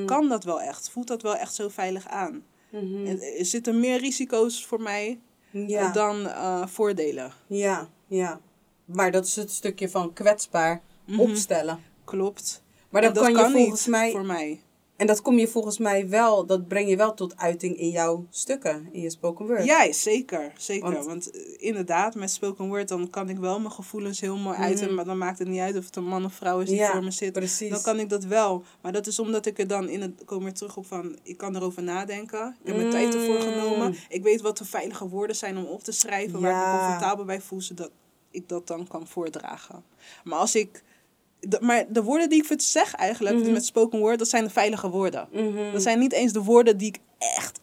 Kan 0.05 0.29
dat 0.29 0.43
wel 0.43 0.61
echt. 0.61 0.89
Voelt 0.89 1.07
dat 1.07 1.21
wel 1.21 1.35
echt 1.35 1.53
zo 1.55 1.69
veilig 1.69 2.07
aan. 2.07 2.43
En 2.71 3.21
er 3.37 3.45
zitten 3.45 3.79
meer 3.79 3.99
risico's 3.99 4.65
voor 4.65 4.81
mij 4.81 5.19
eh, 5.51 5.69
Ja. 5.69 5.91
dan 5.91 6.27
eh, 6.27 6.67
voordelen. 6.67 7.31
ja, 7.47 7.89
ja. 8.07 8.39
Maar 8.85 9.11
dat 9.11 9.25
is 9.25 9.35
het 9.35 9.51
stukje 9.51 9.89
van 9.89 10.13
kwetsbaar 10.13 10.81
opstellen. 11.17 11.79
Klopt. 12.03 12.63
Maar 12.89 13.01
dat, 13.01 13.15
dat 13.15 13.23
kan, 13.23 13.33
kan 13.33 13.51
je 13.51 13.57
volgens 13.57 13.85
mij. 13.87 14.11
voor 14.11 14.25
mij. 14.25 14.61
En 15.03 15.09
dat 15.09 15.21
kom 15.21 15.37
je 15.39 15.47
volgens 15.47 15.77
mij 15.77 16.09
wel, 16.09 16.45
dat 16.45 16.67
breng 16.67 16.89
je 16.89 16.95
wel 16.97 17.13
tot 17.13 17.37
uiting 17.37 17.77
in 17.77 17.89
jouw 17.89 18.25
stukken, 18.29 18.89
in 18.91 19.01
je 19.01 19.09
spoken 19.09 19.45
word. 19.47 19.65
Ja, 19.65 19.91
zeker. 19.91 20.51
zeker. 20.57 20.91
Want- 20.91 21.05
Want, 21.05 21.31
eh, 21.31 21.41
inderdaad, 21.57 22.15
met 22.15 22.31
spoken 22.31 22.67
word, 22.67 22.87
dan 22.87 23.09
kan 23.09 23.29
ik 23.29 23.37
wel 23.37 23.59
mijn 23.59 23.71
gevoelens 23.71 24.19
heel 24.19 24.37
mooi 24.37 24.57
uiten. 24.57 24.93
Maar 24.93 25.05
dan 25.05 25.17
maakt 25.17 25.39
het 25.39 25.47
niet 25.47 25.59
uit 25.59 25.77
of 25.77 25.85
het 25.85 25.95
een 25.95 26.03
man 26.05 26.25
of 26.25 26.33
vrouw 26.33 26.59
is 26.59 26.67
die 26.69 26.77
Ja, 26.77 26.91
voor 26.91 27.03
me 27.03 27.11
zit. 27.11 27.33
precies. 27.33 27.69
Dan 27.69 27.81
kan 27.81 27.99
ik 27.99 28.09
dat 28.09 28.23
wel. 28.23 28.63
Maar 28.81 28.91
dat 28.91 29.07
is 29.07 29.19
omdat 29.19 29.45
ik 29.45 29.59
er 29.59 29.67
dan 29.67 29.89
in 29.89 30.01
het, 30.01 30.21
kom 30.25 30.43
weer 30.43 30.53
terug 30.53 30.77
op 30.77 30.85
van, 30.85 31.17
ik 31.23 31.37
kan 31.37 31.55
erover 31.55 31.83
nadenken. 31.83 32.55
Ik 32.61 32.67
heb 32.67 32.75
mijn 32.75 32.89
tijd 32.89 33.13
ervoor 33.15 33.35
Mm. 33.35 33.41
genomen. 33.41 33.95
Ik 34.09 34.23
weet 34.23 34.41
wat 34.41 34.57
de 34.57 34.65
veilige 34.65 35.07
woorden 35.09 35.35
zijn 35.35 35.57
om 35.57 35.65
op 35.65 35.83
te 35.83 35.91
schrijven. 35.91 36.41
Waar 36.41 36.51
ik 36.65 36.71
me 36.71 36.79
comfortabel 36.87 37.25
bij 37.25 37.41
voel, 37.41 37.61
zodat 37.61 37.91
ik 38.31 38.49
dat 38.49 38.67
dan 38.67 38.87
kan 38.87 39.07
voordragen. 39.07 39.83
Maar 40.23 40.39
als 40.39 40.55
ik... 40.55 40.83
de- 41.49 41.57
maar 41.61 41.85
de 41.89 42.03
woorden 42.03 42.29
die 42.29 42.39
ik 42.39 42.45
voor 42.45 42.55
zeg 42.59 42.95
eigenlijk 42.95 43.35
Mhm. 43.37 43.51
met 43.51 43.65
spoken 43.65 43.99
word, 43.99 44.19
dat 44.19 44.27
zijn 44.27 44.43
de 44.43 44.49
veilige 44.49 44.89
woorden. 44.89 45.27
Mhm. 45.31 45.71
Dat 45.71 45.81
zijn 45.81 45.99
niet 45.99 46.11
eens 46.13 46.33
de 46.33 46.43
woorden 46.43 46.77
die 46.77 46.87
ik 46.87 46.99
echt, 47.17 47.59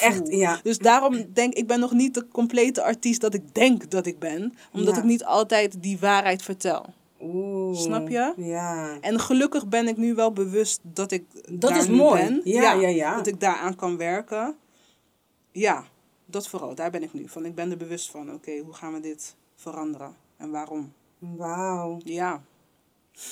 echt 0.00 0.28
ja. 0.28 0.60
Dus 0.62 0.78
daarom 0.78 1.24
denk 1.32 1.54
ik, 1.54 1.66
ben 1.66 1.80
nog 1.80 1.92
niet 1.92 2.14
de 2.14 2.28
complete 2.28 2.82
artiest 2.82 3.20
dat 3.20 3.34
ik 3.34 3.54
denk 3.54 3.90
dat 3.90 4.06
ik 4.06 4.18
ben. 4.18 4.54
Omdat 4.72 4.94
Ja. 4.94 5.00
ik 5.00 5.06
niet 5.06 5.24
altijd 5.24 5.82
die 5.82 5.98
waarheid 5.98 6.42
vertel. 6.42 6.86
Oeh. 7.22 7.76
Snap 7.78 8.08
je? 8.08 8.32
Ja. 8.36 8.98
En 9.00 9.20
gelukkig 9.20 9.68
ben 9.68 9.88
ik 9.88 9.96
nu 9.96 10.14
wel 10.14 10.32
bewust 10.32 10.80
dat 10.82 11.10
ik 11.12 11.24
Dat 11.48 11.70
daar 11.70 11.78
is 11.78 11.86
nu 11.88 11.94
mooi. 11.96 12.22
ben. 12.22 12.40
Ja, 12.44 12.72
ja, 12.72 12.88
ja. 12.88 13.16
Dat 13.16 13.26
ik 13.26 13.40
daaraan 13.40 13.76
kan 13.76 13.96
werken. 13.96 14.54
Ja, 15.52 15.84
dat 16.26 16.48
vooral. 16.48 16.74
Daar 16.74 16.90
ben 16.90 17.02
ik 17.02 17.12
nu 17.12 17.28
van. 17.28 17.44
Ik 17.44 17.54
ben 17.54 17.70
er 17.70 17.76
bewust 17.76 18.10
van. 18.10 18.32
Oké, 18.32 18.58
hoe 18.58 18.72
gaan 18.74 18.92
we 18.92 19.00
dit 19.00 19.34
veranderen? 19.56 20.14
En 20.36 20.50
waarom? 20.50 20.92
Wauw. 21.18 21.98
Ja. 22.04 22.42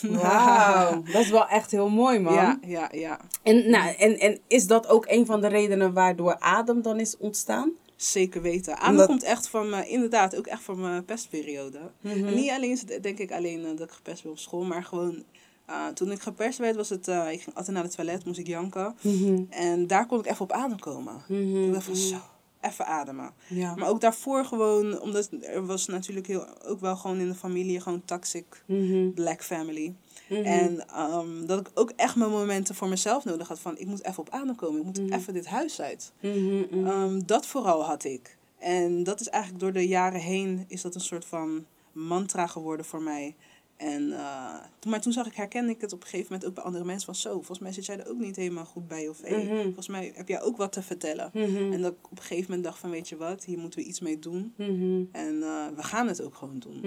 Wauw. 0.02 1.02
Dat 1.12 1.22
is 1.22 1.30
wel 1.30 1.46
echt 1.48 1.70
heel 1.70 1.88
mooi, 1.88 2.18
man. 2.18 2.34
Ja, 2.34 2.58
ja, 2.66 2.88
ja. 2.92 3.20
En, 3.42 3.70
nou, 3.70 3.94
en, 3.94 4.18
en 4.18 4.38
is 4.46 4.66
dat 4.66 4.86
ook 4.88 5.04
een 5.08 5.26
van 5.26 5.40
de 5.40 5.46
redenen 5.46 5.92
waardoor 5.92 6.38
Adem 6.38 6.82
dan 6.82 7.00
is 7.00 7.16
ontstaan? 7.16 7.72
Zeker 7.96 8.42
weten. 8.42 8.76
Adem 8.76 8.90
Omdat- 8.90 9.06
komt 9.06 9.22
echt 9.22 9.48
van 9.48 9.68
me, 9.68 9.88
inderdaad, 9.88 10.36
ook 10.36 10.46
echt 10.46 10.62
van 10.62 10.80
mijn 10.80 11.04
pestperiode. 11.04 11.80
Mhm. 12.00 12.26
En 12.26 12.34
niet 12.34 12.50
alleen, 12.50 12.70
is 12.70 12.80
het, 12.80 13.02
denk 13.02 13.18
ik, 13.18 13.32
alleen 13.32 13.64
eh, 13.64 13.70
dat 13.76 13.88
ik 13.88 13.94
gepest 13.94 14.22
werd 14.22 14.34
op 14.36 14.42
school, 14.42 14.64
maar 14.64 14.84
gewoon 14.84 15.22
eh, 15.66 15.86
toen 15.86 16.10
ik 16.10 16.20
gepest 16.20 16.58
werd, 16.58 16.76
was 16.76 16.88
het, 16.88 17.08
eh, 17.08 17.32
ik 17.32 17.42
ging 17.42 17.56
altijd 17.56 17.74
naar 17.76 17.84
het 17.84 17.94
toilet, 17.94 18.24
moest 18.24 18.38
ik 18.38 18.46
janken. 18.46 18.96
Mhm. 19.00 19.42
En 19.50 19.86
daar 19.86 20.06
kon 20.06 20.18
ik 20.18 20.26
even 20.26 20.40
op 20.40 20.52
adem 20.52 20.78
komen. 20.78 21.22
Mhm. 21.28 21.64
Ik 21.64 21.72
dacht 21.72 21.84
van 21.84 21.96
zo, 21.96 22.16
even 22.60 22.86
ademen. 22.86 23.32
Ja. 23.48 23.74
Maar 23.74 23.88
ook 23.88 24.00
daarvoor 24.00 24.44
gewoon, 24.44 25.00
omdat 25.00 25.28
er 25.42 25.66
was 25.66 25.86
natuurlijk 25.86 26.26
heel, 26.26 26.62
ook 26.64 26.80
wel 26.80 26.96
gewoon 26.96 27.18
in 27.18 27.28
de 27.28 27.34
familie 27.34 27.80
gewoon 27.80 28.02
toxic 28.04 28.62
Mhm. 28.66 29.10
black 29.10 29.42
family. 29.44 29.94
Mhm. 30.28 30.42
En 30.42 30.88
ehm, 30.88 31.46
dat 31.46 31.60
ik 31.60 31.70
ook 31.74 31.92
echt 31.96 32.16
mijn 32.16 32.30
momenten 32.30 32.74
voor 32.74 32.88
mezelf 32.88 33.24
nodig 33.24 33.48
had 33.48 33.60
van 33.60 33.78
ik 33.78 33.86
moet 33.86 34.04
even 34.04 34.18
op 34.20 34.30
adem 34.30 34.54
komen, 34.56 34.78
ik 34.80 34.84
moet 34.86 35.00
Mhm. 35.02 35.12
even 35.12 35.32
dit 35.34 35.46
huis 35.46 35.80
uit. 35.80 36.12
Ehm, 36.20 37.20
dat 37.26 37.46
vooral 37.46 37.84
had 37.84 38.04
ik. 38.04 38.36
En 38.58 39.02
dat 39.04 39.20
is 39.20 39.28
eigenlijk 39.28 39.62
door 39.62 39.72
de 39.72 39.86
jaren 39.88 40.20
heen 40.20 40.64
is 40.68 40.82
dat 40.82 40.94
een 40.94 41.00
soort 41.00 41.24
van 41.24 41.64
mantra 41.92 42.46
geworden 42.46 42.86
voor 42.86 43.02
mij. 43.02 43.34
En, 43.78 44.12
eh, 44.12 44.54
maar 44.86 45.00
toen 45.00 45.12
zag 45.12 45.26
ik, 45.26 45.34
herkende 45.34 45.72
ik 45.72 45.80
het 45.80 45.92
op 45.92 46.00
een 46.02 46.06
gegeven 46.08 46.26
moment 46.32 46.48
ook 46.48 46.54
bij 46.54 46.64
andere 46.64 46.84
mensen 46.84 47.04
van 47.06 47.14
zo, 47.14 47.32
volgens 47.32 47.58
mij 47.58 47.72
zit 47.72 47.86
jij 47.86 47.98
er 47.98 48.08
ook 48.10 48.18
niet 48.18 48.36
helemaal 48.36 48.64
goed 48.64 48.88
bij. 48.88 49.08
Of 49.08 49.20
hey, 49.22 49.44
Mhm. 49.44 49.62
volgens 49.62 49.88
mij 49.88 50.12
heb 50.14 50.28
jij 50.28 50.42
ook 50.42 50.56
wat 50.56 50.72
te 50.72 50.82
vertellen. 50.82 51.30
Mhm. 51.32 51.72
En 51.72 51.82
dat 51.82 51.92
ik 51.92 52.04
op 52.10 52.18
een 52.18 52.22
gegeven 52.22 52.44
moment 52.44 52.64
dacht 52.64 52.78
van 52.78 52.90
weet 52.90 53.08
je 53.08 53.16
wat, 53.16 53.44
hier 53.44 53.58
moeten 53.58 53.78
we 53.80 53.84
iets 53.86 54.00
mee 54.00 54.18
doen. 54.18 54.52
Mhm. 54.56 55.02
En 55.12 55.42
eh, 55.42 55.66
we 55.76 55.82
gaan 55.82 56.08
het 56.08 56.22
ook 56.22 56.34
gewoon 56.34 56.58
doen. 56.58 56.80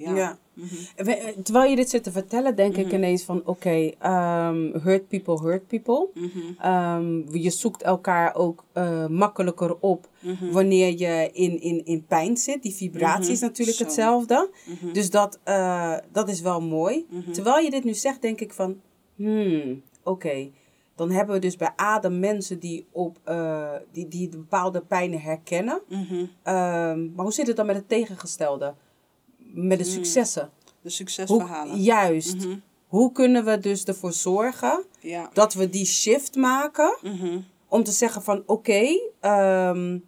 Ja. 0.00 0.38
Mhm. 0.54 0.74
We- 0.96 1.34
Terwijl 1.42 1.70
je 1.70 1.76
dit 1.76 1.90
zit 1.90 2.02
te 2.02 2.10
vertellen, 2.12 2.56
denk 2.56 2.76
ik 2.76 2.86
Mhm. 2.86 2.94
ineens 2.94 3.24
van... 3.24 3.42
Oké, 3.44 3.90
ehm, 3.98 4.78
hurt 4.82 5.08
people, 5.08 5.40
hurt 5.42 5.66
people. 5.66 6.08
Mhm. 6.14 6.28
Ehm, 6.58 7.36
je 7.36 7.50
zoekt 7.50 7.82
elkaar 7.82 8.34
ook 8.34 8.64
eh, 8.72 9.06
makkelijker 9.06 9.76
op 9.80 10.08
wanneer 10.50 10.98
je 10.98 11.30
in, 11.32 11.60
in, 11.60 11.84
in 11.84 12.04
pijn 12.06 12.36
zit. 12.36 12.62
Die 12.62 12.74
vibratie 12.74 13.32
is 13.32 13.40
natuurlijk 13.40 13.76
Zo. 13.76 13.84
hetzelfde. 13.84 14.50
Dus 14.92 15.10
dat, 15.10 15.38
eh, 15.44 15.96
dat 16.12 16.28
is 16.28 16.40
wel 16.40 16.60
mooi. 16.60 17.06
Terwijl 17.32 17.64
je 17.64 17.70
dit 17.70 17.84
nu 17.84 17.94
zegt, 17.94 18.22
denk 18.22 18.40
ik 18.40 18.52
van... 18.52 18.80
Hmm, 19.16 19.82
oké. 20.02 20.50
Dan 20.94 21.10
hebben 21.10 21.34
we 21.34 21.40
dus 21.40 21.56
bij 21.56 21.72
Adem 21.76 22.18
mensen 22.18 22.58
die, 22.58 22.86
op, 22.92 23.18
eh, 23.24 23.72
die, 23.92 24.08
die 24.08 24.28
bepaalde 24.28 24.80
pijnen 24.80 25.20
herkennen. 25.20 25.80
Ehm, 26.42 27.14
maar 27.14 27.24
hoe 27.24 27.32
zit 27.32 27.46
het 27.46 27.56
dan 27.56 27.66
met 27.66 27.76
het 27.76 27.88
tegengestelde? 27.88 28.74
Met 29.52 29.78
de 29.78 29.84
Hmm. 29.84 29.92
successen? 29.92 30.50
De 30.64 30.70
Hoe, 30.82 30.90
succesverhalen. 30.90 31.80
juist. 31.80 32.36
Mhm. 32.36 32.56
Hoe 32.86 33.12
kunnen 33.12 33.44
we 33.44 33.58
dus 33.58 33.84
ervoor 33.84 34.12
zorgen 34.12 34.84
Ja. 35.00 35.30
dat 35.32 35.54
we 35.54 35.68
die 35.70 35.84
shift 35.86 36.36
maken 36.36 36.98
Mhm. 37.02 37.38
om 37.68 37.84
te 37.84 37.90
zeggen 37.92 38.22
van 38.22 38.42
oké, 38.46 38.86
ehm, 39.20 39.98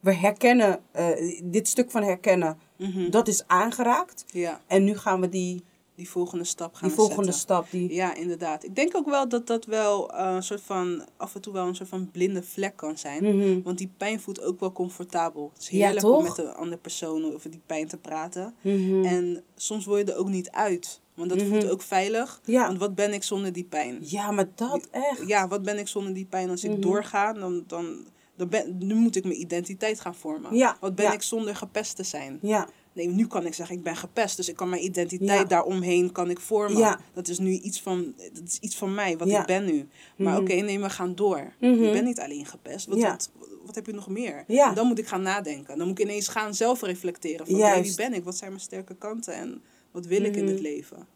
we 0.00 0.12
herkennen 0.14 0.80
eh, 0.92 1.40
dit 1.44 1.68
stuk 1.68 1.90
van 1.90 2.02
herkennen, 2.02 2.58
Mhm. 2.76 3.10
dat 3.10 3.28
is 3.28 3.46
aangeraakt. 3.46 4.24
Ja, 4.26 4.60
En 4.66 4.84
nu 4.84 4.96
gaan 4.96 5.20
we 5.20 5.28
die, 5.28 5.64
die 6.00 6.10
volgende 6.10 6.44
stap 6.44 6.74
gaan 6.74 6.88
die 6.88 6.96
volgende 6.96 7.22
zetten. 7.22 7.40
stap, 7.40 7.66
die, 7.70 7.92
Ja, 7.94 8.14
inderdaad. 8.14 8.64
Ik 8.64 8.74
denk 8.76 8.96
ook 8.96 9.08
wel 9.08 9.28
dat 9.28 9.46
dat 9.46 9.64
wel 9.64 10.10
eh, 10.10 10.32
een 10.34 10.42
soort 10.42 10.60
van, 10.62 11.04
af 11.16 11.34
en 11.34 11.40
toe 11.40 11.52
wel 11.52 11.66
een 11.66 11.74
soort 11.74 11.88
van 11.88 12.10
blinde 12.10 12.42
vlek 12.42 12.76
kan 12.76 12.98
zijn. 12.98 13.24
Mhm. 13.36 13.62
Want 13.62 13.78
die 13.78 13.90
pijn 13.96 14.20
voelt 14.20 14.42
ook 14.42 14.60
wel 14.60 14.72
comfortabel. 14.72 15.50
Het 15.54 15.62
is 15.62 15.68
Ja, 15.68 15.84
heerlijk 15.84 16.06
om 16.06 16.12
toch? 16.12 16.22
met 16.22 16.36
de 16.46 16.52
andere 16.54 16.80
persoon 16.80 17.34
over 17.34 17.50
die 17.50 17.60
pijn 17.66 17.88
te 17.88 17.96
praten. 17.96 18.54
Mhm. 18.60 19.04
En 19.04 19.42
soms 19.56 19.84
wil 19.86 19.96
je 19.96 20.04
er 20.04 20.16
ook 20.16 20.28
niet 20.28 20.50
uit. 20.50 21.00
Want 21.14 21.28
dat 21.28 21.38
Mhm. 21.38 21.48
voelt 21.48 21.70
ook 21.70 21.82
veilig. 21.82 22.40
Ja. 22.44 22.66
Want 22.66 22.78
wat 22.78 22.94
ben 22.94 23.12
ik 23.12 23.22
zonder 23.22 23.52
die 23.52 23.64
pijn? 23.64 23.98
ja, 24.00 24.30
maar 24.30 24.48
dat 24.54 24.88
echt. 24.90 25.22
Ja, 25.26 25.48
wat 25.48 25.62
ben 25.62 25.78
ik 25.78 25.88
zonder 25.88 26.14
die 26.14 26.26
pijn? 26.26 26.50
Als 26.50 26.64
ik 26.64 26.70
Mhm. 26.70 26.80
doorga, 26.80 27.32
dan, 27.32 27.64
dan, 27.66 28.06
dan 28.36 28.48
ben, 28.48 28.76
nu 28.78 28.94
moet 28.94 29.16
ik 29.16 29.24
mijn 29.24 29.40
identiteit 29.40 30.00
gaan 30.00 30.14
vormen. 30.14 30.56
Ja, 30.56 30.76
Wat 30.80 30.94
ben 30.94 31.04
ja. 31.04 31.12
ik 31.12 31.22
zonder 31.22 31.56
gepest 31.56 31.96
te 31.96 32.02
zijn? 32.02 32.38
Ja, 32.42 32.68
Nee, 32.92 33.08
nu 33.08 33.26
kan 33.26 33.46
ik 33.46 33.54
zeggen, 33.54 33.76
ik 33.76 33.82
ben 33.82 33.96
gepest. 33.96 34.36
Dus 34.36 34.48
ik 34.48 34.56
kan 34.56 34.68
mijn 34.68 34.84
identiteit 34.84 35.38
Ja. 35.40 35.44
daaromheen 35.44 36.12
kan 36.12 36.30
ik 36.30 36.40
vormen. 36.40 36.78
Ja. 36.78 37.00
Dat 37.14 37.28
is 37.28 37.38
nu 37.38 37.50
iets 37.50 37.80
van, 37.82 38.14
dat 38.32 38.42
is 38.46 38.58
iets 38.58 38.76
van 38.76 38.94
mij, 38.94 39.16
wat 39.16 39.28
Ja. 39.28 39.40
ik 39.40 39.46
ben 39.46 39.64
nu. 39.64 39.88
Maar 40.16 40.32
Mhm. 40.32 40.42
oké, 40.42 40.54
nee, 40.54 40.80
we 40.80 40.90
gaan 40.90 41.14
door. 41.14 41.52
Mhm. 41.60 41.82
Je 41.82 41.90
bent 41.90 42.04
niet 42.04 42.20
alleen 42.20 42.46
gepest. 42.46 42.86
Wat, 42.86 42.98
wat, 43.02 43.30
wat 43.66 43.74
heb 43.74 43.86
je 43.86 43.92
nog 43.92 44.08
meer? 44.08 44.44
En 44.46 44.74
dan 44.74 44.86
moet 44.86 44.98
ik 44.98 45.06
gaan 45.06 45.22
nadenken. 45.22 45.78
Dan 45.78 45.88
moet 45.88 45.98
ik 45.98 46.04
ineens 46.04 46.28
gaan 46.28 46.54
zelf 46.54 46.82
reflecteren. 46.82 47.46
Van, 47.46 47.82
wie 47.82 47.94
ben 47.96 48.14
ik? 48.14 48.24
Wat 48.24 48.36
zijn 48.36 48.50
mijn 48.50 48.62
sterke 48.62 48.94
kanten? 48.96 49.34
En 49.34 49.62
wat 49.90 50.06
wil 50.06 50.22
ik 50.24 50.36
in 50.36 50.44
Mhm. 50.44 50.52
het 50.52 50.60
leven? 50.60 51.06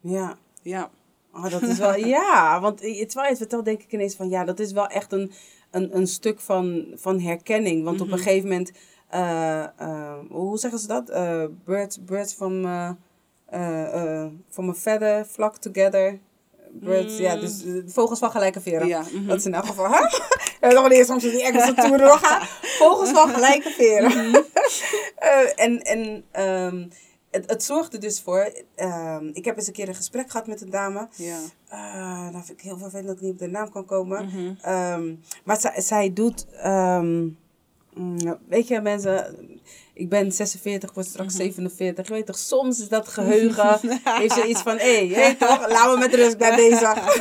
ja. 0.00 0.38
Ja. 0.62 0.90
Oh, 1.34 1.50
dat 1.50 1.62
is 1.62 1.78
wel, 1.78 1.96
ja, 2.16 2.60
want 2.60 2.78
terwijl 2.78 3.24
je 3.24 3.28
het 3.28 3.38
vertelt, 3.38 3.64
denk 3.64 3.82
ik 3.82 3.92
ineens 3.92 4.14
van 4.14 4.28
ja, 4.28 4.44
dat 4.44 4.60
is 4.60 4.72
wel 4.72 4.86
echt 4.86 5.12
een, 5.12 5.32
een, 5.70 5.96
een 5.96 6.06
stuk 6.06 6.40
van, 6.40 6.86
van 6.94 7.20
herkenning. 7.20 7.84
Want 7.84 8.00
op 8.00 8.06
Mhm. 8.06 8.16
een 8.16 8.22
gegeven 8.22 8.48
moment, 8.48 8.72
hoe 10.28 10.58
zeggen 10.58 10.78
ze 10.78 10.86
dat? 10.86 11.10
Eh 11.10 11.44
birds, 11.64 12.04
birds 12.04 12.32
from, 12.32 12.64
eh 12.64 12.90
eh, 13.52 13.94
eh, 13.94 14.30
from 14.48 14.68
a 14.68 14.74
feather 14.74 15.24
flock 15.24 15.56
together. 15.56 16.18
Birds, 16.70 17.18
ja, 17.18 17.36
dus 17.36 17.64
eh, 17.64 17.72
vogels 17.86 18.18
van 18.18 18.30
gelijke 18.30 18.60
veren. 18.60 18.82
Mm. 18.82 18.88
Ja, 18.88 19.00
mhm. 19.12 19.26
Dat 19.26 19.38
is 19.38 19.44
in 19.44 19.54
elk 19.54 19.66
geval, 19.66 19.90
hè? 19.90 20.00
En 20.60 20.72
nog 20.74 20.80
wanneer 20.80 21.04
soms 21.04 21.22
die 21.22 21.42
Engelse 21.42 21.74
toer 21.86 21.98
doorgaan. 21.98 22.46
Vogels 22.62 23.10
van 23.10 23.28
gelijke 23.28 23.70
veren. 23.70 24.28
Mhm. 24.28 24.40
Eh, 25.16 25.64
en 25.64 25.82
en 25.82 26.24
ehm, 26.30 26.88
het, 27.30 27.50
het 27.50 27.64
zorgde 27.64 27.98
dus 27.98 28.20
voor, 28.20 28.52
ehm, 28.74 29.30
ik 29.32 29.44
heb 29.44 29.56
eens 29.56 29.66
een 29.66 29.72
keer 29.72 29.88
een 29.88 29.94
gesprek 29.94 30.30
gehad 30.30 30.46
met 30.46 30.60
een 30.60 30.70
dame. 30.70 31.08
Ja. 31.16 31.38
Uh, 31.72 32.28
vind 32.32 32.58
ik 32.58 32.60
heel 32.60 32.78
vervelend 32.78 33.06
dat 33.06 33.16
ik 33.16 33.22
niet 33.22 33.32
op 33.32 33.38
de 33.38 33.46
naam 33.46 33.70
kan 33.70 33.84
komen. 33.84 34.24
Mhm. 34.26 34.54
Ehm, 34.60 35.14
maar 35.44 35.60
zij, 35.60 35.80
zij 35.80 36.12
doet, 36.12 36.46
mm, 37.94 38.38
weet 38.48 38.68
je 38.68 38.80
mensen, 38.80 39.36
ik 39.94 40.08
ben 40.08 40.32
46, 40.32 40.92
word 40.94 41.06
straks 41.06 41.34
47. 41.34 42.06
Je 42.06 42.12
weet 42.12 42.26
toch, 42.26 42.38
soms 42.38 42.80
is 42.80 42.88
dat 42.88 43.08
geheugen, 43.08 43.78
heeft 44.20 44.34
ze 44.34 44.46
iets 44.46 44.62
van, 44.62 44.76
hé, 44.78 45.06
hey, 45.06 45.22
hey, 45.22 45.34
toch, 45.34 45.68
laten 45.72 45.92
we 45.92 45.98
met 45.98 46.14
rust 46.14 46.38
bij 46.38 46.56
bezig. 46.56 47.20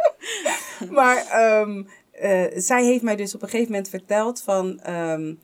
maar 0.98 1.26
ehm, 1.26 1.82
eh, 2.10 2.44
zij 2.54 2.84
heeft 2.84 3.02
mij 3.02 3.16
dus 3.16 3.34
op 3.34 3.42
een 3.42 3.48
gegeven 3.48 3.70
moment 3.70 3.88
verteld 3.88 4.42
van, 4.42 4.80
ehm, 4.80 5.34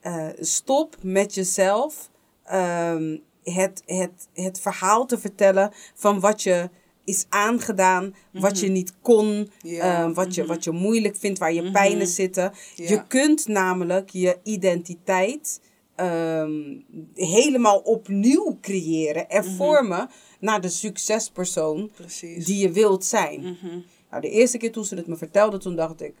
eh, 0.00 0.28
stop 0.38 0.96
met 1.02 1.34
jezelf 1.34 2.10
ehm, 2.44 3.16
het, 3.42 3.82
het, 3.86 4.28
het 4.34 4.60
verhaal 4.60 5.06
te 5.06 5.18
vertellen 5.18 5.72
van 5.94 6.20
wat 6.20 6.42
je 6.42 6.70
is 7.04 7.26
aangedaan, 7.28 8.14
wat 8.32 8.60
je 8.60 8.68
niet 8.68 8.94
kon, 9.02 9.50
ehm, 9.62 10.12
wat, 10.12 10.34
je, 10.34 10.40
mhm. 10.42 10.50
wat 10.50 10.64
je 10.64 10.70
moeilijk 10.70 11.16
vindt, 11.16 11.38
waar 11.38 11.52
je 11.52 11.62
Mhm. 11.62 11.72
pijnen 11.72 12.06
zitten. 12.06 12.52
Je 12.74 13.06
kunt 13.06 13.46
namelijk 13.48 14.10
je 14.10 14.38
identiteit 14.42 15.60
ehm, 15.96 16.78
helemaal 17.14 17.78
opnieuw 17.78 18.58
creëren 18.60 19.28
en 19.28 19.44
Mhm. 19.44 19.54
vormen 19.54 20.08
naar 20.40 20.60
de 20.60 20.68
succespersoon 20.68 21.90
Precies. 21.96 22.44
die 22.44 22.58
je 22.58 22.70
wilt 22.72 23.04
zijn. 23.04 23.40
Mhm. 23.40 23.78
Nou, 24.10 24.22
de 24.22 24.30
eerste 24.30 24.58
keer 24.58 24.72
toen 24.72 24.84
ze 24.84 24.94
het 24.94 25.06
me 25.06 25.16
vertelde, 25.16 25.58
toen 25.58 25.76
dacht 25.76 26.02
ik, 26.02 26.14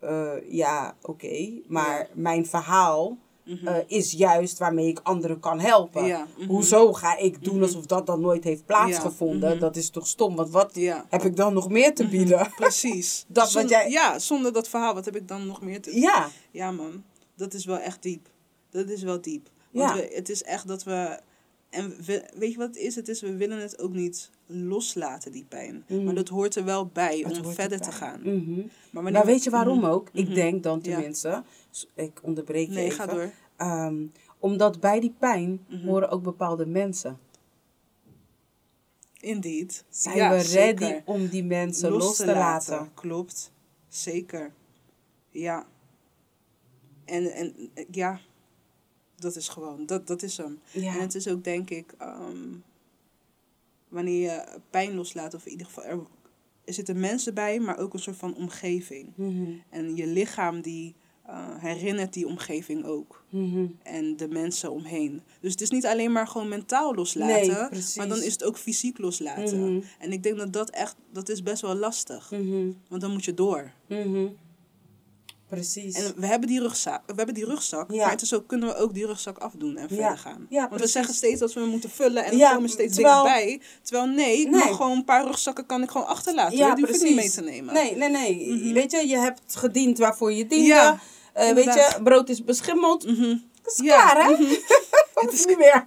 eh, 0.00 0.32
ja, 0.48 0.96
oké, 1.02 1.50
maar 1.66 2.08
mijn 2.14 2.46
verhaal 2.46 3.18
eh, 3.64 3.76
is 3.86 4.12
juist 4.12 4.58
waarmee 4.58 4.88
ik 4.88 5.00
anderen 5.02 5.40
kan 5.40 5.60
helpen. 5.60 6.04
Ja, 6.04 6.26
mhm. 6.38 6.48
Hoezo 6.48 6.92
ga 6.92 7.16
ik 7.16 7.44
doen 7.44 7.62
alsof 7.62 7.86
dat 7.86 8.06
dan 8.06 8.20
nooit 8.20 8.44
heeft 8.44 8.66
plaatsgevonden? 8.66 9.50
mhm. 9.50 9.58
Dat 9.58 9.76
is 9.76 9.90
toch 9.90 10.06
stom? 10.06 10.36
Want 10.36 10.50
wat 10.50 10.70
Ja. 10.74 11.06
heb 11.08 11.22
ik 11.22 11.36
dan 11.36 11.54
nog 11.54 11.68
meer 11.68 11.94
te 11.94 12.08
bieden? 12.08 12.50
Precies. 12.56 13.24
Dat 13.28 13.42
wat 13.44 13.52
Zonder- 13.52 13.70
jij- 13.70 13.90
Ja, 13.90 14.18
zonder 14.18 14.52
dat 14.52 14.68
verhaal, 14.68 14.94
wat 14.94 15.04
heb 15.04 15.16
ik 15.16 15.28
dan 15.28 15.46
nog 15.46 15.62
meer 15.62 15.80
te... 15.82 16.00
Ja, 16.00 16.28
Ja, 16.50 16.70
man. 16.70 17.02
Dat 17.36 17.54
is 17.54 17.64
wel 17.64 17.78
echt 17.78 18.02
diep. 18.02 18.28
Dat 18.70 18.88
is 18.88 19.02
wel 19.02 19.20
diep. 19.20 19.48
Want 19.70 19.92
we, 19.94 20.10
het 20.14 20.28
is 20.28 20.42
echt 20.42 20.68
dat 20.68 20.82
we... 20.84 21.18
En 21.70 21.96
we, 22.04 22.24
weet 22.34 22.52
je 22.52 22.58
wat 22.58 22.66
het 22.66 22.76
is? 22.76 22.94
Het 22.94 23.08
is, 23.08 23.20
we 23.20 23.36
willen 23.36 23.58
het 23.60 23.78
ook 23.80 23.92
niet 23.92 24.30
loslaten, 24.46 25.32
die 25.32 25.44
pijn. 25.48 25.84
Maar 26.04 26.14
dat 26.14 26.28
hoort 26.28 26.54
er 26.56 26.64
wel 26.64 26.86
bij 26.86 27.24
om 27.24 27.52
verder 27.52 27.80
te 27.80 27.92
gaan. 27.92 28.20
Mhm. 28.20 28.56
Maar 28.56 28.66
wanneer 28.92 29.12
Maar 29.12 29.24
we- 29.24 29.30
weet 29.30 29.44
je 29.44 29.50
waarom 29.50 29.78
Mhm. 29.78 29.86
ook? 29.90 30.08
Ik 30.12 30.24
Mhm. 30.26 30.34
denk 30.34 30.62
dan 30.62 30.78
Ja. 30.82 30.94
tenminste, 30.94 31.42
s- 31.70 31.86
ik 31.94 32.18
onderbreek 32.22 32.68
je 32.68 32.74
Nee, 32.74 32.84
even. 32.84 32.96
ga 32.96 33.06
door. 33.06 33.30
Ehm, 33.56 33.96
omdat 34.38 34.80
bij 34.80 35.00
die 35.00 35.14
pijn 35.18 35.64
Mhm. 35.68 35.86
horen 35.86 36.08
ook 36.08 36.22
bepaalde 36.22 36.66
mensen. 36.66 37.18
Indeed. 39.20 39.84
Zijn 39.88 40.16
Ja, 40.16 40.28
we 40.30 40.34
ready 40.36 40.84
zeker. 40.84 41.02
om 41.04 41.26
die 41.28 41.44
mensen 41.44 41.90
los, 41.90 42.16
te 42.16 42.26
laten? 42.26 42.90
Klopt. 42.94 43.52
Zeker. 43.88 44.52
Ja. 45.30 45.66
En, 47.04 47.32
en 47.32 47.54
ja, 47.90 48.20
dat 49.16 49.36
is 49.36 49.48
gewoon, 49.48 49.86
dat, 49.86 50.06
dat 50.06 50.22
is 50.22 50.36
hem. 50.36 50.58
Ja. 50.70 50.94
En 50.94 51.00
het 51.00 51.14
is 51.14 51.28
ook, 51.28 51.44
denk 51.44 51.70
ik, 51.70 51.94
ehm, 51.98 52.48
wanneer 53.94 54.20
je 54.20 54.58
pijn 54.70 54.94
loslaat, 54.94 55.34
of 55.34 55.44
in 55.44 55.50
ieder 55.50 55.66
geval, 55.66 55.84
er, 55.84 55.98
er 56.64 56.74
zitten 56.74 57.00
mensen 57.00 57.34
bij, 57.34 57.60
maar 57.60 57.78
ook 57.78 57.92
een 57.92 57.98
soort 57.98 58.16
van 58.16 58.34
omgeving. 58.34 59.12
Mhm. 59.16 59.52
En 59.70 59.96
je 59.96 60.06
lichaam 60.06 60.60
die 60.60 60.94
eh, 61.26 61.58
herinnert 61.58 62.12
die 62.12 62.26
omgeving 62.26 62.84
ook. 62.84 63.24
Mhm. 63.30 63.66
En 63.82 64.16
de 64.16 64.28
mensen 64.28 64.72
omheen. 64.72 65.22
Dus 65.40 65.50
het 65.50 65.60
is 65.60 65.70
niet 65.70 65.86
alleen 65.86 66.12
maar 66.12 66.26
gewoon 66.26 66.48
mentaal 66.48 66.94
loslaten, 66.94 67.68
Nee, 67.70 67.82
maar 67.96 68.08
dan 68.08 68.22
is 68.22 68.32
het 68.32 68.44
ook 68.44 68.58
fysiek 68.58 68.98
loslaten. 68.98 69.74
Mhm. 69.74 69.84
En 69.98 70.12
ik 70.12 70.22
denk 70.22 70.36
dat 70.38 70.52
dat 70.52 70.70
echt, 70.70 70.96
dat 71.12 71.28
is 71.28 71.42
best 71.42 71.62
wel 71.62 71.74
lastig. 71.74 72.32
Want 72.88 73.00
dan 73.00 73.12
moet 73.12 73.24
je 73.24 73.34
door. 73.34 73.72
Mhm. 75.54 75.62
Precies. 75.62 75.94
En 75.96 76.12
we 76.16 76.26
hebben 76.26 76.48
die 76.48 76.60
rugzak, 76.60 77.02
we 77.06 77.12
hebben 77.16 77.34
die 77.34 77.44
rugzak 77.44 77.92
Ja. 77.92 78.02
maar 78.02 78.10
het 78.10 78.22
is 78.22 78.34
ook, 78.34 78.46
kunnen 78.46 78.68
we 78.68 78.76
ook 78.76 78.94
die 78.94 79.06
rugzak 79.06 79.38
afdoen 79.38 79.76
en 79.76 79.88
verder 79.88 80.18
gaan. 80.18 80.46
Want 80.50 80.80
we 80.80 80.86
zeggen 80.86 81.14
steeds 81.14 81.40
dat 81.40 81.52
we 81.52 81.60
hem 81.60 81.68
moeten 81.68 81.90
vullen 81.90 82.24
en 82.24 82.40
er 82.40 82.54
komen 82.54 82.68
steeds 82.68 82.94
terwijl- 82.94 83.22
dingen 83.24 83.38
bij. 83.38 83.60
Terwijl 83.82 84.08
nee, 84.08 84.48
gewoon 84.50 84.90
een 84.96 85.04
paar 85.04 85.26
rugzakken 85.26 85.66
kan 85.66 85.82
ik 85.82 85.90
gewoon 85.90 86.06
achterlaten. 86.06 86.56
Ja, 86.56 86.74
die 86.74 86.86
hoef 86.86 86.96
ik 86.96 87.02
niet 87.02 87.14
mee 87.14 87.30
te 87.30 87.40
nemen. 87.42 87.74
Nee, 87.74 87.96
nee, 87.96 88.08
nee. 88.10 88.72
Weet 88.72 88.90
je, 88.90 89.08
je 89.08 89.18
hebt 89.18 89.40
gediend 89.56 89.98
waarvoor 89.98 90.32
je 90.32 90.46
diende. 90.46 90.66
Ja, 90.66 90.98
Eh, 91.32 91.50
weet 91.52 91.64
je, 91.64 91.94
brood 92.02 92.28
is 92.28 92.44
beschimmeld. 92.44 93.06
Mhm. 93.06 93.36
Dat 93.62 93.72
is 93.72 93.84
Ja, 93.84 94.10
klaar, 94.10 94.26
hè? 94.26 94.34
Het 95.14 95.32
is 95.32 95.44
niet 95.44 95.58
meer. 95.64 95.84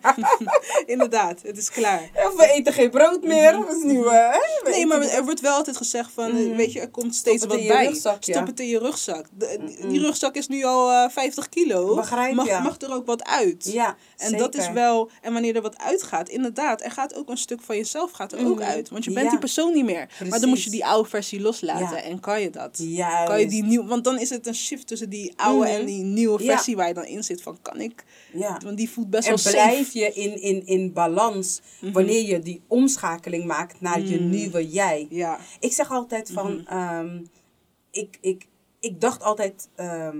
Inderdaad, 0.85 1.41
het 1.43 1.57
is 1.57 1.69
klaar. 1.69 2.09
Of 2.15 2.35
we 2.35 2.51
eten 2.51 2.73
geen 2.73 2.89
brood 2.89 3.23
meer. 3.23 3.51
Dat 3.51 3.69
is? 3.75 3.81
We 3.83 4.69
Nee, 4.69 4.85
maar 4.85 5.01
er 5.01 5.23
wordt 5.23 5.39
wel 5.39 5.53
altijd 5.53 5.77
gezegd 5.77 6.11
van, 6.13 6.37
eh, 6.37 6.55
weet 6.55 6.73
je, 6.73 6.79
er 6.79 6.89
komt 6.89 7.15
steeds 7.15 7.45
wat 7.45 7.67
bij. 7.67 7.85
rugzak, 7.85 8.23
ja. 8.23 8.33
Stop 8.33 8.47
het 8.47 8.59
in 8.59 8.67
je 8.67 8.79
rugzak. 8.79 9.25
De- 9.37 9.75
Die 9.87 9.99
rugzak 9.99 10.35
is 10.35 10.47
nu 10.47 10.63
al 10.63 10.91
eh 10.91 11.09
50 11.09 11.49
kilo. 11.49 11.95
Begrijp, 11.95 12.33
mag, 12.35 12.45
ja. 12.47 12.59
mag 12.59 12.81
er 12.81 12.93
ook 12.93 13.05
wat 13.05 13.23
uit. 13.23 13.69
Ja, 13.71 13.95
En 14.17 14.37
dat 14.37 14.55
is 14.55 14.69
wel, 14.71 15.09
en 15.21 15.33
wanneer 15.33 15.55
er 15.55 15.61
wat 15.61 15.77
uitgaat, 15.77 16.29
inderdaad, 16.29 16.83
er 16.83 16.91
gaat 16.91 17.15
ook 17.15 17.29
een 17.29 17.37
stuk 17.37 17.61
van 17.61 17.75
jezelf 17.75 18.11
gaat 18.11 18.31
er 18.31 18.47
ook 18.47 18.59
Mhm. 18.59 18.69
uit. 18.69 18.89
Want 18.89 19.03
je 19.03 19.11
bent 19.11 19.23
Ja. 19.25 19.29
die 19.31 19.39
persoon 19.39 19.73
niet 19.73 19.85
meer. 19.85 20.09
Maar 20.29 20.39
dan 20.39 20.49
moet 20.49 20.63
je 20.63 20.69
die 20.69 20.85
oude 20.85 21.09
versie 21.09 21.41
loslaten. 21.41 22.03
En 22.03 22.19
kan 22.19 22.41
je 22.41 22.49
dat? 22.49 22.69
Juist. 22.77 23.27
Kan 23.27 23.39
je 23.39 23.47
die 23.47 23.63
nieuw, 23.63 23.85
want 23.85 24.03
dan 24.03 24.19
is 24.19 24.29
het 24.29 24.47
een 24.47 24.55
shift 24.55 24.87
tussen 24.87 25.09
die 25.09 25.33
oude 25.35 25.69
en 25.69 25.85
die 25.85 26.03
nieuwe 26.03 26.39
versie 26.43 26.75
waar 26.75 26.87
je 26.87 26.93
dan 26.93 27.05
in 27.05 27.23
zit. 27.23 27.41
Van 27.41 27.57
kan 27.61 27.79
ik? 27.81 28.03
Want 28.63 28.77
die 28.77 28.89
voelt 28.89 29.09
best 29.17 29.27
En 29.29 29.35
wel 29.35 29.53
safe. 29.53 29.55
blijf 29.69 29.93
je 29.93 30.13
in, 30.13 30.41
in, 30.41 30.65
in 30.65 30.93
balans 30.93 31.61
Mhm. 31.81 31.91
wanneer 31.93 32.25
je 32.27 32.39
die 32.39 32.61
omschakeling 32.67 33.45
maakt 33.45 33.81
naar 33.81 34.01
je 34.01 34.19
nieuwe 34.19 34.67
jij. 34.69 35.07
Ja. 35.09 35.39
Ik 35.59 35.71
zeg 35.73 35.91
altijd 35.91 36.31
van, 36.31 36.53
Mhm. 36.57 36.67
ehm, 36.67 37.23
ik, 37.91 38.17
ik, 38.21 38.47
ik 38.79 39.01
dacht 39.01 39.23
altijd, 39.23 39.69
ehm, 39.75 40.17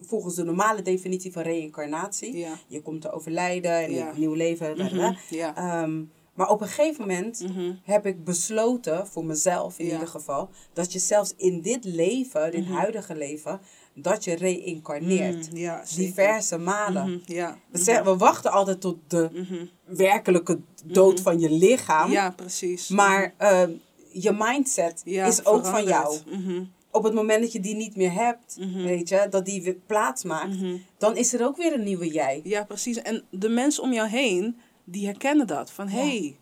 volgens 0.00 0.34
de 0.34 0.44
normale 0.44 0.82
definitie 0.82 1.32
van 1.32 1.42
reïncarnatie, 1.42 2.36
Ja. 2.36 2.58
je 2.66 2.82
komt 2.82 3.00
te 3.00 3.10
overlijden 3.12 3.70
en 3.72 3.92
Ja. 3.92 4.08
een 4.10 4.20
nieuw 4.20 4.34
leven. 4.34 4.76
Mhm. 4.76 4.96
da. 4.96 5.16
Ja. 5.30 5.56
Ehm, 5.56 6.02
maar 6.34 6.48
op 6.50 6.60
een 6.60 6.66
gegeven 6.68 7.00
moment 7.00 7.40
Mhm. 7.48 7.72
heb 7.82 8.06
ik 8.06 8.24
besloten, 8.24 9.06
voor 9.06 9.24
mezelf 9.24 9.78
in 9.78 9.86
Ja. 9.86 9.92
ieder 9.92 10.08
geval, 10.08 10.48
dat 10.72 10.92
je 10.92 10.98
zelfs 10.98 11.34
in 11.36 11.60
dit 11.60 11.84
leven, 11.84 12.50
dit 12.50 12.64
Mhm. 12.64 12.72
huidige 12.72 13.14
leven, 13.14 13.60
dat 13.94 14.24
je 14.24 14.34
reïncarneert. 14.34 15.50
Mm, 15.50 15.56
ja. 15.56 15.84
Diverse 15.96 16.58
malen. 16.58 17.10
Mhm, 17.10 17.32
Ja. 17.32 17.58
We, 17.70 17.78
zeggen- 17.78 18.04
we 18.04 18.16
wachten 18.16 18.50
altijd 18.52 18.80
tot 18.80 18.96
de 19.08 19.28
Mhm. 19.32 19.66
werkelijke 19.96 20.58
dood 20.84 21.20
van 21.20 21.40
je 21.40 21.50
lichaam. 21.50 22.10
Ja, 22.10 22.30
precies. 22.30 22.88
Maar 22.88 23.34
ehm, 23.36 23.70
je 24.12 24.32
mindset 24.38 25.02
Ja, 25.04 25.26
is 25.26 25.44
ook 25.44 25.66
van 25.66 25.84
jou. 25.84 26.18
Mhm. 26.30 26.64
Op 26.90 27.02
het 27.02 27.14
moment 27.14 27.40
dat 27.42 27.52
je 27.52 27.60
die 27.60 27.74
niet 27.76 27.96
meer 27.96 28.12
hebt, 28.12 28.56
Mhm. 28.58 28.82
weet 28.82 29.08
je, 29.08 29.26
dat 29.30 29.44
die 29.44 29.62
weer 29.62 29.76
plaats 29.86 30.24
maakt, 30.24 30.56
Mhm. 30.60 30.76
dan 30.98 31.16
is 31.16 31.32
er 31.32 31.46
ook 31.46 31.56
weer 31.56 31.72
een 31.72 31.82
nieuwe 31.84 32.08
jij. 32.08 32.40
Ja, 32.44 32.64
precies. 32.64 33.02
En 33.02 33.24
de 33.30 33.48
mensen 33.48 33.82
om 33.82 33.92
jou 33.92 34.08
heen, 34.08 34.56
die 34.84 35.06
herkennen 35.06 35.46
dat. 35.46 35.70
Van, 35.70 35.88
hé, 35.88 35.98
hey, 36.00 36.36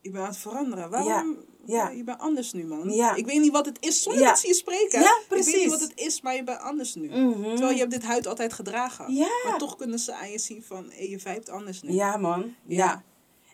je 0.00 0.10
bent 0.10 0.22
aan 0.24 0.28
het 0.30 0.36
veranderen. 0.38 0.90
Waarom? 0.90 1.36
Ja. 1.66 1.88
Je 1.88 2.04
bent 2.04 2.18
anders 2.20 2.52
nu, 2.52 2.64
man. 2.66 2.90
Ja. 2.90 3.14
Ik 3.14 3.26
weet 3.26 3.40
niet 3.40 3.52
wat 3.52 3.66
het 3.66 3.76
is 3.80 4.02
zonder 4.02 4.22
Ja. 4.22 4.28
dat 4.28 4.38
ze 4.38 4.46
je 4.46 4.54
spreken. 4.54 5.00
Ja, 5.00 5.06
Ik 5.06 5.16
weet 5.28 5.40
precies. 5.42 5.54
niet 5.62 5.70
wat 5.70 5.80
het 5.80 5.92
is, 5.94 6.20
maar 6.20 6.34
je 6.34 6.44
bent 6.44 6.58
anders 6.60 6.94
nu. 6.94 7.08
Mhm. 7.08 7.42
Terwijl 7.42 7.70
je 7.72 7.78
hebt 7.78 7.90
dit 7.90 8.02
huid 8.04 8.26
altijd 8.26 8.52
gedragen. 8.52 9.14
Ja. 9.14 9.28
Maar 9.44 9.58
toch 9.58 9.76
kunnen 9.76 9.98
ze 9.98 10.14
aan 10.14 10.30
je 10.30 10.38
zien 10.38 10.62
van, 10.62 10.92
je 10.98 11.18
vijpt 11.18 11.48
anders 11.48 11.82
nu. 11.82 11.92
Ja, 11.92 12.16
man. 12.16 12.54
Ja. 12.66 13.02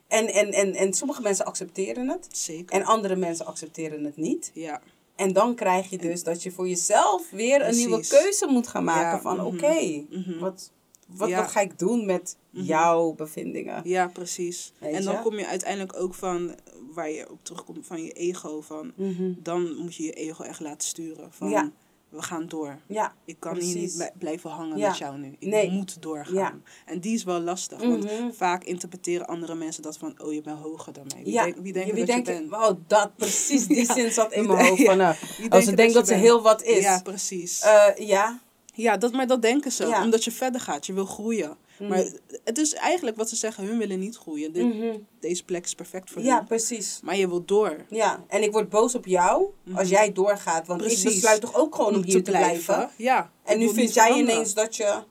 En, 0.08 0.26
en, 0.32 0.52
en, 0.52 0.74
en 0.74 0.92
sommige 0.94 1.22
mensen 1.22 1.44
accepteren 1.44 2.08
het. 2.08 2.28
Zeker. 2.30 2.74
En 2.76 2.84
andere 2.84 3.16
mensen 3.16 3.46
accepteren 3.46 4.04
het 4.04 4.16
niet. 4.16 4.50
ja. 4.54 4.80
En 5.16 5.32
dan 5.32 5.54
krijg 5.54 5.90
je 5.90 5.98
dus 5.98 6.22
dat 6.22 6.42
je 6.42 6.50
voor 6.50 6.68
jezelf 6.68 7.30
weer 7.30 7.54
een 7.54 7.60
Precies. 7.60 7.86
nieuwe 7.86 8.06
keuze 8.08 8.46
moet 8.46 8.68
gaan 8.68 8.84
maken. 8.84 9.22
Van 9.22 9.36
mhm. 9.36 9.46
oké, 9.46 10.04
Mhm. 10.10 10.38
wat, 10.38 10.70
wat, 11.08 11.30
wat 11.30 11.50
ga 11.50 11.60
ik 11.60 11.78
doen 11.78 12.06
met 12.06 12.36
jouw 12.50 13.12
bevindingen? 13.12 13.80
ja, 13.84 14.06
precies. 14.08 14.72
Weet 14.78 14.94
en 14.94 15.04
dan 15.04 15.14
je? 15.14 15.20
kom 15.22 15.38
je 15.38 15.46
uiteindelijk 15.46 15.96
ook 16.00 16.14
van, 16.14 16.54
waar 17.00 17.10
je 17.10 17.30
op 17.30 17.38
terugkomt, 17.44 17.86
van 17.86 18.02
je 18.02 18.12
ego. 18.12 18.60
Van, 18.60 18.92
Mhm. 18.96 19.32
dan 19.42 19.74
moet 19.76 19.94
je 19.94 20.02
je 20.02 20.12
ego 20.12 20.42
echt 20.44 20.60
laten 20.60 20.88
sturen. 20.88 21.32
Van, 21.32 21.48
Ja. 21.50 21.70
we 22.08 22.22
gaan 22.22 22.46
door. 22.46 22.78
Ja, 22.86 23.14
Ik 23.24 23.36
kan 23.38 23.56
hier 23.56 23.76
niet 23.76 23.94
blij- 23.96 24.12
blijven 24.18 24.50
hangen 24.50 24.78
Ja. 24.78 24.88
met 24.88 24.98
jou 24.98 25.18
nu. 25.18 25.36
Ik 25.38 25.48
Nee. 25.48 25.70
moet 25.70 26.02
doorgaan. 26.02 26.34
Ja. 26.34 26.54
En 26.86 27.00
die 27.00 27.14
is 27.14 27.24
wel 27.24 27.40
lastig. 27.40 27.78
Want 27.82 28.04
Mhm. 28.04 28.30
vaak 28.32 28.64
interpreteren 28.64 29.26
andere 29.26 29.54
mensen 29.54 29.82
dat 29.82 29.96
van... 29.96 30.14
Oh, 30.22 30.32
je 30.32 30.40
bent 30.42 30.58
hoger 30.58 30.92
dan 30.92 31.04
mij. 31.14 31.24
Wie, 31.24 31.32
ja. 31.32 31.44
denk, 31.44 31.56
wie 31.62 31.72
denkt 31.72 31.88
wie 31.92 32.04
dat 32.04 32.14
denken- 32.14 32.34
je 32.34 32.48
bent? 32.48 32.62
Oh, 32.62 32.70
dat, 32.86 33.16
precies, 33.16 33.66
die 33.66 33.92
zin 33.94 34.10
zat 34.10 34.32
in 34.32 34.46
mijn 34.46 34.58
hoofd. 34.58 34.76
denk- 34.76 34.88
Van, 34.88 34.98
nou, 34.98 35.14
als 35.16 35.18
ze 35.38 35.48
denken 35.48 35.76
denkt 35.76 35.94
dat 35.94 36.06
ze 36.08 36.14
heel 36.14 36.42
wat 36.42 36.62
is. 36.62 36.82
Ja, 36.82 37.00
precies. 37.02 37.60
Eh, 37.60 37.86
ja. 37.96 38.40
ja, 38.74 38.96
dat, 38.96 39.12
maar 39.12 39.26
dat 39.26 39.42
denken 39.42 39.72
ze. 39.72 39.86
Omdat 40.02 40.24
je 40.24 40.30
verder 40.30 40.60
gaat. 40.60 40.86
Je 40.86 40.92
wil 40.92 41.06
groeien. 41.06 41.56
Maar 41.88 42.04
het 42.44 42.58
is 42.58 42.74
eigenlijk 42.74 43.16
wat 43.16 43.28
ze 43.28 43.36
zeggen. 43.36 43.64
Hun 43.64 43.78
willen 43.78 43.98
niet 43.98 44.16
groeien. 44.16 44.52
Dit, 44.52 44.64
Mhm. 44.74 44.96
Deze 45.20 45.44
plek 45.44 45.64
is 45.64 45.74
perfect 45.74 46.10
voor 46.10 46.22
ja, 46.22 46.36
hun. 46.36 46.46
precies. 46.46 47.00
Maar 47.02 47.16
je 47.16 47.28
wilt 47.28 47.48
door. 47.48 47.76
Ja, 47.88 48.24
en 48.28 48.42
ik 48.42 48.52
word 48.52 48.68
boos 48.68 48.94
op 48.94 49.06
jou 49.06 49.46
als 49.74 49.88
jij 49.88 50.12
doorgaat. 50.12 50.66
Want 50.66 50.80
ik 50.82 51.02
besluit 51.04 51.40
toch 51.40 51.54
ook 51.54 51.74
gewoon 51.74 51.94
om, 51.94 52.02
hier 52.02 52.22
te 52.24 52.30
blijven. 52.30 52.90
Ja. 52.96 53.30
En 53.44 53.58
nu 53.58 53.68
vind 53.72 53.94
jij 53.94 54.04
veranderen. 54.06 54.34
ineens 54.34 54.54
dat 54.54 54.76
je... 54.76 55.02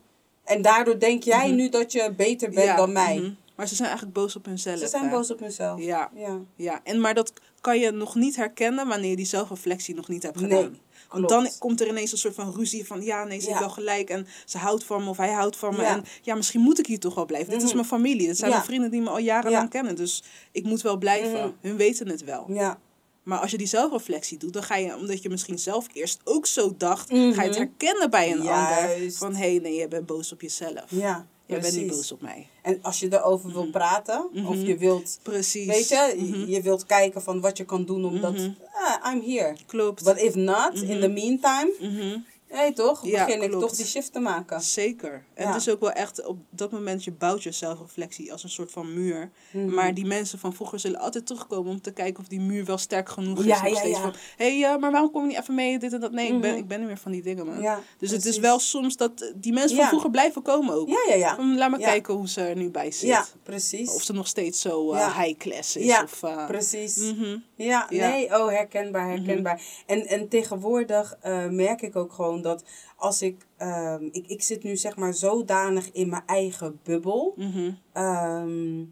En 0.43 0.61
daardoor 0.61 0.99
denk 0.99 1.23
jij 1.23 1.51
nu 1.51 1.69
dat 1.69 1.91
je 1.91 2.13
beter 2.17 2.49
bent 2.49 2.65
Ja, 2.65 2.75
dan 2.75 2.91
mij. 2.91 3.17
mhm. 3.19 3.31
Maar 3.55 3.67
ze 3.67 3.75
zijn 3.75 3.87
eigenlijk 3.87 4.17
boos 4.19 4.35
op 4.35 4.45
hunzelf. 4.45 4.79
Ze 4.79 4.87
zijn 4.87 5.03
hè? 5.03 5.09
boos 5.09 5.31
op 5.31 5.39
mezelf. 5.39 5.79
Ja. 5.81 6.11
Ja. 6.15 6.39
Ja, 6.55 6.81
en 6.83 7.01
maar 7.01 7.13
dat 7.13 7.33
kan 7.61 7.79
je 7.79 7.91
nog 7.91 8.15
niet 8.15 8.35
herkennen 8.35 8.87
wanneer 8.87 9.09
je 9.09 9.15
die 9.15 9.25
zelfreflectie 9.25 9.95
nog 9.95 10.07
niet 10.07 10.23
hebt 10.23 10.39
Nee, 10.39 10.49
gedaan. 10.49 10.77
Want 11.09 11.25
klopt. 11.25 11.43
dan 11.43 11.51
komt 11.59 11.81
er 11.81 11.87
ineens 11.87 12.11
een 12.11 12.17
soort 12.17 12.35
van 12.35 12.53
ruzie 12.55 12.85
van 12.87 13.01
ja, 13.01 13.23
nee, 13.23 13.39
ze 13.39 13.43
Ja. 13.45 13.47
heeft 13.49 13.59
wel 13.65 13.69
gelijk 13.73 14.09
en 14.09 14.27
ze 14.45 14.57
houdt 14.57 14.83
van 14.83 15.03
me 15.03 15.09
of 15.09 15.17
hij 15.17 15.31
houdt 15.31 15.55
van 15.55 15.75
me. 15.75 15.81
Ja. 15.81 15.87
En 15.95 16.03
ja, 16.21 16.35
misschien 16.35 16.61
moet 16.61 16.79
ik 16.79 16.85
hier 16.87 16.99
toch 16.99 17.15
wel 17.15 17.25
blijven. 17.25 17.49
Dit 17.49 17.57
is 17.61 17.65
Mhm. 17.67 17.75
mijn 17.75 17.87
familie. 17.87 18.27
Dit 18.27 18.37
zijn 18.37 18.51
mijn 18.51 18.63
vrienden 18.63 18.91
die 18.91 19.01
me 19.01 19.09
al 19.09 19.17
jarenlang 19.19 19.63
Ja. 19.63 19.69
kennen. 19.69 19.95
Dus 19.95 20.23
ik 20.51 20.63
moet 20.63 20.81
wel 20.81 20.97
blijven. 20.97 21.39
Mhm. 21.39 21.49
Hun 21.61 21.75
weten 21.77 22.07
het 22.07 22.23
wel. 22.23 22.45
Ja. 22.47 22.79
Maar 23.23 23.39
als 23.39 23.51
je 23.51 23.57
die 23.57 23.67
zelfreflectie 23.67 24.37
doet, 24.37 24.53
dan 24.53 24.63
ga 24.63 24.75
je, 24.75 24.95
omdat 24.95 25.21
je 25.21 25.29
misschien 25.29 25.59
zelf 25.59 25.85
eerst 25.93 26.19
ook 26.23 26.45
zo 26.45 26.73
dacht, 26.77 27.11
Mhm. 27.11 27.31
ga 27.33 27.41
je 27.41 27.47
het 27.47 27.57
herkennen 27.57 28.09
bij 28.09 28.31
een 28.31 28.39
ander. 28.47 29.11
Van 29.11 29.35
hé, 29.35 29.49
hey, 29.51 29.59
nee, 29.59 29.73
je 29.75 29.87
bent 29.87 30.05
boos 30.05 30.31
op 30.31 30.41
jezelf. 30.41 30.85
Ja, 30.89 31.27
je 31.55 31.59
bent 31.59 31.75
niet 31.75 31.87
boos 31.87 32.11
op 32.11 32.21
mij. 32.21 32.47
En 32.61 32.79
als 32.81 32.99
je 32.99 33.13
erover 33.13 33.51
wil 33.53 33.65
praten, 33.69 34.29
of 34.45 34.61
je 34.61 34.77
wilt, 34.77 35.19
Precies. 35.23 35.65
weet 35.65 35.87
je, 35.89 36.13
Mhm. 36.17 36.49
je 36.49 36.61
wilt 36.61 36.85
kijken 36.85 37.21
van 37.21 37.41
wat 37.41 37.57
je 37.57 37.65
kan 37.65 37.85
doen 37.85 38.05
omdat, 38.05 38.33
Mhm. 38.33 38.49
ah, 38.73 39.13
I'm 39.13 39.21
here. 39.21 39.55
Klopt. 39.65 40.03
But 40.03 40.17
if 40.21 40.35
not, 40.35 40.81
in 40.81 40.99
the 40.99 41.07
meantime, 41.07 41.73
Mhm. 41.79 42.17
Nee, 42.51 42.73
toch? 42.73 43.05
Ja, 43.05 43.25
Begin 43.25 43.41
ik 43.41 43.49
klopt. 43.49 43.67
toch 43.67 43.75
die 43.75 43.85
shift 43.85 44.13
te 44.13 44.19
maken. 44.19 44.61
Zeker. 44.61 45.23
En 45.33 45.43
Ja. 45.45 45.51
het 45.53 45.61
is 45.61 45.69
ook 45.69 45.79
wel 45.79 45.91
echt 45.91 46.25
op 46.25 46.37
dat 46.49 46.71
moment, 46.71 47.03
je 47.03 47.11
bouwt 47.11 47.43
je 47.43 47.51
zelfreflectie 47.51 48.31
als 48.31 48.43
een 48.43 48.49
soort 48.49 48.71
van 48.71 48.93
muur. 48.93 49.31
Mhm. 49.51 49.73
Maar 49.73 49.93
die 49.93 50.05
mensen 50.05 50.39
van 50.39 50.53
vroeger 50.53 50.79
zullen 50.79 50.99
altijd 50.99 51.25
terugkomen 51.25 51.71
om 51.71 51.81
te 51.81 51.91
kijken 51.91 52.21
of 52.23 52.27
die 52.29 52.39
muur 52.39 52.65
wel 52.65 52.77
sterk 52.77 53.09
genoeg 53.09 53.39
is. 53.39 53.45
Ja, 53.45 53.63
Nog 53.63 53.77
steeds 53.77 53.99
van, 53.99 54.13
hé, 54.37 54.45
ja, 54.45 54.77
maar 54.77 54.91
waarom 54.91 55.11
kom 55.11 55.21
je 55.21 55.27
niet 55.27 55.37
even 55.39 55.55
mee, 55.55 55.79
dit 55.79 55.93
en 55.93 55.99
dat. 55.99 56.11
Nee, 56.11 56.27
ik, 56.33 56.41
ben, 56.41 56.49
Mhm. 56.49 56.59
ik 56.59 56.67
ben 56.67 56.79
niet 56.79 56.87
meer 56.87 56.97
van 56.97 57.11
die 57.11 57.21
dingen, 57.21 57.45
man. 57.45 57.79
Dus 57.97 58.11
het 58.11 58.25
is 58.25 58.37
wel 58.37 58.59
soms 58.59 58.97
dat 58.97 59.21
eh, 59.21 59.29
die 59.35 59.53
mensen 59.53 59.77
van 59.77 59.87
vroeger 59.87 60.11
blijven 60.11 60.41
komen 60.41 60.73
ook. 60.75 60.87
Ja, 60.89 61.05
ja, 61.07 61.15
ja. 61.15 61.35
Van, 61.35 61.57
laat 61.57 61.69
maar 61.69 61.79
kijken 61.79 62.13
hoe 62.13 62.29
ze 62.29 62.41
er 62.41 62.55
nu 62.55 62.69
bij 62.69 62.91
zit. 62.91 63.09
Ja, 63.09 63.25
precies. 63.43 63.89
Of 63.93 64.01
ze 64.01 64.13
nog 64.13 64.27
steeds 64.27 64.61
zo 64.61 64.91
eh, 64.93 65.19
high 65.21 65.37
class 65.37 65.75
is. 65.75 65.85
Ja, 65.85 66.03
of, 66.03 66.23
eh, 66.23 66.45
Precies. 66.47 66.97
mhm. 66.97 67.37
Ja, 67.55 67.87
nee, 67.89 68.25
oh, 68.39 68.47
herkenbaar, 68.49 69.07
herkenbaar. 69.09 69.61
En, 69.85 70.07
en 70.07 70.27
tegenwoordig 70.27 71.17
merk 71.49 71.81
ik 71.81 71.95
ook 71.95 72.13
gewoon 72.13 72.38
dat 72.41 72.63
als 72.95 73.21
ik, 73.21 73.45
ehm, 73.57 74.03
ik, 74.11 74.27
ik 74.27 74.41
zit 74.41 74.63
nu 74.63 74.77
zeg 74.77 74.95
maar 74.95 75.13
zodanig 75.13 75.91
in 75.91 76.09
mijn 76.09 76.23
eigen 76.25 76.79
bubbel. 76.83 77.33
Mhm. 77.35 77.71
ehm, 77.93 78.83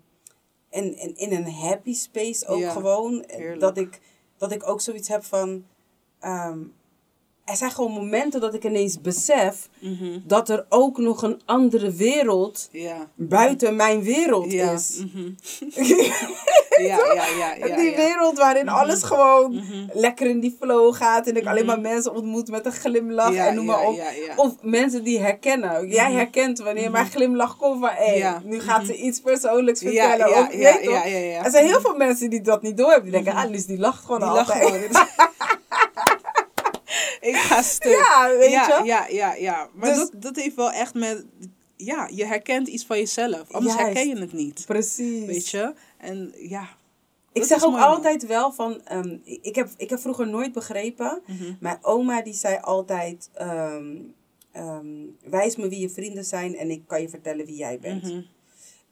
en, 0.70 0.96
en 0.96 1.16
in 1.16 1.32
een 1.32 1.52
happy 1.52 1.94
space 1.94 2.48
ook 2.48 2.60
Ja, 2.60 2.72
gewoon. 2.72 3.24
heerlijk. 3.28 3.60
Dat 3.60 3.78
ik, 3.78 4.02
dat 4.38 4.52
ik 4.52 4.68
ook 4.68 4.82
zoiets 4.82 5.08
heb 5.08 5.24
van, 5.24 5.66
ehm, 6.20 6.60
er 7.48 7.56
zijn 7.56 7.72
gewoon 7.72 7.92
momenten 7.92 8.42
dat 8.42 8.54
ik 8.54 8.64
ineens 8.64 9.02
besef 9.02 9.70
Mhm. 9.80 10.20
dat 10.24 10.50
er 10.50 10.66
ook 10.70 10.98
nog 10.98 11.22
een 11.24 11.42
andere 11.46 11.92
wereld 11.92 12.70
Ja. 12.72 13.08
buiten 13.16 13.76
mijn 13.76 14.02
wereld 14.04 14.52
Ja. 14.52 14.72
is. 14.72 15.04
mhm. 15.14 15.30
ja, 16.88 16.98
ja, 17.14 17.28
ja, 17.40 17.54
ja. 17.68 17.76
die 17.76 17.96
wereld 17.96 18.38
waarin 18.38 18.70
alles 18.70 19.04
gewoon 19.04 19.54
Mhm. 19.56 19.88
lekker 19.94 20.28
in 20.28 20.40
die 20.40 20.56
flow 20.60 20.94
gaat. 20.96 21.28
En 21.28 21.36
ik 21.38 21.46
alleen 21.46 21.66
Mhm. 21.66 21.74
maar 21.82 21.92
mensen 21.92 22.16
ontmoet 22.16 22.50
met 22.50 22.66
een 22.66 22.72
glimlach 22.72 23.34
en 23.34 23.56
noem 23.56 23.66
maar 23.66 23.86
op. 23.88 24.00
Of 24.36 24.56
mensen 24.62 25.04
die 25.04 25.20
herkennen. 25.20 25.88
Jij 25.88 26.08
Mhm. 26.08 26.16
herkent 26.18 26.60
wanneer 26.60 26.92
mijn 26.92 27.06
glimlach 27.08 27.58
komt 27.58 27.80
van... 27.80 27.90
Hé, 27.94 28.30
nu 28.44 28.60
gaat 28.60 28.86
ze 28.86 28.96
iets 28.96 29.20
persoonlijks 29.20 29.80
vertellen. 29.82 30.30
ja, 30.30 30.42
of, 30.42 30.54
ja, 30.54 30.72
toch? 30.78 31.06
Er 31.46 31.52
zijn 31.52 31.66
heel 31.66 31.82
veel 31.82 31.96
mensen 31.96 32.30
die 32.30 32.42
dat 32.42 32.62
niet 32.62 32.78
doorhebben. 32.78 33.04
Die 33.12 33.12
denken, 33.24 33.34
Mhm. 33.34 33.44
ah, 33.46 33.50
Lies, 33.52 33.66
die 33.66 33.80
lacht 33.80 34.06
gewoon 34.06 34.20
Die 34.20 34.30
altijd. 34.30 34.48
lachen 34.48 35.08
gewoon. 35.08 35.26
ik 37.28 37.36
ga 37.50 37.62
stuk. 37.62 37.92
Ja, 37.92 38.36
weet 38.38 38.52
ja, 38.52 38.78
je? 38.78 38.84
Ja, 38.86 39.08
ja, 39.08 39.34
ja. 39.34 39.70
Maar 39.74 39.90
Dus- 39.90 39.98
dat, 39.98 40.22
dat 40.22 40.36
heeft 40.36 40.56
wel 40.56 40.72
echt 40.72 40.94
met... 40.94 41.26
Ja, 41.76 42.10
je 42.14 42.26
herkent 42.26 42.68
iets 42.68 42.86
van 42.86 42.98
jezelf. 42.98 43.52
Anders 43.52 43.76
Juist. 43.76 43.94
herken 43.94 44.08
je 44.16 44.20
het 44.22 44.34
niet. 44.34 44.64
Precies. 44.66 45.26
Weet 45.26 45.50
je? 45.50 45.74
En 45.98 46.34
ja... 46.38 46.68
Ik 47.34 47.44
zeg 47.44 47.64
ook 47.64 47.72
mooi, 47.72 47.84
man. 47.84 47.96
altijd 47.96 48.26
wel 48.26 48.52
van... 48.52 48.82
ehm, 48.86 49.18
ik, 49.24 49.56
heb, 49.56 49.70
ik 49.78 49.90
heb 49.90 50.00
vroeger 50.00 50.28
nooit 50.28 50.52
begrepen... 50.54 51.22
Mhm. 51.26 51.54
Mijn 51.60 51.78
oma 51.82 52.22
die 52.22 52.34
zei 52.34 52.58
altijd... 52.62 53.30
ehm, 53.34 53.96
wijs 55.24 55.56
me 55.56 55.70
wie 55.70 55.80
je 55.80 55.90
vrienden 55.90 56.26
zijn 56.26 56.56
en 56.58 56.70
ik 56.72 56.84
kan 56.88 57.02
je 57.02 57.10
vertellen 57.10 57.46
wie 57.46 57.56
jij 57.56 57.80
bent. 57.80 58.04
Mhm. 58.04 58.22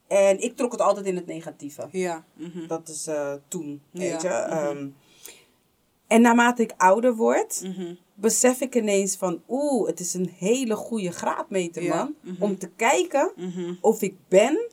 En 0.08 0.40
ik 0.42 0.56
trok 0.56 0.72
het 0.72 0.82
altijd 0.82 1.06
in 1.06 1.16
het 1.16 1.26
negatieve. 1.26 1.88
Ja. 1.92 2.26
mhm. 2.34 2.68
Dat 2.68 2.90
is 2.90 3.08
eh, 3.08 3.34
toen, 3.48 3.82
Ja, 3.92 4.00
weet 4.00 4.22
je. 4.22 4.46
mhm. 4.50 4.88
En 6.08 6.22
naarmate 6.22 6.62
ik 6.62 6.74
ouder 6.78 7.16
word. 7.16 7.62
Besef 8.16 8.62
ik 8.62 8.76
ineens 8.76 9.16
van... 9.16 9.42
Oeh, 9.50 9.88
het 9.88 10.00
is 10.00 10.14
een 10.14 10.30
hele 10.38 10.76
goede 10.76 11.12
graadmeter, 11.12 11.84
Ja, 11.84 11.96
man. 11.96 12.16
mhm. 12.34 12.44
Om 12.44 12.58
te 12.58 12.70
kijken 12.76 13.32
Mhm. 13.36 13.74
of 13.82 14.02
ik 14.02 14.16
ben 14.28 14.68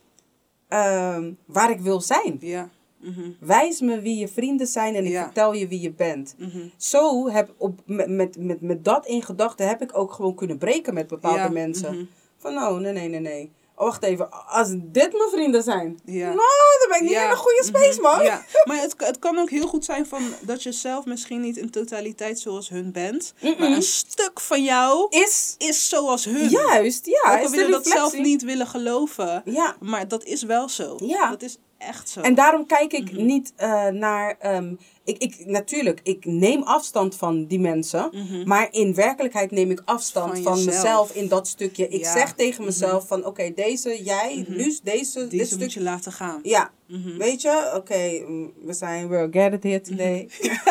ehm, 0.68 1.32
waar 1.46 1.70
ik 1.70 1.80
wil 1.80 2.00
zijn. 2.00 2.36
Ja. 2.40 2.70
Mhm. 3.00 3.30
Wijs 3.40 3.80
me 3.80 4.00
wie 4.00 4.16
je 4.16 4.28
vrienden 4.28 4.66
zijn 4.66 4.94
en 4.94 5.04
ik 5.04 5.10
Ja. 5.10 5.24
vertel 5.24 5.52
je 5.54 5.68
wie 5.68 5.80
je 5.80 5.92
bent. 5.92 6.34
Zo 6.76 7.28
heb 7.28 7.54
op, 7.56 7.80
met, 7.86 8.08
met, 8.08 8.36
met, 8.38 8.60
met 8.60 8.84
dat 8.84 9.06
in 9.06 9.22
gedachten 9.22 9.68
heb 9.68 9.82
ik 9.82 9.98
ook 9.98 10.12
gewoon 10.12 10.34
kunnen 10.34 10.58
breken 10.58 10.94
met 10.94 11.06
bepaalde 11.06 11.38
Ja, 11.38 11.48
mensen. 11.48 12.08
Van 12.36 12.56
oh, 12.56 12.76
nee, 12.78 12.92
nee, 12.92 13.08
nee, 13.08 13.20
nee. 13.20 13.50
Wacht 13.84 14.02
even, 14.02 14.46
als 14.46 14.68
dit 14.72 15.12
mijn 15.12 15.30
vrienden 15.32 15.62
zijn, 15.62 16.00
Ja. 16.04 16.26
nou, 16.26 16.36
dan 16.80 16.88
ben 16.88 16.96
ik 16.96 17.02
niet 17.02 17.10
Ja, 17.10 17.24
in 17.24 17.30
een 17.30 17.36
goede 17.36 17.64
space, 17.64 18.00
mhm, 18.00 18.02
man. 18.02 18.22
Ja, 18.24 18.42
maar 18.64 18.76
het, 18.80 18.94
het 18.96 19.18
kan 19.18 19.38
ook 19.38 19.50
heel 19.50 19.66
goed 19.66 19.84
zijn 19.84 20.06
van 20.06 20.22
dat 20.40 20.62
je 20.62 20.72
zelf 20.72 21.04
misschien 21.04 21.40
niet 21.40 21.56
in 21.56 21.70
totaliteit 21.70 22.38
zoals 22.40 22.68
hun 22.68 22.92
bent. 22.92 23.34
Maar 23.58 23.70
een 23.70 23.82
stuk 23.82 24.40
van 24.40 24.62
jou 24.64 25.06
Is 25.10 25.54
is 25.58 25.88
zoals 25.88 26.24
hun. 26.24 26.48
juist, 26.48 27.06
ja, 27.06 27.32
Ook 27.32 27.38
is 27.38 27.44
al 27.44 27.50
de 27.50 27.56
wil 27.56 27.66
je 27.66 27.72
dat 27.72 27.86
zelf 27.86 28.12
niet 28.12 28.42
willen 28.42 28.66
geloven. 28.66 29.42
Ja, 29.44 29.76
Maar 29.80 30.08
dat 30.08 30.24
is 30.24 30.42
wel 30.42 30.68
zo. 30.68 30.96
Ja. 31.00 31.30
Dat 31.30 31.42
is 31.42 31.56
echt 31.78 32.08
zo. 32.08 32.20
en 32.20 32.34
daarom 32.34 32.66
kijk 32.66 32.92
ik 32.92 33.12
Mhm. 33.12 33.24
niet 33.24 33.52
eh, 33.56 33.86
naar. 33.86 34.36
ehm, 34.38 34.74
ik, 35.04 35.16
ik, 35.18 35.46
natuurlijk, 35.46 36.00
ik 36.02 36.24
neem 36.24 36.62
afstand 36.62 37.16
van 37.16 37.46
die 37.46 37.60
mensen. 37.60 38.08
Mhm. 38.12 38.48
Maar 38.48 38.68
in 38.70 38.94
werkelijkheid 38.94 39.50
neem 39.50 39.70
ik 39.70 39.82
afstand 39.84 40.38
Van 40.38 40.64
mezelf 40.64 41.14
in 41.14 41.28
dat 41.28 41.48
stukje. 41.48 41.88
Ik 41.88 42.00
Ja. 42.04 42.12
zeg 42.12 42.32
tegen 42.34 42.64
mezelf 42.64 43.06
van 43.06 43.24
oké, 43.26 43.52
deze, 43.54 44.02
jij, 44.02 44.44
Mhm. 44.48 44.56
nu 44.56 44.78
deze, 44.82 45.18
dit 45.20 45.30
Deze 45.30 45.44
stuk. 45.44 45.58
moet 45.58 45.72
je 45.72 45.82
laten 45.82 46.12
gaan. 46.12 46.40
Ja, 46.42 46.70
Mhm. 46.86 47.16
weet 47.18 47.42
je, 47.42 47.72
oké, 47.76 48.22
mm, 48.26 48.52
we 48.64 48.72
zijn, 48.72 49.08
we're 49.08 49.28
gathered 49.30 49.62
here 49.62 49.80
today. 49.80 50.28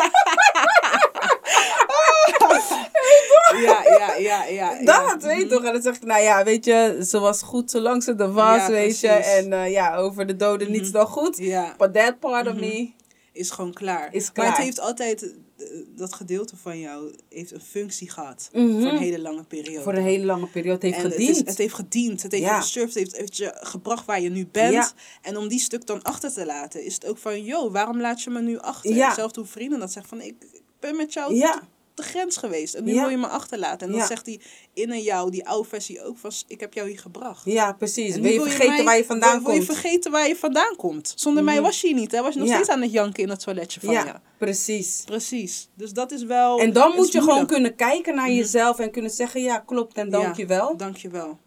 Ja, 3.62 3.82
ja, 3.98 4.14
ja, 4.14 4.44
ja. 4.44 4.68
Dat, 4.84 4.84
ja. 4.84 5.16
weet 5.20 5.36
je 5.38 5.44
Mhm. 5.44 5.54
toch? 5.54 5.64
En 5.64 5.72
dan 5.72 5.82
zeg 5.82 5.94
ik, 5.96 6.04
nou 6.04 6.22
ja, 6.22 6.44
weet 6.44 6.64
je, 6.64 7.04
ze 7.08 7.18
was 7.18 7.42
goed 7.42 7.70
zolang 7.70 8.02
ze 8.02 8.14
er 8.14 8.32
was, 8.32 8.56
Ja, 8.56 8.70
weet 8.70 9.00
je. 9.00 9.08
En 9.08 9.52
eh, 9.52 9.70
ja, 9.70 9.96
over 9.96 10.26
de 10.26 10.36
doden 10.36 10.70
niets 10.70 10.90
dan 10.90 11.06
goed. 11.06 11.36
But 11.78 11.94
that 11.94 12.18
part 12.18 12.46
of 12.48 12.54
me, 12.54 12.90
is 13.32 13.50
gewoon 13.50 13.72
klaar. 13.72 14.14
Is 14.14 14.30
Maar 14.34 14.46
het 14.46 14.56
heeft 14.56 14.80
altijd, 14.80 15.22
eh, 15.22 15.66
dat 15.96 16.14
gedeelte 16.14 16.56
van 16.56 16.78
jou 16.78 17.14
heeft 17.28 17.50
een 17.50 17.60
functie 17.60 18.10
gehad. 18.10 18.48
Mhm. 18.52 18.80
Voor 18.80 18.90
een 18.90 18.98
hele 18.98 19.20
lange 19.20 19.44
periode. 19.44 19.82
voor 19.82 19.94
een 19.94 20.02
hele 20.02 20.24
lange 20.24 20.46
periode 20.46 20.86
heeft 20.86 20.98
En 20.98 21.10
gediend. 21.10 21.28
Het, 21.28 21.36
is, 21.36 21.48
het 21.50 21.58
heeft 21.58 21.74
gediend, 21.74 22.22
het 22.22 22.32
heeft 22.32 22.44
Ja. 22.44 22.60
gesurfd, 22.60 22.94
het 22.94 23.02
heeft, 23.02 23.16
heeft 23.16 23.36
je 23.36 23.56
gebracht 23.60 24.06
waar 24.06 24.20
je 24.20 24.30
nu 24.30 24.46
bent. 24.46 24.72
Ja. 24.72 24.92
En 25.22 25.36
om 25.36 25.48
die 25.48 25.60
stuk 25.60 25.86
dan 25.86 26.02
achter 26.02 26.32
te 26.32 26.46
laten, 26.46 26.84
is 26.84 26.94
het 26.94 27.06
ook 27.06 27.18
van, 27.18 27.44
yo, 27.44 27.70
waarom 27.70 28.00
laat 28.00 28.22
je 28.22 28.30
me 28.30 28.40
nu 28.40 28.58
achter? 28.58 28.94
Ja. 28.94 29.14
Zelfs 29.14 29.34
hoe 29.34 29.44
vrienden 29.46 29.78
dat 29.78 29.92
zeggen 29.92 30.18
van, 30.18 30.26
ik, 30.26 30.34
ik 30.52 30.62
ben 30.80 30.96
met 30.96 31.12
jou 31.12 31.34
Ja. 31.34 31.62
De 31.94 32.02
grens 32.02 32.36
geweest. 32.36 32.74
En 32.74 32.84
nu 32.84 32.92
Ja. 32.94 33.00
wil 33.00 33.10
je 33.10 33.16
me 33.16 33.26
achterlaten. 33.26 33.86
En 33.86 33.92
dan 33.92 34.00
Ja. 34.00 34.06
zegt 34.06 34.24
die 34.24 34.40
in 34.74 35.00
jou, 35.02 35.30
die 35.30 35.48
oude 35.48 35.68
versie 35.68 36.04
ook 36.04 36.18
van, 36.18 36.30
ik 36.46 36.60
heb 36.60 36.74
jou 36.74 36.88
hier 36.88 36.98
gebracht. 36.98 37.44
ja, 37.44 37.72
precies. 37.72 38.14
En 38.14 38.22
Wil 38.22 38.30
nu 38.30 38.36
je 38.36 38.40
vergeten 38.42 38.74
mij- 38.74 38.84
waar 38.84 38.96
je 38.96 39.04
vandaan 39.04 39.30
wil, 39.32 39.40
wil 39.46 39.52
komt? 39.54 39.66
je 39.66 39.72
vergeten 39.72 40.10
waar 40.10 40.28
je 40.28 40.36
vandaan 40.36 40.76
komt. 40.76 41.12
Zonder 41.16 41.44
mij 41.44 41.54
Mhm. 41.54 41.62
was 41.62 41.80
je 41.80 41.86
hier 41.86 41.96
niet, 41.96 42.12
hè? 42.12 42.22
Was 42.22 42.32
je 42.34 42.38
nog 42.40 42.48
Ja. 42.48 42.54
steeds 42.54 42.68
aan 42.70 42.82
het 42.82 42.92
janken 42.92 43.22
in 43.22 43.28
het 43.28 43.40
toiletje 43.40 43.80
van 43.80 43.92
ja, 43.94 44.04
je. 44.04 44.12
precies. 44.38 45.02
Precies. 45.04 45.68
Dus 45.74 45.92
dat 45.92 46.12
is 46.12 46.22
wel... 46.24 46.58
En 46.58 46.72
dan 46.72 46.94
moet 46.94 47.12
je 47.12 47.20
gewoon 47.20 47.46
kunnen 47.46 47.74
kijken 47.76 48.14
naar 48.14 48.26
Mhm. 48.28 48.36
jezelf 48.36 48.78
en 48.78 48.90
kunnen 48.90 49.10
zeggen, 49.10 49.42
ja, 49.42 49.58
klopt 49.58 49.96
en 49.96 50.10
dank 50.10 50.36
je 50.36 50.46
wel. 50.46 50.76
Dank 50.76 50.96
je 50.96 51.08
wel. 51.08 51.38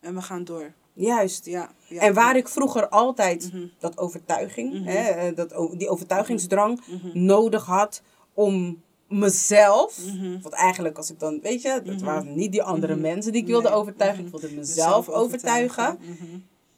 En 0.00 0.14
we 0.14 0.22
gaan 0.22 0.44
door. 0.44 0.72
Juist. 0.94 1.44
Ja. 1.46 1.70
ja. 1.88 2.00
En 2.00 2.14
waar 2.14 2.36
ik 2.36 2.48
vroeger 2.48 2.88
altijd 2.88 3.52
Mhm. 3.52 3.66
dat 3.78 3.98
overtuiging, 3.98 4.84
hè, 4.84 4.98
eh, 5.08 5.36
dat, 5.36 5.68
die 5.78 5.88
overtuigingsdrang 5.88 6.80
nodig 7.12 7.64
had 7.64 8.02
om 8.34 8.82
mezelf, 9.08 9.98
Mhm. 10.06 10.40
want 10.40 10.54
eigenlijk 10.54 10.96
als 10.96 11.10
ik 11.10 11.18
dan, 11.18 11.40
weet 11.40 11.62
je, 11.62 11.80
dat 11.84 11.94
Mhm. 11.94 12.04
waren 12.04 12.34
niet 12.36 12.52
die 12.52 12.62
andere 12.62 12.92
Mhm. 12.92 13.02
mensen 13.02 13.32
die 13.32 13.40
ik 13.40 13.46
wilde 13.48 13.68
Nee. 13.68 13.76
overtuigen, 13.78 14.24
ik 14.24 14.30
wilde 14.30 14.50
mezelf 14.54 15.08
overtuigen. 15.08 15.98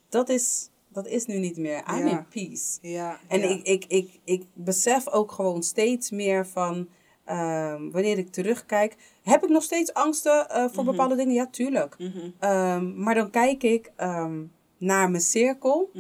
Dat 0.09 0.29
is, 0.29 0.69
dat 0.89 1.07
is 1.07 1.27
nu 1.27 1.39
niet 1.39 1.57
meer. 1.57 1.83
I'm 1.91 2.07
Ja. 2.07 2.11
in 2.19 2.27
peace. 2.29 2.79
Ja. 2.83 3.19
En 3.29 3.41
ja. 3.41 3.49
ik, 3.49 3.63
ik, 3.67 3.85
ik, 3.89 4.21
ik 4.25 4.43
besef 4.55 5.09
ook 5.09 5.33
gewoon 5.33 5.63
steeds 5.63 6.11
meer 6.11 6.47
van, 6.47 6.89
ehm, 7.25 7.91
wanneer 7.91 8.19
ik 8.19 8.33
terugkijk, 8.33 8.97
heb 9.23 9.43
ik 9.43 9.49
nog 9.51 9.63
steeds 9.63 9.93
angsten 9.95 10.49
eh, 10.51 10.65
voor 10.73 10.85
bepaalde 10.85 11.17
dingen? 11.17 11.35
Ja, 11.35 11.47
tuurlijk. 11.51 11.97
Ehm, 12.39 13.03
maar 13.03 13.15
dan 13.15 13.31
kijk 13.31 13.63
ik 13.63 13.93
ehm, 13.97 14.43
naar 14.79 15.11
mijn 15.11 15.23
cirkel 15.23 15.91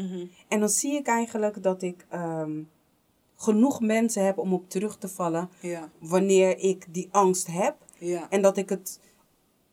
en 0.49 0.61
dan 0.61 0.69
zie 0.69 0.93
ik 0.95 1.07
eigenlijk 1.07 1.63
dat 1.63 1.83
ik 1.83 2.07
genoeg 3.43 3.81
mensen 3.81 4.25
heb 4.25 4.39
om 4.39 4.53
op 4.53 4.69
terug 4.71 4.97
te 4.99 5.09
vallen 5.09 5.49
Ja. 5.61 5.91
wanneer 5.99 6.59
ik 6.59 6.87
die 6.91 7.09
angst 7.11 7.47
heb. 7.47 7.75
Ja. 7.99 8.27
En 8.31 8.43
dat 8.43 8.57
ik 8.57 8.69
het. 8.69 9.01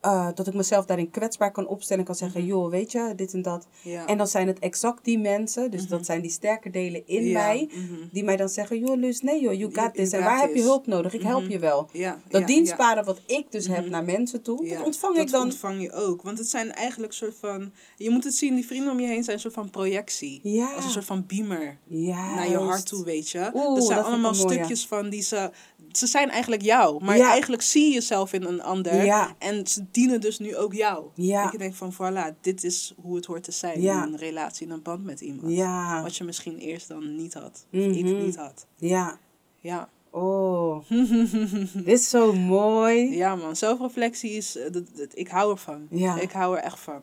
Eh, 0.07 0.27
dat 0.35 0.47
ik 0.47 0.53
mezelf 0.53 0.85
daarin 0.85 1.09
kwetsbaar 1.09 1.51
kan 1.51 1.67
opstellen 1.67 1.99
en 1.99 2.05
kan 2.07 2.15
zeggen, 2.15 2.39
Mhm. 2.41 2.49
joh, 2.49 2.69
weet 2.69 2.91
je, 2.91 3.13
dit 3.15 3.33
en 3.33 3.41
dat. 3.41 3.67
Ja. 3.81 4.05
En 4.05 4.17
dan 4.17 4.27
zijn 4.27 4.47
het 4.47 4.59
exact 4.59 5.03
die 5.05 5.19
mensen, 5.19 5.71
dus 5.71 5.81
Mhm. 5.81 5.89
dat 5.89 6.05
zijn 6.05 6.21
die 6.21 6.31
sterke 6.31 6.69
delen 6.69 7.07
in 7.07 7.23
Ja. 7.25 7.33
mij, 7.39 7.69
Mhm. 7.73 7.93
die 8.11 8.23
mij 8.23 8.35
dan 8.37 8.49
zeggen, 8.49 8.79
joh, 8.79 8.97
Lus, 8.97 9.21
nee 9.21 9.41
joh, 9.41 9.53
you 9.53 9.73
got 9.73 9.93
this. 9.93 10.09
you 10.09 10.23
En 10.23 10.29
waar 10.29 10.41
heb 10.41 10.55
je 10.55 10.61
hulp 10.61 10.87
nodig? 10.87 11.13
Ik 11.13 11.21
help 11.21 11.47
je 11.47 11.59
wel. 11.59 11.89
Ja. 11.91 12.19
Dat 12.29 12.47
dienstbare 12.47 13.03
wat 13.03 13.19
ik 13.25 13.45
dus 13.51 13.67
heb 13.67 13.89
naar 13.89 14.03
mensen 14.03 14.41
toe, 14.41 14.67
dat 14.69 14.83
ontvang 14.85 15.15
dat 15.15 15.25
ik 15.25 15.31
dan. 15.31 15.43
ontvang 15.43 15.81
je 15.81 15.91
ook. 15.93 16.21
Want 16.21 16.37
het 16.37 16.49
zijn 16.49 16.73
eigenlijk 16.73 17.13
soort 17.13 17.35
van... 17.39 17.71
Je 17.97 18.09
moet 18.09 18.23
het 18.23 18.35
zien, 18.35 18.55
die 18.55 18.65
vrienden 18.65 18.91
om 18.91 18.99
je 18.99 19.07
heen 19.07 19.23
zijn 19.23 19.35
een 19.35 19.41
soort 19.41 19.53
van 19.53 19.69
projectie. 19.69 20.41
Als 20.75 20.85
een 20.85 20.91
soort 20.91 21.05
van 21.05 21.23
beamer 21.27 21.77
naar 21.87 22.49
je 22.49 22.57
hart 22.57 22.85
toe, 22.85 23.03
weet 23.05 23.29
je. 23.29 23.49
Oeh, 23.53 23.75
dat 23.75 23.83
zijn 23.85 23.97
dat 23.97 24.07
allemaal 24.07 24.33
stukjes 24.33 24.85
van 24.85 25.09
die 25.09 25.21
ze... 25.21 25.51
Ze 25.91 26.07
zijn 26.07 26.29
eigenlijk 26.29 26.61
jou, 26.61 27.03
maar 27.03 27.19
eigenlijk 27.19 27.61
zie 27.61 27.83
je 27.87 27.93
jezelf 27.93 28.33
in 28.33 28.43
een 28.43 28.61
ander. 28.63 29.05
Ja. 29.05 29.35
En 29.37 29.67
ze 29.67 29.85
dienen 29.97 30.21
dus 30.21 30.39
nu 30.39 30.55
ook 30.55 30.73
jou. 30.73 31.05
Ja. 31.15 31.43
Dat 31.43 31.51
je 31.51 31.57
denkt 31.57 31.75
van, 31.77 31.93
voilà, 31.93 32.39
dit 32.41 32.63
is 32.63 32.93
hoe 33.01 33.15
het 33.15 33.25
hoort 33.25 33.43
te 33.43 33.51
zijn 33.51 33.81
Ja. 33.81 34.05
in 34.05 34.13
een 34.13 34.19
relatie, 34.19 34.65
in 34.67 34.71
een 34.73 34.81
band 34.81 35.03
met 35.03 35.21
iemand. 35.21 35.51
Ja. 35.53 36.01
Wat 36.03 36.15
je 36.15 36.23
misschien 36.23 36.57
eerst 36.57 36.87
dan 36.87 37.15
niet 37.15 37.33
had. 37.33 37.65
Of 37.73 37.79
ik 37.79 38.03
niet 38.03 38.35
had. 38.35 38.65
Ja. 38.75 39.19
Ja. 39.59 39.89
Oh, 40.09 40.89
dit 41.73 41.87
is 41.87 42.09
zo 42.09 42.33
mooi. 42.33 43.15
Ja 43.15 43.35
man, 43.35 43.55
zelfreflectie 43.55 44.31
is, 44.31 44.55
eh, 44.57 44.71
dat, 44.71 44.83
dat- 44.95 45.11
ik 45.17 45.27
hou 45.27 45.51
ervan. 45.51 45.87
Ja. 45.89 46.19
Ik 46.19 46.31
hou 46.31 46.57
er 46.57 46.63
echt 46.63 46.79
van. 46.79 47.01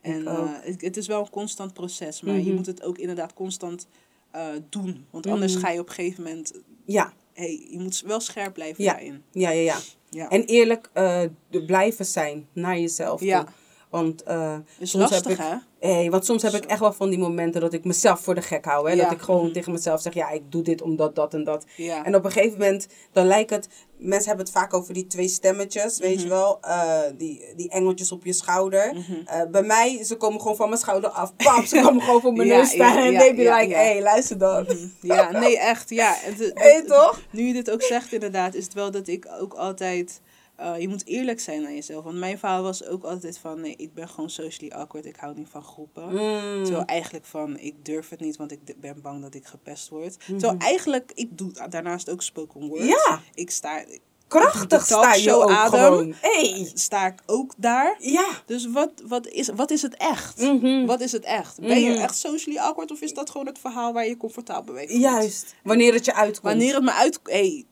En 0.00 0.26
eh, 0.26 0.48
het, 0.60 0.80
het 0.80 0.96
is 0.96 1.06
wel 1.06 1.20
een 1.20 1.30
constant 1.30 1.72
proces, 1.72 2.20
maar 2.22 2.34
je 2.34 2.42
Mhm. 2.44 2.54
moet 2.54 2.66
het 2.66 2.82
ook 2.82 2.98
inderdaad 2.98 3.32
constant 3.34 3.86
eh, 4.30 4.46
doen. 4.68 5.06
Want 5.10 5.26
anders 5.26 5.52
Mhm. 5.54 5.62
ga 5.64 5.70
je 5.70 5.80
op 5.80 5.88
een 5.88 5.94
gegeven 5.94 6.22
moment, 6.24 6.52
Ja, 6.86 7.12
hey, 7.34 7.66
je 7.70 7.78
moet 7.80 8.02
wel 8.06 8.20
scherp 8.20 8.54
blijven 8.54 8.84
Ja. 8.84 8.92
daarin. 8.92 9.22
ja, 9.32 9.50
ja, 9.50 9.60
ja. 9.60 9.78
Ja, 10.10 10.28
En 10.28 10.44
eerlijk 10.44 10.90
eh, 10.92 11.22
blijven 11.66 12.04
zijn 12.06 12.48
naar 12.52 12.78
jezelf. 12.78 13.20
Ja. 13.20 13.44
toe. 13.44 13.52
Want, 13.94 14.22
eh, 14.22 14.54
is 14.78 14.90
soms 14.90 15.10
heb 15.10 15.26
ik- 15.26 15.36
hè? 15.36 15.54
hey, 15.92 16.10
want 16.10 16.24
soms 16.24 16.42
heb 16.42 16.52
ik 16.52 16.64
echt 16.64 16.80
wel 16.80 16.92
van 16.92 17.08
die 17.10 17.18
momenten 17.18 17.60
dat 17.60 17.72
ik 17.72 17.84
mezelf 17.84 18.20
voor 18.20 18.34
de 18.34 18.42
gek 18.42 18.64
hou. 18.64 18.88
Hè? 18.90 18.94
Ja. 18.94 19.02
Dat 19.02 19.12
ik 19.12 19.20
gewoon 19.20 19.42
Mhm. 19.44 19.52
tegen 19.52 19.72
mezelf 19.72 20.00
zeg, 20.00 20.14
ja, 20.14 20.30
ik 20.30 20.42
doe 20.52 20.62
dit 20.62 20.82
omdat 20.82 21.14
dat 21.14 21.34
en 21.34 21.44
dat. 21.44 21.64
Ja. 21.76 22.04
En 22.04 22.14
op 22.14 22.24
een 22.24 22.30
gegeven 22.32 22.58
moment, 22.58 22.86
dan 23.12 23.26
lijkt 23.26 23.50
het... 23.50 23.68
Mensen 23.96 24.26
hebben 24.28 24.44
het 24.46 24.54
vaak 24.54 24.74
over 24.74 24.94
die 24.94 25.06
twee 25.06 25.28
stemmetjes, 25.28 25.98
weet 25.98 26.22
je 26.22 26.28
wel. 26.28 26.58
eh, 26.60 27.00
die, 27.16 27.44
die 27.56 27.70
engeltjes 27.70 28.12
op 28.12 28.24
je 28.24 28.32
schouder. 28.32 28.94
Mhm. 28.94 29.12
Eh, 29.26 29.42
bij 29.50 29.62
mij, 29.62 30.04
ze 30.04 30.16
komen 30.16 30.40
gewoon 30.40 30.56
van 30.56 30.68
mijn 30.68 30.80
schouder 30.80 31.10
af. 31.10 31.36
Pap, 31.36 31.64
ze 31.64 31.80
komen 31.84 32.02
gewoon 32.02 32.20
voor 32.20 32.32
mijn 32.32 32.48
Ja, 32.48 32.56
neus 32.56 32.70
staan. 32.70 32.96
en 32.96 33.18
they 33.18 33.34
be 33.34 33.42
like, 33.42 33.74
hey, 33.74 34.02
luister 34.02 34.38
dan. 34.38 34.66
Ja, 35.00 35.30
nee, 35.30 35.58
echt. 35.58 35.90
Ja. 35.90 36.14
Het, 36.16 36.38
het- 36.38 36.52
Hé, 36.54 36.84
toch? 36.86 37.20
Nu 37.30 37.42
je 37.46 37.52
dit 37.52 37.70
ook 37.70 37.82
zegt, 37.82 38.12
inderdaad, 38.12 38.54
is 38.54 38.64
het 38.64 38.74
wel 38.74 38.90
dat 38.90 39.06
ik 39.08 39.26
ook 39.40 39.54
altijd. 39.54 40.20
Eh, 40.64 40.80
je 40.80 40.88
moet 40.88 41.06
eerlijk 41.06 41.40
zijn 41.40 41.66
aan 41.66 41.74
jezelf. 41.74 42.04
Want 42.04 42.18
mijn 42.18 42.38
verhaal 42.38 42.62
was 42.62 42.84
ook 42.86 43.04
altijd 43.04 43.38
van: 43.38 43.60
nee, 43.60 43.74
ik 43.76 43.94
ben 43.94 44.08
gewoon 44.08 44.30
socially 44.30 44.72
awkward. 44.72 45.06
Ik 45.06 45.16
hou 45.16 45.34
niet 45.34 45.48
van 45.50 45.62
groepen. 45.62 46.08
Mm. 46.10 46.64
Terwijl 46.64 46.84
eigenlijk 46.84 47.24
van: 47.24 47.58
ik 47.58 47.84
durf 47.84 48.08
het 48.08 48.20
niet, 48.20 48.36
want 48.36 48.52
ik 48.52 48.60
ben 48.80 49.00
bang 49.02 49.22
dat 49.22 49.34
ik 49.34 49.46
gepest 49.46 49.88
word. 49.88 50.16
Mhm. 50.18 50.38
Terwijl 50.38 50.58
eigenlijk, 50.60 51.12
ik 51.14 51.38
doe 51.38 51.52
daarnaast 51.68 52.10
ook 52.10 52.22
spoken 52.22 52.68
word. 52.68 52.84
Ja. 52.84 53.20
Ik 53.34 53.50
sta, 53.50 53.84
Krachtig 54.28 54.84
sta 54.84 55.14
je 55.14 55.32
ook 55.32 55.50
adem. 55.50 55.80
gewoon. 55.80 56.14
Hey. 56.20 56.70
sta 56.74 57.06
ik 57.06 57.22
ook 57.26 57.54
daar. 57.56 57.96
Ja. 57.98 58.26
Dus 58.46 58.70
wat, 58.70 58.90
wat, 59.06 59.26
is, 59.26 59.48
wat 59.48 59.70
is 59.70 59.82
het 59.82 59.96
echt? 59.96 60.38
Mhm. 60.40 60.86
Wat 60.86 61.00
is 61.00 61.12
het 61.12 61.24
echt? 61.24 61.60
Ben 61.60 61.80
je 61.80 61.90
Mhm. 61.90 62.00
echt 62.02 62.16
socially 62.16 62.58
awkward 62.58 62.90
of 62.90 63.00
is 63.00 63.14
dat 63.14 63.30
gewoon 63.30 63.46
het 63.46 63.58
verhaal 63.58 63.92
waar 63.92 64.06
je 64.06 64.16
comfortabel 64.16 64.74
mee 64.74 64.88
voelt? 64.88 65.00
Juist. 65.00 65.54
Wanneer 65.62 65.92
het 65.94 66.04
je 66.04 66.14
uitkomt. 66.14 66.42
Wanneer 66.42 66.74
het 66.74 66.82
me 66.84 66.92
uit... 66.92 67.20
Hey. 67.22 67.64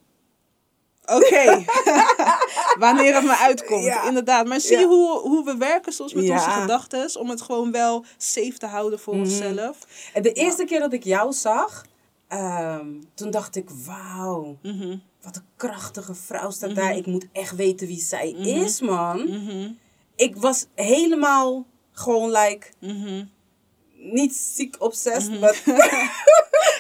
Oké. 1.05 1.65
Wanneer 2.79 3.15
het 3.15 3.25
me 3.25 3.37
uitkomt, 3.37 3.85
Ja. 3.85 4.07
inderdaad. 4.07 4.47
Maar 4.47 4.61
zie 4.61 4.79
Ja. 4.79 4.87
hoe, 4.87 5.19
hoe 5.21 5.45
we 5.45 5.57
werken 5.57 5.93
soms 5.93 6.13
met 6.15 6.25
Ja. 6.25 6.33
onze 6.35 6.51
gedachten. 6.51 7.21
Om 7.21 7.31
het 7.31 7.43
gewoon 7.43 7.71
wel 7.73 8.05
safe 8.17 8.59
te 8.59 8.67
houden 8.67 8.99
voor 9.01 9.15
Mhm. 9.17 9.23
onszelf. 9.23 9.79
En 10.13 10.23
de 10.23 10.33
eerste 10.33 10.65
keer 10.65 10.81
dat 10.81 10.93
ik 10.93 11.05
jou 11.05 11.33
zag, 11.33 11.85
ehm, 12.29 12.87
toen 13.15 13.31
dacht 13.31 13.57
ik, 13.57 13.69
wauw, 13.87 14.57
Mhm. 14.63 14.97
wat 15.23 15.37
een 15.37 15.45
krachtige 15.57 16.15
vrouw 16.15 16.51
staat 16.51 16.75
daar. 16.75 16.97
Ik 16.97 17.07
moet 17.07 17.27
echt 17.33 17.55
weten 17.57 17.87
wie 17.87 18.01
zij 18.01 18.31
is, 18.31 18.81
man. 18.81 19.23
Mhm. 19.31 19.71
Ik 20.17 20.37
was 20.37 20.67
helemaal 20.75 21.67
gewoon 21.93 22.31
like, 22.31 22.67
Mhm. 22.81 23.25
niet 23.97 24.35
ziek 24.37 24.77
obsessed, 24.79 25.41
maar... 25.41 25.63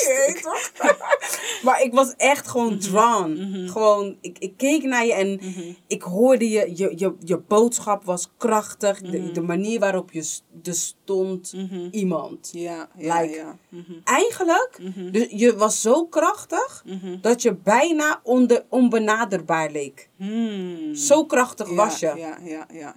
Je 0.00 0.40
toch? 0.42 0.72
maar 1.64 1.82
ik 1.82 1.92
was 1.92 2.14
echt 2.16 2.48
gewoon 2.48 2.78
drawn. 2.78 3.66
Gewoon, 3.68 4.16
ik, 4.20 4.38
ik 4.38 4.52
keek 4.56 4.82
naar 4.82 5.06
je 5.06 5.12
en 5.12 5.40
ik 5.86 6.02
hoorde 6.02 6.48
je, 6.50 6.72
je, 6.76 6.92
je, 6.96 7.14
je 7.24 7.36
boodschap 7.38 8.04
was 8.04 8.28
krachtig. 8.36 9.00
De, 9.00 9.30
de 9.32 9.40
manier 9.40 9.80
waarop 9.80 10.12
je 10.12 10.38
er 10.64 10.74
stond, 10.74 11.52
Mhm. 11.52 11.88
iemand. 11.90 12.50
Ja, 12.52 12.88
ja, 12.98 13.20
Like- 13.20 13.34
ja. 13.36 13.56
Mhm. 13.68 13.92
Eigenlijk, 14.04 14.78
Mhm. 14.80 15.10
dus 15.10 15.26
je 15.30 15.56
was 15.56 15.80
zo 15.80 16.06
krachtig 16.06 16.82
Mhm. 16.86 17.20
dat 17.20 17.42
je 17.42 17.54
bijna 17.54 18.20
onbenaderbaar 18.68 19.70
leek. 19.70 20.08
Hmm. 20.16 20.94
Zo 20.94 21.24
krachtig 21.24 21.68
Ja, 21.68 21.74
was 21.74 21.98
je. 21.98 22.12
Ja, 22.16 22.38
ja, 22.42 22.66
ja. 22.72 22.96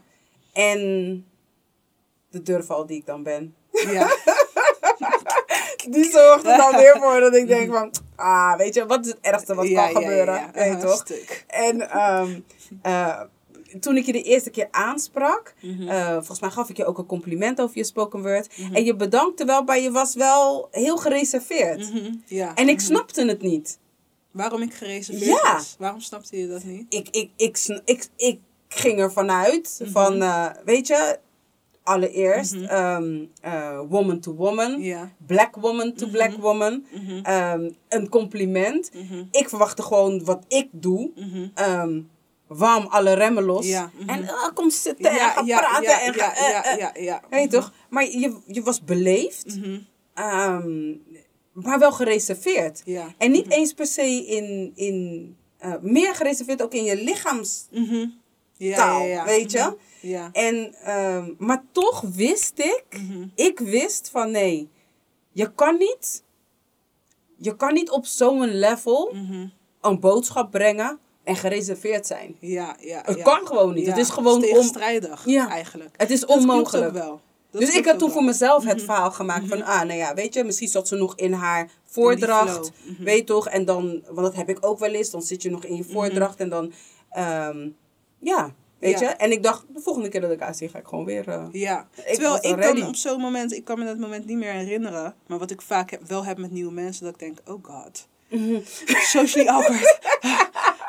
En 0.53 1.25
de 2.29 2.41
durval 2.41 2.85
die 2.85 2.97
ik 2.97 3.05
dan 3.05 3.23
ben, 3.23 3.55
Ja, 3.71 4.07
die 5.91 6.11
zorgt 6.11 6.45
er 6.45 6.57
dan 6.57 6.76
weer 6.76 6.97
voor 7.01 7.19
dat 7.19 7.35
ik 7.35 7.47
denk 7.57 7.72
van, 7.73 7.91
ah, 8.15 8.57
weet 8.57 8.73
je, 8.73 8.85
wat 8.85 9.05
is 9.05 9.11
het 9.11 9.19
ergste 9.22 9.55
wat 9.55 9.72
kan 9.73 9.88
gebeuren? 9.95 10.49
Weet 10.53 10.72
je 10.72 10.77
toch? 10.88 10.95
stuk. 10.95 11.43
En 11.47 11.89
ehm, 11.89 12.39
eh, 12.81 13.22
toen 13.80 13.97
ik 13.97 14.05
je 14.05 14.11
de 14.11 14.22
eerste 14.22 14.49
keer 14.49 14.68
aansprak, 14.72 15.53
Mhm. 15.61 15.88
eh, 15.88 16.11
volgens 16.14 16.39
mij 16.39 16.49
gaf 16.49 16.69
ik 16.69 16.77
je 16.77 16.85
ook 16.85 16.97
een 16.97 17.05
compliment 17.05 17.61
over 17.61 17.77
je 17.77 17.84
spoken 17.84 18.22
word. 18.22 18.47
En 18.73 18.84
je 18.85 18.95
bedankte 18.95 19.45
wel, 19.45 19.64
maar 19.64 19.80
je 19.80 19.91
was 19.91 20.15
wel 20.15 20.68
heel 20.72 20.97
gereserveerd. 20.97 21.93
Mhm. 21.93 22.14
Ja. 22.26 22.55
En 22.55 22.69
ik 22.69 22.76
Mhm. 22.77 22.85
snapte 22.85 23.26
het 23.26 23.41
niet. 23.41 23.80
Waarom 24.31 24.61
ik 24.61 24.73
gereserveerd 24.73 25.26
Ja. 25.43 25.53
was? 25.53 25.76
Waarom 25.80 25.99
snapte 25.99 26.38
je 26.38 26.47
dat 26.47 26.64
niet? 26.64 26.85
Ik, 26.89 27.07
ik, 27.11 27.30
ik, 27.35 27.80
ik, 27.85 28.07
ik 28.18 28.39
ging 28.68 28.99
ervan 28.99 29.31
uit 29.31 29.80
Mhm. 29.81 29.91
van, 29.91 30.22
eh, 30.22 30.45
weet 30.65 30.88
je, 30.88 31.19
allereerst 31.88 32.53
ehm, 32.53 33.26
eh, 33.41 33.80
woman 33.89 34.19
to 34.19 34.34
woman. 34.34 34.81
Black 35.26 35.55
woman 35.55 35.93
to 35.93 36.07
black 36.07 36.31
woman. 36.31 36.85
Mhm. 36.91 37.19
Ehm, 37.23 37.69
een 37.89 38.09
compliment. 38.09 38.91
Mhm. 38.93 39.23
Ik 39.31 39.49
verwachtte 39.49 39.81
gewoon 39.81 40.23
wat 40.23 40.45
ik 40.47 40.68
doe. 40.72 41.11
Mhm. 41.15 41.47
Ehm 41.53 41.99
warm 42.47 42.85
alle 42.85 43.14
remmen 43.14 43.43
los. 43.43 43.68
Ja, 43.68 43.91
mhm. 43.93 44.09
En 44.09 44.30
ah, 44.30 44.53
kom 44.53 44.69
zitten 44.69 45.11
en 45.11 45.18
ga 45.18 45.43
praten. 45.43 46.01
en 46.01 46.14
ga, 46.14 46.34
ja, 46.77 46.91
ja. 46.93 47.22
Weet 47.30 47.51
toch? 47.51 47.73
Maar 47.89 48.03
je, 48.03 48.38
je 48.45 48.61
was 48.61 48.84
beleefd. 48.84 49.57
Mhm. 49.57 49.80
maar 51.53 51.80
wel 51.80 51.91
gereserveerd. 51.91 52.84
En 53.18 53.31
niet 53.31 53.51
eens 53.51 53.73
per 53.73 53.88
se 53.88 54.26
in... 54.26 54.72
in 54.76 55.35
eh, 55.57 55.73
meer 55.81 56.15
gereserveerd 56.15 56.61
ook 56.61 56.73
in 56.73 56.84
je 56.84 57.03
lichaams... 57.03 57.68
Ja, 58.57 58.75
taal, 58.75 58.99
ja, 59.01 59.05
ja. 59.07 59.25
weet 59.25 59.51
je? 59.51 59.59
Mhm. 59.59 59.73
Ja. 60.07 60.29
En, 60.31 60.73
ehm, 60.84 61.34
maar 61.38 61.63
toch 61.71 62.01
wist 62.01 62.59
ik, 62.59 62.85
Mhm. 62.89 63.25
ik 63.35 63.59
wist 63.59 64.09
van 64.09 64.31
nee, 64.31 64.69
je 65.31 65.53
kan 65.53 65.77
niet, 65.77 66.23
je 67.38 67.55
kan 67.55 67.73
niet 67.73 67.89
op 67.89 68.05
zo'n 68.05 68.47
level 68.59 69.09
Mhm. 69.13 69.47
een 69.81 69.99
boodschap 69.99 70.51
brengen 70.51 70.99
en 71.23 71.35
gereserveerd 71.35 72.07
zijn. 72.07 72.35
Ja, 72.39 72.75
ja. 72.79 73.01
Het 73.05 73.17
ja. 73.17 73.23
kan 73.23 73.47
gewoon 73.47 73.73
niet. 73.73 73.88
Het 73.88 73.97
is 73.97 74.09
gewoon 74.09 74.34
om, 74.35 74.41
tegenstrijdig, 74.41 75.25
Ja. 75.25 75.49
eigenlijk. 75.49 75.93
het 75.97 76.09
is 76.11 76.19
Dat 76.19 76.29
onmogelijk. 76.29 76.93
wel. 76.93 77.21
Dat 77.51 77.61
Dus 77.61 77.75
ik 77.75 77.85
had 77.85 77.99
toen 77.99 78.11
voor 78.11 78.23
mezelf 78.23 78.63
het 78.65 78.81
verhaal 78.84 79.11
gemaakt 79.11 79.47
van, 79.47 79.61
ah, 79.63 79.81
nou 79.81 79.93
ja, 79.99 80.13
weet 80.13 80.34
je, 80.34 80.43
misschien 80.43 80.67
zat 80.67 80.88
ze 80.88 80.95
nog 80.95 81.15
in 81.15 81.34
haar 81.34 81.69
voordracht, 81.85 82.51
flow. 82.51 82.69
Mhm. 82.95 83.03
weet 83.03 83.17
je 83.17 83.23
toch? 83.23 83.47
En 83.47 83.65
dan, 83.65 84.01
want 84.05 84.17
dat 84.17 84.35
heb 84.35 84.49
ik 84.49 84.65
ook 84.65 84.79
wel 84.79 84.91
eens, 84.91 85.09
dan 85.09 85.21
zit 85.21 85.41
je 85.41 85.49
nog 85.49 85.63
in 85.65 85.75
je 85.75 85.84
voordracht 85.84 86.39
en 86.39 86.49
dan, 86.49 86.71
ehm, 87.09 87.69
ja, 88.19 88.53
weet 88.80 88.99
Ja. 88.99 89.10
je? 89.10 89.15
En 89.15 89.31
ik 89.31 89.44
dacht, 89.44 89.65
de 89.73 89.80
volgende 89.81 90.10
keer 90.10 90.22
dat 90.22 90.31
ik 90.31 90.48
zie, 90.52 90.69
ga 90.69 90.80
ik 90.80 90.88
gewoon 90.88 91.06
weer... 91.06 91.27
eh, 91.30 91.45
Ja, 91.52 91.88
Ik 91.95 92.03
terwijl 92.14 92.35
ik 92.35 92.56
ready. 92.56 92.80
dan 92.80 92.88
op 92.88 92.95
zo'n 92.95 93.22
moment, 93.22 93.53
ik 93.53 93.64
kan 93.64 93.80
me 93.80 93.85
dat 93.85 93.98
moment 93.98 94.26
niet 94.26 94.38
meer 94.38 94.52
herinneren. 94.53 95.15
Maar 95.27 95.38
wat 95.39 95.52
ik 95.52 95.61
vaak 95.61 95.91
heb, 95.91 96.07
wel 96.07 96.26
heb 96.26 96.38
met 96.38 96.52
nieuwe 96.52 96.72
mensen, 96.73 97.03
dat 97.03 97.14
ik 97.14 97.19
denk, 97.19 97.38
oh 97.45 97.64
god. 97.64 98.07
Socially 99.13 99.47
awkward. 99.55 99.99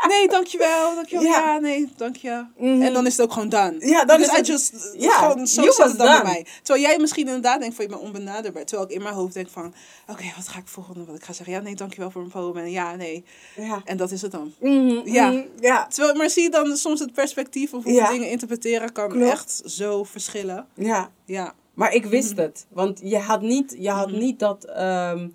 nee, 0.09 0.28
dankjewel, 0.28 0.94
dankjewel. 0.94 1.24
Ja. 1.27 1.39
Ja, 1.39 1.59
nee, 1.59 1.89
dank 1.97 2.16
je. 2.16 2.44
Mhm. 2.56 2.82
En 2.82 2.93
dan 2.93 3.06
is 3.06 3.12
het 3.16 3.27
ook 3.27 3.32
gewoon 3.32 3.48
done. 3.48 3.77
Ja, 3.86 4.05
dan 4.05 4.19
dus 4.19 4.27
is 4.31 4.36
het- 4.36 4.47
just, 4.47 4.73
gewoon, 4.98 5.47
zo 5.47 5.62
het 5.62 5.77
dan 5.77 5.97
bij 5.97 6.23
mij. 6.23 6.47
Terwijl 6.62 6.86
jij 6.86 6.98
misschien 6.98 7.27
inderdaad 7.27 7.60
denkt 7.60 7.74
van, 7.77 7.85
je 7.85 7.90
bent 7.90 8.02
onbenaderbaar. 8.02 8.65
Terwijl 8.65 8.89
ik 8.89 8.94
in 8.97 9.02
mijn 9.02 9.15
hoofd 9.15 9.35
denk 9.35 9.48
van, 9.48 9.74
oké, 10.06 10.24
wat 10.36 10.48
ga 10.48 10.59
ik 10.59 10.66
volgende, 10.69 11.05
wat 11.05 11.16
ik 11.16 11.24
ga 11.24 11.32
zeggen. 11.32 11.55
Ja, 11.55 11.60
nee, 11.60 11.74
dankjewel 11.74 12.10
voor 12.10 12.20
mijn 12.20 12.32
poem. 12.32 12.56
En 12.56 12.70
ja, 12.70 12.94
nee. 12.97 13.24
Ja. 13.56 13.82
En 13.85 13.97
dat 13.97 14.10
is 14.10 14.23
het 14.23 14.31
dan. 14.32 14.52
Mhm, 14.60 15.01
Ja. 15.09 15.31
mhm, 15.31 15.40
ja. 15.60 15.86
Terwijl, 15.86 16.15
maar 16.16 16.31
zie 16.31 16.43
je 16.43 16.51
dan 16.51 16.77
soms 16.77 17.01
het 17.01 17.12
perspectief 17.12 17.73
of 17.74 17.85
hoe 17.85 17.93
Ja. 17.93 18.06
we 18.06 18.12
dingen 18.12 18.31
interpreteren 18.31 18.93
kan 18.93 19.09
Klopt. 19.09 19.31
echt 19.31 19.62
zo 19.65 20.05
verschillen. 20.05 20.66
Ja. 20.74 21.10
Ja. 21.24 21.52
Maar 21.74 21.93
ik 21.93 22.05
wist 22.05 22.32
Mhm. 22.32 22.40
het. 22.40 22.66
Want 22.69 23.01
je 23.02 23.19
had 23.19 23.40
niet, 23.43 23.74
je 23.78 23.90
had 23.90 24.10
niet 24.10 24.39
dat... 24.39 24.65
ehm, 24.65 25.28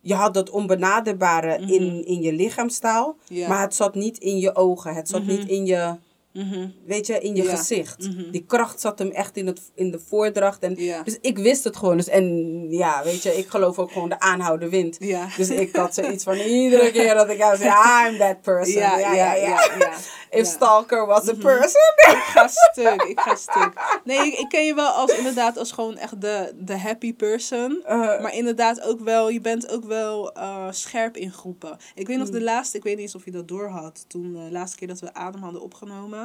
je 0.00 0.14
had 0.14 0.34
dat 0.34 0.50
onbenaderbare 0.50 1.58
in, 1.58 2.06
in 2.06 2.20
je 2.20 2.32
lichaamstaal. 2.32 3.16
Mhm. 3.28 3.34
Ja. 3.38 3.48
Maar 3.48 3.60
het 3.60 3.74
zat 3.74 3.94
niet 3.94 4.18
in 4.18 4.38
je 4.38 4.54
ogen. 4.54 4.94
Het 4.94 5.08
zat 5.08 5.26
niet 5.26 5.48
in 5.48 5.66
je... 5.66 5.94
Mhm. 6.32 6.68
Weet 6.86 7.06
je, 7.06 7.20
in 7.20 7.36
je 7.36 7.42
Ja. 7.42 7.56
gezicht. 7.56 7.98
Mhm. 7.98 8.30
Die 8.30 8.44
kracht 8.46 8.80
zat 8.80 8.98
hem 8.98 9.10
echt 9.10 9.36
in, 9.36 9.46
het, 9.46 9.60
in 9.74 9.90
de 9.90 9.98
voordracht. 9.98 10.62
En, 10.62 10.74
Ja. 10.76 11.02
Dus 11.02 11.18
ik 11.20 11.38
wist 11.38 11.64
het 11.64 11.76
gewoon. 11.76 11.96
Dus, 11.96 12.08
en 12.08 12.26
ja, 12.70 13.02
weet 13.04 13.22
je, 13.22 13.36
ik 13.38 13.48
geloof 13.48 13.78
ook 13.78 13.92
gewoon 13.92 14.08
de 14.08 14.20
aanhouden 14.20 14.70
wint. 14.70 14.96
Ja. 15.00 15.28
Dus 15.36 15.50
ik 15.50 15.76
had 15.76 15.94
zoiets 15.94 16.24
van 16.24 16.36
iedere 16.36 16.90
keer 16.90 17.14
dat 17.14 17.28
ik 17.30 17.38
jou 17.38 17.56
zei, 17.56 17.70
I'm 18.08 18.18
that 18.18 18.40
person. 18.42 18.80
Ja, 18.80 18.98
ja, 18.98 19.12
ja, 19.12 19.34
ja. 19.34 19.68
If 20.30 20.46
stalker 20.46 21.06
was 21.06 21.28
a 21.28 21.34
person. 21.34 21.92
Ik 21.96 22.22
ga 22.26 22.48
stuk, 22.48 23.02
ik 23.02 23.20
ga 23.20 23.34
stuk. 23.34 23.72
Nee, 24.04 24.26
ik, 24.26 24.38
ik 24.38 24.48
ken 24.48 24.64
je 24.66 24.74
wel 24.74 24.88
als 24.90 25.16
inderdaad 25.16 25.58
als 25.58 25.72
gewoon 25.72 25.96
echt 25.96 26.20
de, 26.20 26.52
de 26.58 26.78
happy 26.78 27.14
person. 27.14 27.82
Uh, 27.84 27.90
Maar 27.98 28.34
inderdaad 28.34 28.80
ook 28.82 29.00
wel, 29.00 29.28
je 29.30 29.40
bent 29.40 29.70
ook 29.70 29.84
wel 29.84 30.32
eh, 30.32 30.66
scherp 30.70 31.16
in 31.16 31.32
groepen. 31.32 31.76
Ik 31.94 32.06
weet 32.06 32.16
nog 32.18 32.26
Mm. 32.26 32.32
de 32.32 32.40
laatste, 32.42 32.76
ik 32.76 32.82
weet 32.82 32.94
niet 32.94 33.02
eens 33.04 33.14
of 33.14 33.24
je 33.24 33.30
dat 33.30 33.48
door 33.48 33.68
had. 33.68 34.04
Toen 34.08 34.32
de 34.32 34.48
laatste 34.52 34.76
keer 34.78 34.88
dat 34.88 35.00
we 35.00 35.14
Adem 35.14 35.42
hadden 35.42 35.62
opgenomen. 35.62 36.19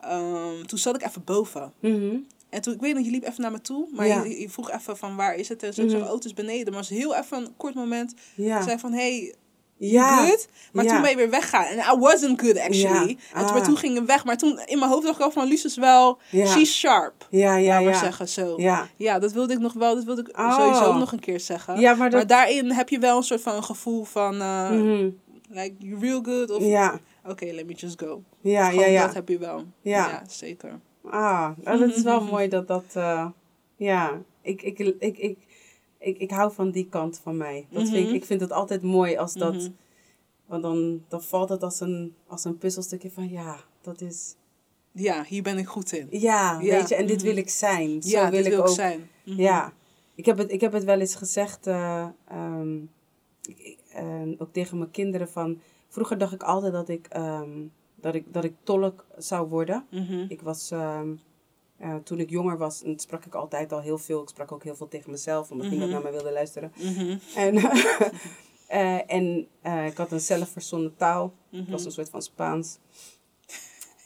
Ehm, 0.00 0.64
toen 0.66 0.78
zat 0.78 0.94
ik 0.94 1.06
even 1.06 1.24
boven. 1.24 1.72
mhm. 1.80 2.16
En 2.50 2.60
toen, 2.60 2.74
ik 2.74 2.80
weet 2.80 2.94
nog, 2.94 3.04
je 3.04 3.10
liep 3.10 3.24
even 3.24 3.42
naar 3.42 3.50
me 3.50 3.60
toe. 3.60 3.88
Maar 3.92 4.06
Ja. 4.06 4.22
je, 4.22 4.40
je 4.40 4.50
vroeg 4.50 4.70
even 4.70 4.96
van 4.96 5.16
waar 5.16 5.34
is 5.34 5.48
het? 5.48 5.62
En 5.62 5.74
zo, 5.74 5.82
ik 5.82 5.90
zeg, 5.90 6.02
oh, 6.02 6.14
het 6.14 6.24
is 6.24 6.34
beneden. 6.34 6.72
Maar 6.72 6.80
het 6.80 6.88
was 6.88 6.98
heel 6.98 7.14
even 7.14 7.38
een 7.38 7.56
kort 7.56 7.74
moment. 7.74 8.14
Ja. 8.34 8.56
Ik 8.56 8.62
zei 8.62 8.78
van, 8.78 8.92
hé, 8.92 8.98
hey, 8.98 9.34
ja. 9.76 10.26
good. 10.26 10.48
Maar 10.72 10.86
toen 10.86 11.00
ben 11.00 11.10
je 11.10 11.16
weer 11.16 11.30
weggaan. 11.30 11.64
En 11.64 11.78
I 11.78 11.98
wasn't 11.98 12.40
good 12.40 12.58
actually. 12.58 13.18
En 13.34 13.46
toen, 13.46 13.56
ah. 13.56 13.64
toen 13.64 13.76
ging 13.76 13.98
ik 13.98 14.06
weg. 14.06 14.24
Maar 14.24 14.36
toen 14.36 14.60
in 14.66 14.78
mijn 14.78 14.90
hoofd 14.90 15.04
dacht 15.04 15.18
ik 15.18 15.24
al 15.24 15.30
van 15.30 15.48
Luus 15.48 15.64
is 15.64 15.76
wel, 15.76 16.18
she's 16.32 16.78
sharp. 16.78 17.26
Ja, 17.30 17.56
ja, 17.56 17.78
ja. 17.78 17.98
zeggen 17.98 18.28
zo. 18.28 18.54
Ja. 18.56 18.88
ja, 18.96 19.18
dat 19.18 19.32
wilde 19.32 19.52
ik 19.52 19.58
nog 19.58 19.72
wel, 19.72 19.94
dat 19.94 20.04
wilde 20.04 20.20
ik 20.20 20.38
oh. 20.38 20.56
sowieso 20.56 20.98
nog 20.98 21.12
een 21.12 21.20
keer 21.20 21.40
zeggen. 21.40 21.80
Ja, 21.80 21.94
maar, 21.94 22.10
dat... 22.10 22.18
maar 22.18 22.28
daarin 22.28 22.72
heb 22.72 22.88
je 22.88 22.98
wel 22.98 23.16
een 23.16 23.22
soort 23.22 23.40
van 23.40 23.56
een 23.56 23.64
gevoel 23.64 24.04
van, 24.04 24.34
uh, 24.34 24.70
mm 24.70 25.18
like, 25.50 25.74
you 25.78 26.00
real 26.00 26.22
good. 26.22 26.50
Of, 26.50 26.64
ja. 26.64 27.00
Oké, 27.22 27.30
okay, 27.30 27.54
let 27.54 27.66
me 27.66 27.72
just 27.72 28.00
go. 28.02 28.22
Ja, 28.40 28.70
ja, 28.70 28.86
ja. 28.86 29.06
Dat 29.06 29.14
heb 29.14 29.28
je 29.28 29.38
wel. 29.38 29.64
Ja, 29.80 30.22
zeker. 30.28 30.80
Ah, 31.04 31.50
oh, 31.64 31.78
dat 31.78 31.96
is 31.96 32.02
wel 32.02 32.24
mooi 32.32 32.48
dat 32.48 32.66
dat, 32.68 32.84
uh, 32.96 33.28
ja, 33.76 34.22
ik, 34.42 34.62
ik, 34.62 34.78
ik, 34.78 35.18
ik, 35.18 35.38
ik, 35.98 36.18
ik 36.18 36.30
hou 36.30 36.52
van 36.52 36.70
die 36.70 36.88
kant 36.88 37.20
van 37.22 37.36
mij. 37.36 37.66
Dat 37.70 37.82
vind 37.82 37.96
ik, 37.96 38.04
mhm. 38.04 38.14
ik 38.14 38.24
vind 38.24 38.40
het 38.40 38.52
altijd 38.52 38.82
mooi 38.82 39.16
als 39.16 39.34
dat, 39.34 39.54
mhm. 39.54 39.70
want 40.46 40.62
dan, 40.62 41.04
dan 41.08 41.22
valt 41.22 41.48
het 41.48 41.62
als 41.62 41.80
een, 41.80 42.14
als 42.26 42.44
een 42.44 42.58
puzzelstukje 42.58 43.10
van, 43.10 43.28
ja, 43.28 43.56
dat 43.80 44.00
is... 44.00 44.34
Ja, 44.92 45.24
hier 45.24 45.42
ben 45.42 45.58
ik 45.58 45.66
goed 45.66 45.92
in. 45.92 46.06
Ja, 46.10 46.58
weet 46.58 46.88
je, 46.88 46.94
en 46.94 47.06
dit 47.06 47.22
wil 47.22 47.32
mhm. 47.32 47.40
ik 47.40 47.48
zijn. 47.48 48.02
Zo 48.02 48.08
ja, 48.08 48.30
wil 48.30 48.44
ik 48.44 48.58
ook 48.58 48.68
zijn. 48.68 49.08
Ja, 49.24 49.72
ik 50.14 50.26
heb, 50.26 50.38
het, 50.38 50.52
ik 50.52 50.60
heb 50.60 50.72
het 50.72 50.84
wel 50.84 51.00
eens 51.00 51.14
gezegd, 51.14 51.66
uh, 51.66 52.06
um, 52.32 52.90
ook 54.38 54.52
tegen 54.52 54.78
mijn 54.78 54.90
kinderen 54.90 55.28
van... 55.28 55.60
Vroeger 55.90 56.18
dacht 56.18 56.32
ik 56.32 56.42
altijd 56.42 56.72
dat 56.72 56.88
ik, 56.88 57.08
um, 57.16 57.72
dat 57.94 58.14
ik, 58.14 58.32
dat 58.32 58.44
ik 58.44 58.54
tolk 58.62 59.06
zou 59.16 59.48
worden. 59.48 59.86
Ik 60.28 60.42
was... 60.42 60.70
Um, 60.70 61.20
uh, 61.80 61.94
toen 61.94 62.18
ik 62.18 62.30
jonger 62.30 62.58
was, 62.58 62.82
sprak 62.96 63.24
ik 63.24 63.34
altijd 63.34 63.72
al 63.72 63.80
heel 63.80 63.98
veel. 63.98 64.22
Ik 64.22 64.28
sprak 64.28 64.52
ook 64.52 64.64
heel 64.64 64.76
veel 64.76 64.88
tegen 64.88 65.10
mezelf, 65.10 65.50
omdat 65.50 65.70
niemand 65.70 65.90
naar 65.90 66.02
mij 66.02 66.12
wilde 66.12 66.32
luisteren. 66.32 66.72
En, 67.34 67.54
uh, 67.54 69.00
en 69.16 69.48
uh, 69.66 69.86
ik 69.86 69.96
had 69.96 70.12
een 70.12 70.20
zelfverzonnen 70.20 70.96
taal. 70.96 71.32
Mm 71.50 71.70
was 71.70 71.84
een 71.84 71.92
soort 71.92 72.10
van 72.10 72.22
Spaans. 72.22 72.78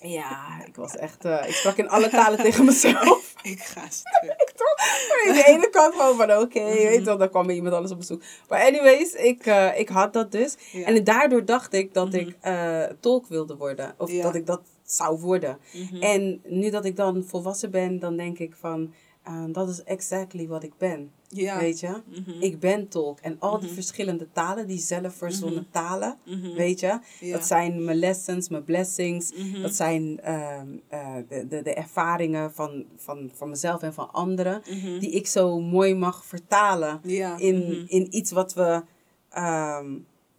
Ja, 0.00 0.64
ik 0.66 0.76
was 0.76 0.96
echt... 0.96 1.24
ik 1.24 1.54
sprak 1.54 1.76
in 1.76 1.88
alle 1.88 2.08
talen 2.08 2.38
tegen 2.38 2.64
mezelf. 2.64 3.34
ik 3.42 3.60
ga 3.60 3.88
stuk. 3.90 4.43
ik 5.24 5.34
de 5.34 5.44
ene 5.46 5.70
kant 5.70 5.94
gewoon 5.94 6.16
van, 6.16 6.30
oké, 6.30 6.40
okay, 6.40 6.72
weet 6.74 6.98
je 6.98 7.04
wel, 7.04 7.18
dan 7.18 7.30
kwam 7.30 7.50
iemand 7.50 7.74
anders 7.74 7.92
op 7.92 7.98
bezoek. 7.98 8.22
Maar 8.48 8.60
anyways, 8.60 9.12
ik, 9.12 9.46
ik 9.76 9.88
had 9.88 10.12
dat 10.12 10.32
dus. 10.32 10.56
En 10.84 11.04
daardoor 11.04 11.44
dacht 11.44 11.72
ik 11.72 11.94
dat 11.94 12.14
ik 12.14 12.36
tolk 13.00 13.26
wilde 13.26 13.56
worden. 13.56 13.94
Of 13.98 14.10
dat 14.10 14.34
ik 14.34 14.46
dat 14.46 14.60
zou 14.84 15.20
worden. 15.20 15.58
Mhm. 15.72 16.02
En 16.02 16.40
nu 16.44 16.70
dat 16.70 16.84
ik 16.84 16.96
dan 16.96 17.24
volwassen 17.26 17.70
ben, 17.70 17.98
dan 17.98 18.16
denk 18.16 18.38
ik 18.38 18.54
van, 18.60 18.94
uh, 19.28 19.44
dat 19.52 19.68
is 19.68 19.82
exactly 19.82 20.48
wat 20.48 20.62
ik 20.62 20.72
ben. 20.78 21.10
Weet 21.58 21.80
je? 21.80 22.02
Mhm. 22.06 22.40
Ik 22.40 22.60
ben 22.60 22.88
tolk. 22.88 23.20
En 23.20 23.36
al 23.38 23.58
die 23.58 23.66
mhm. 23.66 23.74
verschillende 23.74 24.28
talen, 24.32 24.66
die 24.66 24.78
zelfverzonnen 24.78 25.66
talen, 25.70 26.16
weet 26.56 26.80
je? 26.80 26.98
Dat 27.32 27.46
zijn 27.46 27.84
mijn 27.84 27.98
lessons, 27.98 28.48
mijn 28.48 28.64
blessings. 28.64 29.32
Dat 29.62 29.74
zijn 29.74 30.20
ehm, 30.20 30.68
eh, 30.88 31.14
de, 31.28 31.46
de, 31.46 31.62
de 31.62 31.74
ervaringen 31.74 32.52
van, 32.52 32.84
van, 32.96 33.30
van 33.34 33.48
mezelf 33.48 33.82
en 33.82 33.94
van 33.94 34.12
anderen. 34.12 34.62
Die 35.00 35.10
ik 35.10 35.26
zo 35.26 35.60
mooi 35.60 35.94
mag 35.94 36.24
vertalen 36.24 37.00
in, 37.38 37.84
in 37.88 38.06
iets 38.10 38.30
wat 38.30 38.54
we... 38.54 38.82
Ehm, 39.30 39.92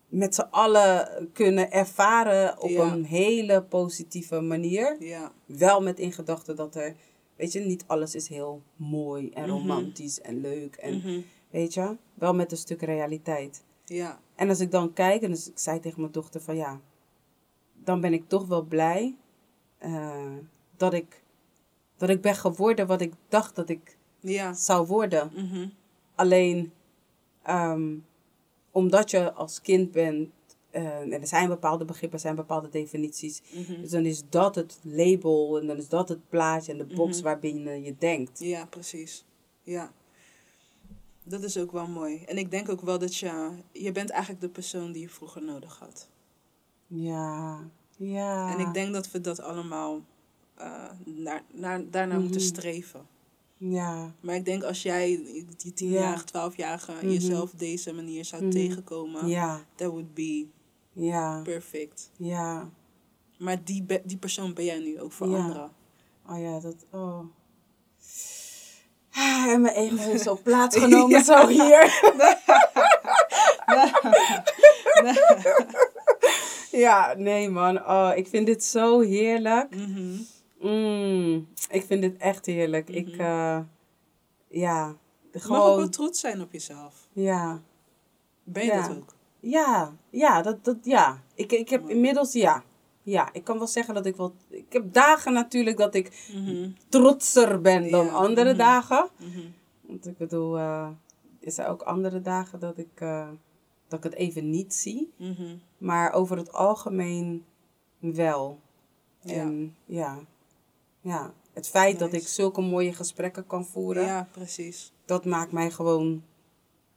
met 0.09 0.35
z'n 0.35 0.47
allen 0.49 1.29
kunnen 1.33 1.71
ervaren 1.71 2.61
op 2.61 2.69
een 2.69 3.05
hele 3.05 3.63
positieve 3.63 4.39
manier. 4.39 4.95
Ja. 4.99 5.31
Wel 5.45 5.81
met 5.81 5.99
in 5.99 6.11
gedachten 6.11 6.55
dat 6.55 6.75
er, 6.75 6.95
weet 7.35 7.51
je, 7.51 7.59
niet 7.59 7.83
alles 7.87 8.15
is 8.15 8.27
heel 8.27 8.61
mooi 8.75 9.29
en 9.29 9.43
mhm. 9.43 9.51
romantisch 9.51 10.21
en 10.21 10.41
leuk. 10.41 10.75
En 10.75 10.97
mhm. 10.97 11.19
weet 11.49 11.73
je, 11.73 11.97
wel 12.13 12.33
met 12.33 12.51
een 12.51 12.57
stuk 12.57 12.81
realiteit. 12.81 13.63
Ja. 13.85 14.19
En 14.35 14.49
als 14.49 14.59
ik 14.59 14.71
dan 14.71 14.93
kijk, 14.93 15.21
en 15.21 15.31
dus 15.31 15.47
ik 15.49 15.59
zei 15.59 15.79
tegen 15.79 15.99
mijn 15.99 16.11
dochter 16.11 16.41
van 16.41 16.55
ja, 16.55 16.81
dan 17.83 18.01
ben 18.01 18.13
ik 18.13 18.27
toch 18.27 18.47
wel 18.47 18.63
blij 18.63 19.15
uh, 19.85 20.37
dat, 20.77 20.93
ik, 20.93 21.23
dat 21.97 22.09
ik 22.09 22.21
ben 22.21 22.35
geworden 22.35 22.87
wat 22.87 23.01
ik 23.01 23.13
dacht 23.27 23.55
dat 23.55 23.69
ik 23.69 23.97
ja. 24.19 24.53
zou 24.53 24.87
worden. 24.87 25.31
Mhm. 25.35 25.67
Alleen, 26.15 26.71
um, 27.49 28.05
omdat 28.71 29.11
je 29.11 29.33
als 29.33 29.61
kind 29.61 29.91
bent, 29.91 30.29
en 30.75 31.11
er 31.11 31.27
zijn 31.27 31.47
bepaalde 31.47 31.85
begrippen, 31.85 32.17
er 32.17 32.23
zijn 32.23 32.35
bepaalde 32.35 32.69
definities. 32.69 33.41
Mhm. 33.53 33.81
Dus 33.81 33.89
dan 33.89 34.05
is 34.05 34.23
dat 34.29 34.55
het 34.55 34.79
label 34.81 35.59
en 35.59 35.67
dan 35.67 35.77
is 35.77 35.89
dat 35.89 36.09
het 36.09 36.29
plaatje 36.29 36.71
en 36.71 36.77
de 36.77 36.85
box 36.85 37.07
mm 37.07 37.13
-hmm. 37.13 37.23
waarbinnen 37.23 37.83
je 37.83 37.95
denkt. 37.99 38.39
Ja, 38.39 38.65
precies. 38.65 39.25
Ja. 39.63 39.91
Dat 41.23 41.43
is 41.43 41.57
ook 41.57 41.71
wel 41.71 41.87
mooi. 41.87 42.23
En 42.25 42.37
ik 42.37 42.51
denk 42.51 42.69
ook 42.69 42.81
wel 42.81 42.99
dat 42.99 43.15
je, 43.15 43.49
je 43.71 43.91
bent 43.91 44.09
eigenlijk 44.09 44.41
de 44.41 44.49
persoon 44.49 44.91
die 44.91 45.01
je 45.01 45.09
vroeger 45.09 45.43
nodig 45.43 45.79
had. 45.79 46.09
Ja, 46.87 47.59
ja. 47.97 48.53
En 48.53 48.59
ik 48.59 48.73
denk 48.73 48.93
dat 48.93 49.11
we 49.11 49.21
dat 49.21 49.39
allemaal 49.39 50.01
uh, 50.59 50.89
naar, 51.05 51.43
naar, 51.53 51.89
daarnaar 51.89 52.19
moeten 52.19 52.41
mhm. 52.41 52.49
streven. 52.49 53.07
Ja. 53.57 54.13
Maar 54.19 54.35
ik 54.35 54.45
denk 54.45 54.63
als 54.63 54.81
jij 54.81 55.23
die 55.57 55.73
tienjarige, 55.73 56.23
twaalfjarige 56.23 56.91
mm 56.91 56.99
-hmm. 56.99 57.09
jezelf 57.09 57.51
deze 57.51 57.93
manier 57.93 58.25
zou 58.25 58.43
mm 58.43 58.49
-hmm. 58.49 58.57
tegenkomen, 58.57 59.27
ja. 59.27 59.65
that 59.75 59.89
would 59.89 60.13
be 60.13 60.47
ja. 60.95 61.41
perfect. 61.43 62.11
Ja. 62.17 62.69
Maar 63.37 63.63
die, 63.63 63.85
die 64.03 64.17
persoon 64.17 64.53
ben 64.53 64.65
jij 64.65 64.79
nu 64.79 65.01
ook 65.01 65.11
voor 65.11 65.27
ja. 65.27 65.37
anderen. 65.37 65.71
Oh 66.29 66.39
ja, 66.39 66.59
dat, 66.59 66.85
oh. 66.91 67.19
Ah, 69.11 69.45
en 69.45 69.61
mijn 69.61 69.75
ego 69.75 70.11
is 70.11 70.27
op 70.27 70.43
plaats 70.49 70.77
genomen 70.77 71.23
zo 71.23 71.47
hier. 71.57 72.13
ja, 76.85 77.13
nee 77.17 77.49
man. 77.49 77.87
Oh, 77.87 78.11
ik 78.15 78.27
vind 78.27 78.45
dit 78.45 78.63
zo 78.63 78.99
heerlijk. 78.99 79.73
-hmm. 79.73 80.25
Mm, 80.59 81.47
ik 81.69 81.85
vind 81.85 82.01
dit 82.01 82.17
echt 82.17 82.45
heerlijk. 82.45 82.89
Ik, 82.89 83.07
uh, 83.07 83.59
ja, 84.47 84.95
gewoon... 85.31 85.57
mag 85.57 85.67
ook 85.67 85.77
wel 85.77 85.89
trots 85.89 86.19
zijn 86.19 86.41
op 86.41 86.51
jezelf. 86.51 87.07
Ja. 87.13 87.61
Ben 88.43 88.65
je 88.65 88.71
dat 88.71 88.89
ook? 88.89 89.14
Ja, 89.45 89.95
ja, 90.09 90.41
dat, 90.41 90.63
dat, 90.63 90.77
ja. 90.83 91.23
Ik, 91.35 91.51
ik 91.51 91.69
heb 91.69 91.89
inmiddels, 91.89 92.33
ja. 92.33 92.63
Ja, 93.03 93.33
ik 93.33 93.43
kan 93.43 93.57
wel 93.57 93.67
zeggen 93.67 93.93
dat 93.93 94.05
ik 94.05 94.15
wel... 94.15 94.35
Ik 94.49 94.73
heb 94.73 94.93
dagen 94.93 95.33
natuurlijk 95.33 95.77
dat 95.77 95.95
ik 95.95 96.29
mm 96.33 96.73
trotser 96.89 97.61
ben 97.61 97.91
dan 97.91 98.13
andere 98.13 98.49
mhm. 98.49 98.57
dagen. 98.57 99.09
Mhm. 99.17 99.41
Want 99.81 100.07
ik 100.07 100.17
bedoel, 100.17 100.57
uh, 100.57 100.89
is 101.39 101.57
er 101.57 101.67
ook 101.67 101.81
andere 101.81 102.21
dagen 102.21 102.59
dat 102.59 102.77
ik, 102.77 103.01
uh, 103.01 103.29
dat 103.87 103.97
ik 103.97 104.03
het 104.03 104.13
even 104.13 104.49
niet 104.49 104.73
zie. 104.73 105.13
Mhm. 105.17 105.55
Maar 105.77 106.13
over 106.13 106.37
het 106.37 106.53
algemeen 106.53 107.45
wel. 107.99 108.59
En 109.23 109.75
ja, 109.85 110.19
ja, 111.01 111.33
het 111.53 111.67
feit 111.67 111.99
dat 111.99 112.13
ik 112.13 112.27
zulke 112.27 112.61
mooie 112.61 112.93
gesprekken 112.93 113.47
kan 113.47 113.65
voeren. 113.65 114.05
Ja, 114.05 114.27
precies. 114.31 114.93
Dat 115.05 115.25
maakt 115.25 115.51
mij 115.51 115.71
gewoon 115.71 116.23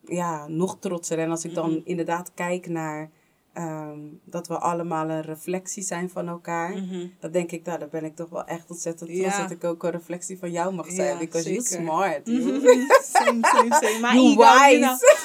ja, 0.08 0.48
nog 0.48 0.76
trotser. 0.78 1.18
En 1.18 1.30
als 1.30 1.44
ik 1.44 1.54
dan 1.54 1.70
mhm. 1.70 1.80
inderdaad 1.84 2.30
kijk 2.34 2.68
naar 2.68 3.10
ehm, 3.52 3.98
dat 4.24 4.48
we 4.48 4.58
allemaal 4.58 5.08
een 5.08 5.22
reflectie 5.22 5.82
zijn 5.82 6.10
van 6.10 6.28
elkaar. 6.28 6.76
Mm 6.76 7.12
Dan 7.20 7.30
denk 7.30 7.50
ik, 7.52 7.64
nou, 7.64 7.78
dan 7.78 7.88
ben 7.90 8.04
ik 8.04 8.16
toch 8.16 8.28
wel 8.28 8.44
echt 8.44 8.70
ontzettend 8.70 9.14
trots 9.14 9.38
dat 9.38 9.50
ik 9.50 9.64
ook 9.64 9.82
een 9.82 9.90
reflectie 9.90 10.38
van 10.38 10.50
jou 10.50 10.74
mag 10.74 10.90
zijn. 10.90 11.12
Ja, 11.12 11.18
because 11.18 11.48
you're 11.48 11.66
smart. 11.66 12.26
Mm 12.26 12.40
-hmm. 12.40 12.60
same, 13.14 13.46
same, 13.46 13.74
same. 13.74 13.98
Maar 14.00 14.14
you 14.14 14.36
wise. 14.36 15.16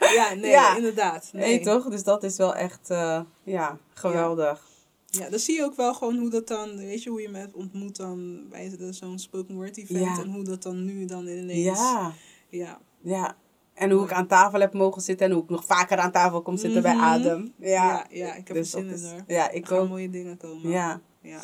ja, 0.18 0.34
nee, 0.34 0.76
inderdaad. 0.76 1.30
Nee. 1.32 1.42
nee. 1.42 1.60
toch? 1.60 1.88
Dus 1.88 2.02
dat 2.02 2.22
is 2.22 2.36
wel 2.36 2.54
echt, 2.54 2.90
uh, 2.90 3.20
ja, 3.42 3.78
geweldig. 3.94 4.72
Ja, 5.06 5.28
dan 5.28 5.38
zie 5.38 5.54
je 5.54 5.64
ook 5.64 5.76
wel 5.76 5.94
gewoon 5.94 6.18
hoe 6.18 6.30
dat 6.30 6.48
dan, 6.48 6.76
weet 6.76 7.02
je, 7.02 7.10
hoe 7.10 7.22
je 7.22 7.28
met 7.28 7.54
ontmoet 7.54 7.96
dan 7.96 8.48
bij 8.48 8.76
zo'n 8.90 9.18
spoken 9.18 9.54
word 9.54 9.76
event 9.76 10.18
en 10.18 10.32
hoe 10.32 10.44
dat 10.44 10.62
dan 10.62 10.84
nu 10.84 11.04
dan 11.04 11.26
ineens. 11.26 11.78
Ja. 11.78 12.12
Ja. 12.48 12.80
Ja. 13.02 13.36
En 13.74 13.90
hoe 13.90 14.04
ik 14.04 14.12
aan 14.12 14.26
tafel 14.26 14.60
heb 14.60 14.72
mogen 14.72 15.02
zitten 15.02 15.26
en 15.26 15.32
hoe 15.32 15.42
ik 15.42 15.50
nog 15.50 15.64
vaker 15.64 15.98
aan 15.98 16.12
tafel 16.12 16.42
kom 16.42 16.56
zitten 16.56 16.82
bij 16.82 16.94
mhm. 16.94 17.04
Adem. 17.04 17.52
Ja, 17.58 17.68
ja, 17.68 18.04
ja 18.10 18.34
ik 18.34 18.48
heb 18.48 18.56
dus 18.56 18.70
zin 18.70 18.90
in 18.90 19.04
hoor. 19.04 19.24
Ja, 19.26 19.50
ik 19.50 19.70
er 19.70 19.88
mooie 19.88 20.10
dingen 20.10 20.36
komen. 20.36 20.70
Ja. 20.70 21.00
ja. 21.20 21.40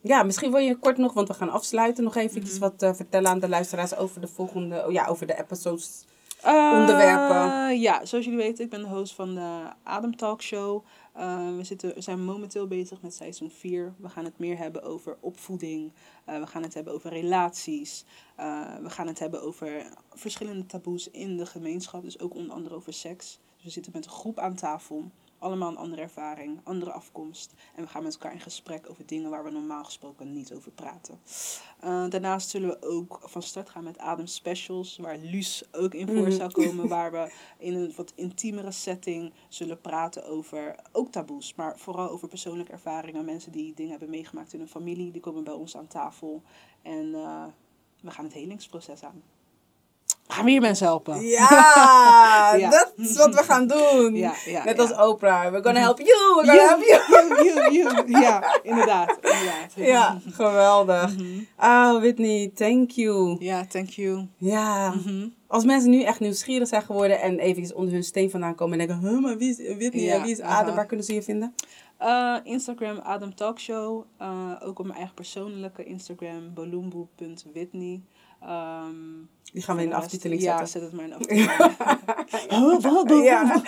Ja, 0.00 0.22
misschien 0.22 0.50
wil 0.50 0.60
je 0.60 0.76
kort 0.76 0.98
nog, 0.98 1.12
want 1.12 1.28
we 1.28 1.34
gaan 1.34 1.50
afsluiten, 1.50 2.04
nog 2.04 2.16
even 2.16 2.42
mm 2.42 2.58
wat 2.58 2.82
uh, 2.82 2.94
vertellen 2.94 3.30
aan 3.30 3.38
de 3.38 3.48
luisteraars 3.48 3.96
over 3.96 4.20
de 4.20 4.26
volgende, 4.26 4.84
oh 4.86 4.92
ja, 4.92 5.06
over 5.06 5.26
de 5.26 5.38
episodes 5.38 6.04
uh, 6.46 6.78
onderwerpen. 6.80 7.80
Ja, 7.80 8.04
zoals 8.04 8.24
jullie 8.24 8.40
weten, 8.40 8.64
ik 8.64 8.70
ben 8.70 8.80
de 8.80 8.86
host 8.86 9.14
van 9.14 9.34
de 9.34 9.62
Adem 9.82 10.16
Talk 10.16 10.42
Show. 10.42 10.84
Uh, 11.18 11.56
we, 11.56 11.64
zitten, 11.64 12.02
zijn 12.02 12.24
momenteel 12.24 12.66
bezig 12.66 13.02
met 13.02 13.14
seizoen 13.14 13.50
4. 13.50 13.94
We 13.96 14.08
gaan 14.08 14.24
het 14.24 14.38
meer 14.38 14.58
hebben 14.58 14.82
over 14.82 15.16
opvoeding. 15.20 15.92
Uh, 16.28 16.38
we 16.38 16.46
gaan 16.46 16.62
het 16.62 16.74
hebben 16.74 16.92
over 16.92 17.10
relaties. 17.10 18.04
Uh, 18.40 18.76
we 18.76 18.90
gaan 18.90 19.06
het 19.06 19.18
hebben 19.18 19.42
over 19.42 19.86
verschillende 20.14 20.66
taboes 20.66 21.10
in 21.10 21.36
de 21.36 21.46
gemeenschap. 21.46 22.02
Dus 22.02 22.18
ook 22.18 22.34
onder 22.34 22.54
andere 22.54 22.74
over 22.74 22.92
seks. 22.92 23.38
Dus 23.56 23.64
we 23.64 23.70
zitten 23.70 23.92
met 23.94 24.04
een 24.04 24.10
groep 24.10 24.38
aan 24.38 24.54
tafel. 24.54 25.10
Allemaal 25.38 25.70
een 25.70 25.76
andere 25.76 26.02
ervaring, 26.02 26.60
andere 26.64 26.92
afkomst. 26.92 27.52
En 27.74 27.82
we 27.82 27.88
gaan 27.88 28.02
met 28.02 28.12
elkaar 28.12 28.32
in 28.32 28.40
gesprek 28.40 28.90
over 28.90 29.06
dingen 29.06 29.30
waar 29.30 29.44
we 29.44 29.50
normaal 29.50 29.84
gesproken 29.84 30.32
niet 30.32 30.52
over 30.52 30.70
praten. 30.70 31.20
Uh, 31.84 32.08
daarnaast 32.08 32.48
zullen 32.48 32.68
we 32.68 32.86
ook 32.88 33.20
van 33.22 33.42
start 33.42 33.70
gaan 33.70 33.84
met 33.84 33.98
Adem 33.98 34.26
Specials, 34.26 34.96
waar 34.96 35.16
Luus 35.16 35.64
ook 35.72 35.94
in 35.94 36.06
voor 36.06 36.16
mhm. 36.16 36.30
zou 36.30 36.50
komen. 36.50 36.88
Waar 36.88 37.12
we 37.12 37.32
in 37.58 37.74
een 37.74 37.92
wat 37.96 38.12
intiemere 38.14 38.72
setting 38.72 39.32
zullen 39.48 39.80
praten 39.80 40.26
over 40.26 40.74
ook 40.92 41.12
taboes, 41.12 41.54
maar 41.54 41.78
vooral 41.78 42.10
over 42.10 42.28
persoonlijke 42.28 42.72
ervaringen. 42.72 43.24
Mensen 43.24 43.52
die 43.52 43.74
dingen 43.74 43.90
hebben 43.90 44.10
meegemaakt 44.10 44.52
in 44.52 44.58
hun 44.58 44.68
familie, 44.68 45.10
die 45.10 45.20
komen 45.20 45.44
bij 45.44 45.54
ons 45.54 45.76
aan 45.76 45.86
tafel. 45.86 46.42
En 46.82 47.06
uh, 47.06 47.44
we 48.00 48.10
gaan 48.10 48.24
het 48.24 48.34
helingsproces 48.34 49.02
aan. 49.02 49.22
Gaan 50.28 50.44
we 50.44 50.50
hier 50.50 50.60
mensen 50.60 50.86
helpen? 50.86 51.20
Ja, 51.26 52.56
wat 53.18 53.34
we 53.34 53.42
gaan 53.52 53.66
doen. 53.66 54.14
Ja, 54.14 54.34
ja, 54.46 54.64
Net 54.64 54.78
als 54.78 54.92
Oprah. 54.96 55.50
We're 55.50 55.62
gonna 55.62 55.80
help 55.80 55.98
you. 55.98 56.34
We're 56.36 56.46
gonna 56.46 56.68
help 56.68 56.82
you. 56.82 57.44
you, 57.44 57.72
you, 57.72 58.06
you. 58.06 58.20
Ja, 58.20 58.60
inderdaad. 58.62 59.18
inderdaad. 59.22 59.72
Ja, 59.74 60.18
geweldig. 60.30 61.16
Mm 61.16 61.46
Oh, 61.60 61.98
Whitney, 62.00 62.50
thank 62.54 62.90
you. 62.90 63.36
Ja, 63.38 63.66
thank 63.66 63.88
you. 63.88 64.26
Ja. 64.36 64.90
Mhm. 64.94 65.28
Als 65.46 65.64
mensen 65.64 65.90
nu 65.90 66.02
echt 66.02 66.20
nieuwsgierig 66.20 66.68
zijn 66.68 66.82
geworden 66.82 67.20
en 67.20 67.38
even 67.38 67.76
onder 67.76 67.92
hun 67.92 68.04
steen 68.04 68.30
vandaan 68.30 68.54
komen 68.54 68.80
en 68.80 68.86
denken, 68.86 69.08
huh, 69.08 69.20
maar 69.20 69.36
wie 69.36 69.50
is 69.50 69.76
Whitney 69.76 70.10
en 70.10 70.22
wie 70.22 70.30
is 70.30 70.40
Adam? 70.40 70.74
Waar 70.74 70.86
kunnen 70.86 71.06
ze 71.06 71.14
je 71.14 71.22
vinden? 71.22 71.54
Uh, 72.02 72.36
Instagram 72.42 72.98
Adam 72.98 73.34
Talkshow. 73.34 74.04
Uh, 74.22 74.50
ook 74.60 74.78
op 74.78 74.84
mijn 74.84 74.96
eigen 74.98 75.14
persoonlijke 75.14 75.84
Instagram, 75.84 76.54
balloomboe.whitney. 76.54 78.00
Um, 78.42 79.28
die 79.52 79.62
gaan 79.62 79.76
we 79.76 79.82
in 79.82 79.88
de 79.88 79.94
aftiteling 79.94 80.40
zetten. 80.40 80.60
Ja, 80.60 80.66
zet 80.66 80.82
het 80.82 80.92
maar 80.92 81.04
in 81.04 81.10
de 81.10 81.16
aftiteling. 81.18 82.50
oh, 82.50 82.82
wat? 82.82 83.08
Ja. 83.24 83.62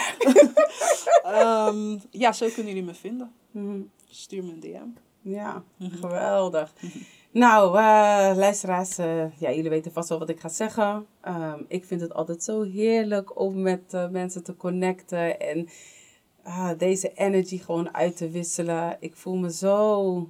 um, 1.68 2.00
ja, 2.10 2.32
zo 2.32 2.46
kunnen 2.46 2.66
jullie 2.66 2.88
me 2.88 2.94
vinden. 2.94 3.32
Mhm. 3.50 3.80
Stuur 4.08 4.44
me 4.44 4.52
een 4.52 4.60
DM. 4.60 4.88
Ja, 5.22 5.62
mhm. 5.76 5.96
geweldig. 5.96 6.72
Nou, 7.30 7.68
uh, 7.68 8.36
luisteraars, 8.36 8.98
uh, 8.98 9.38
ja, 9.38 9.50
jullie 9.52 9.70
weten 9.70 9.92
vast 9.92 10.08
wel 10.08 10.18
wat 10.18 10.28
ik 10.28 10.40
ga 10.40 10.48
zeggen. 10.48 11.06
Um, 11.28 11.64
ik 11.68 11.84
vind 11.84 12.00
het 12.00 12.14
altijd 12.14 12.42
zo 12.42 12.62
heerlijk 12.62 13.38
om 13.38 13.62
met 13.62 13.94
uh, 13.94 14.08
mensen 14.08 14.42
te 14.42 14.56
connecten 14.56 15.40
en 15.40 15.68
ah, 16.42 16.78
deze 16.78 17.12
energy 17.14 17.58
gewoon 17.58 17.94
uit 17.94 18.16
te 18.16 18.30
wisselen. 18.30 18.96
Ik 19.00 19.16
voel 19.16 19.36
me 19.36 19.52
zo 19.52 20.28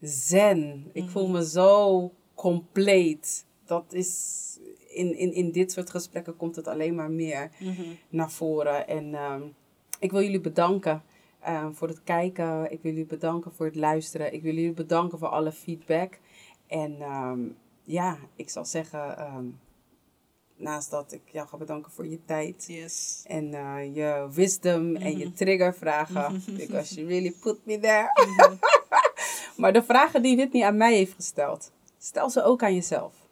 zen. 0.00 0.90
Ik 0.92 1.08
voel 1.08 1.26
mhm. 1.28 1.32
me 1.32 1.48
zo 1.48 2.12
compleet 2.34 3.44
dat 3.66 3.92
is 3.92 4.42
in, 4.88 5.16
in, 5.16 5.32
in 5.32 5.52
dit 5.52 5.72
soort 5.72 5.90
gesprekken 5.90 6.36
komt 6.36 6.56
het 6.56 6.68
alleen 6.68 6.94
maar 6.94 7.10
meer 7.10 7.50
mhm. 7.58 7.82
naar 8.08 8.30
voren. 8.30 8.88
En 8.88 9.14
ehm, 9.14 9.42
ik 9.98 10.10
wil 10.10 10.22
jullie 10.22 10.40
bedanken 10.40 11.02
ehm, 11.40 11.72
voor 11.72 11.88
het 11.88 12.02
kijken. 12.04 12.72
Ik 12.72 12.82
wil 12.82 12.92
jullie 12.92 13.06
bedanken 13.06 13.52
voor 13.52 13.66
het 13.66 13.76
luisteren. 13.76 14.34
Ik 14.34 14.42
wil 14.42 14.54
jullie 14.54 14.72
bedanken 14.72 15.18
voor 15.18 15.28
alle 15.28 15.52
feedback. 15.52 16.18
En 16.66 17.00
ehm, 17.00 17.40
ja, 17.82 18.18
ik 18.36 18.50
zal 18.50 18.64
zeggen, 18.64 19.58
naast 20.56 20.90
dat 20.90 21.12
ik 21.12 21.22
jou 21.24 21.48
ga 21.48 21.56
bedanken 21.56 21.92
voor 21.92 22.06
je 22.06 22.24
tijd. 22.24 22.64
Yes. 22.66 23.24
En 23.26 23.52
uh, 23.52 23.94
je 23.94 24.28
wisdom 24.32 24.96
en 24.96 25.18
je 25.18 25.24
mhm. 25.24 25.34
triggervragen. 25.34 26.42
because 26.56 26.94
you 26.94 27.06
really 27.06 27.34
put 27.40 27.58
me 27.64 27.78
there. 27.78 28.10
Mhm. 28.26 28.54
maar 29.60 29.72
de 29.72 29.82
vragen 29.82 30.22
die 30.22 30.36
Whitney 30.36 30.64
aan 30.64 30.76
mij 30.76 30.94
heeft 30.94 31.14
gesteld, 31.14 31.72
stel 31.98 32.30
ze 32.30 32.42
ook 32.42 32.62
aan 32.62 32.74
jezelf. 32.74 33.23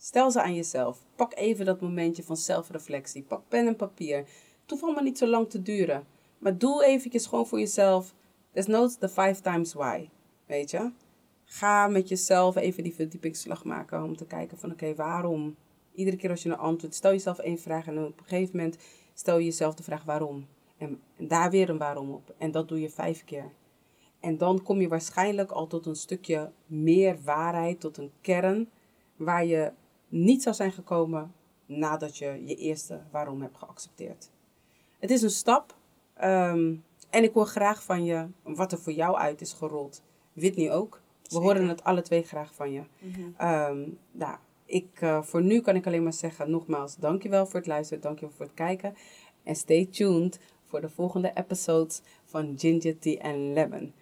Stel 0.00 0.30
ze 0.30 0.42
aan 0.42 0.54
jezelf. 0.54 1.04
Pak 1.16 1.34
even 1.34 1.64
dat 1.64 1.80
momentje 1.80 2.22
van 2.22 2.36
zelfreflectie. 2.36 3.22
Pak 3.22 3.42
pen 3.48 3.66
en 3.66 3.76
papier. 3.76 4.18
Het 4.60 4.70
hoeft 4.70 4.82
allemaal 4.82 5.02
niet 5.02 5.18
zo 5.18 5.26
lang 5.26 5.50
te 5.50 5.62
duren. 5.62 6.06
Maar 6.38 6.58
doe 6.58 6.84
eventjes 6.84 7.26
gewoon 7.26 7.46
voor 7.46 7.58
jezelf. 7.58 8.14
Desnoods 8.52 8.96
the 8.98 9.08
five 9.08 9.40
times 9.40 9.72
why. 9.72 10.08
Weet 10.46 10.70
je? 10.70 10.90
Ga 11.44 11.88
met 11.88 12.08
jezelf 12.08 12.56
even 12.56 12.82
die 12.82 12.94
verdiepingsslag 12.94 13.64
maken. 13.64 14.02
Om 14.02 14.16
te 14.16 14.26
kijken 14.26 14.58
van 14.58 14.72
oké, 14.72 14.94
waarom? 14.94 15.56
Iedere 15.94 16.16
keer 16.16 16.30
als 16.30 16.42
je 16.42 16.48
een 16.48 16.56
antwoord, 16.56 16.94
stel 16.94 17.10
jezelf 17.10 17.38
één 17.38 17.58
vraag. 17.58 17.86
En 17.86 18.04
op 18.04 18.18
een 18.18 18.26
gegeven 18.26 18.56
moment 18.56 18.76
stel 19.14 19.38
je 19.38 19.44
jezelf 19.44 19.74
de 19.74 19.82
vraag 19.82 20.04
waarom. 20.04 20.46
En, 20.76 21.00
en 21.16 21.28
daar 21.28 21.50
weer 21.50 21.68
een 21.68 21.78
waarom 21.78 22.10
op. 22.10 22.34
En 22.38 22.50
dat 22.50 22.68
doe 22.68 22.80
je 22.80 22.90
vijf 22.90 23.24
keer. 23.24 23.52
En 24.20 24.38
dan 24.38 24.62
kom 24.62 24.80
je 24.80 24.88
waarschijnlijk 24.88 25.50
al 25.50 25.66
tot 25.66 25.86
een 25.86 25.96
stukje 25.96 26.52
meer 26.66 27.18
waarheid, 27.24 27.80
tot 27.80 27.96
een 27.96 28.12
kern 28.20 28.68
waar 29.16 29.44
je 29.44 29.72
niet 30.08 30.42
zou 30.42 30.54
zijn 30.54 30.72
gekomen 30.72 31.32
nadat 31.66 32.18
je 32.18 32.42
je 32.44 32.54
eerste 32.54 33.00
waarom 33.10 33.42
hebt 33.42 33.58
geaccepteerd. 33.58 34.30
Het 34.98 35.10
is 35.10 35.22
een 35.22 35.30
stap 35.30 35.76
ehm, 36.14 36.74
en 37.10 37.22
ik 37.22 37.32
hoor 37.32 37.46
graag 37.46 37.82
van 37.82 38.04
je 38.04 38.26
wat 38.42 38.72
er 38.72 38.78
voor 38.78 38.92
jou 38.92 39.16
uit 39.16 39.40
is 39.40 39.52
gerold. 39.52 40.02
Whitney 40.32 40.72
ook. 40.72 41.00
We 41.22 41.38
horen 41.38 41.68
het 41.68 41.84
alle 41.84 42.02
twee 42.02 42.22
graag 42.22 42.54
van 42.54 42.72
je. 42.72 42.82
Mm 43.00 43.96
nou, 44.12 44.36
ik, 44.64 45.00
uh, 45.00 45.22
voor 45.22 45.42
nu 45.42 45.60
kan 45.60 45.76
ik 45.76 45.86
alleen 45.86 46.02
maar 46.02 46.12
zeggen, 46.12 46.50
nogmaals, 46.50 46.96
dankjewel 46.96 47.46
voor 47.46 47.58
het 47.58 47.68
luisteren, 47.68 48.02
dankjewel 48.02 48.34
voor 48.36 48.44
het 48.46 48.54
kijken. 48.54 48.94
En 49.42 49.56
stay 49.56 49.86
tuned 49.86 50.40
voor 50.64 50.80
de 50.80 50.88
volgende 50.88 51.30
episodes 51.34 52.02
van 52.24 52.54
Ginger 52.56 52.98
Tea 52.98 53.20
and 53.20 53.36
Lemon. 53.36 53.92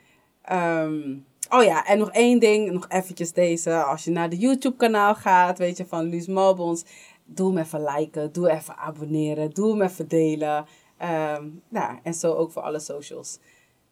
Um, 0.52 1.26
Oh 1.50 1.64
ja, 1.64 1.84
en 1.84 1.98
nog 1.98 2.10
één 2.10 2.38
ding, 2.38 2.72
nog 2.72 2.88
eventjes 2.88 3.32
deze. 3.32 3.82
Als 3.82 4.04
je 4.04 4.10
naar 4.10 4.30
de 4.30 4.36
YouTube 4.36 4.76
kanaal 4.76 5.14
gaat, 5.14 5.58
weet 5.58 5.76
je, 5.76 5.86
van 5.86 6.04
Luus 6.04 6.26
Malbons. 6.26 6.84
Doe 7.24 7.48
hem 7.48 7.58
even 7.64 7.84
liken, 7.84 8.32
doe 8.32 8.50
even 8.50 8.76
abonneren, 8.76 9.50
doe 9.50 9.70
hem 9.70 9.82
even 9.82 10.08
delen. 10.08 10.66
Um, 11.02 11.62
nou, 11.68 11.98
en 12.02 12.14
zo 12.14 12.34
ook 12.34 12.52
voor 12.52 12.62
alle 12.62 12.78
socials. 12.80 13.38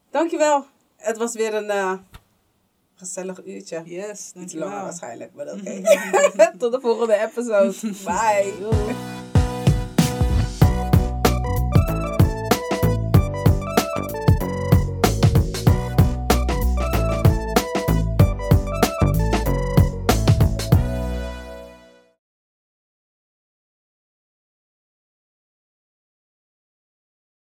Dankjewel. 0.09 0.65
Het 0.97 1.17
was 1.17 1.33
weer 1.33 1.53
een 1.53 1.65
uh, 1.65 1.93
gezellig 2.95 3.45
uurtje. 3.45 3.81
Yes, 3.85 4.31
dankjewel. 4.33 4.43
Iets 4.43 4.53
langer 4.53 4.81
waarschijnlijk, 4.83 5.33
maar 5.33 5.51
oké. 5.53 5.81
Tot 6.57 6.71
de 6.71 6.79
volgende 6.79 7.19
episode. 7.19 7.73
Bye. 8.05 9.14